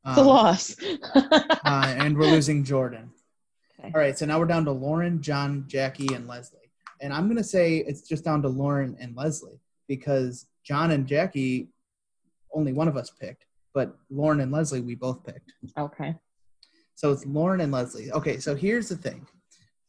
Um, 0.05 0.13
It's 0.13 0.21
a 0.21 0.25
loss. 0.25 0.77
uh, 1.15 1.95
and 1.99 2.17
we're 2.17 2.31
losing 2.31 2.63
jordan. 2.65 3.11
Okay. 3.81 3.91
all 3.95 4.01
right 4.01 4.17
so 4.17 4.27
now 4.27 4.39
we're 4.39 4.47
down 4.47 4.65
to 4.67 4.73
lauren 4.73 5.21
john 5.23 5.65
jackie 5.67 6.15
and 6.15 6.27
leslie. 6.29 6.59
And 7.01 7.13
i'm 7.13 7.25
going 7.27 7.37
to 7.39 7.45
say 7.45 7.79
it's 7.79 8.03
just 8.03 8.25
down 8.25 8.43
to 8.43 8.49
lauren 8.49 8.97
and 9.01 9.17
leslie 9.17 9.60
because 9.91 10.47
john 10.63 10.93
and 10.93 11.07
jackie 11.13 11.69
only 12.55 12.73
one 12.73 12.89
of 12.89 12.97
us 12.97 13.11
picked 13.11 13.45
but 13.75 13.89
lauren 14.09 14.41
and 14.41 14.53
leslie 14.53 14.81
we 14.81 14.95
both 14.95 15.21
picked 15.29 15.53
okay. 15.77 16.15
so 16.95 17.11
it's 17.13 17.25
Lauren 17.27 17.61
and 17.61 17.73
Leslie. 17.73 18.13
Okay, 18.13 18.37
so 18.39 18.55
here's 18.55 18.89
the 18.89 18.97
thing. 18.97 19.27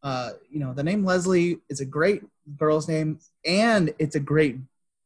Uh, 0.02 0.32
you 0.49 0.60
know, 0.62 0.74
the 0.74 0.84
name 0.89 1.04
Leslie 1.06 1.58
is 1.70 1.82
a 1.82 1.86
great 1.86 2.24
girl's 2.58 2.88
name 2.88 3.20
and 3.45 3.93
it's 3.99 4.16
a 4.16 4.20
great 4.20 4.56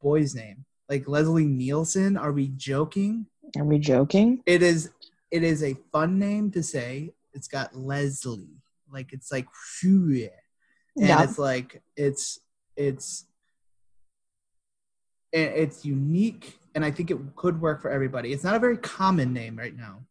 boy's 0.01 0.33
name. 0.35 0.65
Like 0.87 1.07
Leslie 1.07 1.45
Nielsen, 1.61 2.15
are 2.15 2.31
we 2.31 2.49
joking? 2.55 3.25
Are 3.57 3.63
we 3.65 3.79
joking? 3.79 4.43
It 4.45 4.61
is 4.61 4.91
it 5.31 5.43
is 5.43 5.63
a 5.63 5.73
fun 5.91 6.19
name 6.19 6.51
to 6.51 6.61
say. 6.61 7.11
It's 7.33 7.47
got 7.47 7.75
Leslie. 7.75 8.61
Like 8.95 9.11
it's 9.11 9.31
like 9.31 9.47
phew, 9.79 10.09
yeah. 10.11 10.27
and 10.97 11.07
Yeah. 11.07 11.23
it's 11.23 11.39
like 11.39 11.81
it's 11.97 12.39
it's 12.77 13.07
it- 13.21 13.34
it's 15.41 15.85
unique 15.85 16.59
and 16.73 16.83
I 16.85 16.91
think 16.91 17.11
it 17.11 17.17
could 17.35 17.61
work 17.61 17.81
for 17.81 17.89
everybody. 17.89 18.31
It's 18.33 18.43
not 18.43 18.55
a 18.55 18.59
very 18.59 18.77
common 18.77 19.33
name 19.33 19.55
right 19.55 19.75
now 19.75 20.05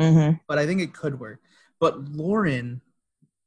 Mm-hmm. 0.00 0.36
but 0.48 0.58
I 0.58 0.66
think 0.66 0.80
it 0.80 0.92
could 0.92 1.20
work. 1.20 1.40
But 1.80 2.08
Lauren 2.08 2.80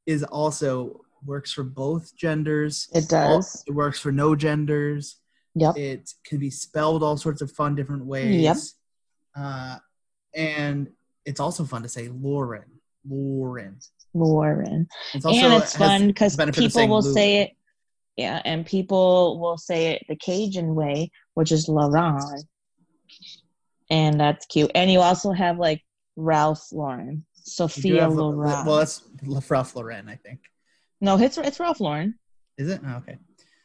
is 0.06 0.22
also 0.24 1.02
works 1.24 1.52
for 1.52 1.64
both 1.64 2.16
genders. 2.16 2.88
It 2.94 3.08
does. 3.08 3.64
It 3.66 3.72
works 3.72 4.00
for 4.00 4.12
no 4.12 4.34
genders. 4.34 5.16
Yep. 5.54 5.76
It 5.76 6.10
can 6.24 6.38
be 6.38 6.50
spelled 6.50 7.02
all 7.02 7.16
sorts 7.16 7.42
of 7.42 7.50
fun 7.52 7.74
different 7.74 8.06
ways. 8.06 8.42
Yep. 8.42 8.56
Uh, 9.36 9.78
and 10.34 10.88
it's 11.24 11.40
also 11.40 11.64
fun 11.64 11.82
to 11.82 11.88
say 11.88 12.08
Lauren. 12.08 12.64
Lauren. 13.08 13.78
Lauren. 14.14 14.88
It's 15.12 15.26
and 15.26 15.52
it's 15.52 15.76
fun 15.76 16.06
because 16.06 16.34
the 16.34 16.38
benefit 16.38 16.64
of 16.64 16.72
people 16.72 16.88
will 16.88 17.02
say 17.02 17.42
it. 17.42 17.50
Yeah, 18.18 18.42
and 18.44 18.66
people 18.66 19.38
will 19.38 19.56
say 19.56 19.92
it 19.92 20.02
the 20.08 20.16
Cajun 20.16 20.74
way, 20.74 21.12
which 21.34 21.52
is 21.52 21.68
Lauren. 21.68 22.42
And 23.90 24.20
that's 24.20 24.44
cute. 24.46 24.72
And 24.74 24.90
you 24.90 24.98
also 24.98 25.30
have 25.30 25.58
like 25.58 25.84
Ralph 26.16 26.66
Lauren, 26.72 27.24
Sophia 27.34 28.08
Loren. 28.08 28.66
Well, 28.66 28.78
that's 28.78 29.02
Ralph 29.48 29.76
Lauren, 29.76 30.08
I 30.08 30.16
think. 30.16 30.40
no, 31.00 31.16
it's 31.16 31.38
it's 31.38 31.60
Ralph 31.60 31.78
Lauren. 31.78 32.18
Is 32.58 32.68
it? 32.68 32.80
Oh, 32.84 32.96
okay. 32.96 33.18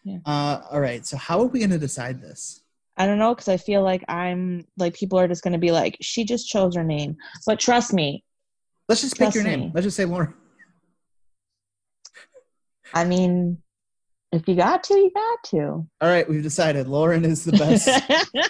Yeah. 0.03 0.19
Uh, 0.23 0.61
all 0.69 0.80
right. 0.80 1.03
So 1.03 1.17
how 1.17 1.39
are 1.39 1.45
we 1.47 1.57
going 1.57 1.71
to 1.71 1.80
decide 1.80 2.21
this? 2.21 2.61
I 2.95 3.07
don't 3.07 3.17
know 3.17 3.34
because 3.34 3.47
I 3.47 3.57
feel 3.57 3.81
like 3.81 4.05
I'm 4.07 4.67
like 4.77 4.93
people 4.93 5.17
are 5.17 5.27
just 5.27 5.43
gonna 5.43 5.57
be 5.57 5.71
like, 5.71 5.97
she 5.99 6.25
just 6.25 6.47
chose 6.47 6.75
her 6.75 6.84
name. 6.84 7.15
But 7.47 7.59
trust 7.59 7.91
me, 7.91 8.23
Let's 8.88 9.01
just 9.01 9.17
pick 9.17 9.34
your 9.34 9.43
name. 9.43 9.59
me. 9.61 9.71
Let's 9.73 9.85
just 9.85 9.97
say 9.97 10.05
Lauren. 10.05 10.35
I 12.93 13.03
mean, 13.03 13.63
if 14.34 14.47
you 14.47 14.55
got 14.55 14.84
to, 14.85 14.95
you 14.95 15.11
got 15.14 15.43
to. 15.51 15.61
All 15.68 15.88
right, 16.01 16.27
we've 16.27 16.43
decided 16.43 16.88
Lauren 16.88 17.23
is 17.23 17.45
the 17.45 17.51
best 17.53 17.88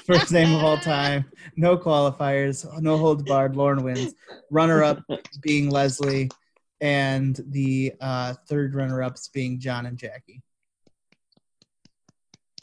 first 0.05 0.31
name 0.31 0.55
of 0.55 0.63
all 0.63 0.77
time. 0.77 1.25
No 1.55 1.77
qualifiers, 1.77 2.65
no 2.81 2.97
holds 2.97 3.23
barred. 3.23 3.55
Lauren 3.55 3.83
wins. 3.83 4.13
Runner 4.49 4.83
up 4.83 4.99
being 5.41 5.69
Leslie. 5.69 6.29
and 6.81 7.39
the 7.49 7.93
uh, 8.01 8.33
third 8.47 8.75
runner-ups 8.75 9.27
being 9.29 9.59
John 9.59 9.85
and 9.85 9.97
Jackie. 9.97 10.41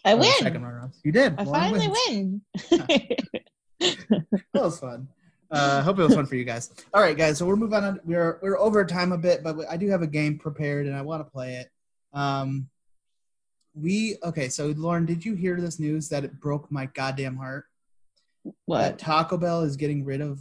I 0.05 0.15
win. 0.15 0.33
Second 0.39 0.63
runner-ups. 0.63 0.99
You 1.05 1.13
did. 1.13 1.35
I 1.39 1.43
Lauren 1.45 1.61
finally 1.61 1.89
wins. 1.89 2.41
win. 2.71 3.27
That 4.53 4.63
was 4.65 4.79
fun. 4.79 5.09
Uh, 5.51 5.83
hope 5.83 5.99
it 5.99 6.03
was 6.03 6.15
fun 6.15 6.27
for 6.27 6.35
you 6.37 6.45
guys. 6.45 6.71
All 6.93 7.01
right, 7.01 7.17
guys. 7.17 7.39
So 7.39 7.47
we're 7.47 7.57
moving 7.57 7.83
on. 7.83 7.99
We're 8.05 8.39
we're 8.43 8.59
over 8.59 8.85
time 8.85 9.13
a 9.13 9.19
bit, 9.19 9.43
but 9.43 9.57
I 9.71 9.77
do 9.79 9.89
have 9.89 10.03
a 10.03 10.07
game 10.07 10.39
prepared 10.39 10.87
and 10.87 10.95
I 10.95 11.01
want 11.03 11.25
to 11.27 11.31
play 11.31 11.55
it. 11.57 11.69
Um, 12.13 12.69
we 13.75 14.17
okay. 14.25 14.49
So 14.49 14.75
Lauren, 14.77 15.07
did 15.07 15.25
you 15.25 15.35
hear 15.35 15.61
this 15.61 15.79
news 15.79 16.09
that 16.09 16.25
it 16.25 16.41
broke 16.41 16.71
my 16.71 16.87
goddamn 16.87 17.37
heart? 17.37 17.67
That 18.45 18.53
what? 18.67 18.99
Taco 18.99 19.37
Bell 19.37 19.63
is 19.63 19.77
getting 19.77 20.05
rid 20.05 20.21
of 20.21 20.41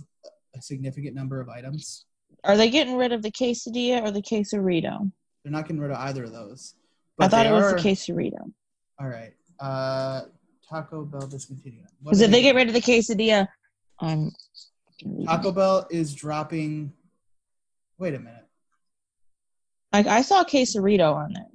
a 0.55 0.61
significant 0.61 1.15
number 1.15 1.39
of 1.39 1.49
items. 1.49 2.05
Are 2.43 2.57
they 2.57 2.69
getting 2.69 2.95
rid 2.95 3.11
of 3.11 3.21
the 3.21 3.31
quesadilla 3.31 4.01
or 4.03 4.11
the 4.11 4.21
quesarito? 4.21 5.11
They're 5.43 5.51
not 5.51 5.65
getting 5.65 5.81
rid 5.81 5.91
of 5.91 5.97
either 5.97 6.23
of 6.25 6.31
those. 6.31 6.75
I 7.19 7.27
thought 7.27 7.45
it 7.45 7.51
was 7.51 7.73
are- 7.73 7.75
the 7.75 7.89
quesarito. 7.89 8.51
All 8.99 9.07
right. 9.07 9.33
Uh, 9.59 10.21
Taco 10.67 11.03
Bell 11.03 11.27
discontinued. 11.27 11.87
Because 12.03 12.21
if 12.21 12.31
they 12.31 12.41
get 12.41 12.55
rid 12.55 12.67
of 12.67 12.73
the 12.73 12.81
quesadilla, 12.81 13.47
I'm. 13.99 14.31
Taco 15.25 15.51
Bell 15.51 15.87
is 15.89 16.13
dropping. 16.13 16.93
Wait 17.97 18.13
a 18.13 18.19
minute. 18.19 18.45
I, 19.91 20.03
I 20.03 20.21
saw 20.21 20.43
quesarito 20.43 21.13
on 21.13 21.33
there. 21.33 21.47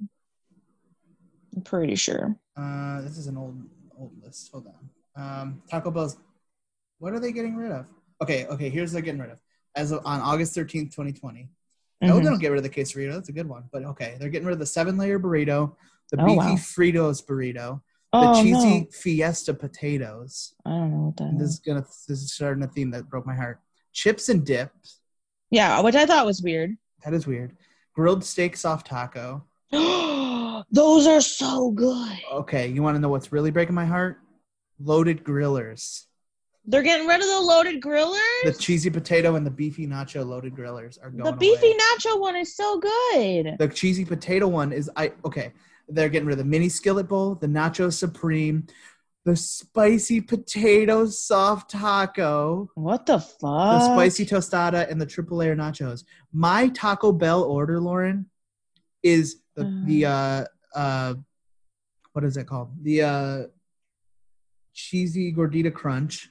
I'm 1.55 1.61
pretty 1.61 1.95
sure. 1.95 2.35
Uh, 2.57 3.01
this 3.01 3.17
is 3.17 3.27
an 3.27 3.37
old 3.37 3.61
old 3.97 4.11
list. 4.23 4.49
Hold 4.51 4.67
on. 4.67 4.89
Um, 5.41 5.61
Taco 5.69 5.91
Bell's. 5.91 6.17
What 6.99 7.13
are 7.13 7.19
they 7.19 7.31
getting 7.31 7.55
rid 7.55 7.71
of? 7.71 7.85
Okay, 8.21 8.45
okay. 8.47 8.69
Here's 8.69 8.89
what 8.91 8.93
they're 8.93 9.01
getting 9.03 9.21
rid 9.21 9.31
of. 9.31 9.37
As 9.75 9.91
of, 9.91 10.01
on 10.05 10.21
August 10.21 10.53
thirteenth, 10.55 10.93
twenty 10.93 11.13
twenty. 11.13 11.49
No, 12.01 12.13
Mhm. 12.15 12.17
they 12.17 12.23
don't 12.29 12.39
get 12.39 12.49
rid 12.49 12.57
of 12.57 12.63
the 12.63 12.69
quesarito. 12.69 13.13
That's 13.13 13.29
a 13.29 13.33
good 13.33 13.47
one. 13.47 13.63
But 13.71 13.83
okay, 13.83 14.17
they're 14.19 14.29
getting 14.29 14.45
rid 14.45 14.53
of 14.53 14.59
the 14.59 14.65
seven 14.65 14.97
layer 14.97 15.19
burrito, 15.19 15.75
the 16.11 16.21
Oh, 16.21 16.25
beefy 16.25 16.37
wow. 16.37 16.55
Fritos 16.55 17.25
burrito, 17.25 17.81
the 18.11 18.19
Oh, 18.19 18.41
cheesy 18.43 18.81
no. 18.81 18.85
Fiesta 18.91 19.53
potatoes. 19.53 20.53
I 20.65 20.69
don't 20.71 20.91
know 20.91 21.05
what 21.07 21.17
that 21.17 21.23
And 21.25 21.39
this 21.39 21.49
is. 21.49 21.53
is 21.55 21.59
gonna 21.61 21.81
this 21.81 22.21
is 22.21 22.33
starting 22.33 22.63
a 22.63 22.67
theme 22.67 22.91
that 22.91 23.09
broke 23.09 23.25
my 23.25 23.35
heart. 23.35 23.59
Chips 23.93 24.27
and 24.29 24.45
dips. 24.45 24.99
Yeah, 25.51 25.79
which 25.81 25.95
I 25.95 26.05
thought 26.05 26.25
was 26.25 26.41
weird. 26.41 26.75
That 27.05 27.13
is 27.13 27.25
weird. 27.25 27.55
Grilled 27.93 28.23
steak 28.25 28.57
soft 28.57 28.87
taco. 28.87 29.45
Those 30.75 31.07
are 31.07 31.21
so 31.21 31.71
good. 31.71 32.17
Okay, 32.33 32.67
you 32.67 32.83
want 32.83 32.95
to 32.95 32.99
know 32.99 33.07
what's 33.07 33.31
really 33.31 33.49
breaking 33.49 33.75
my 33.75 33.85
heart? 33.85 34.17
Loaded 34.77 35.23
grillers. 35.23 36.03
They're 36.65 36.81
getting 36.83 37.07
rid 37.07 37.21
of 37.21 37.27
the 37.27 37.39
loaded 37.39 37.81
grillers. 37.81 38.43
The 38.43 38.51
cheesy 38.59 38.89
potato 38.89 39.35
and 39.35 39.45
the 39.45 39.51
beefy 39.51 39.87
nacho 39.87 40.25
loaded 40.25 40.53
grillers 40.53 40.97
are 41.01 41.09
going 41.11 41.23
The 41.23 41.31
beefy 41.31 41.67
away. 41.67 41.77
nacho 41.97 42.19
one 42.19 42.35
is 42.35 42.57
so 42.57 42.79
good. 42.79 43.55
The 43.57 43.69
cheesy 43.73 44.03
potato 44.03 44.49
one 44.49 44.73
is 44.73 44.91
I 44.97 45.13
okay. 45.23 45.53
They're 45.87 46.09
getting 46.09 46.25
rid 46.27 46.33
of 46.33 46.39
the 46.39 46.43
mini 46.49 46.67
skillet 46.67 47.07
bowl, 47.07 47.35
the 47.35 47.47
nacho 47.47 47.93
supreme, 47.93 48.67
the 49.23 49.37
spicy 49.37 50.19
potato 50.19 51.05
soft 51.05 51.69
taco, 51.71 52.69
What 52.75 53.05
the 53.05 53.19
fuck? 53.19 53.39
the 53.39 53.79
spicy 53.93 54.25
tostada, 54.25 54.89
and 54.91 54.99
the 54.99 55.05
triple 55.05 55.37
layer 55.37 55.55
nachos. 55.55 56.03
My 56.33 56.67
Taco 56.69 57.13
Bell 57.13 57.43
order, 57.43 57.79
Lauren, 57.79 58.25
is 59.03 59.37
the 59.55 59.63
the 59.85 60.05
uh 60.05 60.45
uh 60.75 61.15
what 62.13 62.23
is 62.23 62.37
it 62.37 62.45
called? 62.47 62.71
The 62.83 63.01
uh 63.01 63.43
cheesy 64.73 65.33
gordita 65.33 65.73
crunch, 65.73 66.29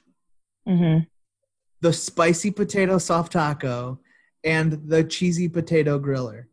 hmm 0.67 0.99
the 1.81 1.91
spicy 1.93 2.49
potato 2.51 2.97
soft 2.97 3.33
taco, 3.33 3.99
and 4.43 4.71
the 4.87 5.03
cheesy 5.03 5.47
potato 5.49 5.99
griller. 5.99 6.45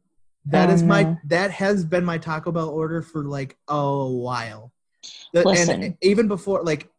That 0.47 0.69
Oh, 0.69 0.73
is 0.73 0.83
my 0.83 1.05
no. 1.05 1.19
that 1.27 1.51
has 1.53 1.85
been 1.85 2.05
my 2.05 2.19
Taco 2.19 2.51
Bell 2.53 2.69
order 2.69 3.01
for 3.03 3.25
like 3.25 3.57
a 3.69 4.07
while. 4.09 4.73
The- 5.33 5.45
Listen. 5.45 5.83
and 5.83 5.97
even 6.03 6.29
before 6.29 6.63
like 6.63 6.91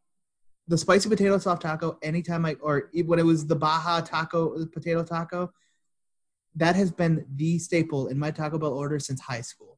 the 0.67 0.77
spicy 0.77 1.09
potato 1.09 1.37
soft 1.37 1.61
taco, 1.63 1.97
anytime 2.01 2.45
I 2.45 2.53
or 2.61 2.89
when 3.05 3.19
it 3.19 3.25
was 3.25 3.45
the 3.45 3.55
Baja 3.55 3.99
taco 4.01 4.65
potato 4.67 5.03
taco, 5.03 5.51
that 6.55 6.75
has 6.75 6.89
been 6.91 7.25
the 7.35 7.59
staple 7.59 8.07
in 8.07 8.17
my 8.17 8.31
Taco 8.31 8.57
Bell 8.57 8.73
order 8.73 8.97
since 8.99 9.19
high 9.19 9.41
school. 9.41 9.77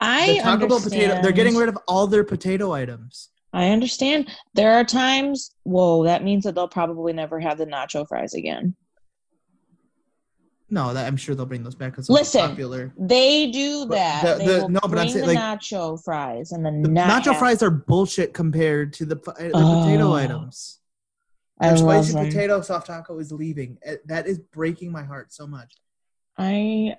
I 0.00 0.34
The 0.34 0.40
Taco 0.42 0.68
Bell 0.68 0.80
potato 0.80 1.20
they're 1.22 1.32
getting 1.32 1.56
rid 1.56 1.68
of 1.68 1.78
all 1.88 2.06
their 2.06 2.24
potato 2.24 2.72
items. 2.72 3.30
I 3.52 3.70
understand. 3.70 4.28
There 4.54 4.72
are 4.72 4.84
times. 4.84 5.52
Whoa, 5.62 6.04
that 6.04 6.22
means 6.22 6.44
that 6.44 6.54
they'll 6.54 6.68
probably 6.68 7.12
never 7.14 7.40
have 7.40 7.56
the 7.56 7.64
nacho 7.66 8.06
fries 8.06 8.34
again. 8.34 8.74
No, 10.68 10.92
that 10.92 11.06
I'm 11.06 11.16
sure 11.16 11.34
they'll 11.36 11.46
bring 11.46 11.62
those 11.62 11.76
back 11.76 11.92
because 11.92 12.10
Listen, 12.10 12.48
popular. 12.48 12.92
They 12.98 13.50
do 13.52 13.86
But 13.86 13.94
that. 13.94 14.38
the- 14.38 14.44
they 14.44 14.58
will 14.60 14.68
no, 14.68 14.80
but 14.82 14.98
I'm 14.98 15.08
saying, 15.08 15.26
the 15.26 15.34
like, 15.34 15.38
nacho 15.38 16.02
fries 16.04 16.50
and 16.52 16.66
The 16.66 16.70
not 16.72 17.08
nacho 17.22 17.26
have- 17.26 17.38
fries 17.38 17.62
are 17.62 17.70
bullshit 17.70 18.34
compared 18.34 18.92
to 18.94 19.06
the, 19.06 19.14
the 19.14 19.20
potato 19.22 20.08
Oh, 20.08 20.12
items. 20.14 20.80
I 21.60 21.68
Their 21.72 21.78
love 21.78 22.04
spicy 22.06 22.28
potato 22.30 22.60
soft 22.62 22.88
taco 22.88 23.18
is 23.20 23.30
leaving. 23.32 23.78
Eh, 23.82 23.96
That 24.06 24.26
is 24.26 24.38
breaking 24.40 24.90
my 24.92 25.04
heart 25.04 25.32
so 25.32 25.46
much. 25.46 25.72
I 26.36 26.96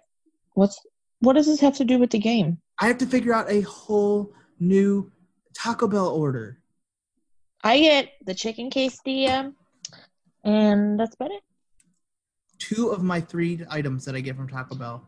what's 0.53 0.80
what 1.19 1.34
does 1.34 1.45
this 1.45 1.60
have 1.60 1.76
to 1.78 1.86
do 1.86 1.99
with 1.99 2.10
the 2.11 2.19
game? 2.19 2.60
I 2.80 2.88
have 2.88 2.98
to 2.99 3.06
figure 3.06 3.34
out 3.34 3.49
a 3.49 3.62
whole 3.62 4.34
new 4.60 5.12
Taco 5.54 5.88
Bell 5.88 6.08
order. 6.08 6.60
I 7.64 7.80
get 7.80 8.12
the 8.26 8.36
chicken 8.36 8.70
quesadilla, 8.70 9.54
and 10.44 10.99
that's 10.99 11.16
about 11.16 11.32
it. 11.32 11.41
Two 12.60 12.90
of 12.90 13.04
my 13.04 13.20
three 13.20 13.66
items 13.70 14.06
that 14.06 14.16
I 14.16 14.20
get 14.20 14.36
from 14.36 14.48
Taco 14.48 14.76
Bell 14.76 15.08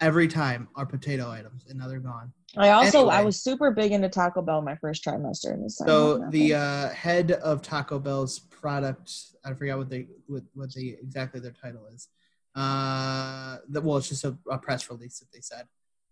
every 0.00 0.28
time 0.28 0.68
are 0.74 0.86
potato 0.86 1.30
items, 1.30 1.66
and 1.68 1.78
now 1.78 1.88
they're 1.88 1.98
gone. 1.98 2.32
I 2.56 2.70
also 2.70 3.08
I 3.08 3.22
was 3.22 3.40
super 3.40 3.70
big 3.70 3.92
into 3.92 4.08
Taco 4.08 4.40
Bell 4.40 4.62
my 4.62 4.76
first 4.76 5.04
trimester 5.04 5.52
in 5.52 5.62
this. 5.62 5.76
So 5.76 6.26
the 6.30 6.54
uh, 6.54 6.88
head 6.90 7.32
of 7.32 7.60
Taco 7.60 7.98
Bell's 7.98 8.38
product, 8.38 9.12
I 9.44 9.52
forgot 9.52 9.78
what 9.78 9.90
they 9.90 10.08
what, 10.26 10.42
what 10.54 10.74
they 10.74 10.96
exactly 11.02 11.40
their 11.40 11.52
title 11.52 11.86
is. 11.94 12.08
Uh, 12.54 13.58
the, 13.68 13.82
well, 13.82 13.98
it's 13.98 14.08
just 14.08 14.24
a, 14.24 14.36
a 14.50 14.56
press 14.56 14.88
release 14.90 15.18
that 15.18 15.30
they 15.30 15.40
said. 15.40 15.66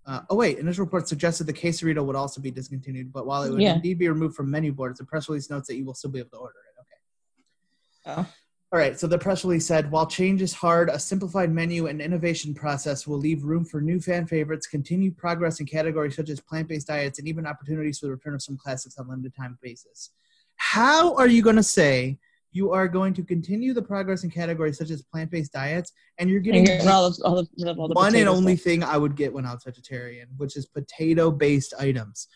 Uh, 0.07 0.21
oh 0.29 0.37
wait, 0.37 0.59
initial 0.59 0.85
report 0.85 1.09
suggested 1.09 1.45
the 1.45 1.53
quesarito 1.53 2.05
would 2.05 2.17
also 2.17 2.41
be 2.41 2.51
discontinued, 2.51 3.13
but 3.13 3.27
while 3.27 3.43
it 3.43 3.51
would 3.51 3.61
Yeah. 3.63 3.75
indeed 3.77 3.99
be 3.99 4.09
removed 4.09 4.37
from 4.37 4.51
menu 4.51 4.73
boards, 4.73 4.99
the 4.99 5.05
press 5.05 5.29
release 5.29 5.49
notes 5.49 5.67
that 5.69 5.77
you 5.77 5.85
will 5.85 5.95
still 5.95 6.11
be 6.11 6.19
able 6.19 6.31
to 6.31 6.37
order 6.37 6.55
it. 6.59 6.81
Okay. 6.81 8.21
Oh. 8.21 8.29
All 8.73 8.79
right. 8.81 8.99
So 8.99 9.07
the 9.07 9.19
press 9.19 9.45
release 9.45 9.67
said, 9.67 9.91
while 9.91 10.07
change 10.07 10.43
is 10.43 10.53
hard, 10.53 10.91
a 10.91 10.99
simplified 10.99 11.51
menu 11.51 11.87
and 11.87 12.03
innovation 12.03 12.53
process 12.55 13.07
will 13.07 13.19
leave 13.19 13.45
room 13.45 13.65
for 13.65 13.81
new 13.81 14.01
fan 14.01 14.27
favorites, 14.27 14.67
continued 14.67 15.17
progress 15.17 15.61
in 15.61 15.67
categories 15.67 16.17
such 16.17 16.29
as 16.29 16.41
plant-based 16.41 16.89
diets, 16.89 17.19
and 17.21 17.29
even 17.29 17.47
opportunities 17.47 18.01
for 18.01 18.07
the 18.07 18.13
return 18.13 18.35
of 18.35 18.43
some 18.43 18.57
classics 18.57 18.99
on 18.99 19.07
a 19.07 19.11
limited 19.11 19.35
time 19.37 19.57
basis. 19.63 20.11
How 20.57 21.15
are 21.15 21.29
you 21.29 21.41
going 21.41 21.57
to 21.57 21.63
say 21.63 22.19
you 22.55 22.71
are 22.71 22.87
going 22.87 23.13
to 23.13 23.25
continue 23.25 23.75
the 23.75 23.83
progress 23.83 24.23
in 24.23 24.31
categories 24.31 24.79
such 24.79 24.91
as 24.91 25.03
plant-based 25.03 25.53
diets, 25.53 25.93
and 26.19 26.31
you're 26.31 26.41
getting 26.41 26.71
and 26.71 26.89
all 26.89 27.11
the, 27.11 27.23
all 27.25 27.45
all 27.77 27.89
the 27.89 27.95
one 27.95 28.15
and 28.15 28.29
only 28.29 28.55
stuff. 28.57 28.65
thing 28.65 28.85
I 28.85 28.97
would 28.97 29.17
get 29.17 29.33
when 29.33 29.45
I 29.45 29.53
was 29.53 29.65
vegetarian, 29.65 30.29
which 30.37 30.57
is 30.57 30.65
potato-based 30.65 31.75
items. 31.81 32.29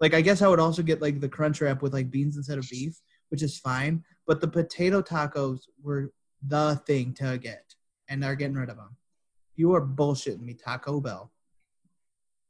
Like 0.00 0.12
I 0.12 0.20
guess 0.20 0.42
I 0.42 0.48
would 0.48 0.58
also 0.58 0.82
get 0.82 1.00
like 1.00 1.20
the 1.20 1.28
crunch 1.28 1.60
wrap 1.60 1.82
with 1.82 1.92
like 1.92 2.10
beans 2.10 2.36
instead 2.36 2.58
of 2.58 2.68
beef, 2.68 2.98
which 3.28 3.44
is 3.44 3.60
fine. 3.60 4.02
But 4.26 4.40
the 4.40 4.48
potato 4.48 5.00
tacos 5.00 5.60
were 5.80 6.12
the 6.44 6.82
thing 6.84 7.14
to 7.14 7.38
get, 7.38 7.62
and 8.08 8.20
they're 8.20 8.34
getting 8.34 8.56
rid 8.56 8.70
of 8.70 8.76
them. 8.76 8.96
You 9.54 9.72
are 9.74 9.86
bullshitting 9.86 10.40
me, 10.42 10.54
Taco 10.54 11.00
Bell. 11.00 11.30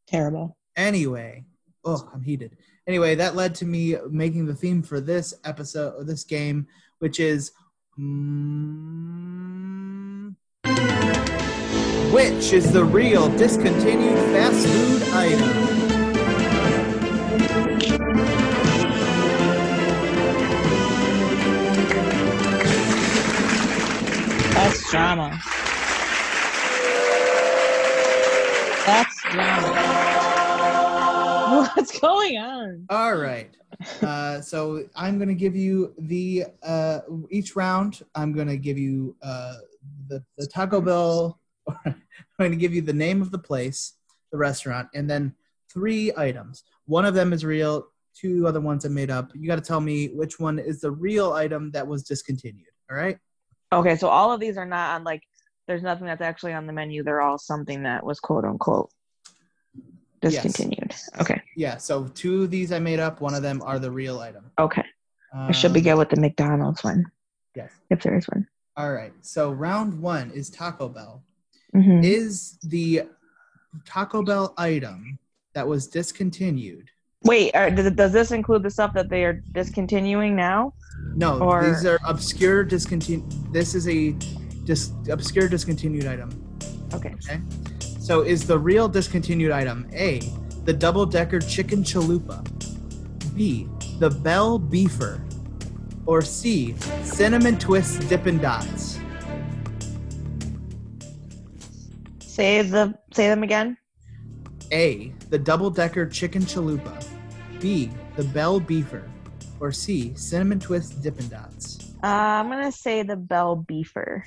terrible. 0.07 0.57
Anyway, 0.75 1.45
oh, 1.85 2.09
I'm 2.15 2.23
heated. 2.23 2.57
Anyway, 2.87 3.15
that 3.15 3.37
led 3.37 3.55
to 3.57 3.65
me 3.65 3.97
making 4.11 4.47
the 4.47 4.55
theme 4.55 4.83
for 4.83 5.01
this 5.01 5.35
episode, 5.45 5.95
or 5.97 6.05
this 6.05 6.25
game, 6.25 6.67
which 6.99 7.21
is. 7.21 7.53
mm, 7.99 10.35
which 12.13 12.53
is 12.53 12.73
the 12.73 12.85
real 12.85 13.29
discontinued 13.39 14.19
fast 14.33 14.67
food 14.67 15.03
item? 15.15 15.73
That's 24.55 24.91
drama. 24.91 25.41
That's 28.85 29.23
drama. 29.23 30.02
What's 31.83 31.99
going 31.99 32.39
on? 32.39 32.87
All 32.91 33.17
right. 33.17 33.57
Uh, 34.03 34.41
so 34.41 34.85
I'm 34.95 35.19
going 35.19 35.27
to 35.27 35.35
give 35.35 35.57
you 35.57 35.93
the 35.99 36.45
uh, 36.63 37.01
each 37.29 37.57
round. 37.57 38.05
I'm 38.15 38.33
going 38.33 38.47
to 38.47 38.57
give 38.57 38.79
you 38.79 39.17
uh, 39.21 39.57
the 40.07 40.23
the 40.39 40.47
Taco 40.47 40.81
Bell. 40.81 41.41
I'm 41.85 42.01
going 42.39 42.53
to 42.53 42.57
give 42.57 42.73
you 42.73 42.83
the 42.83 42.93
name 42.93 43.21
of 43.21 43.33
the 43.33 43.39
place, 43.41 43.95
the 44.31 44.39
restaurant, 44.39 44.91
and 44.95 45.11
then 45.11 45.35
three 45.73 46.13
items. 46.17 46.63
One 46.85 47.05
of 47.05 47.15
them 47.15 47.33
is 47.33 47.45
real. 47.45 47.89
Two 48.15 48.47
other 48.47 48.61
ones 48.61 48.87
I 48.87 48.89
made 48.89 49.11
up. 49.11 49.33
You 49.35 49.49
got 49.49 49.57
to 49.57 49.61
tell 49.61 49.81
me 49.81 50.07
which 50.11 50.39
one 50.39 50.61
is 50.61 50.83
the 50.83 50.93
real 50.93 51.33
item 51.33 51.73
that 51.73 51.85
was 51.85 52.05
discontinued. 52.05 52.69
All 52.93 52.97
right. 52.97 53.19
Okay, 53.73 53.97
so 53.97 54.07
all 54.07 54.31
of 54.31 54.39
these 54.39 54.57
are 54.57 54.65
not 54.65 54.95
on 54.95 55.03
like 55.03 55.25
there's 55.67 55.83
nothing 55.83 56.07
that's 56.07 56.23
actually 56.23 56.53
on 56.53 56.69
the 56.69 56.73
menu. 56.73 57.03
They're 57.03 57.23
all 57.23 57.39
something 57.39 57.83
that 57.83 58.07
was 58.07 58.21
quote 58.21 58.45
unquote 58.45 58.93
discontinued. 60.23 60.95
Okay. 61.21 61.41
Yeah. 61.57 61.77
So 61.77 62.07
two 62.09 62.45
of 62.45 62.51
these 62.51 62.73
I 62.73 62.79
made 62.79 63.01
up. 63.01 63.21
One 63.21 63.35
of 63.35 63.43
them 63.43 63.61
are 63.63 63.79
the 63.79 63.91
real 63.91 64.21
item. 64.21 64.45
Okay. 64.59 64.85
I 65.35 65.53
should 65.53 65.73
be 65.73 65.81
Um, 65.81 65.85
good 65.85 65.95
with 65.99 66.11
the 66.11 66.21
McDonald's 66.21 66.85
one, 66.85 67.07
Yes. 67.55 67.71
if 67.91 68.03
there 68.03 68.17
is 68.17 68.27
one. 68.29 68.47
All 68.77 68.93
right. 68.93 69.13
So 69.23 69.51
round 69.53 70.01
one 70.01 70.31
is 70.31 70.51
Taco 70.51 70.89
Bell. 70.89 71.23
Mhm. 71.75 72.05
Is 72.05 72.59
the 72.63 73.03
Taco 73.87 74.23
Bell 74.23 74.53
item 74.59 75.19
that 75.55 75.67
was 75.67 75.87
discontinued? 75.87 76.91
Wait, 77.25 77.55
are, 77.55 77.71
does, 77.71 78.13
this 78.13 78.31
include 78.33 78.63
the 78.63 78.71
stuff 78.71 78.93
that 78.95 79.09
they 79.09 79.25
are 79.25 79.35
discontinuing 79.53 80.35
now? 80.37 80.75
No, 81.15 81.39
Or- 81.41 81.65
these 81.65 81.87
are 81.87 81.99
obscure 82.07 82.63
discontinued. 82.65 83.25
This 83.53 83.75
is 83.75 83.89
a 83.89 84.13
dis- 84.65 84.93
obscure 85.09 85.49
discontinued 85.49 86.07
item. 86.07 86.31
Okay. 86.93 87.15
So 88.03 88.23
is 88.23 88.49
the 88.49 88.59
real 88.59 88.89
discontinued 88.89 89.53
item 89.53 89.89
A, 89.93 90.19
the 90.65 90.73
double 90.73 91.07
decker 91.07 91.39
chicken 91.39 91.85
chalupa, 91.85 92.43
B, 93.37 93.69
the 94.01 94.11
Bell 94.11 94.59
Beefer, 94.59 95.21
or 96.05 96.21
C, 96.21 96.75
cinnamon 97.05 97.61
twist 97.61 98.09
Dippin' 98.09 98.39
Dots? 98.39 98.99
Say 102.19 102.63
the 102.63 102.93
say 103.13 103.29
them 103.29 103.45
again. 103.45 103.77
A, 104.73 105.15
the 105.31 105.39
double 105.39 105.71
decker 105.71 106.05
chicken 106.05 106.43
chalupa, 106.43 107.07
B, 107.61 107.89
the 108.17 108.25
Bell 108.25 108.61
Beefer, 108.61 109.09
or 109.61 109.71
C, 109.71 110.13
cinnamon 110.17 110.59
twist 110.59 111.01
Dippin' 111.05 111.29
Dots? 111.29 111.95
Uh, 112.03 112.09
I'm 112.09 112.49
gonna 112.49 112.73
say 112.73 113.05
the 113.05 113.15
Bell 113.15 113.65
Beefer. 113.71 114.25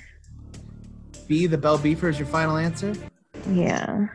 B, 1.28 1.46
the 1.46 1.58
Bell 1.58 1.78
Beefer 1.78 2.08
is 2.08 2.18
your 2.18 2.28
final 2.28 2.56
answer? 2.56 2.94
Yeah. 3.52 4.06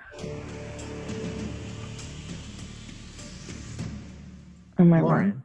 I 4.78 4.84
wrong? 4.84 5.02
Lauren, 5.04 5.44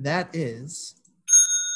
that 0.00 0.28
is 0.34 0.94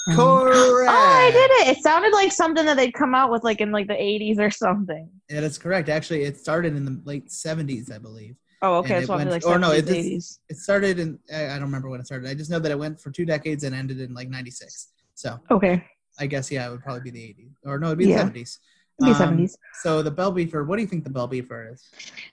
Um, 0.09 0.17
correct. 0.17 0.91
Oh, 0.91 0.95
I 0.95 1.31
did 1.31 1.51
it. 1.69 1.77
It 1.79 1.83
sounded 1.83 2.13
like 2.13 2.33
something 2.33 2.67
that 2.67 2.77
they'd 2.77 2.93
come 2.93 3.15
out 3.15 3.31
with 3.31 3.45
like 3.45 3.61
in 3.61 3.71
like 3.73 3.87
the 3.87 3.95
80s 3.95 4.39
or 4.39 4.51
something. 4.51 5.09
Yeah, 5.31 5.41
that's 5.41 5.59
correct. 5.59 5.89
Actually, 5.89 6.25
it 6.25 6.37
started 6.39 6.77
in 6.77 6.85
the 6.85 7.01
late 7.05 7.29
70s, 7.31 7.91
I 7.91 7.99
believe. 7.99 8.37
Oh, 8.63 8.77
okay. 8.79 8.97
And 8.99 9.07
So 9.07 9.15
it 9.15 9.17
went- 9.17 9.31
like 9.31 9.47
or 9.47 9.59
no, 9.59 9.71
it 9.73 9.87
just- 9.87 9.91
80s. 9.93 10.39
It 10.51 10.57
started 10.59 10.99
in, 10.99 11.19
I 11.33 11.47
I 11.47 11.55
don't 11.55 11.63
remember 11.63 11.89
when 11.89 12.01
it 12.01 12.07
started. 12.07 12.29
I 12.29 12.35
just 12.35 12.51
know 12.51 12.59
that 12.59 12.71
it 12.71 12.79
went 12.79 13.01
for 13.01 13.11
two 13.11 13.25
decades 13.25 13.65
and 13.65 13.75
ended 13.75 14.01
in 14.01 14.13
like 14.13 14.29
96. 14.29 14.89
So 15.15 15.41
Okay. 15.51 15.85
I 16.19 16.27
guess, 16.27 16.51
yeah, 16.51 16.67
it 16.67 16.71
would 16.73 16.83
probably 16.83 17.03
be 17.03 17.11
the 17.11 17.23
80s. 17.23 17.53
Or 17.65 17.79
no, 17.79 17.87
it'd 17.87 17.99
be 17.99 18.07
Yeah. 18.07 18.17
the 18.25 18.31
70s. 18.41 18.59
It'd 19.03 19.23
Um, 19.23 19.39
70s. 19.39 19.55
So 19.83 20.03
the 20.03 20.11
Bell 20.11 20.33
Beefer, 20.33 20.67
what 20.67 20.77
do 20.77 20.83
you 20.83 20.89
think 20.89 21.05
the 21.05 21.11
Bell 21.11 21.29
Beefer 21.29 21.73
is? 21.73 21.83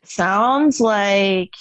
Sounds 0.04 0.80
like 0.80 1.54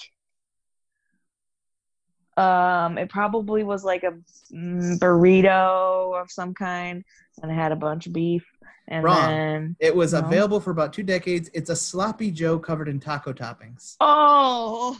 um 2.37 2.99
it 2.99 3.11
probably 3.11 3.65
was 3.65 3.83
like 3.85 4.05
a 4.05 4.13
mm, 4.55 4.99
burrito 4.99 6.21
of 6.21 6.31
some 6.31 6.55
kind 6.55 7.05
and 7.43 7.51
it 7.51 7.55
had 7.55 7.73
a 7.73 7.77
bunch 7.77 8.07
of 8.07 8.13
beef 8.13 8.47
and 8.87 9.05
Wrong. 9.05 9.31
then 9.33 9.77
It 9.81 9.95
was 9.95 10.13
No. 10.13 10.21
available 10.21 10.61
for 10.61 10.71
about 10.71 10.93
two 10.93 11.03
decades. 11.03 11.51
It's 11.53 11.71
a 11.71 11.77
sloppy 11.77 12.31
Joe 12.31 12.59
covered 12.59 12.89
in 12.89 13.01
taco 13.01 13.33
toppings. 13.33 13.97
oh 14.01 14.97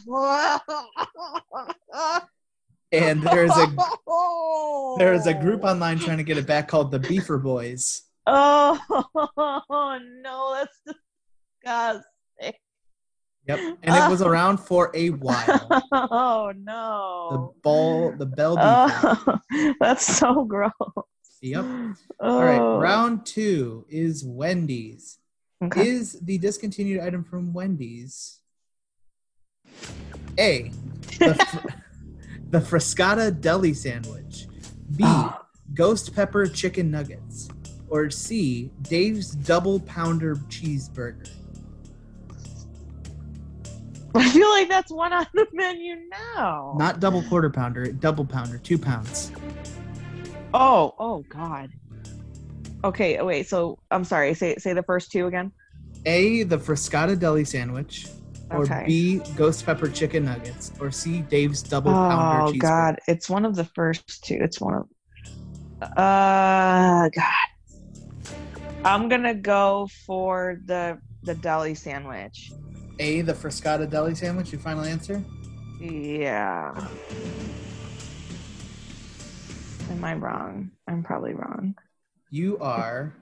And 2.91 3.21
there's 3.21 3.51
a 3.51 3.67
there's 4.97 5.27
a 5.27 5.33
group 5.33 5.63
online 5.63 5.99
trying 5.99 6.17
to 6.17 6.23
get 6.23 6.37
it 6.37 6.47
back 6.47 6.67
called 6.67 6.91
the 6.91 6.99
Beaver 6.99 7.37
Boys. 7.37 8.01
Oh 8.31 9.99
no 10.23 10.55
that's 10.55 10.97
disgusting 11.63 12.53
Yep. 13.47 13.59
And 13.81 13.95
it 13.95 14.09
was 14.11 14.21
around 14.21 14.59
for 14.59 14.91
a 14.93 15.09
while. 15.09 15.67
oh 15.91 16.53
no! 16.55 17.29
The 17.31 17.61
ball, 17.63 18.11
the 18.15 18.27
Bell 18.27 18.55
oh, 18.59 19.39
that's 19.79 20.05
so 20.05 20.43
gross 20.43 20.71
Yep. 21.41 21.65
oh. 21.65 21.93
All 22.19 22.43
right. 22.43 22.59
Round 22.59 23.25
two 23.25 23.85
is 23.89 24.23
Wendy's. 24.23 25.17
okay. 25.63 25.87
Is 25.87 26.19
the 26.21 26.37
discontinued 26.37 26.99
item 27.01 27.23
from 27.23 27.51
Wendy's 27.53 28.39
A, 30.37 30.71
the, 31.17 31.33
fr- 31.33 31.67
the 32.51 32.59
Frescata 32.61 33.31
Deli 33.31 33.73
Sandwich, 33.73 34.45
B, 34.95 35.03
Oh. 35.07 35.41
Ghost 35.73 36.13
Pepper 36.13 36.45
Chicken 36.47 36.91
Nuggets, 36.91 37.49
or 37.89 38.09
C, 38.09 38.69
Dave's 38.83 39.31
Double 39.31 39.79
Pounder 39.81 40.35
Cheeseburger? 40.35 41.29
I 44.15 44.29
feel 44.29 44.49
like 44.49 44.69
that's 44.69 44.91
one 44.91 45.13
on 45.13 45.25
the 45.33 45.47
menu 45.53 45.95
now. 46.35 46.75
Not 46.77 46.99
double 46.99 47.23
quarter 47.23 47.49
pounder, 47.49 47.91
double 47.91 48.25
pounder, 48.25 48.57
two 48.57 48.77
pounds. 48.77 49.31
oh, 50.53 50.93
oh 50.99 51.25
God. 51.29 51.71
Okay, 52.83 53.17
oh, 53.17 53.25
wait. 53.25 53.47
So 53.47 53.77
I'm 53.91 54.03
sorry. 54.03 54.33
Say 54.33 54.55
say 54.57 54.73
the 54.73 54.83
first 54.83 55.11
two 55.11 55.27
again. 55.27 55.51
A, 56.05 56.43
the 56.43 56.57
Frescata 56.57 57.15
Deli 57.15 57.43
Sandwich, 57.43 58.07
or 58.51 58.63
Okay. 58.63 58.85
B, 58.87 59.21
Ghost 59.35 59.65
Pepper 59.65 59.89
Chicken 59.89 60.25
Nuggets, 60.25 60.71
or 60.79 60.91
C, 60.91 61.21
Dave's 61.21 61.61
Double 61.61 61.91
Pounder 61.91 62.51
cheeseburger. 62.53 62.55
Oh 62.55 62.59
God, 62.59 62.99
it's 63.07 63.29
one 63.29 63.45
of 63.45 63.55
the 63.55 63.65
first 63.65 64.23
two. 64.23 64.37
It's 64.39 64.59
one 64.61 64.75
of. 64.75 64.87
Uh, 65.81 67.09
God. 67.09 67.38
I'm 68.85 69.09
gonna 69.09 69.33
go 69.33 69.89
for 70.05 70.59
the 70.65 70.99
the 71.23 71.35
deli 71.35 71.75
sandwich. 71.75 72.51
A, 72.99 73.21
the 73.21 73.33
Frescata 73.33 73.89
Deli 73.89 74.13
Sandwich, 74.13 74.51
your 74.51 74.59
final 74.59 74.83
answer? 74.83 75.23
Yeah. 75.79 76.73
Am 79.89 80.03
I 80.03 80.13
wrong? 80.15 80.71
I'm 80.87 81.03
probably 81.03 81.33
wrong. 81.33 81.75
You 82.29 82.57
are 82.59 83.15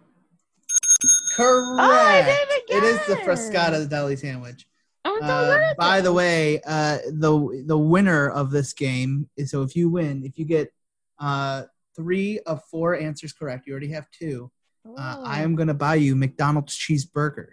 correct. 1.35 1.79
Oh, 1.79 2.07
I 2.07 2.21
did 2.23 2.47
it 2.49 2.63
It 2.77 2.83
is 2.83 3.05
the 3.07 3.13
again. 3.13 3.89
Deli 3.89 4.15
sandwich. 4.15 4.67
So 5.05 5.19
Uh, 5.23 5.73
by 5.77 6.01
the 6.01 6.11
way, 6.13 6.59
uh, 6.67 6.97
the 7.11 7.63
the 7.65 7.77
winner 7.77 8.29
of 8.29 8.51
this 8.51 8.73
game 8.73 9.29
is 9.37 9.51
so 9.51 9.63
if 9.63 9.75
you 9.75 9.89
win, 9.89 10.23
if 10.23 10.37
you 10.37 10.45
get 10.45 10.71
uh, 11.19 11.63
three 11.95 12.39
of 12.45 12.63
four 12.65 12.95
answers 12.95 13.33
correct, 13.33 13.65
you 13.65 13.73
already 13.73 13.89
have 13.89 14.09
two. 14.11 14.51
Uh, 14.97 15.21
I 15.23 15.41
am 15.41 15.55
gonna 15.55 15.73
buy 15.73 15.95
you 15.95 16.15
McDonald's 16.15 16.77
cheeseburger. 16.77 17.47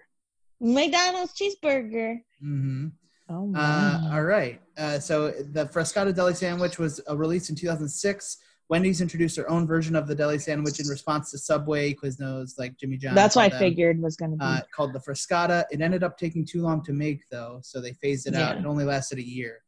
McDonald's 0.61 1.33
cheeseburger. 1.35 2.19
hmm 2.41 2.89
Oh 3.31 3.51
Uh, 3.55 4.11
all 4.13 4.23
right. 4.23 4.61
Uh, 4.77 4.99
so 4.99 5.31
the 5.31 5.67
Frescata 5.69 6.13
deli 6.15 6.35
sandwich 6.35 6.79
was 6.79 7.01
uh, 7.09 7.17
released 7.17 7.49
in 7.49 7.57
2006. 7.57 8.37
Wendy's 8.69 9.01
introduced 9.01 9.37
their 9.37 9.49
own 9.51 9.67
version 9.67 9.95
of 9.97 10.07
the 10.07 10.15
deli 10.15 10.39
sandwich 10.39 10.81
in 10.81 10.87
response 10.89 11.31
to 11.31 11.39
Subway, 11.39 11.95
Quiznos, 11.95 12.59
like 12.59 12.77
Jimmy 12.79 12.97
John's. 12.97 13.15
That's 13.15 13.37
what 13.37 13.47
I 13.47 13.49
them. 13.51 13.59
figured 13.59 14.01
was 14.01 14.17
gonna 14.17 14.37
be. 14.37 14.45
uh, 14.45 14.61
called 14.75 14.93
the 14.93 15.01
Frescata. 15.01 15.65
It 15.71 15.81
ended 15.81 16.03
up 16.03 16.19
taking 16.19 16.45
too 16.45 16.63
long 16.63 16.83
to 16.85 16.93
make, 16.93 17.23
though, 17.31 17.61
so 17.63 17.81
they 17.81 17.93
phased 17.95 18.27
it 18.27 18.35
out. 18.35 18.57
It 18.59 18.67
only 18.67 18.85
lasted 18.85 19.19
a 19.19 19.27
year. 19.27 19.63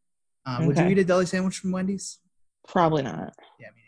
Um, 0.45 0.67
Would 0.67 0.79
you 0.79 0.87
eat 0.89 0.99
a 0.99 1.05
deli 1.05 1.27
sandwich 1.27 1.59
from 1.59 1.73
Wendy's? 1.73 2.19
Probably 2.69 3.03
not. 3.03 3.35
Yeah, 3.61 3.69
me 3.69 3.83
neither. 3.83 3.86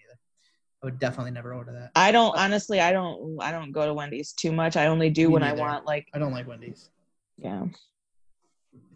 I 0.83 0.87
would 0.87 0.99
definitely 0.99 1.33
never 1.33 1.55
order 1.55 1.73
that. 1.73 1.91
I 1.97 2.13
don't 2.13 2.37
honestly. 2.37 2.81
I 2.81 2.93
don't. 2.93 3.39
I 3.41 3.51
don't 3.51 3.73
go 3.73 3.85
to 3.87 3.95
Wendy's 3.95 4.33
too 4.33 4.53
much. 4.53 4.77
I 4.77 4.87
only 4.87 5.11
do 5.11 5.29
Me 5.29 5.35
when 5.35 5.43
I 5.43 5.53
want 5.53 5.85
like. 5.85 6.07
I 6.15 6.19
don't 6.19 6.33
like 6.33 6.47
Wendy's. 6.47 6.91
Yeah. 7.37 7.65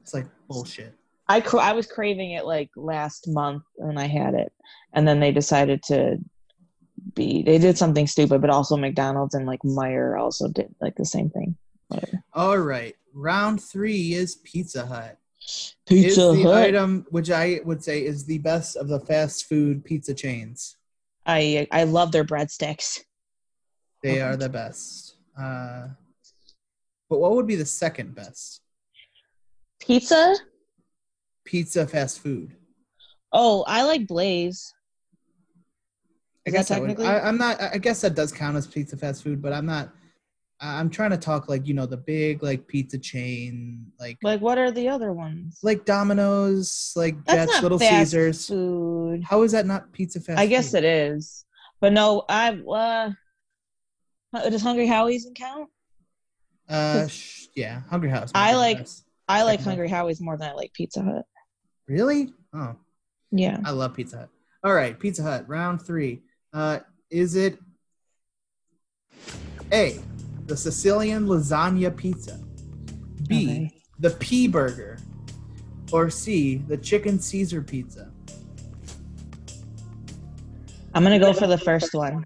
It's 0.00 0.14
like 0.14 0.26
bullshit. 0.48 0.94
I 1.28 1.40
cra- 1.40 1.60
I 1.60 1.72
was 1.72 1.86
craving 1.86 2.32
it 2.32 2.44
like 2.44 2.70
last 2.76 3.26
month 3.28 3.62
and 3.78 3.98
I 3.98 4.06
had 4.06 4.34
it, 4.34 4.52
and 4.92 5.06
then 5.06 5.18
they 5.18 5.32
decided 5.32 5.82
to 5.84 6.18
be. 7.14 7.42
They 7.42 7.58
did 7.58 7.76
something 7.76 8.06
stupid, 8.06 8.40
but 8.40 8.50
also 8.50 8.76
McDonald's 8.76 9.34
and 9.34 9.46
like 9.46 9.60
Meijer 9.62 10.20
also 10.20 10.48
did 10.48 10.72
like 10.80 10.94
the 10.94 11.04
same 11.04 11.30
thing. 11.30 11.56
Whatever. 11.88 12.22
All 12.32 12.58
right. 12.58 12.94
Round 13.12 13.62
three 13.62 14.14
is 14.14 14.36
Pizza 14.36 14.86
Hut. 14.86 15.18
Pizza 15.86 16.30
is 16.30 16.36
the 16.36 16.42
Hut. 16.44 16.64
item 16.64 17.06
which 17.10 17.30
I 17.30 17.60
would 17.64 17.82
say 17.82 18.04
is 18.04 18.24
the 18.24 18.38
best 18.38 18.76
of 18.76 18.86
the 18.88 19.00
fast 19.00 19.46
food 19.46 19.84
pizza 19.84 20.14
chains. 20.14 20.76
I 21.26 21.66
I 21.70 21.84
love 21.84 22.12
their 22.12 22.24
breadsticks. 22.24 23.00
They 24.02 24.20
are 24.20 24.36
the 24.36 24.48
best. 24.48 25.16
Uh, 25.40 25.88
but 27.08 27.20
what 27.20 27.32
would 27.32 27.46
be 27.46 27.56
the 27.56 27.66
second 27.66 28.14
best? 28.14 28.60
Pizza. 29.80 30.34
Pizza 31.44 31.86
fast 31.86 32.20
food. 32.20 32.56
Oh, 33.32 33.64
I 33.66 33.82
like 33.84 34.06
Blaze. 34.06 34.74
I 36.46 36.50
Is 36.50 36.54
guess 36.54 36.68
that 36.68 36.74
technically? 36.76 37.06
I, 37.06 37.26
I'm 37.26 37.38
not. 37.38 37.60
I 37.60 37.78
guess 37.78 38.00
that 38.00 38.14
does 38.14 38.32
count 38.32 38.56
as 38.56 38.66
pizza 38.66 38.96
fast 38.96 39.22
food, 39.22 39.40
but 39.40 39.52
I'm 39.52 39.66
not. 39.66 39.92
I'm 40.64 40.90
trying 40.90 41.10
to 41.10 41.16
talk 41.16 41.48
like 41.48 41.66
you 41.66 41.74
know 41.74 41.86
the 41.86 41.96
big 41.96 42.42
like 42.42 42.68
pizza 42.68 42.96
chain, 42.98 43.86
like 43.98 44.16
Like, 44.22 44.40
what 44.40 44.58
are 44.58 44.70
the 44.70 44.88
other 44.88 45.12
ones? 45.12 45.58
like 45.62 45.84
Domino's, 45.84 46.92
like 46.94 47.16
That's 47.24 47.50
Jets, 47.50 47.62
Little 47.62 47.78
Caesars. 47.80 48.46
food. 48.46 49.24
How 49.24 49.42
is 49.42 49.52
that 49.52 49.66
not 49.66 49.92
pizza 49.92 50.20
fast? 50.20 50.38
I 50.38 50.46
guess 50.46 50.70
food? 50.70 50.78
it 50.78 50.84
is, 50.84 51.44
but 51.80 51.92
no. 51.92 52.24
I 52.28 52.50
uh, 52.52 53.10
does 54.48 54.62
Hungry 54.62 54.86
Howie's 54.86 55.26
count? 55.34 55.68
Uh, 56.68 57.06
sh- 57.08 57.46
yeah, 57.56 57.82
Hungry 57.90 58.08
Howie's. 58.10 58.30
I 58.34 58.40
might 58.40 58.46
be 58.50 58.52
the 58.52 58.58
like- 58.58 58.78
best. 58.78 59.04
I 59.28 59.42
like 59.44 59.60
Hungry 59.62 59.88
Howie's 59.88 60.20
more 60.20 60.36
than 60.36 60.50
I 60.50 60.52
like 60.52 60.72
Pizza 60.74 61.02
Hut. 61.02 61.24
Really? 61.88 62.32
Oh, 62.54 62.76
Yeah. 63.30 63.58
I 63.64 63.70
love 63.70 63.94
Pizza 63.94 64.18
Hut. 64.18 64.28
All 64.64 64.74
right, 64.74 64.98
Pizza 64.98 65.22
Hut, 65.22 65.48
round 65.48 65.80
three. 65.82 66.22
Uh, 66.52 66.80
is 67.10 67.34
it 67.34 67.58
A, 69.72 69.98
the 70.46 70.56
Sicilian 70.56 71.26
lasagna 71.26 71.94
pizza, 71.96 72.38
B, 73.28 73.44
Okay. 73.44 73.72
the 74.00 74.10
P 74.10 74.48
burger, 74.48 74.98
or 75.92 76.10
C, 76.10 76.56
the 76.68 76.76
chicken 76.76 77.18
Caesar 77.20 77.62
pizza? 77.62 78.10
I'm 80.94 81.02
gonna 81.02 81.18
go 81.18 81.32
for 81.32 81.46
the 81.46 81.58
first 81.58 81.94
one. 81.94 82.24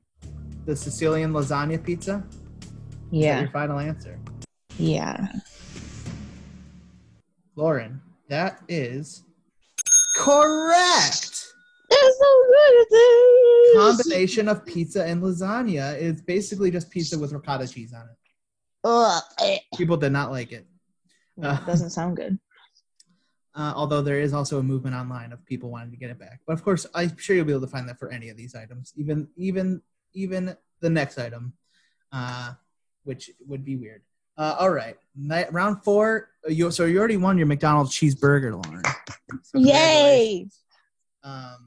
The 0.64 0.74
Sicilian 0.74 1.32
lasagna 1.32 1.82
pizza? 1.82 2.24
Yeah. 3.10 3.40
your 3.40 3.50
final 3.50 3.78
answer? 3.78 4.18
Yeah. 4.78 5.28
Lauren, 7.54 8.00
that 8.28 8.60
is 8.68 9.22
correct. 10.16 11.25
So 12.18 12.44
good 12.46 12.80
at 12.82 12.86
this. 12.90 13.76
Combination 13.76 14.48
of 14.48 14.64
pizza 14.64 15.04
and 15.04 15.22
lasagna 15.22 15.98
is 15.98 16.22
basically 16.22 16.70
just 16.70 16.90
pizza 16.90 17.18
with 17.18 17.32
ricotta 17.32 17.66
cheese 17.68 17.92
on 17.92 18.02
it. 18.02 18.16
Ugh. 18.84 19.22
People 19.76 19.96
did 19.96 20.12
not 20.12 20.30
like 20.30 20.52
it. 20.52 20.66
No, 21.36 21.52
it 21.52 21.66
doesn't 21.66 21.90
sound 21.90 22.16
good. 22.16 22.38
Uh, 23.54 23.72
although 23.74 24.02
there 24.02 24.20
is 24.20 24.32
also 24.32 24.58
a 24.58 24.62
movement 24.62 24.94
online 24.94 25.32
of 25.32 25.44
people 25.46 25.70
wanting 25.70 25.90
to 25.90 25.96
get 25.96 26.10
it 26.10 26.18
back. 26.18 26.40
But 26.46 26.52
of 26.54 26.62
course, 26.62 26.86
I'm 26.94 27.16
sure 27.16 27.34
you'll 27.36 27.44
be 27.46 27.52
able 27.52 27.62
to 27.62 27.66
find 27.66 27.88
that 27.88 27.98
for 27.98 28.10
any 28.10 28.28
of 28.28 28.36
these 28.36 28.54
items, 28.54 28.92
even 28.96 29.28
even 29.36 29.80
even 30.14 30.56
the 30.80 30.90
next 30.90 31.18
item, 31.18 31.54
uh, 32.12 32.52
which 33.04 33.30
would 33.46 33.64
be 33.64 33.76
weird. 33.76 34.02
Uh, 34.38 34.56
all 34.58 34.70
right, 34.70 34.96
Ni- 35.14 35.46
round 35.50 35.82
four. 35.82 36.28
uh, 36.46 36.50
You 36.50 36.70
so 36.70 36.84
you 36.84 36.98
already 36.98 37.16
won 37.16 37.38
your 37.38 37.46
McDonald's 37.46 37.92
cheeseburger, 37.98 38.52
Lauren. 38.62 38.82
So 39.42 39.58
Yay! 39.58 40.48
Um, 41.24 41.65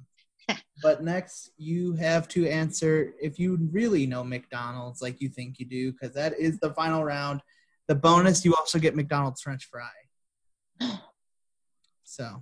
but 0.82 1.04
next, 1.04 1.52
you 1.58 1.94
have 1.94 2.28
to 2.30 2.48
answer 2.48 3.14
if 3.22 3.40
you 3.40 3.58
really 3.72 4.06
know 4.06 4.24
McDonald's 4.24 5.02
like 5.02 5.22
you 5.22 5.30
think 5.30 5.60
you 5.60 5.66
do, 5.66 5.92
because 5.92 6.14
that 6.16 6.34
is 6.40 6.60
the 6.60 6.74
final 6.74 7.04
round. 7.04 7.42
The 7.88 7.96
bonus, 7.96 8.46
you 8.46 8.56
also 8.56 8.80
get 8.80 8.96
McDonald's 8.96 9.42
French 9.42 9.66
fry. 9.66 9.90
So, 12.04 12.42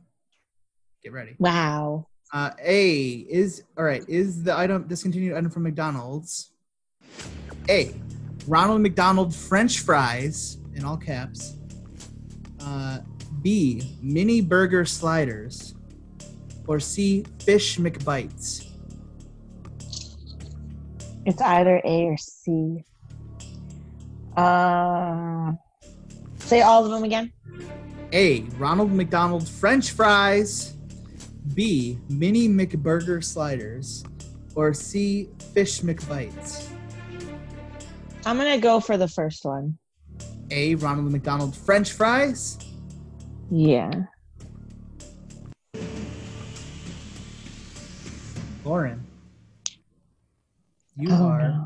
get 1.04 1.12
ready. 1.12 1.36
Wow. 1.40 2.08
Uh, 2.34 2.52
A 2.64 3.26
is 3.30 3.64
all 3.78 3.84
right. 3.84 4.04
Is 4.08 4.44
the 4.44 4.58
item 4.58 4.88
discontinued 4.88 5.36
item 5.36 5.50
from 5.50 5.64
McDonald's? 5.64 6.52
A. 7.70 7.94
Ronald 8.48 8.82
McDonald 8.82 9.36
French 9.36 9.80
fries 9.80 10.58
in 10.74 10.86
all 10.86 10.96
caps. 10.96 11.58
Uh, 12.62 13.00
B. 13.42 13.98
Mini 14.02 14.40
burger 14.40 14.86
sliders. 14.86 15.76
Or 16.68 16.80
C. 16.80 17.26
Fish 17.40 17.78
McBites. 17.78 18.68
It's 21.26 21.42
either 21.42 21.82
A 21.84 22.04
or 22.04 22.18
C. 22.18 22.86
Uh, 24.36 25.54
say 26.38 26.62
all 26.62 26.86
of 26.86 26.92
them 26.92 27.04
again. 27.04 27.34
A. 28.14 28.42
Ronald 28.58 28.92
McDonald 28.92 29.48
French 29.48 29.92
fries. 29.92 30.76
B. 31.54 31.98
Mini 32.10 32.48
McBurger 32.48 33.24
sliders. 33.24 34.04
Or 34.56 34.74
C. 34.74 35.30
Fish 35.54 35.82
McBites. 35.82 36.70
I'm 38.26 38.38
gonna 38.38 38.60
go 38.60 38.80
for 38.80 38.98
the 38.98 39.08
first 39.08 39.46
one. 39.46 39.78
A. 40.52 40.76
Ronald 40.76 41.12
McDonald 41.12 41.56
French 41.56 41.92
fries. 41.94 42.58
Yeah. 43.50 43.92
Lauren. 48.68 49.06
You 50.98 51.10
Oh, 51.12 51.26
are 51.28 51.66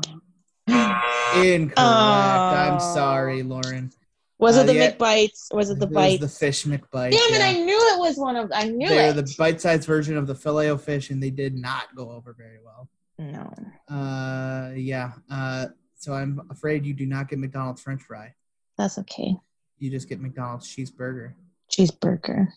no. 0.68 1.00
incorrect. 1.42 1.78
I'm 1.78 2.74
Oh. 2.74 2.94
sorry, 2.94 3.42
Lauren. 3.42 3.90
Was 4.38 4.56
Uh, 4.56 4.60
it 4.60 4.66
the 4.66 4.74
yeah. 4.74 4.90
McBites? 4.92 5.52
Was 5.52 5.70
it 5.70 5.78
the 5.80 5.86
It 5.86 5.90
was 5.90 5.94
bites? 5.94 6.20
the 6.20 6.28
fish 6.28 6.64
McBite. 6.64 7.10
Damn 7.12 7.34
it! 7.34 7.42
I 7.42 7.54
knew 7.64 7.76
it 7.94 7.98
was 7.98 8.18
one 8.18 8.36
of. 8.36 8.50
I 8.54 8.68
knew 8.68 8.86
it. 8.86 8.90
They're 8.90 9.10
it. 9.10 9.14
the 9.16 9.34
bite-sized 9.38 9.84
version 9.84 10.16
of 10.16 10.26
the 10.28 10.34
filet 10.34 10.70
o 10.70 10.76
fish, 10.78 11.10
and 11.10 11.20
they 11.22 11.30
did 11.30 11.54
not 11.56 11.94
go 11.96 12.10
over 12.10 12.32
very 12.34 12.58
well. 12.64 12.88
no. 13.18 13.52
Uh, 13.94 14.72
yeah. 14.74 15.12
Uh, 15.30 15.66
so 15.96 16.12
I'm 16.12 16.40
afraid 16.50 16.84
you 16.84 16.94
do 16.94 17.06
not 17.06 17.28
get 17.28 17.38
McDonald's 17.38 17.80
French 17.82 18.02
fry. 18.02 18.34
That's 18.78 18.98
okay. 18.98 19.36
You 19.78 19.90
just 19.90 20.08
get 20.08 20.20
McDonald's 20.20 20.66
cheeseburger. 20.68 21.34
Cheeseburger. 21.70 22.48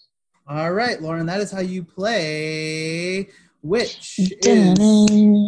All 0.47 0.71
right, 0.71 0.99
Lauren. 1.01 1.25
That 1.27 1.41
is 1.41 1.51
how 1.51 1.59
you 1.61 1.83
play. 1.83 3.29
Which 3.65 4.19
is 4.19 4.77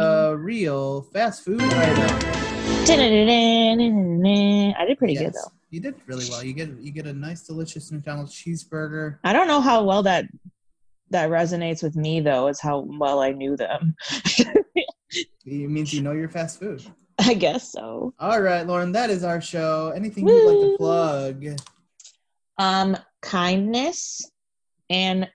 a 0.02 0.35
real 0.35 1.03
fast 1.14 1.45
food 1.45 1.61
item? 1.61 2.19
I 4.76 4.85
did 4.88 4.98
pretty 4.98 5.15
good 5.15 5.34
though. 5.35 5.52
You 5.69 5.81
did 5.81 5.94
really 6.07 6.26
well. 6.27 6.44
You 6.44 6.53
get 6.53 6.69
you 6.80 6.91
get 6.91 7.06
a 7.06 7.14
nice, 7.14 7.44
delicious 7.44 7.91
McDonald's 7.91 8.34
cheeseburger. 8.34 9.19
I 9.23 9.34
don't 9.34 9.48
know 9.48 9.61
how 9.61 9.84
well 9.84 10.02
that 10.02 10.26
that 11.11 11.30
resonates 11.30 11.84
with 11.84 11.95
me 11.95 12.19
though. 12.19 12.48
Is 12.48 12.60
how 12.60 12.88
well 12.88 13.19
I 13.19 13.34
knew 13.34 13.56
them. 13.56 13.95
It 15.45 15.69
means 15.69 15.94
you 15.94 16.02
know 16.02 16.11
your 16.11 16.27
fast 16.27 16.60
food. 16.60 16.84
I 17.19 17.35
guess 17.35 17.72
so. 17.72 18.14
All 18.19 18.41
right, 18.41 18.65
Lauren, 18.68 18.91
that 18.94 19.10
is 19.10 19.23
our 19.23 19.39
show. 19.39 19.94
Anything 19.95 20.27
you'd 20.27 20.45
like 20.45 20.72
to 20.72 20.76
plug? 20.77 21.45
Um, 22.57 22.98
kindness 23.22 24.30
and 24.89 25.30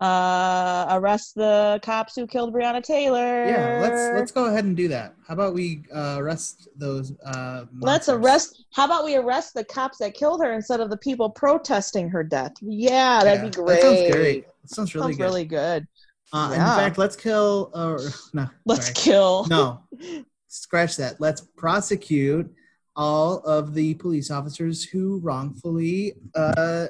uh 0.00 0.86
arrest 0.90 1.34
the 1.34 1.80
cops 1.82 2.14
who 2.14 2.26
killed 2.26 2.54
Breonna 2.54 2.82
Taylor. 2.82 3.44
Yeah, 3.46 3.78
let's 3.82 4.14
let's 4.14 4.30
go 4.30 4.46
ahead 4.46 4.64
and 4.64 4.76
do 4.76 4.86
that. 4.88 5.14
How 5.26 5.34
about 5.34 5.54
we 5.54 5.82
uh, 5.92 6.16
arrest 6.18 6.68
those? 6.76 7.12
Uh, 7.24 7.64
Let's 7.80 8.08
arrest. 8.08 8.64
How 8.72 8.84
about 8.84 9.04
we 9.04 9.16
arrest 9.16 9.54
the 9.54 9.64
cops 9.64 9.98
that 9.98 10.14
killed 10.14 10.40
her 10.42 10.52
instead 10.52 10.80
of 10.80 10.90
the 10.90 10.96
people 10.98 11.30
protesting 11.30 12.08
her 12.10 12.22
death? 12.22 12.52
Yeah, 12.62 13.24
that'd 13.24 13.40
Yeah, 13.42 13.48
be 13.48 13.50
great. 13.50 13.66
That 13.66 13.82
sounds 13.82 14.12
great. 14.12 14.46
That 14.62 14.70
sounds 14.70 14.94
really 14.94 15.06
Sounds 15.06 15.16
good. 15.16 15.24
really 15.24 15.44
good. 15.44 15.88
uh, 16.32 16.50
yeah. 16.54 16.72
In 16.74 16.78
fact, 16.78 16.98
let's 16.98 17.16
kill. 17.16 17.70
Uh, 17.74 17.98
no, 18.34 18.48
Let's 18.66 18.86
sorry. 18.86 18.94
kill. 18.94 19.46
no, 19.50 19.82
scratch 20.48 20.96
that. 20.96 21.20
Let's 21.20 21.40
prosecute 21.56 22.48
all 22.94 23.38
of 23.40 23.74
the 23.74 23.94
police 23.94 24.30
officers 24.30 24.84
who 24.84 25.18
wrongfully 25.20 26.14
uh, 26.34 26.52
uh, 26.56 26.86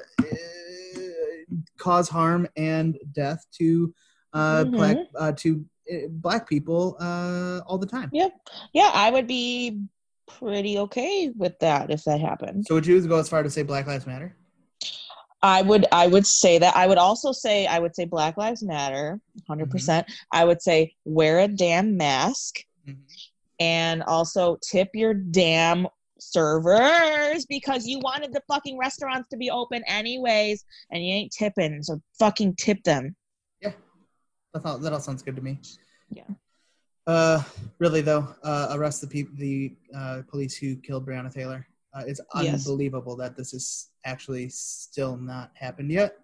cause 1.77 2.09
harm 2.09 2.47
and 2.55 2.97
death 3.13 3.45
to 3.59 3.93
uh, 4.33 4.65
Mhm. 4.65 4.71
black 4.75 4.97
uh, 5.17 5.31
to 5.33 5.65
uh, 5.91 5.95
black 6.09 6.47
people 6.47 6.95
uh, 6.99 7.61
all 7.65 7.77
the 7.77 7.87
time. 7.87 8.09
Yeah, 8.13 8.29
yeah, 8.73 8.91
I 8.93 9.09
would 9.11 9.27
be 9.27 9.81
pretty 10.27 10.77
okay 10.77 11.31
with 11.35 11.57
that 11.59 11.89
if 11.89 12.03
that 12.03 12.19
happened. 12.19 12.65
So 12.67 12.75
would 12.75 12.85
you 12.85 13.01
go 13.07 13.17
as 13.17 13.27
far 13.29 13.41
to 13.41 13.49
say 13.49 13.63
Black 13.63 13.87
Lives 13.87 14.05
Matter? 14.05 14.35
I 15.41 15.61
would 15.61 15.85
I 15.91 16.05
would 16.07 16.27
say 16.27 16.57
that 16.59 16.75
I 16.75 16.85
would 16.85 16.97
also 16.97 17.31
say 17.31 17.65
I 17.65 17.79
would 17.79 17.95
say 17.95 18.05
Black 18.05 18.37
Lives 18.37 18.61
Matter, 18.61 19.19
100%. 19.49 19.67
Mm-hmm. 19.69 20.11
I 20.31 20.45
would 20.45 20.61
say 20.61 20.93
wear 21.05 21.39
a 21.39 21.47
damn 21.47 21.95
mask 21.97 22.59
Mhm. 22.87 22.97
and 23.59 24.03
also 24.03 24.57
tip 24.61 24.89
your 24.93 25.13
damn 25.13 25.87
servers 26.19 27.45
because 27.45 27.85
you 27.87 27.99
wanted 27.99 28.33
the 28.33 28.41
fucking 28.47 28.77
restaurants 28.77 29.29
to 29.29 29.37
be 29.37 29.49
open 29.49 29.83
anyways 29.87 30.63
and 30.91 31.05
you 31.05 31.13
ain't 31.13 31.31
tipping, 31.31 31.81
so 31.83 32.01
fucking 32.17 32.55
tip 32.55 32.83
them. 32.83 33.15
Yeah, 33.61 33.73
that 34.53 34.65
all, 34.65 34.77
that 34.79 34.93
all 34.93 34.99
sounds 34.99 35.21
good 35.21 35.35
to 35.35 35.41
me. 35.41 35.59
Yeah. 36.09 36.23
Uh, 37.07 37.41
really 37.79 38.01
though, 38.01 38.27
uh, 38.43 38.69
arrest 38.71 39.01
the 39.01 39.07
people 39.07 39.33
the 39.37 39.75
uh, 39.95 40.21
police 40.29 40.55
who 40.55 40.75
killed 40.75 41.07
Breonna 41.07 41.33
Taylor. 41.33 41.65
Uh, 41.93 42.03
it's 42.05 42.21
Yes. 42.41 42.67
unbelievable 42.67 43.15
that 43.15 43.35
this 43.35 43.53
is 43.53 43.89
actually 44.05 44.49
still 44.49 45.17
not 45.17 45.51
happened 45.55 45.91
yet. 45.91 46.17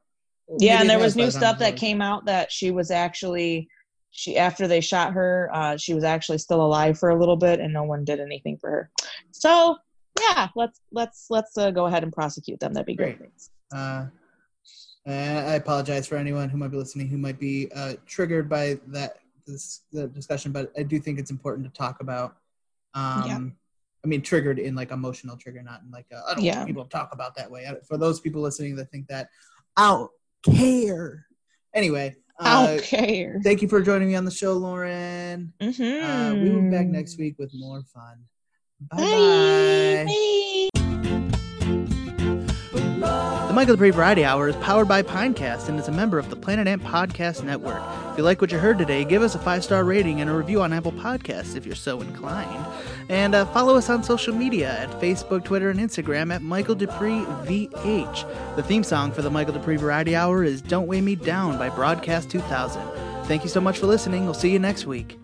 Yeah, 0.59 0.81
and 0.81 0.89
there 0.89 0.99
was 0.99 1.15
new 1.15 1.31
stuff 1.31 1.57
that 1.57 1.75
came 1.75 2.01
out 2.01 2.25
that 2.25 2.51
she 2.51 2.69
was 2.69 2.91
actually 2.91 3.67
she 4.11 4.37
after 4.37 4.67
they 4.67 4.79
shot 4.79 5.11
her, 5.13 5.49
uh, 5.53 5.75
she 5.75 5.93
was 5.93 6.03
actually 6.03 6.37
still 6.37 6.63
alive 6.63 6.97
for 6.97 7.09
a 7.09 7.19
little 7.19 7.35
bit, 7.35 7.59
and 7.59 7.73
no 7.73 7.83
one 7.83 8.05
did 8.05 8.19
anything 8.19 8.57
for 8.57 8.69
her. 8.69 8.89
So 9.31 9.77
yeah, 10.19 10.49
let's 10.55 10.81
let's 10.91 11.27
let's 11.29 11.57
uh, 11.57 11.71
go 11.71 11.85
ahead 11.85 12.03
and 12.03 12.11
prosecute 12.13 12.59
them. 12.59 12.73
That'd 12.73 12.85
be 12.87 12.95
great. 12.95 13.17
Great. 13.17 13.31
Uh, 13.73 14.05
I 15.07 15.55
apologize 15.55 16.07
for 16.07 16.15
anyone 16.15 16.49
who 16.49 16.57
might 16.57 16.69
be 16.71 16.77
listening 16.77 17.07
who 17.07 17.17
might 17.17 17.39
be 17.39 17.71
uh, 17.75 17.93
triggered 18.07 18.49
by 18.49 18.79
that 18.87 19.17
this 19.45 19.81
the 19.91 20.07
discussion, 20.07 20.51
but 20.51 20.71
I 20.77 20.83
do 20.83 20.99
think 20.99 21.19
it's 21.19 21.31
important 21.31 21.65
to 21.67 21.77
talk 21.77 22.01
about. 22.01 22.37
Um, 22.93 23.23
Yeah. 23.27 23.39
I 24.03 24.07
mean, 24.07 24.21
triggered 24.21 24.59
in 24.59 24.75
like 24.75 24.91
emotional 24.91 25.35
trigger, 25.35 25.63
not 25.63 25.81
in 25.81 25.89
like 25.91 26.05
I 26.11 26.35
don't 26.35 26.43
Yeah. 26.43 26.57
want 26.57 26.67
people 26.67 26.83
to 26.83 26.89
talk 26.89 27.09
about 27.11 27.35
that 27.35 27.49
way. 27.49 27.67
For 27.87 27.97
those 27.97 28.19
people 28.19 28.41
listening 28.41 28.75
that 28.75 28.91
think 28.91 29.07
that, 29.07 29.29
I 29.75 29.89
don't 29.89 30.11
care. 30.43 31.25
Anyway, 31.73 32.15
I 32.39 32.63
uh, 32.63 32.67
don't 32.67 32.83
care. 32.83 33.41
thank 33.43 33.61
you 33.61 33.67
for 33.67 33.81
joining 33.81 34.07
me 34.07 34.15
on 34.15 34.23
the 34.25 34.31
show, 34.31 34.53
Lauren. 34.53 35.53
Mm-hmm. 35.59 36.05
Uh, 36.05 36.33
we 36.35 36.49
will 36.49 36.61
be 36.61 36.69
back 36.69 36.85
next 36.87 37.17
week 37.17 37.35
with 37.39 37.51
more 37.53 37.81
fun. 37.83 38.19
Bye 38.79 38.97
Bye. 38.97 40.05
Bye. 42.99 43.51
Michael 43.53 43.77
Duprey 43.77 43.93
Variety 43.93 44.25
Hour 44.25 44.49
is 44.49 44.55
powered 44.57 44.89
by 44.89 45.01
Pinecast 45.01 45.69
and 45.69 45.79
is 45.79 45.87
a 45.87 45.91
member 45.91 46.19
of 46.19 46.29
the 46.29 46.35
Planet 46.35 46.67
Ant 46.67 46.83
Podcast 46.83 47.41
Network. 47.41 47.81
If 48.11 48.17
you 48.17 48.23
like 48.25 48.41
what 48.41 48.51
you 48.51 48.57
heard 48.57 48.77
today, 48.77 49.05
give 49.05 49.21
us 49.21 49.33
a 49.33 49.39
five 49.39 49.63
star 49.63 49.85
rating 49.85 50.19
and 50.19 50.29
a 50.29 50.33
review 50.33 50.61
on 50.61 50.73
Apple 50.73 50.91
Podcasts 50.91 51.55
if 51.55 51.65
you're 51.65 51.73
so 51.73 52.01
inclined. 52.01 52.65
And 53.07 53.33
uh, 53.33 53.45
follow 53.45 53.77
us 53.77 53.89
on 53.89 54.03
social 54.03 54.35
media 54.35 54.77
at 54.77 54.89
Facebook, 54.99 55.45
Twitter, 55.45 55.69
and 55.69 55.79
Instagram 55.79 56.33
at 56.33 56.41
Michael 56.41 56.75
Duprey 56.75 57.25
VH. 57.45 58.55
The 58.57 58.63
theme 58.63 58.83
song 58.83 59.13
for 59.13 59.21
the 59.21 59.31
Michael 59.31 59.53
Duprey 59.53 59.77
Variety 59.77 60.17
Hour 60.17 60.43
is 60.43 60.61
Don't 60.61 60.87
Weigh 60.87 60.99
Me 61.01 61.15
Down 61.15 61.57
by 61.57 61.69
Broadcast 61.69 62.29
2000. 62.29 62.81
Thank 63.23 63.43
you 63.43 63.49
so 63.49 63.61
much 63.61 63.79
for 63.79 63.85
listening. 63.85 64.25
We'll 64.25 64.33
see 64.33 64.51
you 64.51 64.59
next 64.59 64.85
week. 64.85 65.17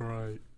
Great. 0.00 0.49